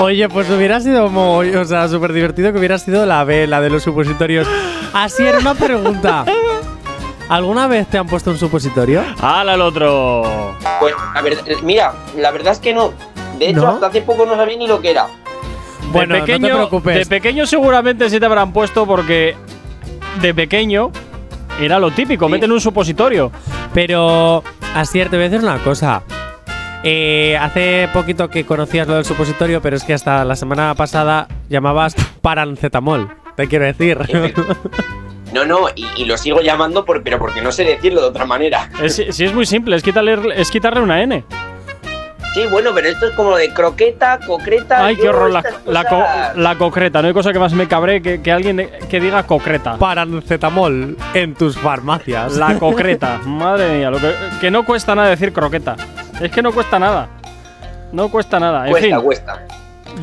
Oye, 0.00 0.28
pues 0.28 0.48
hubiera 0.50 0.80
sido 0.80 1.08
muy, 1.08 1.54
o 1.56 1.64
sea, 1.64 1.88
súper 1.88 2.12
divertido 2.12 2.52
que 2.52 2.58
hubiera 2.58 2.78
sido 2.78 3.04
la 3.06 3.24
B, 3.24 3.46
la 3.46 3.60
de 3.60 3.70
los 3.70 3.82
supositorios. 3.82 4.46
Así 4.92 5.24
era 5.24 5.38
una 5.38 5.54
pregunta. 5.54 6.24
¿Alguna 7.28 7.66
vez 7.66 7.86
te 7.88 7.98
han 7.98 8.06
puesto 8.06 8.30
un 8.30 8.38
supositorio? 8.38 9.02
¡Hala 9.20 9.54
el 9.54 9.60
otro! 9.60 10.54
Pues, 10.80 10.94
a 11.14 11.20
ver, 11.20 11.36
mira, 11.62 11.92
la 12.16 12.30
verdad 12.30 12.52
es 12.52 12.58
que 12.58 12.72
no. 12.72 12.92
De 13.38 13.50
hecho, 13.50 13.60
¿No? 13.60 13.68
hasta 13.68 13.86
hace 13.88 14.02
poco 14.02 14.24
no 14.26 14.34
sabía 14.36 14.56
ni 14.56 14.66
lo 14.66 14.80
que 14.80 14.90
era. 14.92 15.06
Bueno, 15.92 16.14
de 16.14 16.20
no 16.20 16.26
te 16.26 16.32
pequeño, 16.32 16.54
preocupes. 16.54 16.96
De 16.96 17.06
pequeño 17.06 17.46
seguramente 17.46 18.08
sí 18.10 18.18
te 18.18 18.26
habrán 18.26 18.52
puesto 18.52 18.86
porque 18.86 19.36
de 20.20 20.34
pequeño 20.34 20.90
era 21.60 21.78
lo 21.78 21.90
típico, 21.90 22.28
meten 22.28 22.50
un 22.50 22.60
supositorio. 22.60 23.30
Pero, 23.74 24.42
Asier, 24.74 25.10
te 25.10 25.16
voy 25.16 25.26
a 25.26 25.28
decir 25.28 25.46
una 25.46 25.58
cosa. 25.62 26.02
Eh, 26.82 27.36
hace 27.40 27.88
poquito 27.92 28.28
que 28.28 28.44
conocías 28.44 28.86
lo 28.88 28.94
del 28.94 29.04
supositorio, 29.04 29.60
pero 29.60 29.76
es 29.76 29.84
que 29.84 29.94
hasta 29.94 30.24
la 30.24 30.36
semana 30.36 30.74
pasada 30.74 31.26
llamabas 31.48 31.94
parancetamol. 32.22 33.10
Te 33.36 33.48
quiero 33.48 33.66
decir. 33.66 33.98
No, 35.32 35.44
no, 35.44 35.68
y, 35.74 35.86
y 35.96 36.04
lo 36.06 36.16
sigo 36.16 36.40
llamando, 36.40 36.84
por, 36.84 37.02
pero 37.02 37.18
porque 37.18 37.40
no 37.42 37.52
sé 37.52 37.64
decirlo 37.64 38.00
de 38.00 38.06
otra 38.08 38.24
manera. 38.24 38.70
Es, 38.82 38.94
sí, 39.10 39.24
es 39.24 39.34
muy 39.34 39.44
simple, 39.46 39.76
es 39.76 39.82
quitarle, 39.82 40.18
es 40.40 40.50
quitarle 40.50 40.80
una 40.80 41.02
N. 41.02 41.24
Sí, 42.34 42.46
bueno, 42.50 42.70
pero 42.74 42.88
esto 42.88 43.06
es 43.06 43.12
como 43.16 43.36
de 43.36 43.52
croqueta, 43.52 44.20
concreta. 44.24 44.84
Ay, 44.84 44.96
qué 44.96 45.08
horror, 45.08 45.30
la, 45.30 45.42
la, 45.66 45.84
co- 45.84 46.04
la 46.36 46.54
concreta. 46.56 47.00
No 47.02 47.08
hay 47.08 47.14
cosa 47.14 47.32
que 47.32 47.38
más 47.38 47.52
me 47.52 47.66
cabre 47.66 48.00
que, 48.02 48.20
que 48.22 48.30
alguien 48.30 48.70
que 48.88 49.00
diga 49.00 49.22
concreta. 49.24 49.76
Parancetamol 49.76 50.96
en 51.14 51.34
tus 51.34 51.56
farmacias. 51.58 52.36
La 52.36 52.54
concreta. 52.58 53.18
Madre 53.24 53.78
mía, 53.78 53.90
lo 53.90 53.98
que, 53.98 54.12
que 54.40 54.50
no 54.50 54.64
cuesta 54.64 54.94
nada 54.94 55.08
decir 55.08 55.32
croqueta. 55.32 55.74
Es 56.20 56.30
que 56.30 56.42
no 56.42 56.52
cuesta 56.52 56.78
nada. 56.78 57.08
No 57.92 58.08
cuesta 58.10 58.38
nada. 58.38 58.66
En 58.66 58.70
Cuesta, 58.72 58.96
fin. 58.96 59.04
cuesta. 59.04 59.46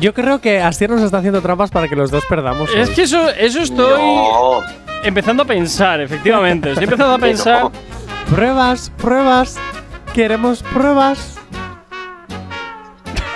Yo 0.00 0.12
creo 0.12 0.40
que 0.40 0.60
Asier 0.60 0.90
nos 0.90 1.00
está 1.02 1.18
haciendo 1.18 1.40
trampas 1.40 1.70
para 1.70 1.88
que 1.88 1.96
los 1.96 2.10
dos 2.10 2.24
perdamos. 2.26 2.68
Es 2.74 2.90
hoy. 2.90 2.94
que 2.94 3.02
eso, 3.02 3.28
eso 3.30 3.60
estoy 3.60 4.02
No. 4.04 4.60
empezando 5.02 5.42
a 5.42 5.46
pensar, 5.46 6.00
efectivamente. 6.00 6.70
Estoy 6.70 6.84
empezando 6.84 7.14
a 7.14 7.18
no. 7.18 7.22
pensar. 7.22 7.70
Pruebas, 8.30 8.90
pruebas. 8.98 9.56
Queremos 10.12 10.62
pruebas. 10.62 11.34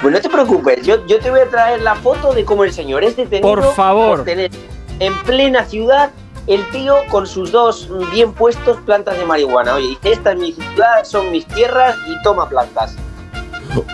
Pues 0.02 0.14
no 0.14 0.20
te 0.20 0.31
preocupes, 0.31 0.82
yo, 0.86 1.06
yo 1.06 1.18
te 1.18 1.31
voy 1.31 1.40
a 1.40 1.48
traer 1.51 1.82
la 1.82 1.94
foto 1.94 2.32
de 2.32 2.43
cómo 2.47 2.64
el 2.64 2.72
señor 2.72 3.05
es 3.05 3.16
detenido 3.16 3.47
Por 3.55 3.74
favor. 3.74 4.16
por 4.16 4.24
tener 4.24 4.51
en 4.98 5.14
plena 5.24 5.62
ciudad 5.66 6.10
el 6.47 6.66
tío 6.70 6.94
con 7.10 7.27
sus 7.27 7.52
dos 7.52 7.86
bien 8.10 8.32
puestos 8.32 8.78
plantas 8.86 9.18
de 9.18 9.27
marihuana. 9.27 9.74
Oye, 9.74 9.89
dice, 9.89 10.12
esta 10.12 10.32
es 10.32 10.39
mi 10.39 10.52
ciudad, 10.52 11.05
son 11.05 11.31
mis 11.31 11.47
tierras 11.47 11.97
y 12.09 12.20
toma 12.22 12.48
plantas. 12.48 12.97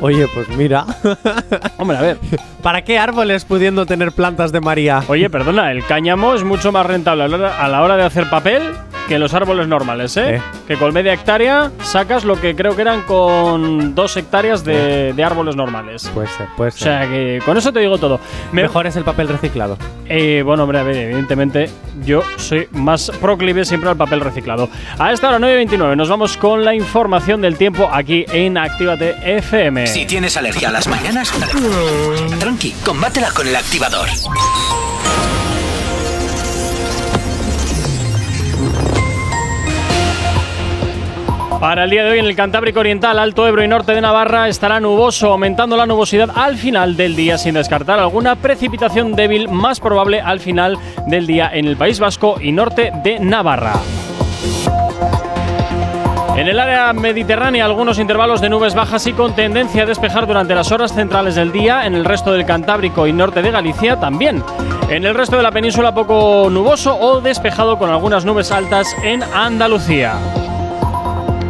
Oye, 0.01 0.27
pues 0.35 0.49
mira. 0.57 0.85
Hombre, 1.79 1.97
a 1.97 2.03
ver. 2.03 2.19
¿Para 2.63 2.83
qué 2.83 2.99
árboles 2.99 3.45
pudiendo 3.45 3.87
tener 3.87 4.13
plantas 4.13 4.53
de 4.53 4.61
María? 4.61 5.03
Oye, 5.09 5.31
perdona, 5.31 5.71
el 5.73 5.85
cáñamo 5.87 6.35
es 6.35 6.45
mucho 6.45 6.73
más 6.73 6.87
rentable 6.87 7.25
a 7.25 7.69
la 7.69 7.83
hora, 7.83 7.97
de 7.97 8.05
hacer 8.05 8.29
papel 8.29 8.63
que 9.09 9.19
los 9.19 9.35
árboles 9.35 9.69
normales, 9.69 10.17
¿eh? 10.17 10.37
Eh. 10.37 10.43
Que 10.67 10.77
con 10.77 10.93
media 10.93 11.13
hectárea 11.13 11.71
sacas 11.83 12.25
lo 12.25 12.41
que 12.41 12.55
creo 12.57 12.75
que 12.75 12.83
eran 12.83 13.03
con 13.03 13.95
dos 13.95 14.17
hectáreas 14.17 14.65
de, 14.65 15.13
de 15.13 15.25
árboles 15.25 15.57
normales. 15.57 16.11
Puede 16.13 16.29
ser, 16.29 16.47
puede 16.57 16.69
O 16.69 16.73
ser. 16.73 16.83
sea 16.83 17.09
que 17.09 17.41
con 17.45 17.57
eso 17.57 17.73
te 17.73 17.81
digo 17.81 17.99
todo. 17.99 18.21
Me- 18.53 18.63
Mejor 18.63 18.87
es 18.87 18.97
el 18.97 19.05
papel 19.05 19.29
reciclado. 19.29 19.79
Eh, 20.09 20.43
bueno, 20.45 20.65
hombre, 20.65 20.79
a 20.81 20.83
ver, 20.83 20.97
evidentemente 20.97 21.71
yo 22.05 22.23
soy 22.37 22.69
más 22.73 23.11
proclive 23.21 23.65
siempre 23.65 23.89
al 23.91 23.97
papel 23.97 24.21
reciclado. 24.21 24.69
A 24.99 25.13
esta 25.13 25.29
hora 25.29 25.39
9.29 25.39 25.97
nos 25.97 26.09
vamos 26.09 26.37
con 26.37 26.65
la 26.65 26.75
información 26.75 27.41
del 27.41 27.57
tiempo 27.57 27.89
aquí 27.93 28.25
en 28.33 28.59
Actívate 28.59 29.15
FM. 29.39 29.87
Si 29.87 30.05
tienes 30.07 30.37
alergia 30.37 30.69
a 30.69 30.73
las 30.73 30.87
mañanas, 30.89 31.33
tranqui, 32.41 32.73
combátela 32.85 33.31
con 33.31 33.47
el 33.47 33.57
activador. 33.57 34.09
Para 41.61 41.85
el 41.85 41.91
día 41.91 42.05
de 42.05 42.11
hoy 42.11 42.19
en 42.19 42.27
el 42.27 42.37
Cantábrico 42.37 42.81
Oriental, 42.81 43.19
Alto 43.19 43.47
Ebro 43.47 43.65
y 43.65 43.69
Norte 43.69 43.93
de 43.93 44.01
Navarra 44.03 44.49
estará 44.49 44.79
nuboso, 44.79 45.33
aumentando 45.33 45.77
la 45.77 45.87
nubosidad 45.87 46.29
al 46.35 46.59
final 46.59 46.97
del 46.97 47.17
día 47.17 47.39
sin 47.39 47.55
descartar 47.55 47.99
alguna 47.99 48.37
precipitación 48.37 49.15
débil 49.15 49.49
más 49.49 49.81
probable 49.81 50.21
al 50.21 50.41
final 50.41 50.79
del 51.07 51.27
día 51.27 51.51
en 51.53 51.67
el 51.67 51.77
País 51.77 51.99
Vasco 51.99 52.37
y 52.41 52.53
norte 52.53 52.93
de 53.03 53.19
Navarra. 53.21 53.75
En 56.37 56.47
el 56.47 56.61
área 56.61 56.93
mediterránea, 56.93 57.65
algunos 57.65 57.99
intervalos 57.99 58.43
de 58.43 58.51
nubes 58.51 58.75
bajas 58.75 59.07
y 59.07 59.15
con 59.15 59.35
tendencia 59.35 59.85
a 59.85 59.87
despejar 59.87 60.27
durante 60.27 60.55
las 60.55 60.71
horas 60.71 60.93
centrales 60.93 61.35
del 61.37 61.51
día. 61.51 61.87
En 61.87 61.95
el 61.95 62.05
resto 62.05 62.31
del 62.33 62.45
Cantábrico 62.45 63.07
y 63.07 63.15
norte 63.15 63.41
de 63.41 63.51
Galicia 63.51 63.99
también. 63.99 64.43
En 64.91 65.07
el 65.07 65.15
resto 65.15 65.39
de 65.39 65.43
la 65.43 65.51
península, 65.51 65.95
poco 65.95 66.51
nuboso 66.51 66.95
o 66.95 67.23
despejado 67.23 67.79
con 67.79 67.89
algunas 67.89 68.27
nubes 68.27 68.53
altas 68.53 68.95
en 69.03 69.23
Andalucía. 69.23 70.17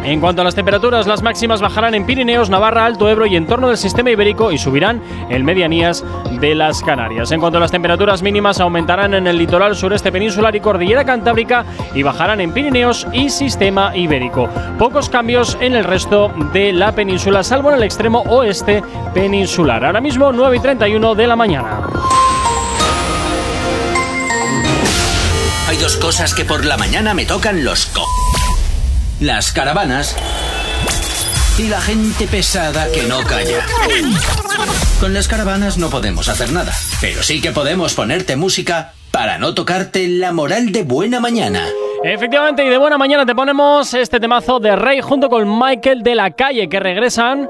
En 0.07 0.21
cuanto 0.21 0.41
a 0.41 0.45
las 0.45 0.55
temperaturas, 0.55 1.05
las 1.05 1.21
máximas 1.21 1.59
bajarán 1.59 1.93
en 1.93 2.05
Pirineos, 2.05 2.49
Navarra, 2.49 2.85
Alto 2.85 3.09
Ebro 3.09 3.25
y 3.25 3.35
en 3.35 3.45
torno 3.45 3.67
del 3.67 3.75
sistema 3.75 4.09
ibérico 4.09 4.53
y 4.53 4.57
subirán 4.57 5.01
en 5.29 5.43
medianías 5.43 6.01
de 6.39 6.55
las 6.55 6.81
Canarias. 6.81 7.33
En 7.33 7.41
cuanto 7.41 7.57
a 7.57 7.59
las 7.59 7.71
temperaturas 7.71 8.21
mínimas, 8.21 8.61
aumentarán 8.61 9.13
en 9.15 9.27
el 9.27 9.37
litoral 9.37 9.75
sureste 9.75 10.09
peninsular 10.09 10.55
y 10.55 10.61
cordillera 10.61 11.03
cantábrica 11.03 11.65
y 11.93 12.03
bajarán 12.03 12.39
en 12.39 12.53
Pirineos 12.53 13.05
y 13.11 13.29
sistema 13.29 13.93
ibérico. 13.97 14.47
Pocos 14.79 15.09
cambios 15.09 15.57
en 15.59 15.75
el 15.75 15.83
resto 15.83 16.31
de 16.53 16.71
la 16.71 16.93
península, 16.93 17.43
salvo 17.43 17.71
en 17.71 17.75
el 17.75 17.83
extremo 17.83 18.21
oeste 18.29 18.81
peninsular. 19.13 19.83
Ahora 19.83 19.99
mismo 19.99 20.31
9 20.31 20.55
y 20.55 20.59
31 20.61 21.15
de 21.15 21.27
la 21.27 21.35
mañana. 21.35 21.81
Hay 25.67 25.75
dos 25.75 25.97
cosas 25.97 26.33
que 26.33 26.45
por 26.45 26.63
la 26.63 26.77
mañana 26.77 27.13
me 27.13 27.25
tocan 27.25 27.65
los 27.65 27.87
co... 27.87 28.05
Las 29.19 29.51
caravanas 29.51 30.15
y 31.57 31.67
la 31.69 31.81
gente 31.81 32.27
pesada 32.27 32.91
que 32.91 33.01
no 33.03 33.21
calla. 33.21 33.65
Con 34.99 35.15
las 35.15 35.27
caravanas 35.27 35.79
no 35.79 35.89
podemos 35.89 36.29
hacer 36.29 36.51
nada, 36.51 36.71
pero 37.01 37.23
sí 37.23 37.41
que 37.41 37.51
podemos 37.51 37.95
ponerte 37.95 38.35
música 38.35 38.93
para 39.09 39.39
no 39.39 39.55
tocarte 39.55 40.07
la 40.07 40.33
moral 40.33 40.71
de 40.71 40.83
buena 40.83 41.19
mañana. 41.19 41.65
Efectivamente, 42.03 42.63
y 42.63 42.69
de 42.69 42.77
buena 42.77 42.99
mañana 42.99 43.25
te 43.25 43.33
ponemos 43.33 43.91
este 43.95 44.19
temazo 44.19 44.59
de 44.59 44.75
Rey 44.75 45.01
junto 45.01 45.29
con 45.29 45.49
Michael 45.49 46.03
de 46.03 46.13
la 46.13 46.29
Calle 46.29 46.69
que 46.69 46.79
regresan. 46.79 47.49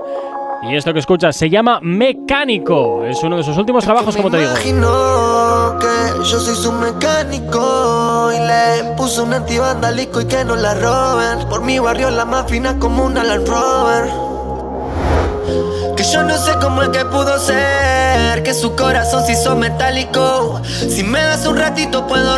Y 0.63 0.75
esto 0.75 0.93
que 0.93 0.99
escuchas 0.99 1.35
se 1.35 1.49
llama 1.49 1.79
Mecánico. 1.81 3.03
Es 3.03 3.21
uno 3.23 3.35
de 3.37 3.43
sus 3.43 3.57
últimos 3.57 3.83
trabajos, 3.83 4.15
como 4.15 4.31
te 4.31 4.37
digo. 4.39 4.53
Yo 6.29 6.41
soy 6.41 6.55
su 6.57 6.73
mecánico 6.73 8.29
y 8.33 8.39
le 8.39 8.95
puse 8.97 9.21
un 9.21 9.33
antivandalico 9.33 10.19
y 10.19 10.25
que 10.25 10.43
no 10.43 10.57
la 10.57 10.73
roben. 10.73 11.47
Por 11.47 11.61
mi 11.61 11.79
barrio 11.79 12.09
la 12.09 12.25
más 12.25 12.47
fina 12.47 12.77
como 12.79 13.05
una 13.05 13.23
Land 13.23 13.47
Rover. 13.47 14.11
Que 15.95 16.03
yo 16.03 16.23
no 16.23 16.37
sé 16.37 16.51
cómo 16.61 16.83
es 16.83 16.89
que 16.89 17.05
pudo 17.05 17.39
ser 17.39 18.43
Que 18.43 18.53
su 18.53 18.75
corazón 18.75 19.25
se 19.25 19.31
hizo 19.31 19.55
metálico 19.55 20.61
Si 20.63 21.03
me 21.03 21.19
das 21.23 21.47
un 21.47 21.57
ratito 21.57 22.05
puedo 22.05 22.37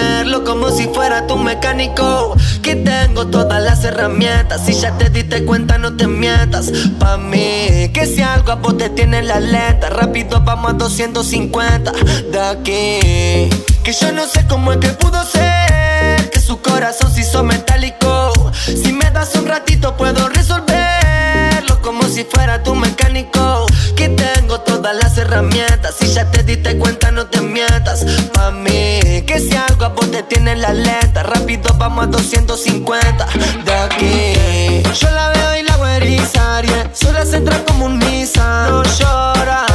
resolverlo 0.00 0.44
Como 0.44 0.70
si 0.70 0.88
fuera 0.88 1.26
tu 1.26 1.36
mecánico. 1.36 2.36
Que 2.62 2.76
tengo 2.76 3.26
todas 3.28 3.62
las 3.62 3.84
herramientas 3.84 4.62
Si 4.64 4.74
ya 4.74 4.96
te 4.96 5.10
diste 5.10 5.44
cuenta 5.44 5.78
no 5.78 5.96
te 5.96 6.06
mientas. 6.06 6.70
Pa' 6.98 7.16
mí 7.16 7.90
Que 7.92 8.06
si 8.06 8.22
algo 8.22 8.52
a 8.52 8.54
vos 8.56 8.76
te 8.76 8.90
tiene 8.90 9.22
la 9.22 9.40
lenta 9.40 9.88
Rápido 9.90 10.40
vamos 10.40 10.70
a 10.72 10.74
250 10.74 11.92
De 12.30 12.40
aquí 12.40 13.48
Que 13.82 13.92
yo 13.92 14.12
no 14.12 14.26
sé 14.26 14.46
cómo 14.46 14.72
es 14.72 14.78
que 14.78 14.88
pudo 14.88 15.24
ser 15.24 16.30
Que 16.30 16.40
su 16.40 16.60
corazón 16.60 17.12
se 17.12 17.22
hizo 17.22 17.42
metálico. 17.42 18.32
Si 18.52 18.92
me 18.92 19.10
das 19.10 19.34
un 19.34 19.46
ratito 19.46 19.96
puedo 19.96 20.28
resolverlo 20.28 21.80
como 21.82 22.02
si 22.04 22.24
fuera 22.24 22.62
tu 22.62 22.74
mecánico. 22.74 23.66
Que 23.96 24.08
tengo 24.10 24.60
todas 24.60 24.94
las 24.96 25.16
herramientas 25.18 25.94
Si 25.98 26.06
ya 26.12 26.30
te 26.30 26.42
diste 26.42 26.76
cuenta 26.78 27.10
no 27.10 27.26
te 27.26 27.40
mientas. 27.40 28.04
Pa' 28.34 28.50
mí 28.50 29.22
Que 29.26 29.40
si 29.40 29.56
algo 29.56 29.79
a 30.20 30.22
vos 30.22 30.28
te 30.28 30.36
tiene 30.36 30.56
la 30.56 30.72
lenta. 30.72 31.22
Rápido 31.22 31.74
vamos 31.78 32.04
a 32.04 32.06
250 32.08 33.26
De 33.64 33.72
aquí 33.72 34.82
Yo 34.94 35.10
la 35.10 35.28
veo 35.30 35.56
y 35.58 35.62
la 35.62 35.74
hago 35.74 35.86
erizar 35.86 36.64
yeah. 36.64 36.90
Sola 36.92 37.24
se 37.24 37.36
entra 37.36 37.62
como 37.64 37.86
un 37.86 37.98
Nissan 37.98 38.70
No 38.70 38.82
llora. 38.82 39.66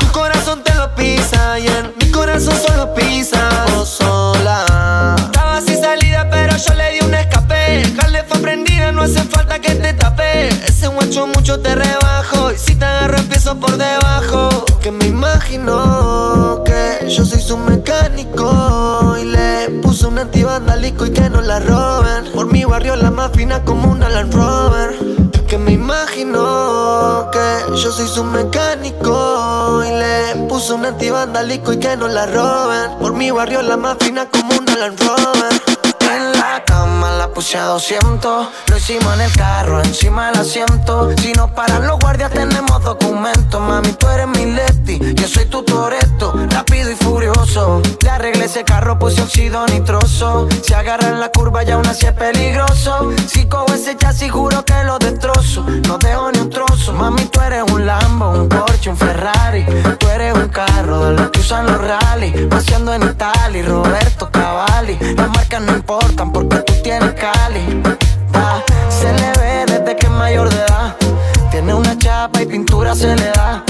Tu 0.00 0.06
corazón 0.12 0.62
te 0.62 0.74
lo 0.74 0.94
pisa 0.94 1.58
y 1.58 1.68
mi 1.98 2.10
corazón 2.10 2.54
solo 2.66 2.94
pisa. 2.94 3.48
Vos 3.74 3.88
sola. 3.88 5.14
Estaba 5.18 5.60
sin 5.60 5.80
salida 5.80 6.28
pero 6.30 6.56
yo 6.56 6.74
le 6.74 6.92
di 6.92 7.00
un 7.00 7.14
escape. 7.14 7.82
Jale 7.96 8.24
fue 8.24 8.38
prendida 8.40 8.92
no 8.92 9.02
hace 9.02 9.22
falta 9.22 9.60
que 9.60 9.74
te 9.74 9.92
tape. 9.92 10.48
Ese 10.48 10.88
guacho 10.88 11.26
mucho 11.26 11.60
te 11.60 11.74
rebajo. 11.74 12.52
Y 12.52 12.58
si 12.58 12.74
te 12.74 12.84
agarro 12.84 13.18
empiezo 13.18 13.58
por 13.58 13.76
debajo. 13.76 14.64
Que 14.80 14.90
me 14.92 15.06
imagino 15.06 16.62
que 16.64 17.08
yo 17.08 17.24
soy 17.24 17.40
su 17.40 17.56
mecánico 17.56 19.16
Y 19.20 19.24
le 19.24 19.65
puse 19.96 20.08
un 20.08 20.18
antivandalico 20.18 21.06
y 21.06 21.10
que 21.10 21.30
no 21.30 21.40
la 21.40 21.58
roben. 21.58 22.30
Por 22.34 22.52
mi 22.52 22.66
barrio 22.66 22.96
la 22.96 23.10
más 23.10 23.30
fina 23.32 23.64
como 23.64 23.90
una 23.90 24.10
Land 24.10 24.34
Rover. 24.34 24.94
Que 25.48 25.56
me 25.56 25.72
imagino 25.72 27.30
que 27.32 27.76
yo 27.80 27.92
soy 27.92 28.08
su 28.08 28.24
mecánico 28.24 29.82
Y 29.86 29.88
le 29.88 30.48
puse 30.48 30.74
un 30.74 30.84
antivandalico 30.84 31.72
y 31.72 31.78
que 31.78 31.96
no 31.96 32.08
la 32.08 32.26
roben. 32.26 32.98
Por 32.98 33.14
mi 33.14 33.30
barrio 33.30 33.62
la 33.62 33.78
más 33.78 33.96
fina 33.98 34.26
como 34.26 34.58
una 34.58 34.76
Land 34.76 35.00
Rover 35.00 35.75
la 36.36 36.62
cama 36.64 37.10
la 37.12 37.28
puse 37.28 37.58
a 37.58 37.64
200 37.64 38.48
Lo 38.68 38.76
hicimos 38.76 39.14
en 39.14 39.20
el 39.22 39.32
carro, 39.32 39.82
encima 39.82 40.30
del 40.30 40.40
asiento. 40.40 41.10
Si 41.18 41.32
nos 41.32 41.50
paran 41.50 41.86
los 41.86 41.98
guardias 41.98 42.30
tenemos 42.30 42.82
documentos. 42.82 43.60
Mami, 43.60 43.92
tú 43.92 44.08
eres 44.08 44.28
mi 44.28 44.46
Leti, 44.46 44.98
yo 45.14 45.26
soy 45.26 45.46
tu 45.46 45.62
Toretto 45.62 46.32
Rápido 46.50 46.90
y 46.90 46.94
furioso 46.94 47.82
Le 48.02 48.10
arreglé 48.10 48.44
ese 48.44 48.64
carro, 48.64 48.98
puse 48.98 49.22
óxido 49.22 49.66
nitroso. 49.66 50.48
Si 50.62 50.74
agarra 50.74 51.08
en 51.08 51.20
la 51.20 51.30
curva 51.30 51.62
ya 51.62 51.74
aún 51.74 51.86
así 51.86 52.06
es 52.06 52.12
peligroso. 52.12 53.10
Si 53.26 53.46
cojo 53.46 53.74
ese 53.74 53.96
chasis 53.96 54.30
juro 54.30 54.64
que 54.64 54.84
lo 54.84 54.98
destrozo. 54.98 55.62
No 55.86 55.98
dejo 55.98 56.30
ni 56.32 56.40
un 56.40 56.50
trozo. 56.50 56.92
Mami, 56.92 57.24
tú 57.26 57.40
eres 57.40 57.62
un 57.72 57.86
Lambo, 57.86 58.30
un 58.30 58.48
Porsche, 58.48 58.90
un 58.90 58.96
Ferrari. 58.96 59.64
Tú 59.98 60.08
eres 60.08 60.34
un 60.34 60.48
carro 60.48 61.04
de 61.06 61.12
los 61.12 61.30
que 61.30 61.40
usan 61.40 61.66
los 61.66 61.80
rally 61.80 62.46
Paseando 62.48 62.94
en 62.94 63.02
Italia, 63.02 63.64
Roberto 63.66 64.30
Cavalli. 64.30 64.96
Las 65.16 65.28
marcas 65.28 65.62
no 65.62 65.72
importan 65.72 66.25
porque 66.32 66.58
tú 66.58 66.72
tienes 66.82 67.12
Cali. 67.14 67.82
Da, 68.32 68.62
Se 68.88 69.12
le 69.12 69.32
ve 69.38 69.64
desde 69.66 69.96
que 69.96 70.06
es 70.06 70.12
mayor 70.12 70.48
de 70.48 70.56
edad. 70.56 70.96
Tiene 71.50 71.74
una 71.74 71.96
chapa 71.98 72.42
y 72.42 72.46
pintura 72.46 72.94
se 72.94 73.14
le 73.16 73.30
da. 73.32 73.62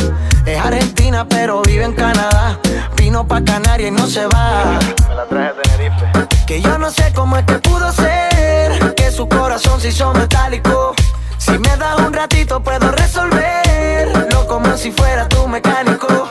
Es 0.45 0.59
argentina 0.65 1.27
pero 1.29 1.63
vive 1.63 1.85
en 1.85 1.93
Canadá. 1.93 2.59
Vino 2.97 3.27
pa' 3.27 3.43
Canarias 3.43 3.89
y 3.89 3.91
no 3.93 4.07
se 4.07 4.27
va. 4.27 4.79
Me 5.09 5.15
la 5.15 5.27
traje 5.27 5.53
de 5.55 5.63
Tenerife. 5.63 6.07
que 6.47 6.61
yo 6.61 6.79
no 6.79 6.91
sé 6.91 7.13
cómo 7.15 7.37
es 7.37 7.45
que 7.45 7.59
pudo 7.59 7.91
ser 7.93 8.95
Que 8.95 9.11
su 9.11 9.29
corazón 9.29 9.81
se 9.81 9.89
hizo 9.89 10.13
metálico. 10.15 10.95
Si 11.39 11.53
me 11.59 11.77
das 11.77 11.99
un 11.99 12.13
ratito 12.13 12.61
puedo 12.61 12.91
resolverlo 12.91 14.47
Como 14.49 14.77
si 14.77 14.91
fuera 14.91 15.29
tu 15.29 15.47
mecánico 15.47 16.27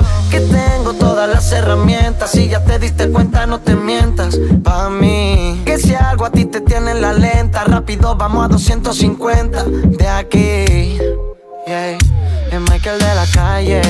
Si 2.27 2.49
ya 2.49 2.63
te 2.63 2.79
diste 2.79 3.09
cuenta 3.11 3.45
no 3.45 3.59
te 3.59 3.75
mientas 3.75 4.37
Pa' 4.63 4.89
mí 4.89 5.61
Que 5.65 5.77
si 5.77 5.93
algo 5.93 6.25
a 6.25 6.31
ti 6.31 6.45
te 6.45 6.59
tiene 6.61 6.91
en 6.91 7.01
la 7.01 7.13
lenta 7.13 7.63
Rápido 7.63 8.15
vamos 8.15 8.45
a 8.45 8.47
250 8.47 9.63
De 9.63 10.07
aquí 10.07 10.97
yeah. 11.67 11.97
Es 12.51 12.59
Michael 12.69 12.99
de 12.99 13.15
la 13.15 13.25
calle 13.33 13.81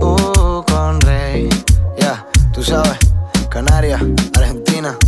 Uh, 0.00 0.62
con 0.70 1.00
Rey 1.00 1.48
Ya, 1.98 2.24
tú 2.52 2.62
sabes 2.62 2.98
Canarias, 3.56 4.02
Argentina. 4.36 4.98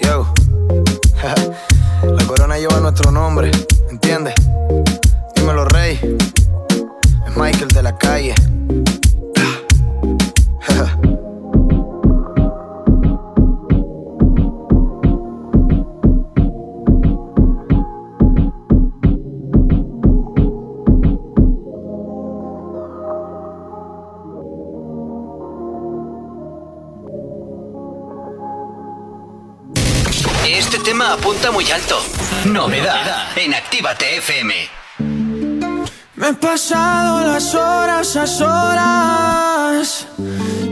Yo. 0.00 0.32
La 2.04 2.24
corona 2.28 2.56
lleva 2.56 2.78
nuestro 2.78 3.10
nombre, 3.10 3.50
¿entiendes? 3.90 4.34
Dímelo, 5.34 5.64
rey. 5.64 5.98
Es 7.26 7.36
Michael 7.36 7.68
de 7.68 7.82
la 7.82 7.98
calle. 7.98 8.34
Apunta 31.04 31.50
muy 31.50 31.70
alto. 31.70 32.00
Novedad 32.44 33.36
en 33.36 33.54
Actívate 33.54 34.16
FM. 34.18 34.54
Me 36.16 36.28
he 36.28 36.34
pasado 36.34 37.24
las 37.26 37.54
horas 37.54 38.16
a 38.16 38.26
solas 38.26 40.06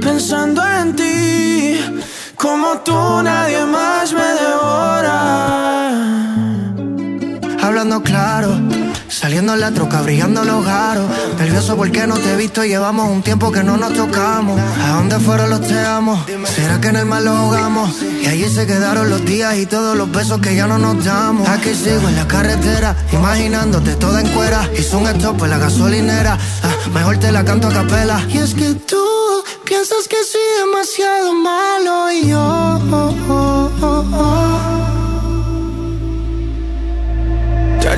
pensando 0.01 0.67
en 0.67 0.97
ti. 0.97 1.81
Como 2.37 2.81
tú 2.81 3.23
nadie 3.23 3.65
más 3.65 4.13
me 4.13 4.25
devora. 4.25 5.67
Hablando 7.67 8.01
claro, 8.01 8.61
saliendo 9.09 9.55
en 9.55 9.61
la 9.61 9.73
troca, 9.73 10.01
brillando 10.01 10.45
los 10.45 10.65
garos. 10.65 11.05
Nervioso 11.37 11.77
porque 11.77 12.07
no 12.07 12.15
te 12.15 12.33
he 12.33 12.37
visto, 12.37 12.65
llevamos 12.65 13.11
un 13.11 13.23
tiempo 13.23 13.51
que 13.51 13.65
no 13.65 13.77
nos 13.77 13.93
tocamos. 13.93 14.61
¿A 14.85 14.93
dónde 14.93 15.19
fueron 15.19 15.51
los 15.51 15.63
te 15.63 15.77
amo? 15.77 16.25
¿Será 16.55 16.81
que 16.81 16.89
en 16.89 16.97
el 16.97 17.07
mar 17.07 17.23
los 17.23 17.37
ahogamos? 17.37 17.91
Y 18.23 18.27
allí 18.27 18.49
se 18.49 18.69
quedaron 18.69 19.11
los 19.11 19.25
días 19.25 19.57
y 19.57 19.67
todos 19.67 19.97
los 19.97 20.09
besos 20.13 20.41
que 20.41 20.55
ya 20.55 20.69
no 20.69 20.79
nos 20.79 21.05
damos. 21.05 21.49
Aquí 21.49 21.75
sigo 21.75 22.09
en 22.09 22.15
la 22.15 22.29
carretera, 22.29 22.95
imaginándote 23.13 23.97
toda 23.97 24.21
en 24.21 24.29
cuera. 24.29 24.71
Hice 24.79 24.95
un 24.95 25.09
stop 25.09 25.43
en 25.43 25.51
la 25.51 25.59
gasolinera, 25.59 26.39
ah, 26.63 26.89
mejor 26.95 27.19
te 27.19 27.33
la 27.33 27.45
canto 27.45 27.67
a 27.67 27.73
capela. 27.73 28.25
Y 28.29 28.39
es 28.39 28.55
que 28.55 28.75
tú 28.75 29.05
piensas 29.65 30.07
que 30.09 30.19
soy 30.23 30.41
demasiado 30.61 31.35
malo 31.35 32.13
y 32.13 32.29
yo. 32.29 32.79
Ya 34.13 34.46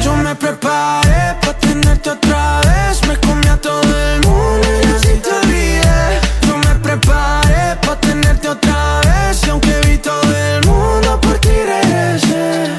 yo 0.02 0.14
me 0.16 0.34
preparé 0.34 1.36
pa' 1.40 1.54
tenerte 1.54 2.10
otra 2.10 2.60
vez. 2.60 3.06
Me 3.06 3.16
comí 3.18 3.46
a 3.48 3.56
todo 3.56 3.82
el 3.82 4.20
mundo 4.26 4.66
y 4.82 4.86
así 4.86 5.20
te 5.24 5.30
olvidé. 5.30 6.20
Yo 6.46 6.56
me 6.58 6.74
preparé 6.76 7.76
pa' 7.84 7.96
tenerte 8.00 8.48
otra 8.48 9.00
vez. 9.00 9.46
Y 9.46 9.50
aunque 9.50 9.80
vi 9.86 9.98
todo 9.98 10.22
el 10.36 10.66
mundo 10.66 11.20
por 11.20 11.38
ti 11.38 11.48
regresé. 11.48 12.70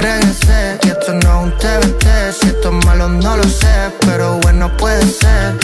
Regresé 0.00 0.78
y 0.82 0.88
esto 0.88 1.12
no 1.14 1.18
es 1.18 1.44
un 1.44 1.52
TBT 1.58 2.06
Si 2.38 2.48
esto 2.48 2.68
es 2.68 2.86
malo 2.86 3.08
no 3.08 3.36
lo 3.36 3.44
sé, 3.44 3.90
pero 4.00 4.38
bueno 4.42 4.70
puede 4.76 5.06
ser 5.06 5.56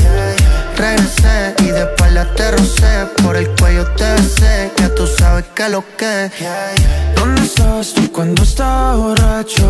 Regresé 0.77 1.55
y 1.59 1.67
de 1.67 1.81
espalda 1.81 2.27
te 2.35 2.51
rocé 2.51 3.07
Por 3.23 3.37
el 3.37 3.49
cuello 3.51 3.87
te 3.97 4.11
besé, 4.15 4.73
ya 4.79 4.95
tú 4.95 5.07
sabes 5.07 5.45
que 5.55 5.69
lo 5.69 5.85
que 5.97 6.31
¿Dónde 7.15 7.43
estabas 7.43 7.93
tú 7.93 8.11
cuando 8.11 8.43
estaba 8.43 8.97
borracho? 8.97 9.63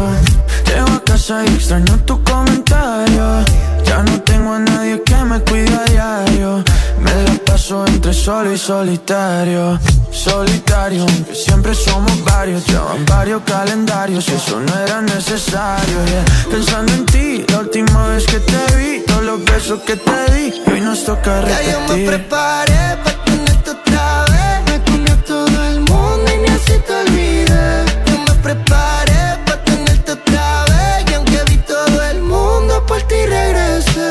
Llego 0.67 0.89
a 0.89 1.05
casa 1.05 1.45
y 1.45 1.49
extraño 1.55 1.99
tu 2.07 2.23
comentario 2.23 3.45
Ya 3.85 4.03
no 4.03 4.21
tengo 4.23 4.55
a 4.55 4.59
nadie 4.61 5.03
que 5.03 5.17
me 5.17 5.41
cuide 5.41 5.75
a 5.75 5.85
diario 5.91 6.65
Me 7.01 7.23
la 7.25 7.35
paso 7.45 7.85
entre 7.87 8.13
solo 8.15 8.53
y 8.53 8.59
solitario 8.59 9.79
Solitario, 10.13 11.03
aunque 11.03 11.35
siempre 11.35 11.75
somos 11.75 12.23
varios 12.25 12.67
Llevan 12.67 13.05
varios 13.07 13.43
calendarios 13.43 14.29
eso 14.29 14.61
no 14.61 14.79
era 14.79 15.01
necesario 15.01 16.05
yeah. 16.07 16.25
Pensando 16.51 16.93
en 16.93 17.07
ti, 17.07 17.45
la 17.49 17.61
última 17.61 18.09
vez 18.09 18.27
que 18.27 18.39
te 18.39 18.77
vi 18.77 19.03
Todo 19.07 19.23
lo 19.23 19.33
los 19.33 19.45
besos 19.47 19.81
que 19.87 19.97
te 19.97 20.33
di. 20.35 20.53
Hoy 20.71 20.81
nos 20.93 21.05
toca 21.05 21.41
Ya 21.49 21.63
yo 21.63 21.81
me 21.81 21.87
repetir. 21.87 22.07
preparé 22.07 22.83
pa' 23.03 23.25
tenerte 23.25 23.71
otra 23.71 24.25
vez. 24.33 24.57
Me 24.69 24.77
comió 24.91 25.17
todo 25.33 25.59
el 25.71 25.81
mundo 25.91 26.27
y 26.35 26.37
ni 26.43 26.49
así 26.49 26.75
te 26.87 26.93
olvidé. 27.03 27.67
Yo 28.09 28.15
me 28.27 28.35
preparé 28.47 29.23
pa' 29.47 29.57
tenerte 29.65 30.13
otra 30.13 30.65
vez. 30.71 31.11
Y 31.11 31.15
aunque 31.15 31.41
vi 31.49 31.57
todo 31.75 31.99
el 32.11 32.21
mundo, 32.21 32.85
por 32.87 33.01
ti 33.11 33.21
regresé. 33.37 34.11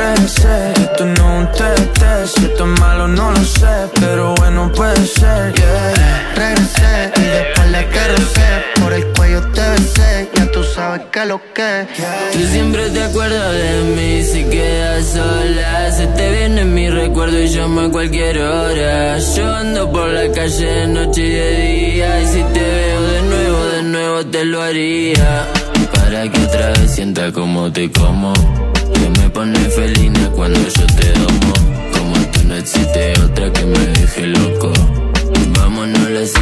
Regresé, 0.00 0.72
esto 0.84 1.06
no 1.16 1.24
es 1.32 1.38
un 1.40 1.52
test, 1.96 2.36
si 2.36 2.44
esto 2.44 2.64
es 2.64 2.80
malo 2.80 3.08
no 3.08 3.30
lo 3.30 3.44
sé, 3.44 3.74
pero 4.00 4.34
bueno 4.34 4.70
puede 4.72 5.06
ser, 5.06 5.54
lo 11.24 11.40
que. 11.54 11.86
Tú 12.32 12.38
siempre 12.52 12.88
te 12.90 13.02
acuerdas 13.02 13.52
de 13.52 13.82
mí 13.94 14.22
si 14.22 14.44
quedas 14.44 15.06
sola. 15.06 15.92
Se 15.92 16.06
te 16.06 16.30
viene 16.30 16.64
mi 16.64 16.88
recuerdo 16.88 17.38
y 17.38 17.48
llamo 17.48 17.82
a 17.82 17.90
cualquier 17.90 18.38
hora. 18.38 19.18
Yo 19.18 19.54
ando 19.54 19.90
por 19.90 20.08
la 20.08 20.30
calle 20.32 20.66
de 20.66 20.86
noche 20.86 21.22
y 21.22 21.30
de 21.30 21.60
día. 21.62 22.22
Y 22.22 22.26
si 22.26 22.42
te 22.42 22.60
veo 22.60 23.02
de 23.02 23.22
nuevo, 23.22 23.64
de 23.66 23.82
nuevo 23.82 24.26
te 24.26 24.44
lo 24.44 24.62
haría. 24.62 25.46
Para 25.92 26.30
que 26.30 26.40
otra 26.40 26.70
vez 26.70 26.90
sienta 26.90 27.32
como 27.32 27.72
te 27.72 27.90
como. 27.90 28.32
Que 28.92 29.20
me 29.20 29.30
pone 29.30 29.58
felina 29.58 30.30
cuando 30.34 30.60
yo 30.60 30.86
te 30.86 31.12
domo. 31.12 31.52
Como 31.92 32.16
tú 32.32 32.40
no 32.46 32.56
existe 32.56 33.12
otra 33.20 33.52
que 33.52 33.64
me 33.64 33.78
deje 33.78 34.26
loco. 34.26 34.72
Vámonos 35.70 36.32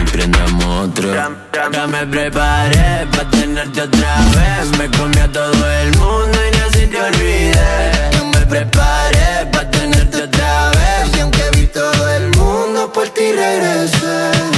y 0.00 0.10
prendamos 0.10 0.88
otro. 0.88 1.12
Ya 1.12 1.86
me 1.86 2.06
preparé 2.06 3.06
pa' 3.14 3.30
tenerte 3.30 3.82
otra 3.82 4.16
vez. 4.34 4.78
Me 4.78 4.90
comí 4.96 5.18
a 5.18 5.30
todo 5.30 5.70
el 5.82 5.94
mundo 5.98 6.38
y 6.50 6.56
así 6.56 6.86
te 6.86 6.98
olvidé. 6.98 8.10
Yo 8.16 8.24
me 8.24 8.46
preparé 8.46 9.46
pa' 9.52 9.70
tenerte 9.70 10.22
otra 10.22 10.70
vez. 10.70 11.16
Y 11.16 11.20
aunque 11.20 11.50
vi 11.52 11.66
todo 11.66 12.08
el 12.16 12.30
mundo, 12.30 12.90
por 12.90 13.06
ti 13.10 13.30
regresé. 13.32 14.57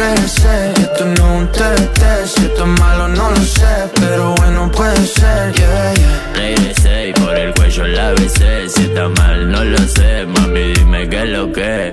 Regresé, 0.00 0.72
esto 0.80 1.04
no 1.04 1.12
es 1.12 1.42
un 1.42 1.52
test, 1.52 2.34
si 2.34 2.46
esto 2.46 2.62
es 2.62 2.80
malo 2.80 3.06
no 3.08 3.30
lo 3.32 3.42
sé, 3.42 3.66
pero 3.96 4.34
bueno 4.36 4.70
puede 4.70 4.96
ser, 5.06 5.52
yeah, 5.52 5.92
yeah. 5.92 6.32
Regresé 6.34 7.08
y 7.08 7.12
por 7.12 7.36
el 7.36 7.52
cuello 7.52 7.86
la 7.86 8.12
besé. 8.12 8.66
Si 8.70 8.84
está 8.84 9.10
mal, 9.10 9.50
no 9.50 9.62
lo 9.62 9.78
sé. 9.78 10.24
Mami, 10.24 10.72
dime 10.72 11.06
qué 11.06 11.22
es 11.22 11.28
lo 11.28 11.52
que. 11.52 11.92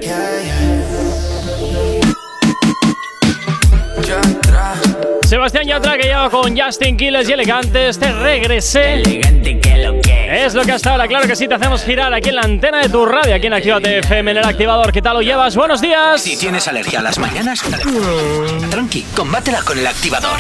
Sebastián 5.24 5.66
Yatra 5.66 5.98
que 5.98 6.04
lleva 6.04 6.30
con 6.30 6.58
Justin 6.58 6.96
Quiles 6.96 7.28
y 7.28 7.34
Elegantes. 7.34 8.00
Te 8.00 8.12
regresé. 8.14 8.94
Elegante 9.02 9.60
que 9.60 9.78
lo 9.78 10.00
que. 10.00 10.46
Es 10.46 10.54
lo 10.54 10.64
que 10.64 10.72
hasta 10.72 10.92
ahora, 10.92 11.08
claro 11.08 11.28
que 11.28 11.36
sí, 11.36 11.48
te 11.48 11.56
hacemos 11.56 11.84
girar 11.84 12.14
aquí 12.14 12.30
en 12.30 12.36
la 12.36 12.42
antena 12.44 12.82
de 12.82 12.88
tu 12.88 13.06
radio, 13.06 13.36
aquí 13.36 13.48
en 13.48 13.54
Actívate 13.54 14.00
FM, 14.00 14.32
en 14.32 14.38
el 14.38 14.46
activador. 14.46 14.94
¿Qué 14.94 15.02
tal 15.02 15.16
lo 15.16 15.22
llevas? 15.22 15.56
Buenos 15.58 15.82
días. 15.82 16.22
Si 16.22 16.38
tienes 16.38 16.66
alergia 16.70 17.00
a 17.00 17.04
las 17.04 17.20
mañanas, 17.20 17.62
tranqui, 18.70 19.06
combátela 19.16 19.62
con 19.64 19.78
el 19.78 19.88
activador. 19.88 20.38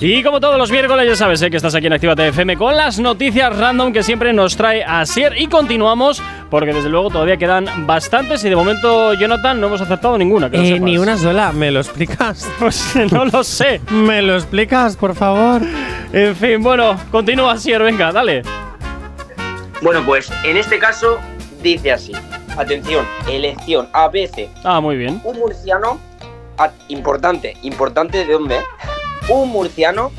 Y 0.00 0.22
como 0.22 0.40
todos 0.40 0.58
los 0.58 0.70
miércoles, 0.70 1.06
ya 1.08 1.16
sabes 1.16 1.42
eh, 1.42 1.50
que 1.50 1.56
estás 1.56 1.74
aquí 1.74 1.86
en 1.86 1.94
Actívate 1.94 2.28
FM 2.28 2.56
con 2.56 2.76
las 2.76 2.98
noticias 2.98 3.56
random 3.56 3.92
que 3.92 4.02
siempre 4.02 4.32
nos 4.32 4.56
trae 4.56 4.84
Asier. 4.84 5.34
Y 5.38 5.46
continuamos, 5.48 6.22
porque 6.50 6.72
desde 6.72 6.88
luego 6.88 7.10
todavía 7.10 7.36
quedan 7.36 7.86
bastantes 7.86 8.44
y 8.44 8.48
de 8.50 8.56
momento, 8.56 9.14
Jonathan, 9.14 9.60
no 9.60 9.66
hemos 9.68 9.80
acertado 9.80 10.16
ninguna. 10.18 10.50
que 10.50 10.56
Eh, 10.76 10.80
ni 10.80 10.98
una 10.98 11.16
sola, 11.16 11.52
¿me 11.52 11.70
lo 11.70 11.80
explicas? 11.80 12.46
Pues 12.58 12.94
no 13.12 13.24
lo 13.24 13.42
sé. 13.48 13.80
¿Me 13.90 14.22
lo 14.22 14.34
explicas, 14.34 14.96
por 14.96 15.14
favor? 15.14 15.62
En 16.12 16.36
fin, 16.36 16.62
bueno, 16.62 16.98
continúa 17.10 17.52
Asier, 17.52 17.82
venga, 17.82 18.12
dale. 18.12 18.42
Bueno, 19.82 20.02
pues 20.04 20.30
en 20.44 20.56
este 20.56 20.78
caso 20.78 21.18
dice 21.62 21.92
así. 21.92 22.12
Atención, 22.56 23.06
elección 23.28 23.88
ABC. 23.92 24.48
Ah, 24.64 24.80
muy 24.80 24.96
bien. 24.96 25.20
Un 25.24 25.38
murciano, 25.38 26.00
importante, 26.88 27.56
importante 27.62 28.24
de 28.24 28.32
dónde. 28.32 28.60
Un 29.28 29.50
murciano 29.50 30.10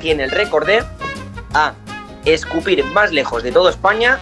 tiene 0.00 0.24
el 0.24 0.30
récord 0.30 0.66
de 0.66 0.84
A. 1.54 1.74
Escupir 2.24 2.84
más 2.84 3.10
lejos 3.12 3.42
de 3.42 3.52
toda 3.52 3.70
España. 3.70 4.18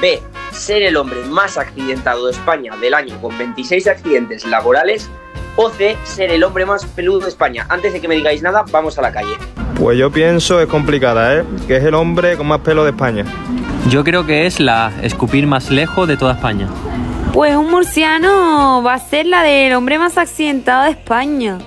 B. 0.00 0.20
Ser 0.52 0.82
el 0.82 0.96
hombre 0.96 1.20
más 1.26 1.56
accidentado 1.56 2.26
de 2.26 2.32
España 2.32 2.76
del 2.76 2.92
año 2.92 3.20
con 3.22 3.36
26 3.38 3.86
accidentes 3.86 4.44
laborales. 4.44 5.08
O 5.56 5.70
C. 5.70 5.96
Ser 6.04 6.30
el 6.30 6.44
hombre 6.44 6.66
más 6.66 6.84
peludo 6.86 7.20
de 7.20 7.28
España. 7.28 7.66
Antes 7.68 7.92
de 7.92 8.00
que 8.00 8.08
me 8.08 8.14
digáis 8.14 8.42
nada, 8.42 8.64
vamos 8.70 8.98
a 8.98 9.02
la 9.02 9.12
calle. 9.12 9.36
Pues 9.76 9.98
yo 9.98 10.10
pienso 10.10 10.60
es 10.60 10.66
complicada, 10.66 11.36
¿eh? 11.36 11.44
Que 11.66 11.76
es 11.76 11.84
el 11.84 11.94
hombre 11.94 12.36
con 12.36 12.46
más 12.46 12.60
pelo 12.60 12.84
de 12.84 12.90
España. 12.90 13.24
Yo 13.88 14.04
creo 14.04 14.26
que 14.26 14.46
es 14.46 14.60
la 14.60 14.92
escupir 15.02 15.46
más 15.46 15.70
lejos 15.70 16.06
de 16.06 16.16
toda 16.16 16.34
España. 16.34 16.68
Pues 17.32 17.54
un 17.56 17.70
murciano 17.70 18.82
va 18.82 18.94
a 18.94 18.98
ser 18.98 19.26
la 19.26 19.42
del 19.42 19.72
hombre 19.74 19.98
más 19.98 20.18
accidentado 20.18 20.84
de 20.84 20.90
España. 20.90 21.58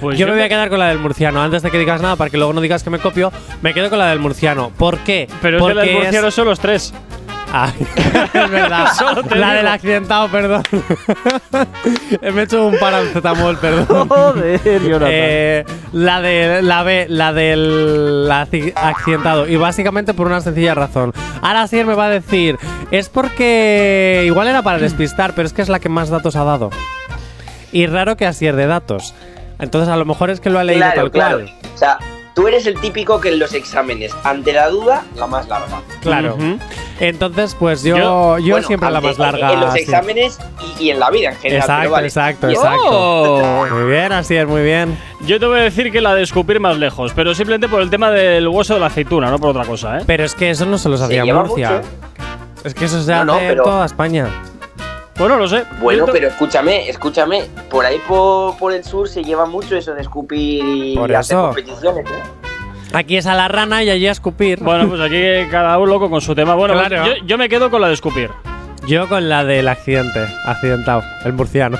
Pues 0.00 0.18
yo, 0.18 0.26
me 0.26 0.32
voy 0.32 0.42
a 0.42 0.48
quedar 0.48 0.70
con 0.70 0.78
la 0.78 0.88
del 0.88 0.98
murciano. 0.98 1.42
Antes 1.42 1.62
de 1.62 1.70
que 1.70 1.78
digas 1.78 2.00
nada, 2.00 2.16
para 2.16 2.30
que 2.30 2.38
luego 2.38 2.54
no 2.54 2.60
digas 2.62 2.82
que 2.82 2.88
me 2.88 2.98
copio, 2.98 3.30
me 3.60 3.74
quedo 3.74 3.90
con 3.90 3.98
la 3.98 4.08
del 4.08 4.18
murciano. 4.18 4.70
¿Por 4.70 4.98
qué? 5.00 5.28
Pero 5.42 5.58
es 5.58 5.62
que 5.62 5.74
la 5.74 5.82
del 5.82 5.90
Porque 5.90 6.04
murciano 6.04 6.30
son 6.30 6.46
los 6.46 6.58
tres. 6.58 6.94
Ah, 7.52 7.72
es 8.34 8.50
verdad. 8.50 8.92
Solo 8.98 9.22
te 9.24 9.34
la 9.34 9.46
digo. 9.48 9.56
del 9.58 9.66
accidentado, 9.68 10.28
perdón. 10.28 10.62
me 12.22 12.28
he 12.40 12.42
hecho 12.44 12.66
un 12.66 12.78
paracetamol, 12.78 13.56
perdón. 13.58 14.08
Joder, 14.08 14.60
Jonathan. 14.82 15.08
Eh, 15.10 15.64
la 15.92 16.20
de 16.20 16.62
la 16.62 16.82
B, 16.82 17.06
la 17.08 17.32
del 17.32 18.28
acci- 18.30 18.72
accidentado. 18.76 19.48
Y 19.48 19.56
básicamente 19.56 20.14
por 20.14 20.26
una 20.28 20.40
sencilla 20.40 20.74
razón. 20.74 21.12
Ahora 21.42 21.66
sí 21.66 21.82
me 21.84 21.94
va 21.94 22.06
a 22.06 22.10
decir, 22.10 22.56
es 22.90 23.08
porque 23.08 24.22
igual 24.26 24.46
era 24.48 24.62
para 24.62 24.78
despistar, 24.78 25.32
pero 25.34 25.46
es 25.46 25.52
que 25.52 25.62
es 25.62 25.68
la 25.68 25.80
que 25.80 25.88
más 25.88 26.08
datos 26.08 26.36
ha 26.36 26.44
dado. 26.44 26.70
Y 27.72 27.86
raro 27.86 28.16
que 28.16 28.26
asier 28.26 28.56
de 28.56 28.66
datos. 28.66 29.14
Entonces 29.58 29.88
a 29.92 29.96
lo 29.96 30.04
mejor 30.04 30.30
es 30.30 30.40
que 30.40 30.50
lo 30.50 30.58
ha 30.58 30.64
leído 30.64 30.80
Claro, 30.86 31.00
tal 31.02 31.10
claro. 31.10 31.38
cual. 31.38 31.54
O 31.74 31.78
sea, 31.78 31.98
tú 32.34 32.46
eres 32.48 32.66
el 32.66 32.80
típico 32.80 33.20
que 33.20 33.28
en 33.30 33.38
los 33.38 33.52
exámenes, 33.54 34.12
ante 34.24 34.52
la 34.52 34.68
duda, 34.68 35.04
la 35.16 35.26
más 35.26 35.48
larga. 35.48 35.80
Claro. 36.00 36.36
Entonces, 37.00 37.54
pues 37.58 37.82
yo, 37.82 37.96
Yo- 37.96 38.38
yo, 38.38 38.52
Bueno, 38.54 38.66
siempre 38.66 38.90
la 38.90 39.00
más 39.00 39.18
larga. 39.18 39.52
En 39.52 39.60
los 39.60 39.72
sí. 39.72 39.80
exámenes 39.80 40.38
y, 40.78 40.84
y 40.84 40.90
en 40.90 41.00
la 41.00 41.10
vida 41.10 41.30
en 41.30 41.36
general. 41.36 41.60
Exacto, 41.62 41.90
vale. 41.90 42.06
exacto, 42.06 42.48
exacto. 42.48 42.80
Oh. 42.90 43.66
Muy 43.70 43.90
bien, 43.90 44.12
así 44.12 44.36
es, 44.36 44.46
muy 44.46 44.62
bien. 44.62 44.96
Yo 45.22 45.40
te 45.40 45.46
voy 45.46 45.60
a 45.60 45.62
decir 45.62 45.90
que 45.90 46.00
la 46.00 46.14
de 46.14 46.22
escupir 46.22 46.60
más 46.60 46.76
lejos, 46.78 47.12
pero 47.14 47.34
simplemente 47.34 47.68
por 47.68 47.80
el 47.80 47.88
tema 47.90 48.10
del 48.10 48.46
hueso 48.48 48.74
de 48.74 48.80
la 48.80 48.86
aceituna, 48.86 49.30
no 49.30 49.38
por 49.38 49.50
otra 49.50 49.64
cosa, 49.64 49.98
¿eh? 49.98 50.02
Pero 50.06 50.24
es 50.24 50.34
que 50.34 50.50
eso 50.50 50.66
no 50.66 50.76
se 50.78 50.88
lo 50.88 50.96
Se 50.96 51.04
sabía 51.04 51.24
lleva 51.24 51.42
Murcia. 51.44 51.70
mucho, 51.70 51.88
Es 52.64 52.74
que 52.74 52.84
eso 52.84 53.02
se 53.02 53.10
No, 53.12 53.16
hace 53.16 53.24
no, 53.26 53.38
pero- 53.38 53.62
en 53.64 53.70
toda 53.70 53.86
España. 53.86 54.28
Bueno, 55.20 55.36
lo 55.36 55.46
sé. 55.46 55.64
Bueno, 55.80 56.06
pero 56.10 56.28
escúchame, 56.28 56.88
escúchame. 56.88 57.44
Por 57.68 57.84
ahí 57.84 58.00
por, 58.08 58.56
por 58.56 58.72
el 58.72 58.82
sur 58.82 59.06
se 59.06 59.22
lleva 59.22 59.44
mucho 59.44 59.76
eso 59.76 59.92
de 59.94 60.00
escupir 60.00 60.64
y 60.64 60.94
Por 60.96 61.14
hacer 61.14 61.36
eso. 61.36 61.44
competiciones, 61.48 62.06
¿eh? 62.06 62.22
Aquí 62.94 63.18
es 63.18 63.26
a 63.26 63.34
la 63.34 63.46
rana 63.46 63.84
y 63.84 63.90
allí 63.90 64.06
a 64.06 64.12
escupir. 64.12 64.60
Bueno, 64.60 64.88
pues 64.88 64.98
aquí 65.00 65.20
cada 65.50 65.76
uno 65.78 65.86
loco 65.92 66.08
con 66.08 66.22
su 66.22 66.34
tema. 66.34 66.54
Bueno, 66.54 66.72
Claro. 66.72 67.04
yo, 67.06 67.12
yo 67.26 67.36
me 67.36 67.50
quedo 67.50 67.70
con 67.70 67.82
la 67.82 67.88
de 67.88 67.94
escupir. 67.94 68.30
Yo 68.86 69.08
con 69.10 69.28
la 69.28 69.44
del 69.44 69.68
accidente, 69.68 70.26
accidentado, 70.46 71.02
el 71.26 71.34
murciano. 71.34 71.78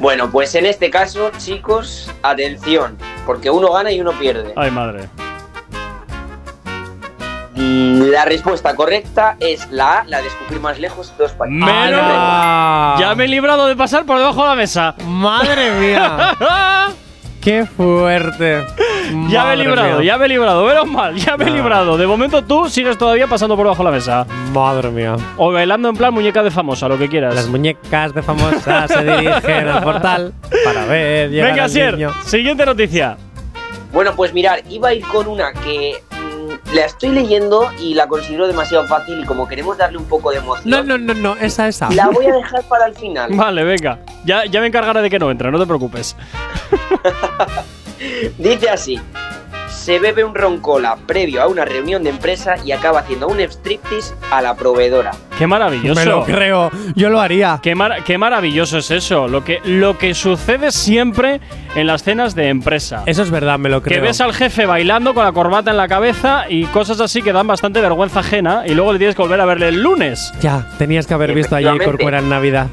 Bueno, 0.00 0.30
pues 0.32 0.54
en 0.54 0.64
este 0.66 0.90
caso, 0.90 1.30
chicos, 1.36 2.10
atención, 2.22 2.96
porque 3.26 3.50
uno 3.50 3.70
gana 3.70 3.92
y 3.92 4.00
uno 4.00 4.12
pierde. 4.18 4.52
Ay, 4.56 4.70
madre. 4.70 5.08
La 7.54 8.24
respuesta 8.24 8.74
correcta 8.74 9.36
es 9.40 9.70
la 9.70 10.00
A, 10.00 10.04
la 10.04 10.20
de 10.22 10.28
escupir 10.28 10.58
más 10.60 10.78
lejos 10.78 11.12
de 11.16 11.24
dos 11.24 11.32
países. 11.32 11.58
Menos. 11.58 12.00
¡Hala! 12.00 12.96
Ya 12.98 13.14
me 13.14 13.24
he 13.24 13.28
librado 13.28 13.66
de 13.66 13.76
pasar 13.76 14.04
por 14.06 14.18
debajo 14.18 14.42
de 14.42 14.48
la 14.48 14.54
mesa. 14.54 14.94
¡Madre 15.06 15.70
mía! 15.72 16.34
¡Qué 17.42 17.66
fuerte! 17.66 18.64
ya 19.28 19.44
me 19.46 19.54
he 19.54 19.56
librado, 19.56 19.98
mía. 19.98 20.06
ya 20.06 20.16
me 20.16 20.24
he 20.26 20.28
librado. 20.28 20.64
Menos 20.64 20.86
mal, 20.86 21.14
ya 21.16 21.36
me 21.36 21.44
he 21.44 21.48
Ah. 21.48 21.50
librado. 21.50 21.98
De 21.98 22.06
momento 22.06 22.42
tú 22.44 22.68
sigues 22.70 22.96
todavía 22.96 23.26
pasando 23.26 23.56
por 23.56 23.66
debajo 23.66 23.82
de 23.82 23.90
la 23.90 23.96
mesa. 23.96 24.26
Madre 24.52 24.90
mía. 24.90 25.16
O 25.36 25.52
bailando 25.52 25.88
en 25.88 25.96
plan 25.96 26.14
muñeca 26.14 26.42
de 26.42 26.50
famosa, 26.50 26.88
lo 26.88 26.96
que 26.96 27.08
quieras. 27.08 27.34
Las 27.34 27.48
muñecas 27.48 28.14
de 28.14 28.22
famosa 28.22 28.86
se 28.88 29.02
dirigen 29.18 29.68
al 29.68 29.82
portal 29.82 30.32
para 30.64 30.84
ver 30.86 31.30
Venga, 31.30 31.64
al 31.64 31.70
Sier, 31.70 31.94
niño. 31.94 32.14
siguiente 32.24 32.64
noticia. 32.64 33.16
Bueno, 33.92 34.12
pues 34.16 34.32
mirar, 34.32 34.62
iba 34.70 34.88
a 34.88 34.94
ir 34.94 35.04
con 35.06 35.26
una 35.26 35.52
que 35.52 36.02
la 36.74 36.84
estoy 36.86 37.10
leyendo 37.10 37.70
y 37.78 37.94
la 37.94 38.06
considero 38.08 38.46
demasiado 38.46 38.86
fácil 38.86 39.20
y 39.20 39.24
como 39.24 39.46
queremos 39.48 39.76
darle 39.78 39.98
un 39.98 40.04
poco 40.04 40.30
de 40.30 40.38
emoción, 40.38 40.68
No, 40.70 40.82
no, 40.82 40.96
no, 40.98 41.14
no, 41.14 41.36
esa, 41.36 41.68
esa. 41.68 41.90
la 41.90 42.08
voy 42.08 42.26
a 42.26 42.32
dejar 42.36 42.62
para 42.64 42.86
el 42.86 42.94
final. 42.94 43.30
Vale, 43.34 43.64
venga. 43.64 43.98
Ya, 44.24 44.44
ya 44.46 44.60
me 44.60 44.68
encargaré 44.68 45.02
de 45.02 45.10
que 45.10 45.18
no 45.18 45.30
entre, 45.30 45.50
no 45.50 45.58
te 45.58 45.66
preocupes. 45.66 46.16
Dice 48.38 48.68
así: 48.70 49.00
se 49.82 49.98
bebe 49.98 50.22
un 50.22 50.34
roncola 50.34 50.96
previo 51.06 51.42
a 51.42 51.48
una 51.48 51.64
reunión 51.64 52.04
de 52.04 52.10
empresa 52.10 52.54
y 52.64 52.70
acaba 52.70 53.00
haciendo 53.00 53.26
un 53.26 53.40
striptease 53.40 54.14
a 54.30 54.40
la 54.40 54.54
proveedora. 54.54 55.10
Qué 55.36 55.46
maravilloso. 55.48 55.98
Me 55.98 56.06
lo 56.06 56.24
creo, 56.24 56.70
yo 56.94 57.08
lo 57.10 57.20
haría. 57.20 57.58
Qué, 57.60 57.74
mar- 57.74 58.04
qué 58.04 58.16
maravilloso 58.16 58.78
es 58.78 58.90
eso. 58.92 59.26
Lo 59.26 59.42
que, 59.42 59.58
lo 59.64 59.98
que 59.98 60.14
sucede 60.14 60.70
siempre 60.70 61.40
en 61.74 61.88
las 61.88 62.04
cenas 62.04 62.36
de 62.36 62.48
empresa. 62.48 63.02
Eso 63.06 63.22
es 63.22 63.30
verdad, 63.32 63.58
me 63.58 63.68
lo 63.68 63.82
creo. 63.82 63.96
Que 64.00 64.06
ves 64.06 64.20
al 64.20 64.32
jefe 64.32 64.66
bailando 64.66 65.14
con 65.14 65.24
la 65.24 65.32
corbata 65.32 65.72
en 65.72 65.76
la 65.78 65.88
cabeza 65.88 66.44
y 66.48 66.66
cosas 66.66 67.00
así 67.00 67.20
que 67.22 67.32
dan 67.32 67.48
bastante 67.48 67.80
vergüenza 67.80 68.20
ajena 68.20 68.62
y 68.66 68.74
luego 68.74 68.92
le 68.92 68.98
tienes 68.98 69.16
que 69.16 69.22
volver 69.22 69.40
a 69.40 69.46
verle 69.46 69.68
el 69.70 69.82
lunes. 69.82 70.32
Ya, 70.40 70.64
tenías 70.78 71.08
que 71.08 71.14
haber 71.14 71.34
visto 71.34 71.56
a 71.56 71.60
Jay. 71.60 71.78
Corcuera 71.78 72.20
en 72.20 72.28
Navidad. 72.28 72.68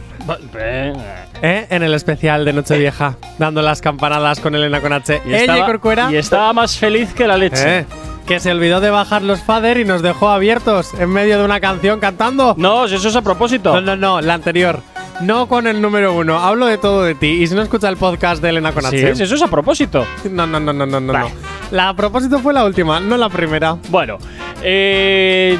Eh. 1.41 1.67
En 1.69 1.83
el 1.83 1.93
especial 1.93 2.45
de 2.45 2.53
Nochevieja, 2.53 3.17
dando 3.37 3.61
las 3.61 3.81
campanadas 3.81 4.39
con 4.39 4.55
Elena 4.55 4.81
con 4.81 4.93
H. 4.93 5.21
Y 5.25 5.33
¿Eh, 5.33 5.37
estaba, 5.41 5.59
Jay 5.59 5.67
Corcuera? 5.67 6.11
y 6.11 6.15
estaba 6.17 6.53
más 6.53 6.77
feliz 6.77 7.13
que 7.13 7.27
la 7.27 7.37
leche. 7.37 7.79
Eh, 7.79 7.85
Que 8.25 8.39
se 8.39 8.51
olvidó 8.51 8.79
de 8.79 8.89
bajar 8.91 9.23
los 9.23 9.41
fader 9.41 9.77
y 9.77 9.85
nos 9.85 10.01
dejó 10.03 10.29
abiertos 10.29 10.93
en 10.99 11.09
medio 11.09 11.39
de 11.39 11.45
una 11.45 11.59
canción 11.59 11.99
cantando. 11.99 12.53
No, 12.57 12.87
si 12.87 12.95
eso 12.95 13.07
es 13.09 13.15
a 13.15 13.21
propósito. 13.23 13.73
No, 13.73 13.81
no, 13.81 13.95
no, 13.95 14.21
la 14.21 14.35
anterior. 14.35 14.81
No 15.21 15.47
con 15.47 15.65
el 15.67 15.81
número 15.81 16.13
uno. 16.13 16.39
Hablo 16.39 16.67
de 16.67 16.77
todo 16.77 17.03
de 17.03 17.15
ti. 17.15 17.27
Y 17.27 17.47
si 17.47 17.55
no 17.55 17.61
escucha 17.61 17.89
el 17.89 17.97
podcast 17.97 18.41
de 18.41 18.49
Elena 18.49 18.71
con 18.71 18.83
Sí, 18.85 18.97
eso 18.97 19.23
es 19.35 19.41
a 19.41 19.47
propósito. 19.47 20.05
No, 20.31 20.45
no, 20.47 20.59
no, 20.59 20.71
no, 20.71 20.85
no, 20.85 20.99
no. 20.99 21.11
no. 21.13 21.31
La 21.71 21.89
a 21.89 21.95
propósito 21.95 22.39
fue 22.39 22.53
la 22.53 22.63
última, 22.65 22.99
no 22.99 23.17
la 23.17 23.29
primera. 23.29 23.75
Bueno, 23.89 24.17
eh, 24.63 25.57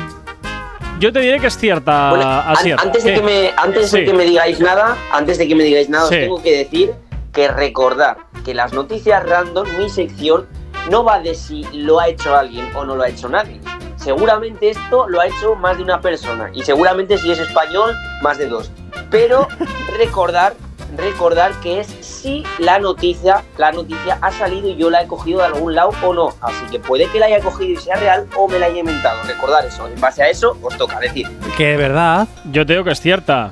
yo 1.00 1.12
te 1.14 1.20
diré 1.22 1.40
que 1.40 1.48
es 1.48 1.58
cierta. 1.58 2.10
Bueno, 2.10 2.26
an- 2.30 2.56
antes 2.80 3.04
de 3.04 3.14
que 3.14 3.22
me 3.22 3.54
antes 3.58 3.92
de 3.92 4.06
que 4.06 4.14
me 4.14 4.24
digáis 4.26 4.60
nada, 4.60 4.98
antes 5.12 5.38
de 5.38 5.48
que 5.48 5.56
me 5.56 5.64
digáis 5.64 5.90
nada, 5.90 6.08
Sí. 6.08 6.16
os 6.16 6.20
tengo 6.22 6.42
que 6.44 6.58
decir 6.58 6.94
que 7.34 7.48
recordar 7.48 8.18
que 8.44 8.54
las 8.54 8.74
noticias 8.74 9.24
random, 9.28 9.68
mi 9.78 9.90
sección, 9.90 10.48
no 10.90 11.04
va 11.04 11.20
de 11.20 11.36
si 11.36 11.64
lo 11.74 12.00
ha 12.00 12.08
hecho 12.08 12.36
alguien 12.36 12.70
o 12.76 12.84
no 12.86 12.96
lo 12.96 13.04
ha 13.04 13.10
hecho 13.10 13.30
nadie. 13.30 13.60
Seguramente 13.98 14.70
esto 14.70 15.08
lo 15.10 15.20
ha 15.20 15.28
hecho 15.28 15.56
más 15.56 15.78
de 15.78 15.84
una 15.84 16.00
persona 16.02 16.50
y 16.54 16.64
seguramente 16.64 17.18
si 17.18 17.32
es 17.32 17.40
español, 17.40 17.94
más 18.22 18.38
de 18.38 18.48
dos. 18.48 18.72
Pero 19.12 19.48
recordar, 19.98 20.54
recordar 21.00 21.52
que 21.62 21.80
es 21.80 21.88
si 22.02 22.44
la 22.58 22.80
noticia, 22.80 23.44
la 23.58 23.72
noticia 23.72 24.18
ha 24.22 24.32
salido 24.32 24.70
y 24.70 24.76
yo 24.76 24.90
la 24.90 25.02
he 25.02 25.08
cogido 25.08 25.40
de 25.40 25.46
algún 25.46 25.76
lado 25.76 25.92
o 26.04 26.14
no. 26.14 26.34
Así 26.42 26.66
que 26.72 26.80
puede 26.80 27.08
que 27.08 27.20
la 27.20 27.28
haya 27.28 27.40
cogido 27.40 27.72
y 27.72 27.78
sea 27.78 27.96
real 27.96 28.28
o 28.36 28.48
me 28.48 28.60
la 28.60 28.68
haya 28.68 28.80
inventado. 28.80 29.22
Recordar 29.24 29.66
eso. 29.66 29.88
En 29.88 30.00
base 30.00 30.24
a 30.24 30.30
eso, 30.30 30.58
os 30.62 30.78
toca 30.78 31.00
decir. 31.00 31.28
Que 31.58 31.68
de 31.68 31.78
verdad. 31.78 32.28
Yo 32.52 32.66
te 32.66 32.74
digo 32.74 32.84
que 32.84 32.92
es 32.92 33.02
cierta. 33.02 33.52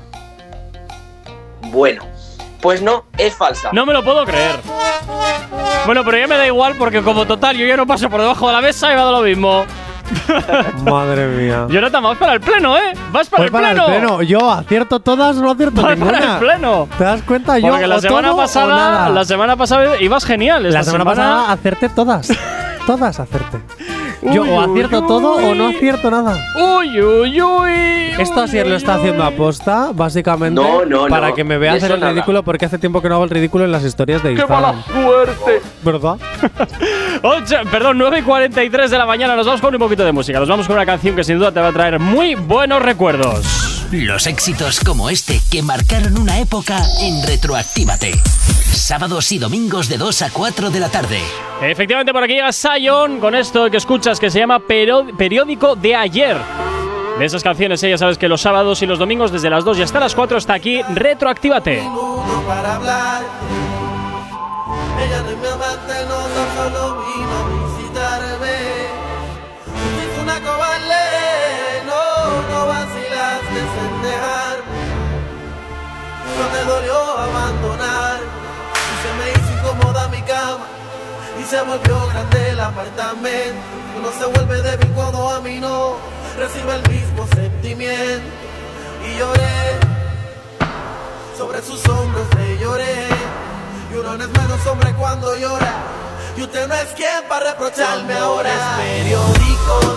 Bueno, 1.71 2.03
pues 2.61 2.81
no, 2.81 3.05
es 3.17 3.33
falsa. 3.33 3.69
No 3.73 3.85
me 3.85 3.93
lo 3.93 4.03
puedo 4.03 4.25
creer. 4.25 4.55
Bueno, 5.85 6.03
pero 6.03 6.17
ya 6.17 6.27
me 6.27 6.37
da 6.37 6.45
igual 6.45 6.75
porque 6.77 7.01
como 7.01 7.25
total 7.25 7.57
yo 7.57 7.65
ya 7.65 7.77
no 7.77 7.87
paso 7.87 8.09
por 8.09 8.21
debajo 8.21 8.47
de 8.47 8.53
la 8.53 8.61
mesa 8.61 8.91
y 8.91 8.95
va 8.95 9.01
a 9.01 9.05
dar 9.05 9.13
lo 9.13 9.21
mismo. 9.21 9.65
Madre 10.83 11.27
mía. 11.27 11.67
Jonathan, 11.69 12.03
vas 12.03 12.17
para 12.17 12.33
el 12.33 12.39
pleno, 12.41 12.77
¿eh? 12.77 12.93
Vas 13.11 13.27
para, 13.29 13.45
el, 13.45 13.51
para 13.51 13.67
pleno. 13.69 13.87
el 13.87 13.91
pleno. 13.99 14.21
Yo 14.23 14.51
acierto 14.51 14.99
todas, 14.99 15.35
no 15.37 15.51
acierto 15.51 15.81
Vas 15.81 15.97
ninguna. 15.97 16.11
para 16.19 16.33
el 16.33 16.39
pleno. 16.39 16.87
¿Te 16.97 17.03
das 17.03 17.21
cuenta? 17.23 17.59
Yo 17.59 17.69
Porque 17.69 17.87
la 17.87 17.95
o 17.97 18.01
semana 18.01 18.27
todo 18.29 18.37
o 18.37 18.41
pasada, 18.41 18.75
nada. 18.75 19.09
la 19.09 19.25
semana 19.25 19.55
pasada 19.55 19.99
ibas 20.01 20.25
genial. 20.25 20.63
La 20.63 20.69
Esta 20.69 20.83
semana 20.83 21.05
pasada 21.05 21.51
acerté 21.51 21.89
todas. 21.89 22.29
todas 22.85 23.19
acerté. 23.19 23.59
Yo 24.23 24.41
Uy, 24.41 24.49
o 24.49 24.55
uy, 24.65 24.71
acierto 24.71 25.03
todo 25.03 25.33
o 25.35 25.53
no 25.55 25.67
acierto 25.67 26.09
nada. 26.09 26.35
Uy, 26.55 27.01
uy, 27.01 27.41
uy. 27.41 27.71
Esto 28.17 28.41
así 28.41 28.57
lo 28.63 28.75
está 28.75 28.95
haciendo 28.95 29.23
aposta, 29.23 29.91
básicamente. 29.93 30.59
No, 30.59 30.83
no, 30.85 31.07
Para 31.07 31.29
no. 31.29 31.35
que 31.35 31.43
me 31.43 31.59
vea 31.59 31.73
hacer 31.73 31.91
el 31.91 31.99
nada. 31.99 32.13
ridículo, 32.13 32.41
porque 32.43 32.65
hace 32.65 32.79
tiempo 32.79 32.99
que 33.01 33.09
no 33.09 33.15
hago 33.15 33.23
el 33.25 33.29
ridículo 33.29 33.63
en 33.65 33.71
las 33.71 33.83
historias 33.83 34.23
de 34.23 34.29
¡Qué 34.33 34.41
Instagram. 34.41 34.75
mala 34.77 34.83
suerte! 34.83 35.61
¿Verdad? 35.87 36.17
Ocho- 37.23 37.55
perdón, 37.71 37.97
9 37.97 38.19
y 38.19 38.21
43 38.23 38.91
de 38.91 38.97
la 38.97 39.05
mañana. 39.05 39.37
Nos 39.37 39.45
vamos 39.45 39.61
con 39.61 39.73
un 39.73 39.79
poquito 39.79 40.03
de 40.03 40.11
música. 40.11 40.37
Nos 40.39 40.49
vamos 40.49 40.67
con 40.67 40.75
una 40.75 40.85
canción 40.85 41.15
que 41.15 41.23
sin 41.23 41.39
duda 41.39 41.53
te 41.53 41.61
va 41.61 41.69
a 41.69 41.71
traer 41.71 41.97
muy 41.97 42.35
buenos 42.35 42.81
recuerdos. 42.81 43.87
Los 43.93 44.27
éxitos 44.27 44.81
como 44.81 45.09
este 45.09 45.39
que 45.49 45.61
marcaron 45.61 46.17
una 46.19 46.39
época 46.39 46.77
en 47.01 47.25
Retroactívate. 47.25 48.11
Sábados 48.73 49.31
y 49.31 49.39
domingos 49.39 49.87
de 49.87 49.97
2 49.97 50.21
a 50.23 50.29
4 50.29 50.69
de 50.71 50.79
la 50.81 50.89
tarde. 50.89 51.21
Efectivamente, 51.61 52.11
por 52.11 52.21
aquí 52.21 52.33
llega 52.33 52.51
Sion 52.51 53.21
con 53.21 53.33
esto 53.33 53.71
que 53.71 53.77
escuchas 53.77 54.19
que 54.19 54.29
se 54.29 54.39
llama 54.39 54.59
Periódico 54.59 55.77
de 55.77 55.95
Ayer. 55.95 56.35
De 57.17 57.25
esas 57.25 57.41
canciones, 57.43 57.81
eh, 57.81 57.89
ya 57.91 57.97
sabes 57.97 58.17
que 58.17 58.27
los 58.27 58.41
sábados 58.41 58.81
y 58.81 58.85
los 58.85 58.99
domingos 58.99 59.31
desde 59.31 59.49
las 59.49 59.63
2 59.63 59.79
y 59.79 59.83
hasta 59.83 59.99
las 60.01 60.13
4 60.13 60.37
está 60.37 60.53
aquí 60.53 60.81
Retroactívate. 60.93 61.81
para 62.45 62.75
hablar. 62.75 63.21
Ella 64.99 65.17
es 65.17 65.37
mi 65.37 65.47
amante, 65.47 65.93
no 66.09 66.17
tan 66.35 66.49
solo 66.57 67.05
vino 67.05 67.35
a 67.37 67.47
visitarme. 67.53 68.57
Es 70.03 70.13
una 70.21 70.39
cobarde, 70.41 71.05
no, 71.85 72.03
no 72.51 72.67
vacilaste 72.67 73.59
en 73.85 74.01
dejarme. 74.01 74.77
No 76.37 76.45
te 76.53 76.65
dolió 76.65 77.17
abandonar. 77.17 78.19
Y 78.91 78.95
se 79.03 79.09
me 79.17 79.25
hizo 79.31 79.53
incómoda 79.53 80.07
mi 80.09 80.21
cama. 80.23 80.65
Y 81.39 81.43
se 81.43 81.61
volvió 81.61 82.07
grande 82.07 82.49
el 82.49 82.59
apartamento. 82.59 83.61
Uno 83.97 84.09
se 84.19 84.25
vuelve 84.25 84.61
débil 84.61 84.91
cuando 84.93 85.29
a 85.29 85.41
mí 85.41 85.59
no 85.59 85.95
recibe 86.37 86.75
el 86.75 86.89
mismo 86.89 87.27
sentimiento. 87.35 88.29
Y 89.07 89.17
lloré 89.19 89.97
sobre 91.37 91.61
sus 91.61 91.87
hombros 91.87 92.27
le 92.35 92.57
lloré. 92.57 93.16
No 94.15 94.23
es 94.23 94.29
menos 94.29 94.65
hombre 94.67 94.93
cuando 94.93 95.35
llora. 95.35 95.83
Y 96.37 96.41
usted 96.41 96.65
no 96.65 96.73
es 96.75 96.87
quien 96.93 97.27
para 97.27 97.51
reprocharme 97.51 98.13
ahora. 98.13 98.49
Es 98.49 99.03
periódico 99.03 99.96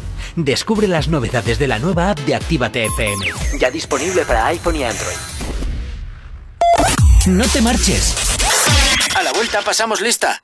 Descubre 0.35 0.87
las 0.87 1.07
novedades 1.07 1.59
de 1.59 1.67
la 1.67 1.79
nueva 1.79 2.11
app 2.11 2.19
de 2.19 2.35
Actívate 2.35 2.85
FM. 2.85 3.25
Ya 3.59 3.69
disponible 3.69 4.23
para 4.25 4.47
iPhone 4.47 4.77
y 4.77 4.83
Android. 4.83 5.17
No 7.27 7.45
te 7.47 7.61
marches. 7.61 8.15
A 9.15 9.23
la 9.23 9.33
vuelta 9.33 9.61
pasamos 9.61 10.01
lista. 10.01 10.41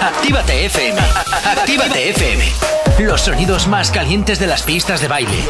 Actívate 0.00 0.66
FM. 0.66 1.00
Actívate 1.44 2.10
FM. 2.10 2.44
Los 3.00 3.22
sonidos 3.22 3.66
más 3.66 3.90
calientes 3.90 4.38
de 4.38 4.46
las 4.46 4.62
pistas 4.62 5.00
de 5.00 5.08
baile. 5.08 5.44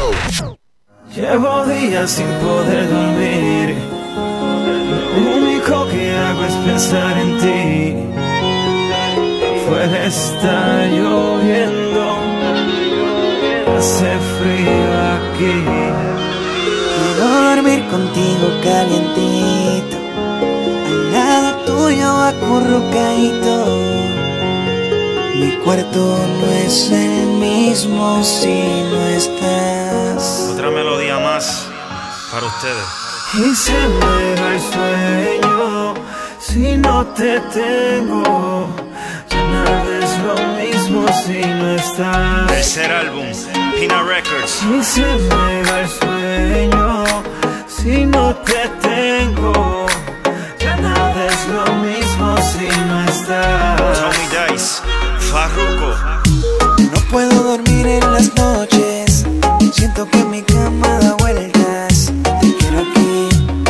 Llevo 1.14 1.66
días 1.66 2.10
sin 2.10 2.26
poder 2.38 2.88
dormir. 2.88 3.76
Lo 5.14 5.36
único 5.36 5.88
que 5.88 6.16
hago 6.16 6.44
es 6.44 6.54
pensar 6.54 7.18
en 7.18 7.38
ti. 7.38 7.94
Fuera 9.66 10.04
está 10.04 10.86
lloviendo. 10.86 12.15
Hace 13.76 14.18
frío 14.38 14.88
aquí. 15.16 15.54
Quiero 16.96 17.26
dormir 17.50 17.86
contigo 17.88 18.46
calientito, 18.62 19.96
al 20.86 21.12
lado 21.12 21.50
tuyo 21.66 22.10
acurrucadito. 22.30 23.54
Mi 25.34 25.50
cuarto 25.62 26.18
no 26.40 26.52
es 26.64 26.90
el 26.90 27.26
mismo 27.38 28.24
si 28.24 28.82
no 28.90 29.06
estás. 29.08 30.50
Otra 30.52 30.70
melodía 30.70 31.18
más 31.18 31.66
para 32.32 32.46
ustedes. 32.46 32.86
Y 33.34 33.54
se 33.54 33.72
me 33.72 34.40
va 34.40 34.54
el 34.54 34.60
sueño 34.72 35.94
si 36.38 36.76
no 36.78 37.04
te 37.08 37.40
tengo. 37.40 38.68
Ya 39.28 39.42
nada 39.48 39.98
es 39.98 40.18
lo 40.20 40.34
mismo 40.56 41.06
si 41.24 41.40
no 41.44 41.74
estás. 41.74 42.46
Tercer 42.46 42.90
álbum, 42.92 43.26
Pina 43.78 44.02
Records. 44.02 44.62
Y 44.62 44.82
se 44.82 45.02
me 45.02 45.62
va 45.62 45.80
el 45.80 45.88
sueño 45.88 47.04
si 47.68 48.06
no 48.06 48.34
te 48.36 48.68
tengo. 48.80 49.86
Ya 50.58 50.76
nada 50.76 51.26
es 51.26 51.46
lo 51.48 51.64
mismo 51.84 52.36
si 52.38 52.68
no 52.88 53.04
estás. 53.04 53.98
Tommy 53.98 54.52
Dice, 54.52 54.82
Farruko. 55.30 55.94
No 56.78 57.00
puedo 57.10 57.42
dormir 57.42 57.86
en 57.86 58.12
las 58.12 58.34
noches. 58.34 59.26
Siento 59.72 60.08
que 60.08 60.24
mi 60.24 60.42
cama 60.42 60.98
da 61.00 61.12
vueltas. 61.18 62.12
Te 62.40 62.56
quiero 62.56 62.78
aquí, 62.80 63.28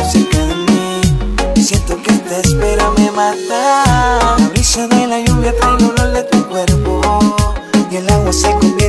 cerca 0.09 0.37
de 0.37 0.55
mí. 0.55 1.61
Siento 1.61 2.01
que 2.01 2.11
esta 2.11 2.39
espera 2.39 2.91
me 2.97 3.11
mata. 3.11 4.37
La 4.39 4.47
brisa 4.51 4.87
de 4.87 5.05
la 5.05 5.19
lluvia 5.19 5.53
trae 5.59 5.75
el 5.77 5.85
olor 5.85 6.11
de 6.13 6.23
tu 6.23 6.47
cuerpo. 6.47 7.35
Y 7.91 7.97
el 7.97 8.09
agua 8.09 8.31
se 8.31 8.51
convierte 8.51 8.86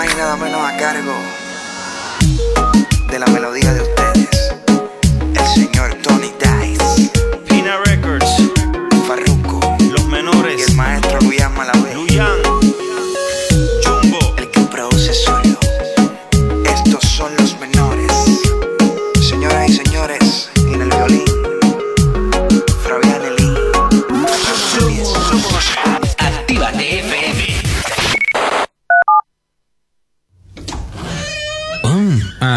más 0.00 0.12
y 0.12 0.16
nada 0.16 0.36
menos 0.36 0.62
a 0.62 0.76
cargo 0.76 1.39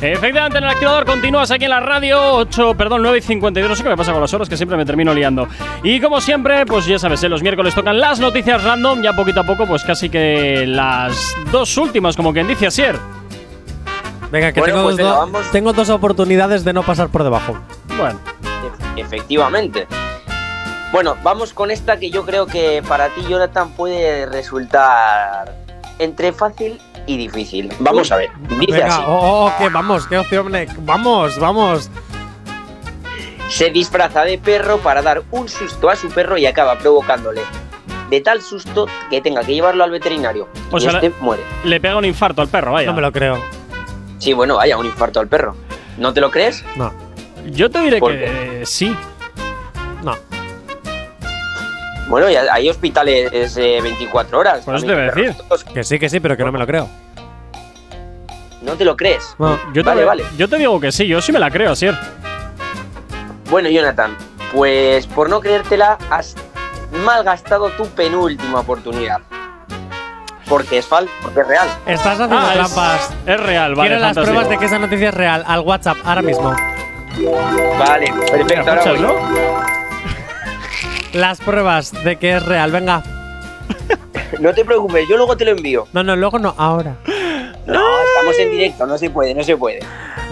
Efectivamente, 0.00 0.58
en 0.58 0.64
el 0.64 0.70
activador 0.70 1.06
continúas 1.06 1.50
aquí 1.50 1.64
en 1.64 1.70
la 1.70 1.80
radio 1.80 2.20
8, 2.34 2.74
perdón, 2.76 3.00
9 3.02 3.18
y 3.18 3.22
52. 3.22 3.68
No 3.70 3.74
sé 3.76 3.82
qué 3.82 3.88
me 3.88 3.96
pasa 3.96 4.12
con 4.12 4.20
las 4.20 4.32
horas 4.34 4.46
que 4.48 4.56
siempre 4.56 4.76
me 4.76 4.84
termino 4.84 5.14
liando. 5.14 5.48
Y 5.82 6.00
como 6.00 6.20
siempre, 6.20 6.66
pues 6.66 6.84
ya 6.86 6.98
sabes, 6.98 7.22
¿eh? 7.22 7.28
los 7.30 7.42
miércoles 7.42 7.74
tocan 7.74 7.98
las 7.98 8.20
noticias 8.20 8.62
random. 8.62 9.00
Ya 9.02 9.14
poquito 9.14 9.40
a 9.40 9.44
poco, 9.44 9.66
pues 9.66 9.84
casi 9.84 10.10
que 10.10 10.64
las 10.66 11.34
dos 11.50 11.76
últimas, 11.78 12.14
como 12.14 12.32
quien 12.34 12.46
dice 12.46 12.66
Asier. 12.66 12.98
Venga, 14.30 14.52
que 14.52 14.60
Bueno, 14.60 14.74
tengo, 14.74 14.84
pues 14.88 14.96
dos, 14.98 15.32
venga, 15.32 15.50
tengo 15.52 15.72
dos 15.72 15.88
oportunidades 15.88 16.62
de 16.64 16.72
no 16.74 16.82
pasar 16.82 17.08
por 17.08 17.22
debajo. 17.24 17.56
Bueno, 17.96 18.20
E- 18.96 19.00
Efectivamente. 19.00 19.86
Bueno, 20.92 21.16
vamos 21.22 21.52
con 21.54 21.70
esta 21.70 21.98
que 21.98 22.10
yo 22.10 22.24
creo 22.26 22.46
que 22.46 22.82
para 22.86 23.08
ti, 23.08 23.22
Jonathan, 23.28 23.70
puede 23.70 24.26
resultar 24.26 25.54
entre 25.98 26.32
fácil 26.32 26.78
y 27.06 27.16
difícil. 27.16 27.72
Vamos 27.78 28.10
a 28.12 28.16
ver. 28.16 28.30
Dice 28.58 28.72
Venga, 28.72 28.86
así. 28.96 29.02
oh, 29.06 29.46
oh, 29.46 29.52
que 29.58 29.68
vamos, 29.68 30.06
qué 30.06 30.18
opción. 30.18 30.52
Vamos, 30.80 31.38
vamos. 31.38 31.90
Se 33.48 33.70
disfraza 33.70 34.24
de 34.24 34.38
perro 34.38 34.78
para 34.78 35.02
dar 35.02 35.22
un 35.30 35.48
susto 35.48 35.88
a 35.88 35.96
su 35.96 36.08
perro 36.08 36.36
y 36.36 36.46
acaba 36.46 36.78
provocándole 36.78 37.42
de 38.10 38.20
tal 38.20 38.40
susto 38.42 38.86
que 39.10 39.20
tenga 39.20 39.42
que 39.42 39.54
llevarlo 39.54 39.82
al 39.84 39.90
veterinario. 39.90 40.48
O 40.70 40.78
y 40.78 40.80
sea, 40.80 40.92
este 40.92 41.08
le- 41.10 41.14
muere. 41.20 41.42
le 41.64 41.80
pega 41.80 41.96
un 41.96 42.04
infarto 42.04 42.42
al 42.42 42.48
perro, 42.48 42.72
vaya. 42.72 42.86
No 42.88 42.94
me 42.94 43.02
lo 43.02 43.12
creo. 43.12 43.40
Sí, 44.18 44.32
bueno, 44.32 44.56
vaya, 44.56 44.76
un 44.76 44.86
infarto 44.86 45.20
al 45.20 45.28
perro. 45.28 45.56
¿No 45.98 46.12
te 46.12 46.20
lo 46.20 46.30
crees? 46.30 46.64
No. 46.76 46.92
Yo 47.46 47.70
te 47.70 47.80
diré 47.80 47.98
¿Por 47.98 48.12
que 48.12 48.62
sí. 48.64 48.94
No. 52.06 52.10
Bueno, 52.10 52.30
ya 52.30 52.44
hay 52.52 52.68
hospitales 52.70 53.56
eh, 53.56 53.80
24 53.82 54.38
horas. 54.38 54.62
Pues 54.64 54.76
eso 54.78 54.86
te 54.86 54.92
voy 54.94 55.02
a 55.02 55.06
de 55.06 55.12
perros. 55.12 55.64
Que 55.64 55.84
sí, 55.84 55.98
que 55.98 56.08
sí, 56.08 56.20
pero 56.20 56.36
que 56.36 56.44
no 56.44 56.52
me 56.52 56.58
lo 56.58 56.66
creo. 56.66 56.88
¿No 58.62 58.72
te 58.74 58.84
lo 58.84 58.96
crees? 58.96 59.34
No. 59.38 59.56
Yo 59.72 59.82
te, 59.82 59.88
Vale, 59.88 60.04
vale. 60.04 60.24
yo 60.36 60.48
te 60.48 60.56
digo 60.56 60.80
que 60.80 60.90
sí, 60.90 61.06
yo 61.06 61.20
sí 61.20 61.30
me 61.32 61.38
la 61.38 61.50
creo, 61.50 61.72
Asier. 61.72 61.94
Bueno, 63.50 63.68
Jonathan, 63.68 64.16
pues 64.52 65.06
por 65.06 65.28
no 65.30 65.40
creértela, 65.40 65.98
has 66.10 66.34
malgastado 67.04 67.70
tu 67.70 67.86
penúltima 67.88 68.60
oportunidad. 68.60 69.18
Porque 70.48 70.78
es 70.78 70.86
falso, 70.86 71.12
porque 71.22 71.40
es 71.40 71.46
real. 71.48 71.68
Estás 71.86 72.14
haciendo 72.20 72.36
Ah, 72.38 72.52
trampas. 72.54 73.10
Es, 73.26 73.40
real, 73.40 73.74
vale. 73.74 73.88
Quiero 73.90 74.00
las 74.00 74.14
fantástico. 74.14 74.24
pruebas 74.24 74.48
de 74.48 74.58
que 74.58 74.64
esa 74.66 74.78
noticia 74.78 75.08
es 75.08 75.14
real 75.14 75.44
al 75.46 75.60
WhatsApp 75.60 75.96
ahora 76.04 76.22
mismo. 76.22 76.54
Vale, 77.78 78.12
perfecto. 78.30 78.70
Ahora 78.70 78.92
voy. 78.92 79.75
Las 81.16 81.40
pruebas 81.40 81.92
de 82.04 82.16
que 82.16 82.36
es 82.36 82.44
real, 82.44 82.70
venga. 82.70 83.02
No 84.38 84.52
te 84.52 84.66
preocupes, 84.66 85.08
yo 85.08 85.16
luego 85.16 85.34
te 85.34 85.46
lo 85.46 85.52
envío. 85.52 85.88
No, 85.94 86.04
no, 86.04 86.14
luego 86.14 86.38
no, 86.38 86.54
ahora. 86.58 86.96
No, 87.66 87.82
estamos 88.30 88.38
en 88.38 88.50
directo, 88.50 88.86
no 88.86 88.98
se 88.98 89.10
puede, 89.10 89.34
no 89.34 89.42
se 89.42 89.56
puede. 89.56 89.80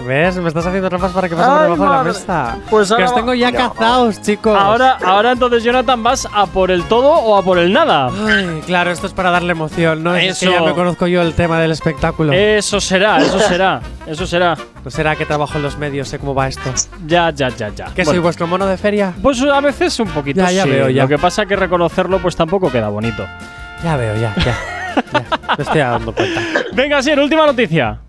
¿Ves? 0.05 0.35
Me 0.37 0.47
estás 0.49 0.65
haciendo 0.67 0.87
trampas 0.89 1.11
para 1.13 1.27
que 1.29 1.35
pase 1.35 1.49
por 1.49 1.61
debajo 1.63 1.83
de 1.83 1.89
la 1.89 2.03
mesa. 2.03 2.57
Pues 2.69 2.89
que 2.89 2.93
ahora 2.93 3.05
os 3.05 3.11
va- 3.11 3.15
tengo 3.15 3.33
ya 3.33 3.49
No. 3.51 3.57
cazados, 3.73 4.21
chicos. 4.21 4.55
Ahora, 4.59 4.97
ahora 5.03 5.31
entonces, 5.31 5.63
Jonathan, 5.63 6.03
¿vas 6.03 6.27
a 6.31 6.45
por 6.45 6.69
el 6.69 6.83
todo 6.83 7.09
o 7.11 7.37
a 7.37 7.41
por 7.43 7.57
el 7.57 7.73
nada? 7.73 8.09
Ay, 8.27 8.61
claro, 8.67 8.91
esto 8.91 9.07
es 9.07 9.13
para 9.13 9.31
darle 9.31 9.53
emoción, 9.53 10.03
¿no? 10.03 10.15
Es 10.15 10.37
que 10.39 10.45
Eso. 10.45 10.51
ya 10.51 10.61
me 10.61 10.73
conozco 10.73 11.07
yo 11.07 11.21
el 11.23 11.33
tema 11.33 11.59
del 11.59 11.71
espectáculo. 11.71 12.33
Eso 12.33 12.79
será, 12.79 13.17
eso 13.19 13.39
será, 13.39 13.81
eso 14.05 14.27
será. 14.27 14.55
¿No 14.83 14.91
será 14.91 15.15
que 15.15 15.25
trabajo 15.25 15.57
en 15.57 15.63
los 15.63 15.77
medios? 15.79 16.07
Sé 16.07 16.19
cómo 16.19 16.35
va 16.35 16.47
esto. 16.49 16.71
Ya, 17.07 17.31
ya, 17.31 17.49
ya, 17.49 17.69
ya. 17.69 17.85
¿Que 17.85 18.03
soy 18.05 18.11
Bueno, 18.13 18.21
vuestro 18.23 18.45
mono 18.47 18.67
de 18.67 18.77
feria? 18.77 19.13
Pues 19.23 19.41
a 19.41 19.59
veces 19.61 19.99
un 19.99 20.09
poquito 20.09 20.41
Ya, 20.41 20.51
ya 20.51 20.63
sí. 20.63 20.69
veo, 20.69 20.89
ya. 20.89 21.03
Lo 21.03 21.09
que 21.09 21.17
pasa 21.17 21.45
que 21.47 21.55
reconocerlo 21.55 22.19
pues 22.19 22.35
tampoco 22.35 22.71
queda 22.71 22.89
bonito. 22.89 23.25
Ya 23.83 23.97
veo, 23.97 24.15
ya, 24.15 24.33
ya. 24.43 24.55
Me 25.57 25.63
estoy 25.63 25.79
dando 25.79 26.13
cuenta. 26.13 26.41
Venga, 26.73 26.97
Asier, 26.97 27.19
última 27.19 27.45
noticia. 27.45 27.99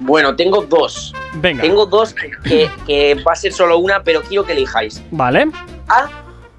Bueno, 0.00 0.34
tengo 0.34 0.62
dos. 0.62 1.14
Venga. 1.34 1.62
Tengo 1.62 1.86
dos 1.86 2.14
que, 2.42 2.70
que 2.86 3.14
va 3.26 3.32
a 3.32 3.36
ser 3.36 3.52
solo 3.52 3.78
una, 3.78 4.02
pero 4.02 4.22
quiero 4.22 4.44
que 4.44 4.52
elijáis. 4.52 5.02
Vale. 5.10 5.46
A 5.88 6.08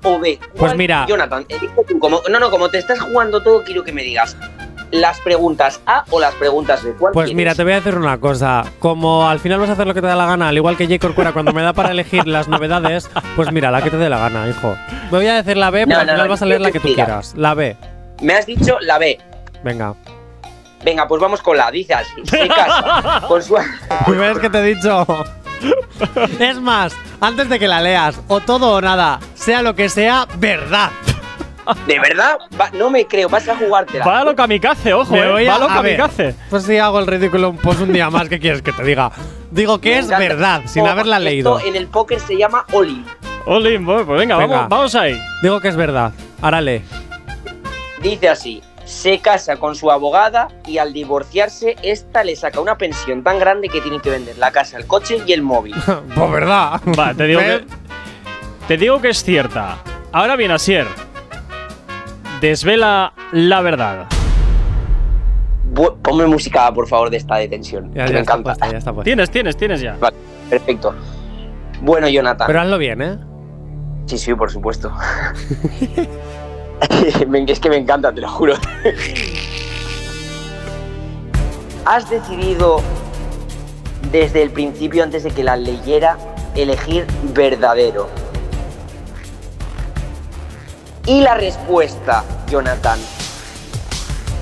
o 0.03 0.19
B. 0.19 0.39
Pues 0.57 0.75
mira. 0.75 1.05
Jonathan, 1.07 1.45
tú. 1.45 1.99
Como, 1.99 2.21
no, 2.29 2.39
no, 2.39 2.49
como 2.49 2.69
te 2.69 2.77
estás 2.77 2.99
jugando 3.01 3.41
todo, 3.43 3.63
quiero 3.63 3.83
que 3.83 3.91
me 3.91 4.03
digas 4.03 4.37
las 4.91 5.19
preguntas 5.21 5.81
A 5.87 6.05
o 6.11 6.19
las 6.19 6.33
preguntas 6.35 6.83
B. 6.83 6.91
¿Cuál 6.97 7.11
Pues 7.13 7.25
quieres? 7.25 7.35
mira, 7.35 7.55
te 7.55 7.63
voy 7.63 7.73
a 7.73 7.75
decir 7.77 7.95
una 7.97 8.17
cosa. 8.19 8.63
Como 8.79 9.27
al 9.27 9.39
final 9.39 9.59
vas 9.59 9.69
a 9.69 9.73
hacer 9.73 9.87
lo 9.87 9.93
que 9.93 10.01
te 10.01 10.07
da 10.07 10.15
la 10.15 10.25
gana, 10.27 10.47
al 10.49 10.55
igual 10.55 10.77
que 10.77 10.85
J. 10.85 10.99
Corcuera 10.99 11.33
cuando 11.33 11.51
me 11.53 11.61
da 11.63 11.73
para 11.73 11.91
elegir 11.91 12.27
las 12.27 12.47
novedades, 12.47 13.09
pues 13.35 13.51
mira, 13.51 13.71
la 13.71 13.81
que 13.81 13.89
te 13.89 13.97
dé 13.97 14.09
la 14.09 14.19
gana, 14.19 14.47
hijo. 14.47 14.75
Voy 15.11 15.27
a 15.27 15.35
decir 15.35 15.57
la 15.57 15.71
B, 15.71 15.85
pero 15.85 15.95
No, 15.95 16.01
al 16.01 16.07
final 16.07 16.23
no, 16.27 16.29
vas 16.29 16.41
a 16.41 16.45
leer 16.45 16.61
la 16.61 16.71
que 16.71 16.79
tú 16.79 16.93
quieras. 16.93 17.33
La 17.35 17.53
B. 17.53 17.75
Me 18.21 18.33
has 18.33 18.45
dicho 18.45 18.77
la 18.79 18.97
B. 18.99 19.17
Venga. 19.65 19.95
Venga, 20.83 21.07
pues 21.07 21.19
vamos 21.19 21.41
con 21.41 21.57
la. 21.57 21.71
Dice 21.71 21.95
así. 21.95 22.11
Se 22.25 22.47
casa 22.47 23.23
con 23.27 23.41
su... 23.41 23.55
¿Ves 24.07 24.37
que 24.37 24.49
te 24.51 24.59
he 24.59 24.75
dicho? 24.75 25.05
es 26.39 26.59
más, 26.61 26.93
antes 27.19 27.49
de 27.49 27.57
que 27.57 27.67
la 27.67 27.81
leas, 27.81 28.21
o 28.27 28.39
todo 28.41 28.73
o 28.73 28.81
nada, 28.81 29.19
sea 29.33 29.63
lo 29.63 29.73
que 29.73 29.89
sea, 29.89 30.27
verdad. 30.37 30.91
¿De 31.87 31.97
verdad? 31.97 32.37
Va- 32.61 32.69
no 32.71 32.91
me 32.91 33.07
creo, 33.07 33.27
vas 33.27 33.49
a 33.49 33.55
jugártela. 33.55 34.05
Va 34.05 34.19
a 34.19 34.23
lo 34.23 34.35
kamikaze, 34.35 34.93
ojo, 34.93 35.15
eh. 35.15 35.31
voy 35.31 35.45
Va 35.47 35.55
a- 35.55 35.59
lo 35.59 35.67
ver. 35.81 35.97
kamikaze. 35.97 36.35
Pues 36.51 36.63
si 36.65 36.77
hago 36.77 36.99
el 36.99 37.07
ridículo 37.07 37.53
pues 37.53 37.79
un 37.79 37.91
día 37.91 38.11
más, 38.11 38.29
¿qué 38.29 38.39
quieres 38.39 38.61
que 38.61 38.71
te 38.71 38.83
diga? 38.83 39.11
Digo 39.49 39.81
que 39.81 39.89
Me 39.89 39.97
es 39.99 40.05
encanta. 40.05 40.19
verdad, 40.27 40.61
sin 40.67 40.83
Oh, 40.83 40.87
haberla 40.91 41.15
esto 41.17 41.25
leído. 41.25 41.59
en 41.61 41.75
el 41.75 41.87
póker 41.87 42.19
se 42.19 42.37
llama 42.37 42.65
Oli. 42.73 43.03
Olin, 43.47 43.83
bueno, 43.83 44.05
pues 44.05 44.19
venga, 44.19 44.37
Venga. 44.37 44.55
Vamos, 44.55 44.69
vamos 44.69 44.95
ahí. 44.95 45.19
Digo 45.41 45.59
que 45.59 45.69
es 45.69 45.75
verdad. 45.75 46.11
Ahora 46.43 46.61
lee. 46.61 46.83
Dice 48.01 48.29
así. 48.29 48.61
Se 48.85 49.19
casa 49.19 49.57
con 49.57 49.75
su 49.75 49.89
abogada 49.91 50.47
y 50.67 50.77
al 50.77 50.93
divorciarse, 50.93 51.75
esta 51.81 52.23
le 52.23 52.35
saca 52.35 52.59
una 52.61 52.77
pensión 52.77 53.23
tan 53.23 53.39
grande 53.39 53.67
que 53.67 53.81
tiene 53.81 53.99
que 53.99 54.11
vender 54.11 54.37
la 54.37 54.51
casa, 54.51 54.77
el 54.77 54.85
coche 54.85 55.21
y 55.25 55.33
el 55.33 55.41
móvil. 55.41 55.75
pues 56.15 56.31
verdad. 56.31 56.79
Va, 56.97 57.13
te 57.13 57.25
digo 57.25 57.39
que. 57.41 57.65
Te 58.67 58.77
digo 58.77 59.01
que 59.01 59.09
es 59.09 59.23
cierta. 59.23 59.77
Ahora 60.11 60.35
bien, 60.35 60.51
Asier. 60.51 60.87
Desvela 62.41 63.13
la 63.31 63.61
verdad. 63.61 64.05
Bu- 65.73 65.97
Ponme 66.01 66.25
música, 66.27 66.71
por 66.73 66.87
favor, 66.87 67.09
de 67.09 67.17
esta 67.17 67.35
de 67.37 67.47
tensión. 67.47 67.91
Ya, 67.93 68.05
que 68.05 68.11
ya 68.11 68.13
me 68.15 68.19
está 68.21 68.33
encanta. 68.33 68.43
puesta, 68.43 68.71
ya 68.71 68.77
está 68.77 68.93
puesta. 68.93 69.03
Tienes, 69.05 69.29
tienes, 69.31 69.57
tienes 69.57 69.81
ya. 69.81 69.95
Vale, 69.99 70.15
perfecto. 70.49 70.93
Bueno, 71.81 72.07
Jonathan. 72.07 72.47
Pero 72.47 72.61
hazlo 72.61 72.77
bien, 72.77 73.01
¿eh? 73.01 73.17
Sí, 74.05 74.17
sí, 74.17 74.33
por 74.35 74.51
supuesto. 74.51 74.91
Es 77.47 77.59
que 77.59 77.69
me 77.69 77.77
encanta, 77.77 78.13
te 78.13 78.21
lo 78.21 78.29
juro. 78.29 78.55
Has 81.85 82.09
decidido 82.09 82.81
desde 84.11 84.41
el 84.41 84.51
principio, 84.51 85.03
antes 85.03 85.23
de 85.23 85.31
que 85.31 85.43
la 85.43 85.55
leyera, 85.55 86.17
elegir 86.55 87.05
verdadero. 87.33 88.09
Y 91.05 91.21
la 91.21 91.35
respuesta, 91.35 92.23
Jonathan, 92.49 92.99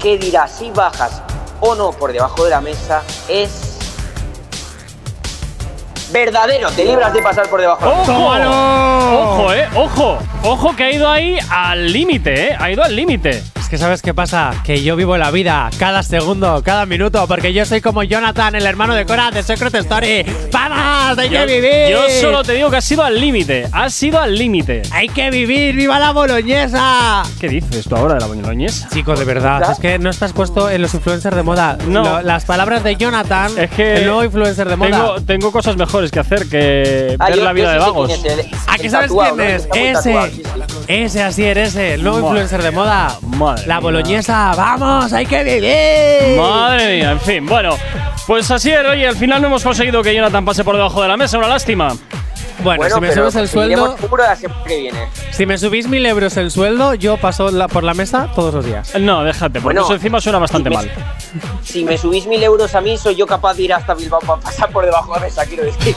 que 0.01 0.18
dirá 0.18 0.47
si 0.47 0.72
bajas 0.72 1.22
o 1.60 1.76
no 1.76 1.91
por 1.91 2.14
debajo 2.14 2.45
de 2.45 2.51
la 2.51 2.61
mesa, 2.61 3.03
es... 3.27 3.72
Verdadero, 6.14 6.69
te 6.72 6.85
libras 6.85 7.11
de 7.11 7.23
pasar 7.23 7.49
por 7.49 7.60
debajo 7.60 7.84
de 7.84 7.90
la 7.90 7.98
mesa. 7.98 8.14
¡Ojo! 8.14 9.41
¡Ojo, 9.41 9.53
eh! 9.53 9.68
¡Ojo! 9.73 10.19
¡Ojo 10.44 10.76
que 10.76 10.84
ha 10.84 10.91
ido 10.91 11.10
ahí 11.10 11.40
al 11.49 11.91
límite, 11.91 12.49
eh! 12.49 12.57
Ha 12.60 12.69
ido 12.69 12.84
al 12.84 12.95
límite. 12.95 13.44
Que 13.73 13.79
sabes 13.79 14.03
qué 14.03 14.13
pasa, 14.13 14.51
que 14.63 14.83
yo 14.83 14.95
vivo 14.95 15.17
la 15.17 15.31
vida 15.31 15.67
cada 15.79 16.03
segundo, 16.03 16.61
cada 16.63 16.85
minuto, 16.85 17.25
porque 17.27 17.53
yo 17.53 17.65
soy 17.65 17.81
como 17.81 18.03
Jonathan, 18.03 18.53
el 18.53 18.67
hermano 18.67 18.93
de 18.93 19.03
Cora 19.03 19.31
de 19.31 19.41
Secret 19.41 19.73
Story. 19.73 20.23
¡Vamos! 20.51 21.17
¡Hay 21.17 21.29
Yo, 21.29 21.39
que 21.39 21.45
vivir! 21.59 21.89
yo 21.89 22.03
solo 22.21 22.43
te 22.43 22.53
digo 22.53 22.69
que 22.69 22.75
has 22.77 22.85
sido 22.85 23.01
al 23.03 23.19
límite. 23.19 23.67
Has 23.71 23.95
sido 23.95 24.19
al 24.19 24.35
límite. 24.37 24.83
¡Hay 24.91 25.09
que 25.09 25.31
vivir! 25.31 25.73
¡Viva 25.75 25.97
la 25.97 26.11
boloñesa! 26.11 27.23
¿Qué 27.39 27.49
dices 27.49 27.85
tú 27.89 27.95
ahora 27.95 28.13
de 28.13 28.19
la 28.19 28.27
boloñesa? 28.27 28.89
Chico, 28.93 29.15
de 29.15 29.25
verdad, 29.25 29.71
es 29.71 29.79
que 29.79 29.97
no 29.97 30.11
estás 30.11 30.33
puesto 30.33 30.69
en 30.69 30.79
los 30.83 30.93
influencers 30.93 31.35
de 31.35 31.41
moda. 31.41 31.75
No. 31.87 32.03
Lo- 32.03 32.21
las 32.21 32.45
palabras 32.45 32.83
de 32.83 32.95
Jonathan, 32.95 33.51
Es 33.57 33.71
que 33.71 33.95
el 33.95 34.05
nuevo 34.05 34.23
influencer 34.23 34.69
de 34.69 34.75
moda. 34.75 34.91
Tengo, 34.91 35.21
tengo 35.23 35.51
cosas 35.51 35.77
mejores 35.77 36.11
que 36.11 36.19
hacer 36.19 36.47
que 36.47 37.15
Ah, 37.17 37.29
ver 37.29 37.39
yo- 37.39 37.43
la 37.43 37.53
vida 37.53 37.71
de 37.73 37.79
vagos. 37.79 38.11
quién 38.21 38.39
es 38.39 38.45
el- 38.45 38.51
¿A 38.67 38.77
qué 38.77 38.89
sabes 38.91 39.07
tatuado, 39.07 39.35
quién 39.37 39.49
es? 39.49 39.67
Muy 39.67 39.79
Ese. 39.79 39.93
tatuado, 39.93 40.27
sí, 40.27 40.43
sí. 40.43 40.83
Ese, 40.87 41.23
así 41.23 41.43
eres, 41.43 41.69
ese, 41.69 41.95
el 41.95 42.03
nuevo 42.03 42.17
Madre- 42.17 42.27
influencer 42.41 42.61
de 42.61 42.69
moda. 42.71 43.17
Madre 43.21 43.62
la 43.68 43.76
mía. 43.76 43.80
boloñesa, 43.80 44.52
vamos, 44.56 45.11
hay 45.14 45.26
que 45.26 45.44
vivir. 45.44 46.38
Madre 46.40 46.98
mía, 46.98 47.11
en 47.11 47.19
fin. 47.19 47.45
Bueno, 47.45 47.76
pues 48.27 48.49
así 48.52 48.72
es, 48.72 48.85
oye, 48.85 49.07
al 49.07 49.15
final 49.15 49.41
no 49.41 49.48
hemos 49.48 49.64
conseguido 49.64 50.02
que 50.03 50.14
Jonathan 50.15 50.45
pase 50.45 50.64
por 50.64 50.76
debajo 50.76 51.02
de 51.02 51.07
la 51.07 51.18
mesa, 51.18 51.38
una 51.38 51.48
lástima. 51.48 51.95
Bueno, 52.64 52.85
si 52.95 53.02
me 53.02 53.11
subes 53.11 53.35
el 53.35 53.49
sueldo, 53.49 53.98
que 54.65 54.77
viene. 54.80 54.99
si 55.31 55.45
me 55.45 55.57
subís 55.57 55.88
mil 55.88 56.06
euros 56.06 56.38
el 56.38 56.49
sueldo, 56.52 56.94
yo 56.94 57.18
paso 57.18 57.52
la- 57.52 57.68
por 57.68 57.84
la 57.84 57.94
mesa 57.94 58.30
todos 58.35 58.53
los 58.53 58.65
días. 58.65 58.94
No, 58.99 59.23
déjate, 59.23 59.60
porque 59.60 59.64
Bueno, 59.64 59.81
eso 59.81 59.95
encima 59.95 60.22
suena 60.22 60.38
bastante 60.38 60.69
si 60.69 60.76
me- 60.77 60.81
mal. 60.84 60.91
Si 61.64 61.84
me 61.84 61.98
subís 61.98 62.26
mil 62.27 62.41
euros 62.41 62.73
a 62.76 62.80
mí, 62.81 62.95
soy 62.98 63.15
yo 63.15 63.26
capaz 63.26 63.56
de 63.56 63.64
ir 63.64 63.73
hasta 63.73 63.95
Bilbao 63.95 64.19
para 64.22 64.40
pasar 64.40 64.69
por 64.69 64.85
debajo 64.85 65.14
de 65.15 65.19
la 65.19 65.26
mesa, 65.26 65.45
quiero 65.45 65.64
decir. 65.65 65.95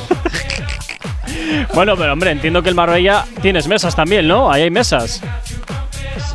Bueno, 1.75 1.95
pero 1.97 2.13
hombre, 2.15 2.31
entiendo 2.31 2.63
que 2.63 2.71
el 2.71 2.75
Marbella 2.75 3.25
tienes 3.43 3.69
mesas 3.69 3.95
también, 3.95 4.27
¿no? 4.27 4.51
Ahí 4.51 4.63
hay 4.63 4.71
mesas. 4.71 5.21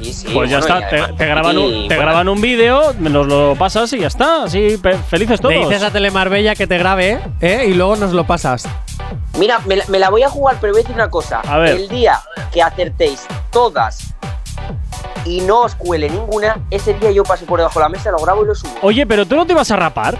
Sí, 0.02 0.14
sí. 0.14 0.28
Pues 0.34 0.50
ya 0.50 0.60
bueno, 0.60 0.80
está, 0.80 1.16
te, 1.16 1.26
graban, 1.26 1.58
un, 1.58 1.72
te 1.88 1.96
bueno, 1.96 2.02
graban 2.02 2.30
un 2.30 2.42
vídeo, 2.42 2.94
nos 3.00 3.28
lo 3.28 3.56
pasas 3.56 3.92
y 3.94 4.00
ya 4.00 4.08
está. 4.08 4.44
Así, 4.44 4.78
felices 5.10 5.40
Le 5.44 5.56
todos. 5.56 5.70
dices 5.70 5.84
a 5.84 5.92
Telemarbella 5.92 6.56
que 6.56 6.66
te 6.68 6.78
grabe, 6.78 7.20
¿eh? 7.40 7.66
Y 7.68 7.74
luego 7.74 7.96
nos 7.96 8.12
lo 8.14 8.26
pasas. 8.26 8.68
Mira, 9.38 9.60
me 9.66 9.76
la, 9.76 9.86
me 9.88 10.00
la 10.00 10.10
voy 10.10 10.24
a 10.24 10.30
jugar, 10.30 10.58
pero 10.60 10.74
voy 10.74 10.80
a 10.82 10.84
decir 10.84 10.96
una 10.96 11.10
cosa. 11.10 11.42
A 11.42 11.58
ver. 11.58 11.76
El 11.76 11.88
día 11.88 12.20
que 12.52 12.62
acertéis 12.62 13.26
todas 13.52 14.14
y 15.26 15.42
no 15.42 15.62
os 15.62 15.76
cuele 15.76 16.10
ninguna, 16.10 16.58
ese 16.72 16.94
día 16.96 17.12
yo 17.12 17.24
paso 17.24 17.46
por 17.46 17.60
debajo 17.60 17.80
de 17.80 17.84
la 17.86 17.90
mesa, 17.90 18.10
lo 18.12 18.18
grabo 18.18 18.44
y 18.44 18.48
lo 18.48 18.56
subo. 18.56 18.72
Oye, 18.82 19.06
pero 19.06 19.26
tú 19.28 19.36
no 19.36 19.46
te 19.46 19.54
vas 19.54 19.70
a 19.72 19.76
rapar. 19.76 20.18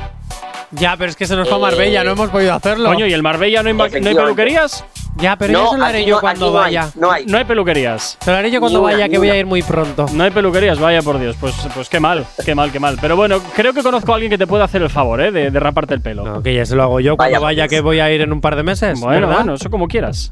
Ya, 0.72 0.96
pero 0.96 1.10
es 1.10 1.16
que 1.18 1.26
se 1.26 1.36
nos 1.36 1.50
fue 1.50 1.56
a 1.58 1.60
Eh, 1.60 1.64
Marbella, 1.64 2.04
no 2.04 2.12
hemos 2.12 2.30
podido 2.30 2.54
hacerlo. 2.54 2.88
Coño, 2.88 3.06
¿y 3.06 3.12
el 3.14 3.22
Marbella 3.24 3.62
no 3.62 3.70
hay, 3.70 3.76
no 3.76 3.84
hay 3.84 4.16
peluquerías? 4.16 4.86
Ya, 5.18 5.36
pero 5.36 5.54
No, 5.54 5.66
eso 5.66 5.78
lo 5.78 5.86
haré 5.86 6.06
yo 6.06 6.16
no- 6.16 6.22
cuando 6.22 6.46
aquí 6.48 6.54
no 6.54 6.60
hay, 6.62 6.76
vaya. 6.76 6.92
no 6.96 7.12
hay. 7.12 7.26
No 7.26 7.38
hay 7.38 7.44
peluquerías. 7.44 8.18
Te 8.24 8.32
lo 8.32 8.38
haré 8.38 8.50
yo 8.50 8.60
cuando 8.60 8.82
una, 8.82 8.94
vaya, 8.94 9.10
que 9.10 9.18
voy 9.18 9.30
a 9.30 9.38
ir 9.38 9.46
muy 9.46 9.62
pronto. 9.62 10.06
No 10.14 10.24
hay 10.24 10.32
peluquerías, 10.32 10.80
vaya 10.80 11.02
por 11.02 11.20
Dios. 11.20 11.36
Pues, 11.40 11.54
pues 11.76 11.90
qué 11.90 12.00
mal, 12.00 12.26
qué 12.46 12.56
mal, 12.56 12.72
qué 12.72 12.80
mal. 12.80 12.98
Pero 13.02 13.16
bueno, 13.16 13.40
creo 13.56 13.74
que 13.74 13.84
conozco 13.84 14.12
a 14.14 14.16
alguien 14.16 14.30
que 14.30 14.38
te 14.38 14.48
puede 14.48 14.64
hacer 14.64 14.82
el 14.82 14.90
favor, 14.90 15.22
¿eh? 15.22 15.32
De, 15.32 15.52
de 15.52 15.60
raparte 15.60 15.94
el 15.94 16.02
pelo. 16.02 16.24
No, 16.24 16.42
que 16.42 16.54
ya 16.56 16.66
se 16.66 16.76
lo 16.76 16.84
hago 16.84 17.00
yo 17.02 17.18
cuando 17.18 17.34
Vaya, 17.34 17.40
vaya, 17.44 17.64
pues. 17.64 17.70
que 17.72 17.82
voy 17.82 18.00
a 18.00 18.10
ir 18.12 18.22
en 18.22 18.32
un 18.32 18.42
par 18.42 18.56
de 18.56 18.64
meses. 18.64 19.00
bueno, 19.00 19.28
¿verdad? 19.28 19.36
bueno, 19.44 19.54
eso 19.56 19.70
como 19.70 19.88
quieras. 19.88 20.32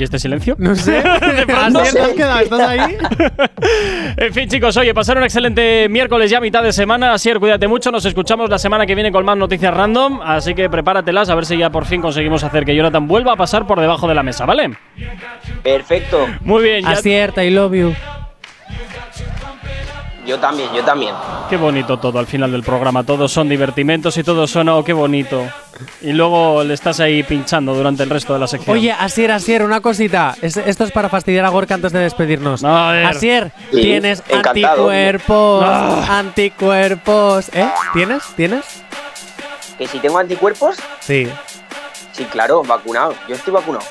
¿Y 0.00 0.04
este 0.04 0.18
silencio? 0.18 0.54
No 0.58 0.74
sé. 0.74 0.92
De 0.92 1.46
pronto. 1.46 1.80
Asier, 1.80 1.94
¿te 1.94 2.00
has 2.00 2.12
quedado? 2.14 2.40
¿Estás 2.40 2.60
ahí? 2.60 2.96
En 4.16 4.32
fin, 4.34 4.48
chicos, 4.48 4.76
oye, 4.76 4.92
pasar 4.94 5.18
un 5.18 5.24
excelente 5.24 5.88
miércoles 5.88 6.30
ya 6.30 6.40
mitad 6.40 6.62
de 6.62 6.72
semana. 6.72 7.12
Asier, 7.12 7.38
cuídate 7.38 7.68
mucho. 7.68 7.90
Nos 7.90 8.04
escuchamos 8.04 8.48
la 8.50 8.58
semana 8.58 8.86
que 8.86 8.94
viene 8.94 9.12
con 9.12 9.24
más 9.24 9.36
noticias 9.36 9.72
random. 9.72 10.20
Así 10.22 10.54
que 10.54 10.68
prepáratelas 10.68 11.28
a 11.28 11.34
ver 11.34 11.46
si 11.46 11.56
ya 11.56 11.70
por 11.70 11.84
fin 11.84 12.00
conseguimos 12.00 12.42
hacer 12.44 12.64
que 12.64 12.74
Jonathan 12.74 13.06
vuelva 13.06 13.32
a 13.32 13.36
pasar 13.36 13.66
por 13.66 13.80
debajo 13.80 14.08
de 14.08 14.14
la 14.14 14.22
mesa, 14.22 14.46
¿vale? 14.46 14.70
Perfecto. 15.62 16.26
Muy 16.40 16.62
bien, 16.62 16.82
ya. 16.82 16.90
Acierta, 16.90 17.44
I 17.44 17.50
love 17.50 17.74
you. 17.74 17.94
Yo 20.30 20.38
también, 20.38 20.72
yo 20.72 20.84
también. 20.84 21.12
Qué 21.48 21.56
bonito 21.56 21.98
todo 21.98 22.20
al 22.20 22.26
final 22.28 22.52
del 22.52 22.62
programa. 22.62 23.02
Todos 23.02 23.32
son 23.32 23.48
divertimentos 23.48 24.16
y 24.16 24.22
todos 24.22 24.48
son, 24.48 24.68
oh, 24.68 24.84
qué 24.84 24.92
bonito. 24.92 25.42
Y 26.02 26.12
luego 26.12 26.62
le 26.62 26.72
estás 26.74 27.00
ahí 27.00 27.24
pinchando 27.24 27.74
durante 27.74 28.04
el 28.04 28.10
resto 28.10 28.32
de 28.34 28.38
la 28.38 28.46
sección. 28.46 28.76
Oye, 28.76 28.92
Asier, 28.92 29.32
Asier, 29.32 29.64
una 29.64 29.80
cosita. 29.80 30.36
Es- 30.40 30.56
esto 30.56 30.84
es 30.84 30.92
para 30.92 31.08
fastidiar 31.08 31.44
a 31.46 31.48
Gorka 31.48 31.74
antes 31.74 31.90
de 31.92 31.98
despedirnos. 31.98 32.62
A 32.62 32.92
ver. 32.92 33.06
Asier, 33.06 33.50
Sí, 33.72 33.80
tienes 33.82 34.22
encantado. 34.28 34.52
anticuerpos. 34.88 35.64
Ah. 35.66 36.18
Anticuerpos. 36.20 37.48
¿Eh? 37.52 37.68
¿Tienes? 37.92 38.22
¿Tienes? 38.36 38.64
Que 39.78 39.88
si 39.88 39.98
tengo 39.98 40.16
anticuerpos, 40.18 40.76
Sí. 41.00 41.26
sí, 42.12 42.24
claro, 42.26 42.62
vacunado. 42.62 43.14
Yo 43.28 43.34
estoy 43.34 43.52
vacunado. 43.52 43.84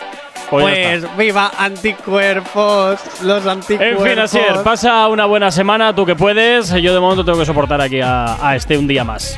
Pues. 0.50 1.02
Pues 1.06 1.18
viva 1.18 1.52
anticuerpos. 1.58 3.00
Los 3.24 3.44
En 3.44 3.50
anticuerpos. 3.50 4.08
fin, 4.10 4.20
Asier, 4.20 4.64
pasa 4.64 5.08
una 5.08 5.26
buena 5.26 5.52
semana, 5.52 5.94
tú 5.96 6.06
que 6.06 6.16
puedes. 6.16 6.72
Yo 6.82 6.94
de 6.94 7.00
momento 7.00 7.24
tengo 7.24 7.40
que 7.40 7.46
soportar 7.46 7.82
aquí 7.82 8.02
a, 8.02 8.38
a 8.48 8.56
este 8.56 8.78
un 8.78 8.88
día 8.88 9.04
más. 9.04 9.38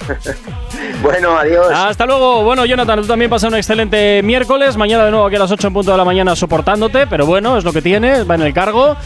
Bueno, 1.02 1.36
adiós. 1.38 1.68
Hasta 1.72 2.04
luego. 2.04 2.42
Bueno, 2.42 2.66
Jonathan, 2.66 3.00
tú 3.00 3.06
también 3.06 3.30
pasa 3.30 3.48
un 3.48 3.54
excelente 3.54 4.22
miércoles. 4.22 4.76
Mañana 4.76 5.04
de 5.04 5.10
nuevo 5.10 5.26
aquí 5.26 5.36
a 5.36 5.38
las 5.38 5.50
8 5.50 5.68
en 5.68 5.72
punto 5.72 5.90
de 5.92 5.96
la 5.96 6.04
mañana 6.04 6.36
soportándote, 6.36 7.06
pero 7.06 7.24
bueno, 7.24 7.56
es 7.56 7.64
lo 7.64 7.72
que 7.72 7.80
tienes, 7.80 8.28
va 8.28 8.34
en 8.34 8.42
el 8.42 8.52
cargo. 8.52 8.96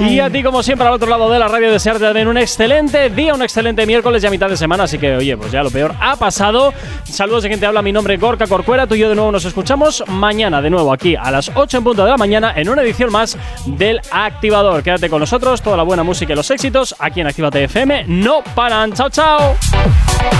Y 0.00 0.18
a 0.18 0.30
ti, 0.30 0.42
como 0.42 0.62
siempre, 0.62 0.86
al 0.86 0.94
otro 0.94 1.08
lado 1.08 1.30
de 1.30 1.38
la 1.38 1.46
radio, 1.46 1.70
desearte 1.70 2.04
también 2.04 2.26
un 2.26 2.38
excelente 2.38 3.08
día, 3.10 3.34
un 3.34 3.42
excelente 3.42 3.86
miércoles 3.86 4.22
ya 4.22 4.30
mitad 4.30 4.48
de 4.48 4.56
semana. 4.56 4.84
Así 4.84 4.98
que, 4.98 5.16
oye, 5.16 5.36
pues 5.36 5.52
ya 5.52 5.62
lo 5.62 5.70
peor 5.70 5.94
ha 6.00 6.16
pasado. 6.16 6.74
Saludos 7.04 7.44
de 7.44 7.50
quien 7.50 7.60
te 7.60 7.66
habla, 7.66 7.82
mi 7.82 7.92
nombre 7.92 8.14
es 8.14 8.20
Gorka 8.20 8.46
Corcuera. 8.46 8.86
Tú 8.86 8.94
y 8.96 8.98
yo 8.98 9.08
de 9.08 9.14
nuevo 9.14 9.30
nos 9.30 9.44
escuchamos 9.44 10.02
mañana 10.08 10.60
de 10.60 10.70
nuevo 10.70 10.92
aquí 10.92 11.14
a 11.14 11.30
las 11.30 11.50
8 11.54 11.78
en 11.78 11.84
punto 11.84 12.04
de 12.04 12.10
la 12.10 12.16
mañana 12.16 12.52
en 12.56 12.68
una 12.68 12.82
edición 12.82 13.12
más 13.12 13.38
del 13.66 14.00
Activador. 14.10 14.82
Quédate 14.82 15.08
con 15.08 15.20
nosotros, 15.20 15.62
toda 15.62 15.76
la 15.76 15.84
buena 15.84 16.02
música 16.02 16.32
y 16.32 16.36
los 16.36 16.50
éxitos 16.50 16.94
aquí 16.98 17.20
en 17.20 17.28
Actívate 17.28 17.64
FM. 17.64 18.04
No 18.08 18.42
paran. 18.54 18.92
Chao, 18.92 19.08
chao. 19.08 19.56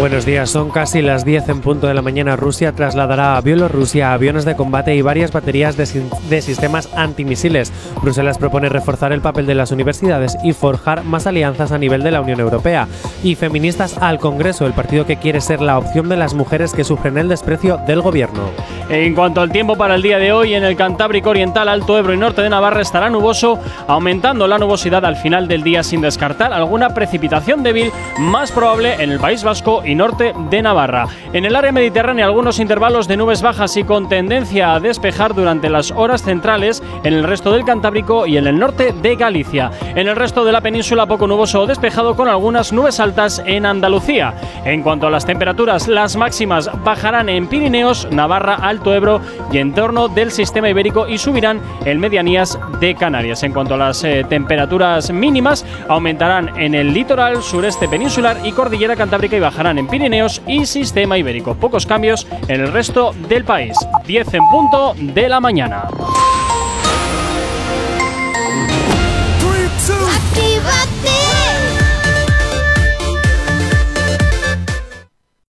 Buenos 0.00 0.24
días, 0.24 0.48
son 0.48 0.70
casi 0.70 1.02
las 1.02 1.26
10 1.26 1.50
en 1.50 1.60
punto 1.60 1.86
de 1.86 1.92
la 1.92 2.00
mañana. 2.00 2.34
Rusia 2.34 2.72
trasladará 2.72 3.36
a 3.36 3.40
Bielorrusia 3.42 4.14
aviones 4.14 4.46
de 4.46 4.56
combate 4.56 4.94
y 4.94 5.02
varias 5.02 5.30
baterías 5.30 5.76
de, 5.76 6.40
sistemas 6.40 6.88
antimisiles. 6.96 7.70
Bruselas 8.00 8.38
propone 8.38 8.70
reforzar 8.70 9.12
el 9.12 9.20
papel 9.20 9.44
de 9.44 9.54
las 9.54 9.72
universidades 9.72 10.38
y 10.42 10.54
forjar 10.54 11.04
más 11.04 11.26
alianzas 11.26 11.70
a 11.70 11.76
nivel 11.76 12.02
de 12.02 12.12
la 12.12 12.22
Unión 12.22 12.40
Europea. 12.40 12.88
Y 13.22 13.34
feministas 13.34 13.98
al 13.98 14.18
Congreso, 14.18 14.64
el 14.64 14.72
partido 14.72 15.04
que 15.04 15.18
quiere 15.18 15.42
ser 15.42 15.60
la 15.60 15.76
opción 15.76 16.08
de 16.08 16.16
las 16.16 16.32
mujeres 16.32 16.72
que 16.72 16.82
sufren 16.82 17.18
el 17.18 17.28
desprecio 17.28 17.76
del 17.86 18.00
gobierno. 18.00 18.48
En 18.88 19.14
cuanto 19.14 19.42
al 19.42 19.52
tiempo 19.52 19.76
para 19.76 19.96
el 19.96 20.02
día 20.02 20.16
de 20.16 20.32
hoy, 20.32 20.54
en 20.54 20.64
el 20.64 20.76
Cantábrico 20.76 21.28
Oriental, 21.28 21.68
Alto 21.68 21.98
Ebro 21.98 22.14
y 22.14 22.16
Norte 22.16 22.40
de 22.40 22.48
Navarra 22.48 22.80
estará 22.80 23.10
nuboso, 23.10 23.58
aumentando 23.86 24.48
la 24.48 24.56
nubosidad 24.56 25.04
al 25.04 25.16
final 25.16 25.46
del 25.46 25.62
día 25.62 25.82
sin 25.82 26.00
descartar 26.00 26.54
alguna 26.54 26.94
precipitación 26.94 27.62
débil, 27.62 27.92
más 28.18 28.50
probable 28.50 28.94
en 28.94 29.10
el 29.12 29.20
País 29.20 29.44
Vasco 29.44 29.82
norte 29.94 30.34
de 30.50 30.62
Navarra. 30.62 31.06
En 31.32 31.44
el 31.44 31.56
área 31.56 31.72
mediterránea, 31.72 32.26
algunos 32.26 32.58
intervalos 32.58 33.08
de 33.08 33.16
nubes 33.16 33.42
bajas 33.42 33.76
y 33.76 33.84
con 33.84 34.08
tendencia 34.08 34.74
a 34.74 34.80
despejar 34.80 35.34
durante 35.34 35.70
las 35.70 35.90
horas 35.90 36.22
centrales 36.22 36.82
en 37.04 37.14
el 37.14 37.24
resto 37.24 37.52
del 37.52 37.64
Cantábrico 37.64 38.26
y 38.26 38.36
en 38.36 38.46
el 38.46 38.58
norte 38.58 38.92
de 38.92 39.16
Galicia. 39.16 39.70
En 39.94 40.08
el 40.08 40.16
resto 40.16 40.44
de 40.44 40.52
la 40.52 40.60
península, 40.60 41.06
poco 41.06 41.26
nuboso 41.26 41.62
o 41.62 41.66
despejado 41.66 42.16
con 42.16 42.28
algunas 42.28 42.72
nubes 42.72 43.00
altas 43.00 43.42
en 43.44 43.66
Andalucía. 43.66 44.34
En 44.64 44.82
cuanto 44.82 45.06
a 45.06 45.10
las 45.10 45.26
temperaturas, 45.26 45.88
las 45.88 46.16
máximas 46.16 46.70
bajarán 46.84 47.28
en 47.28 47.46
Pirineos, 47.46 48.08
Navarra, 48.10 48.54
Alto 48.54 48.94
Ebro 48.94 49.20
y 49.52 49.58
en 49.58 49.74
torno 49.74 50.08
del 50.08 50.30
sistema 50.30 50.68
ibérico 50.68 51.08
y 51.08 51.18
subirán 51.18 51.60
en 51.84 52.00
medianías 52.00 52.58
de 52.80 52.94
Canarias. 52.94 53.42
En 53.42 53.52
cuanto 53.52 53.74
a 53.74 53.78
las 53.78 54.04
eh, 54.04 54.24
temperaturas 54.28 55.10
mínimas, 55.10 55.64
aumentarán 55.88 56.58
en 56.58 56.74
el 56.74 56.92
litoral 56.92 57.42
sureste 57.42 57.88
peninsular 57.88 58.38
y 58.44 58.52
cordillera 58.52 58.96
cantábrica 58.96 59.36
y 59.36 59.40
bajarán 59.40 59.78
en 59.80 59.88
Pirineos 59.88 60.42
y 60.46 60.66
sistema 60.66 61.18
ibérico. 61.18 61.54
Pocos 61.54 61.86
cambios 61.86 62.26
en 62.48 62.60
el 62.60 62.72
resto 62.72 63.12
del 63.28 63.44
país. 63.44 63.76
10 64.06 64.34
en 64.34 64.48
punto 64.50 64.94
de 64.94 65.28
la 65.28 65.40
mañana. 65.40 65.88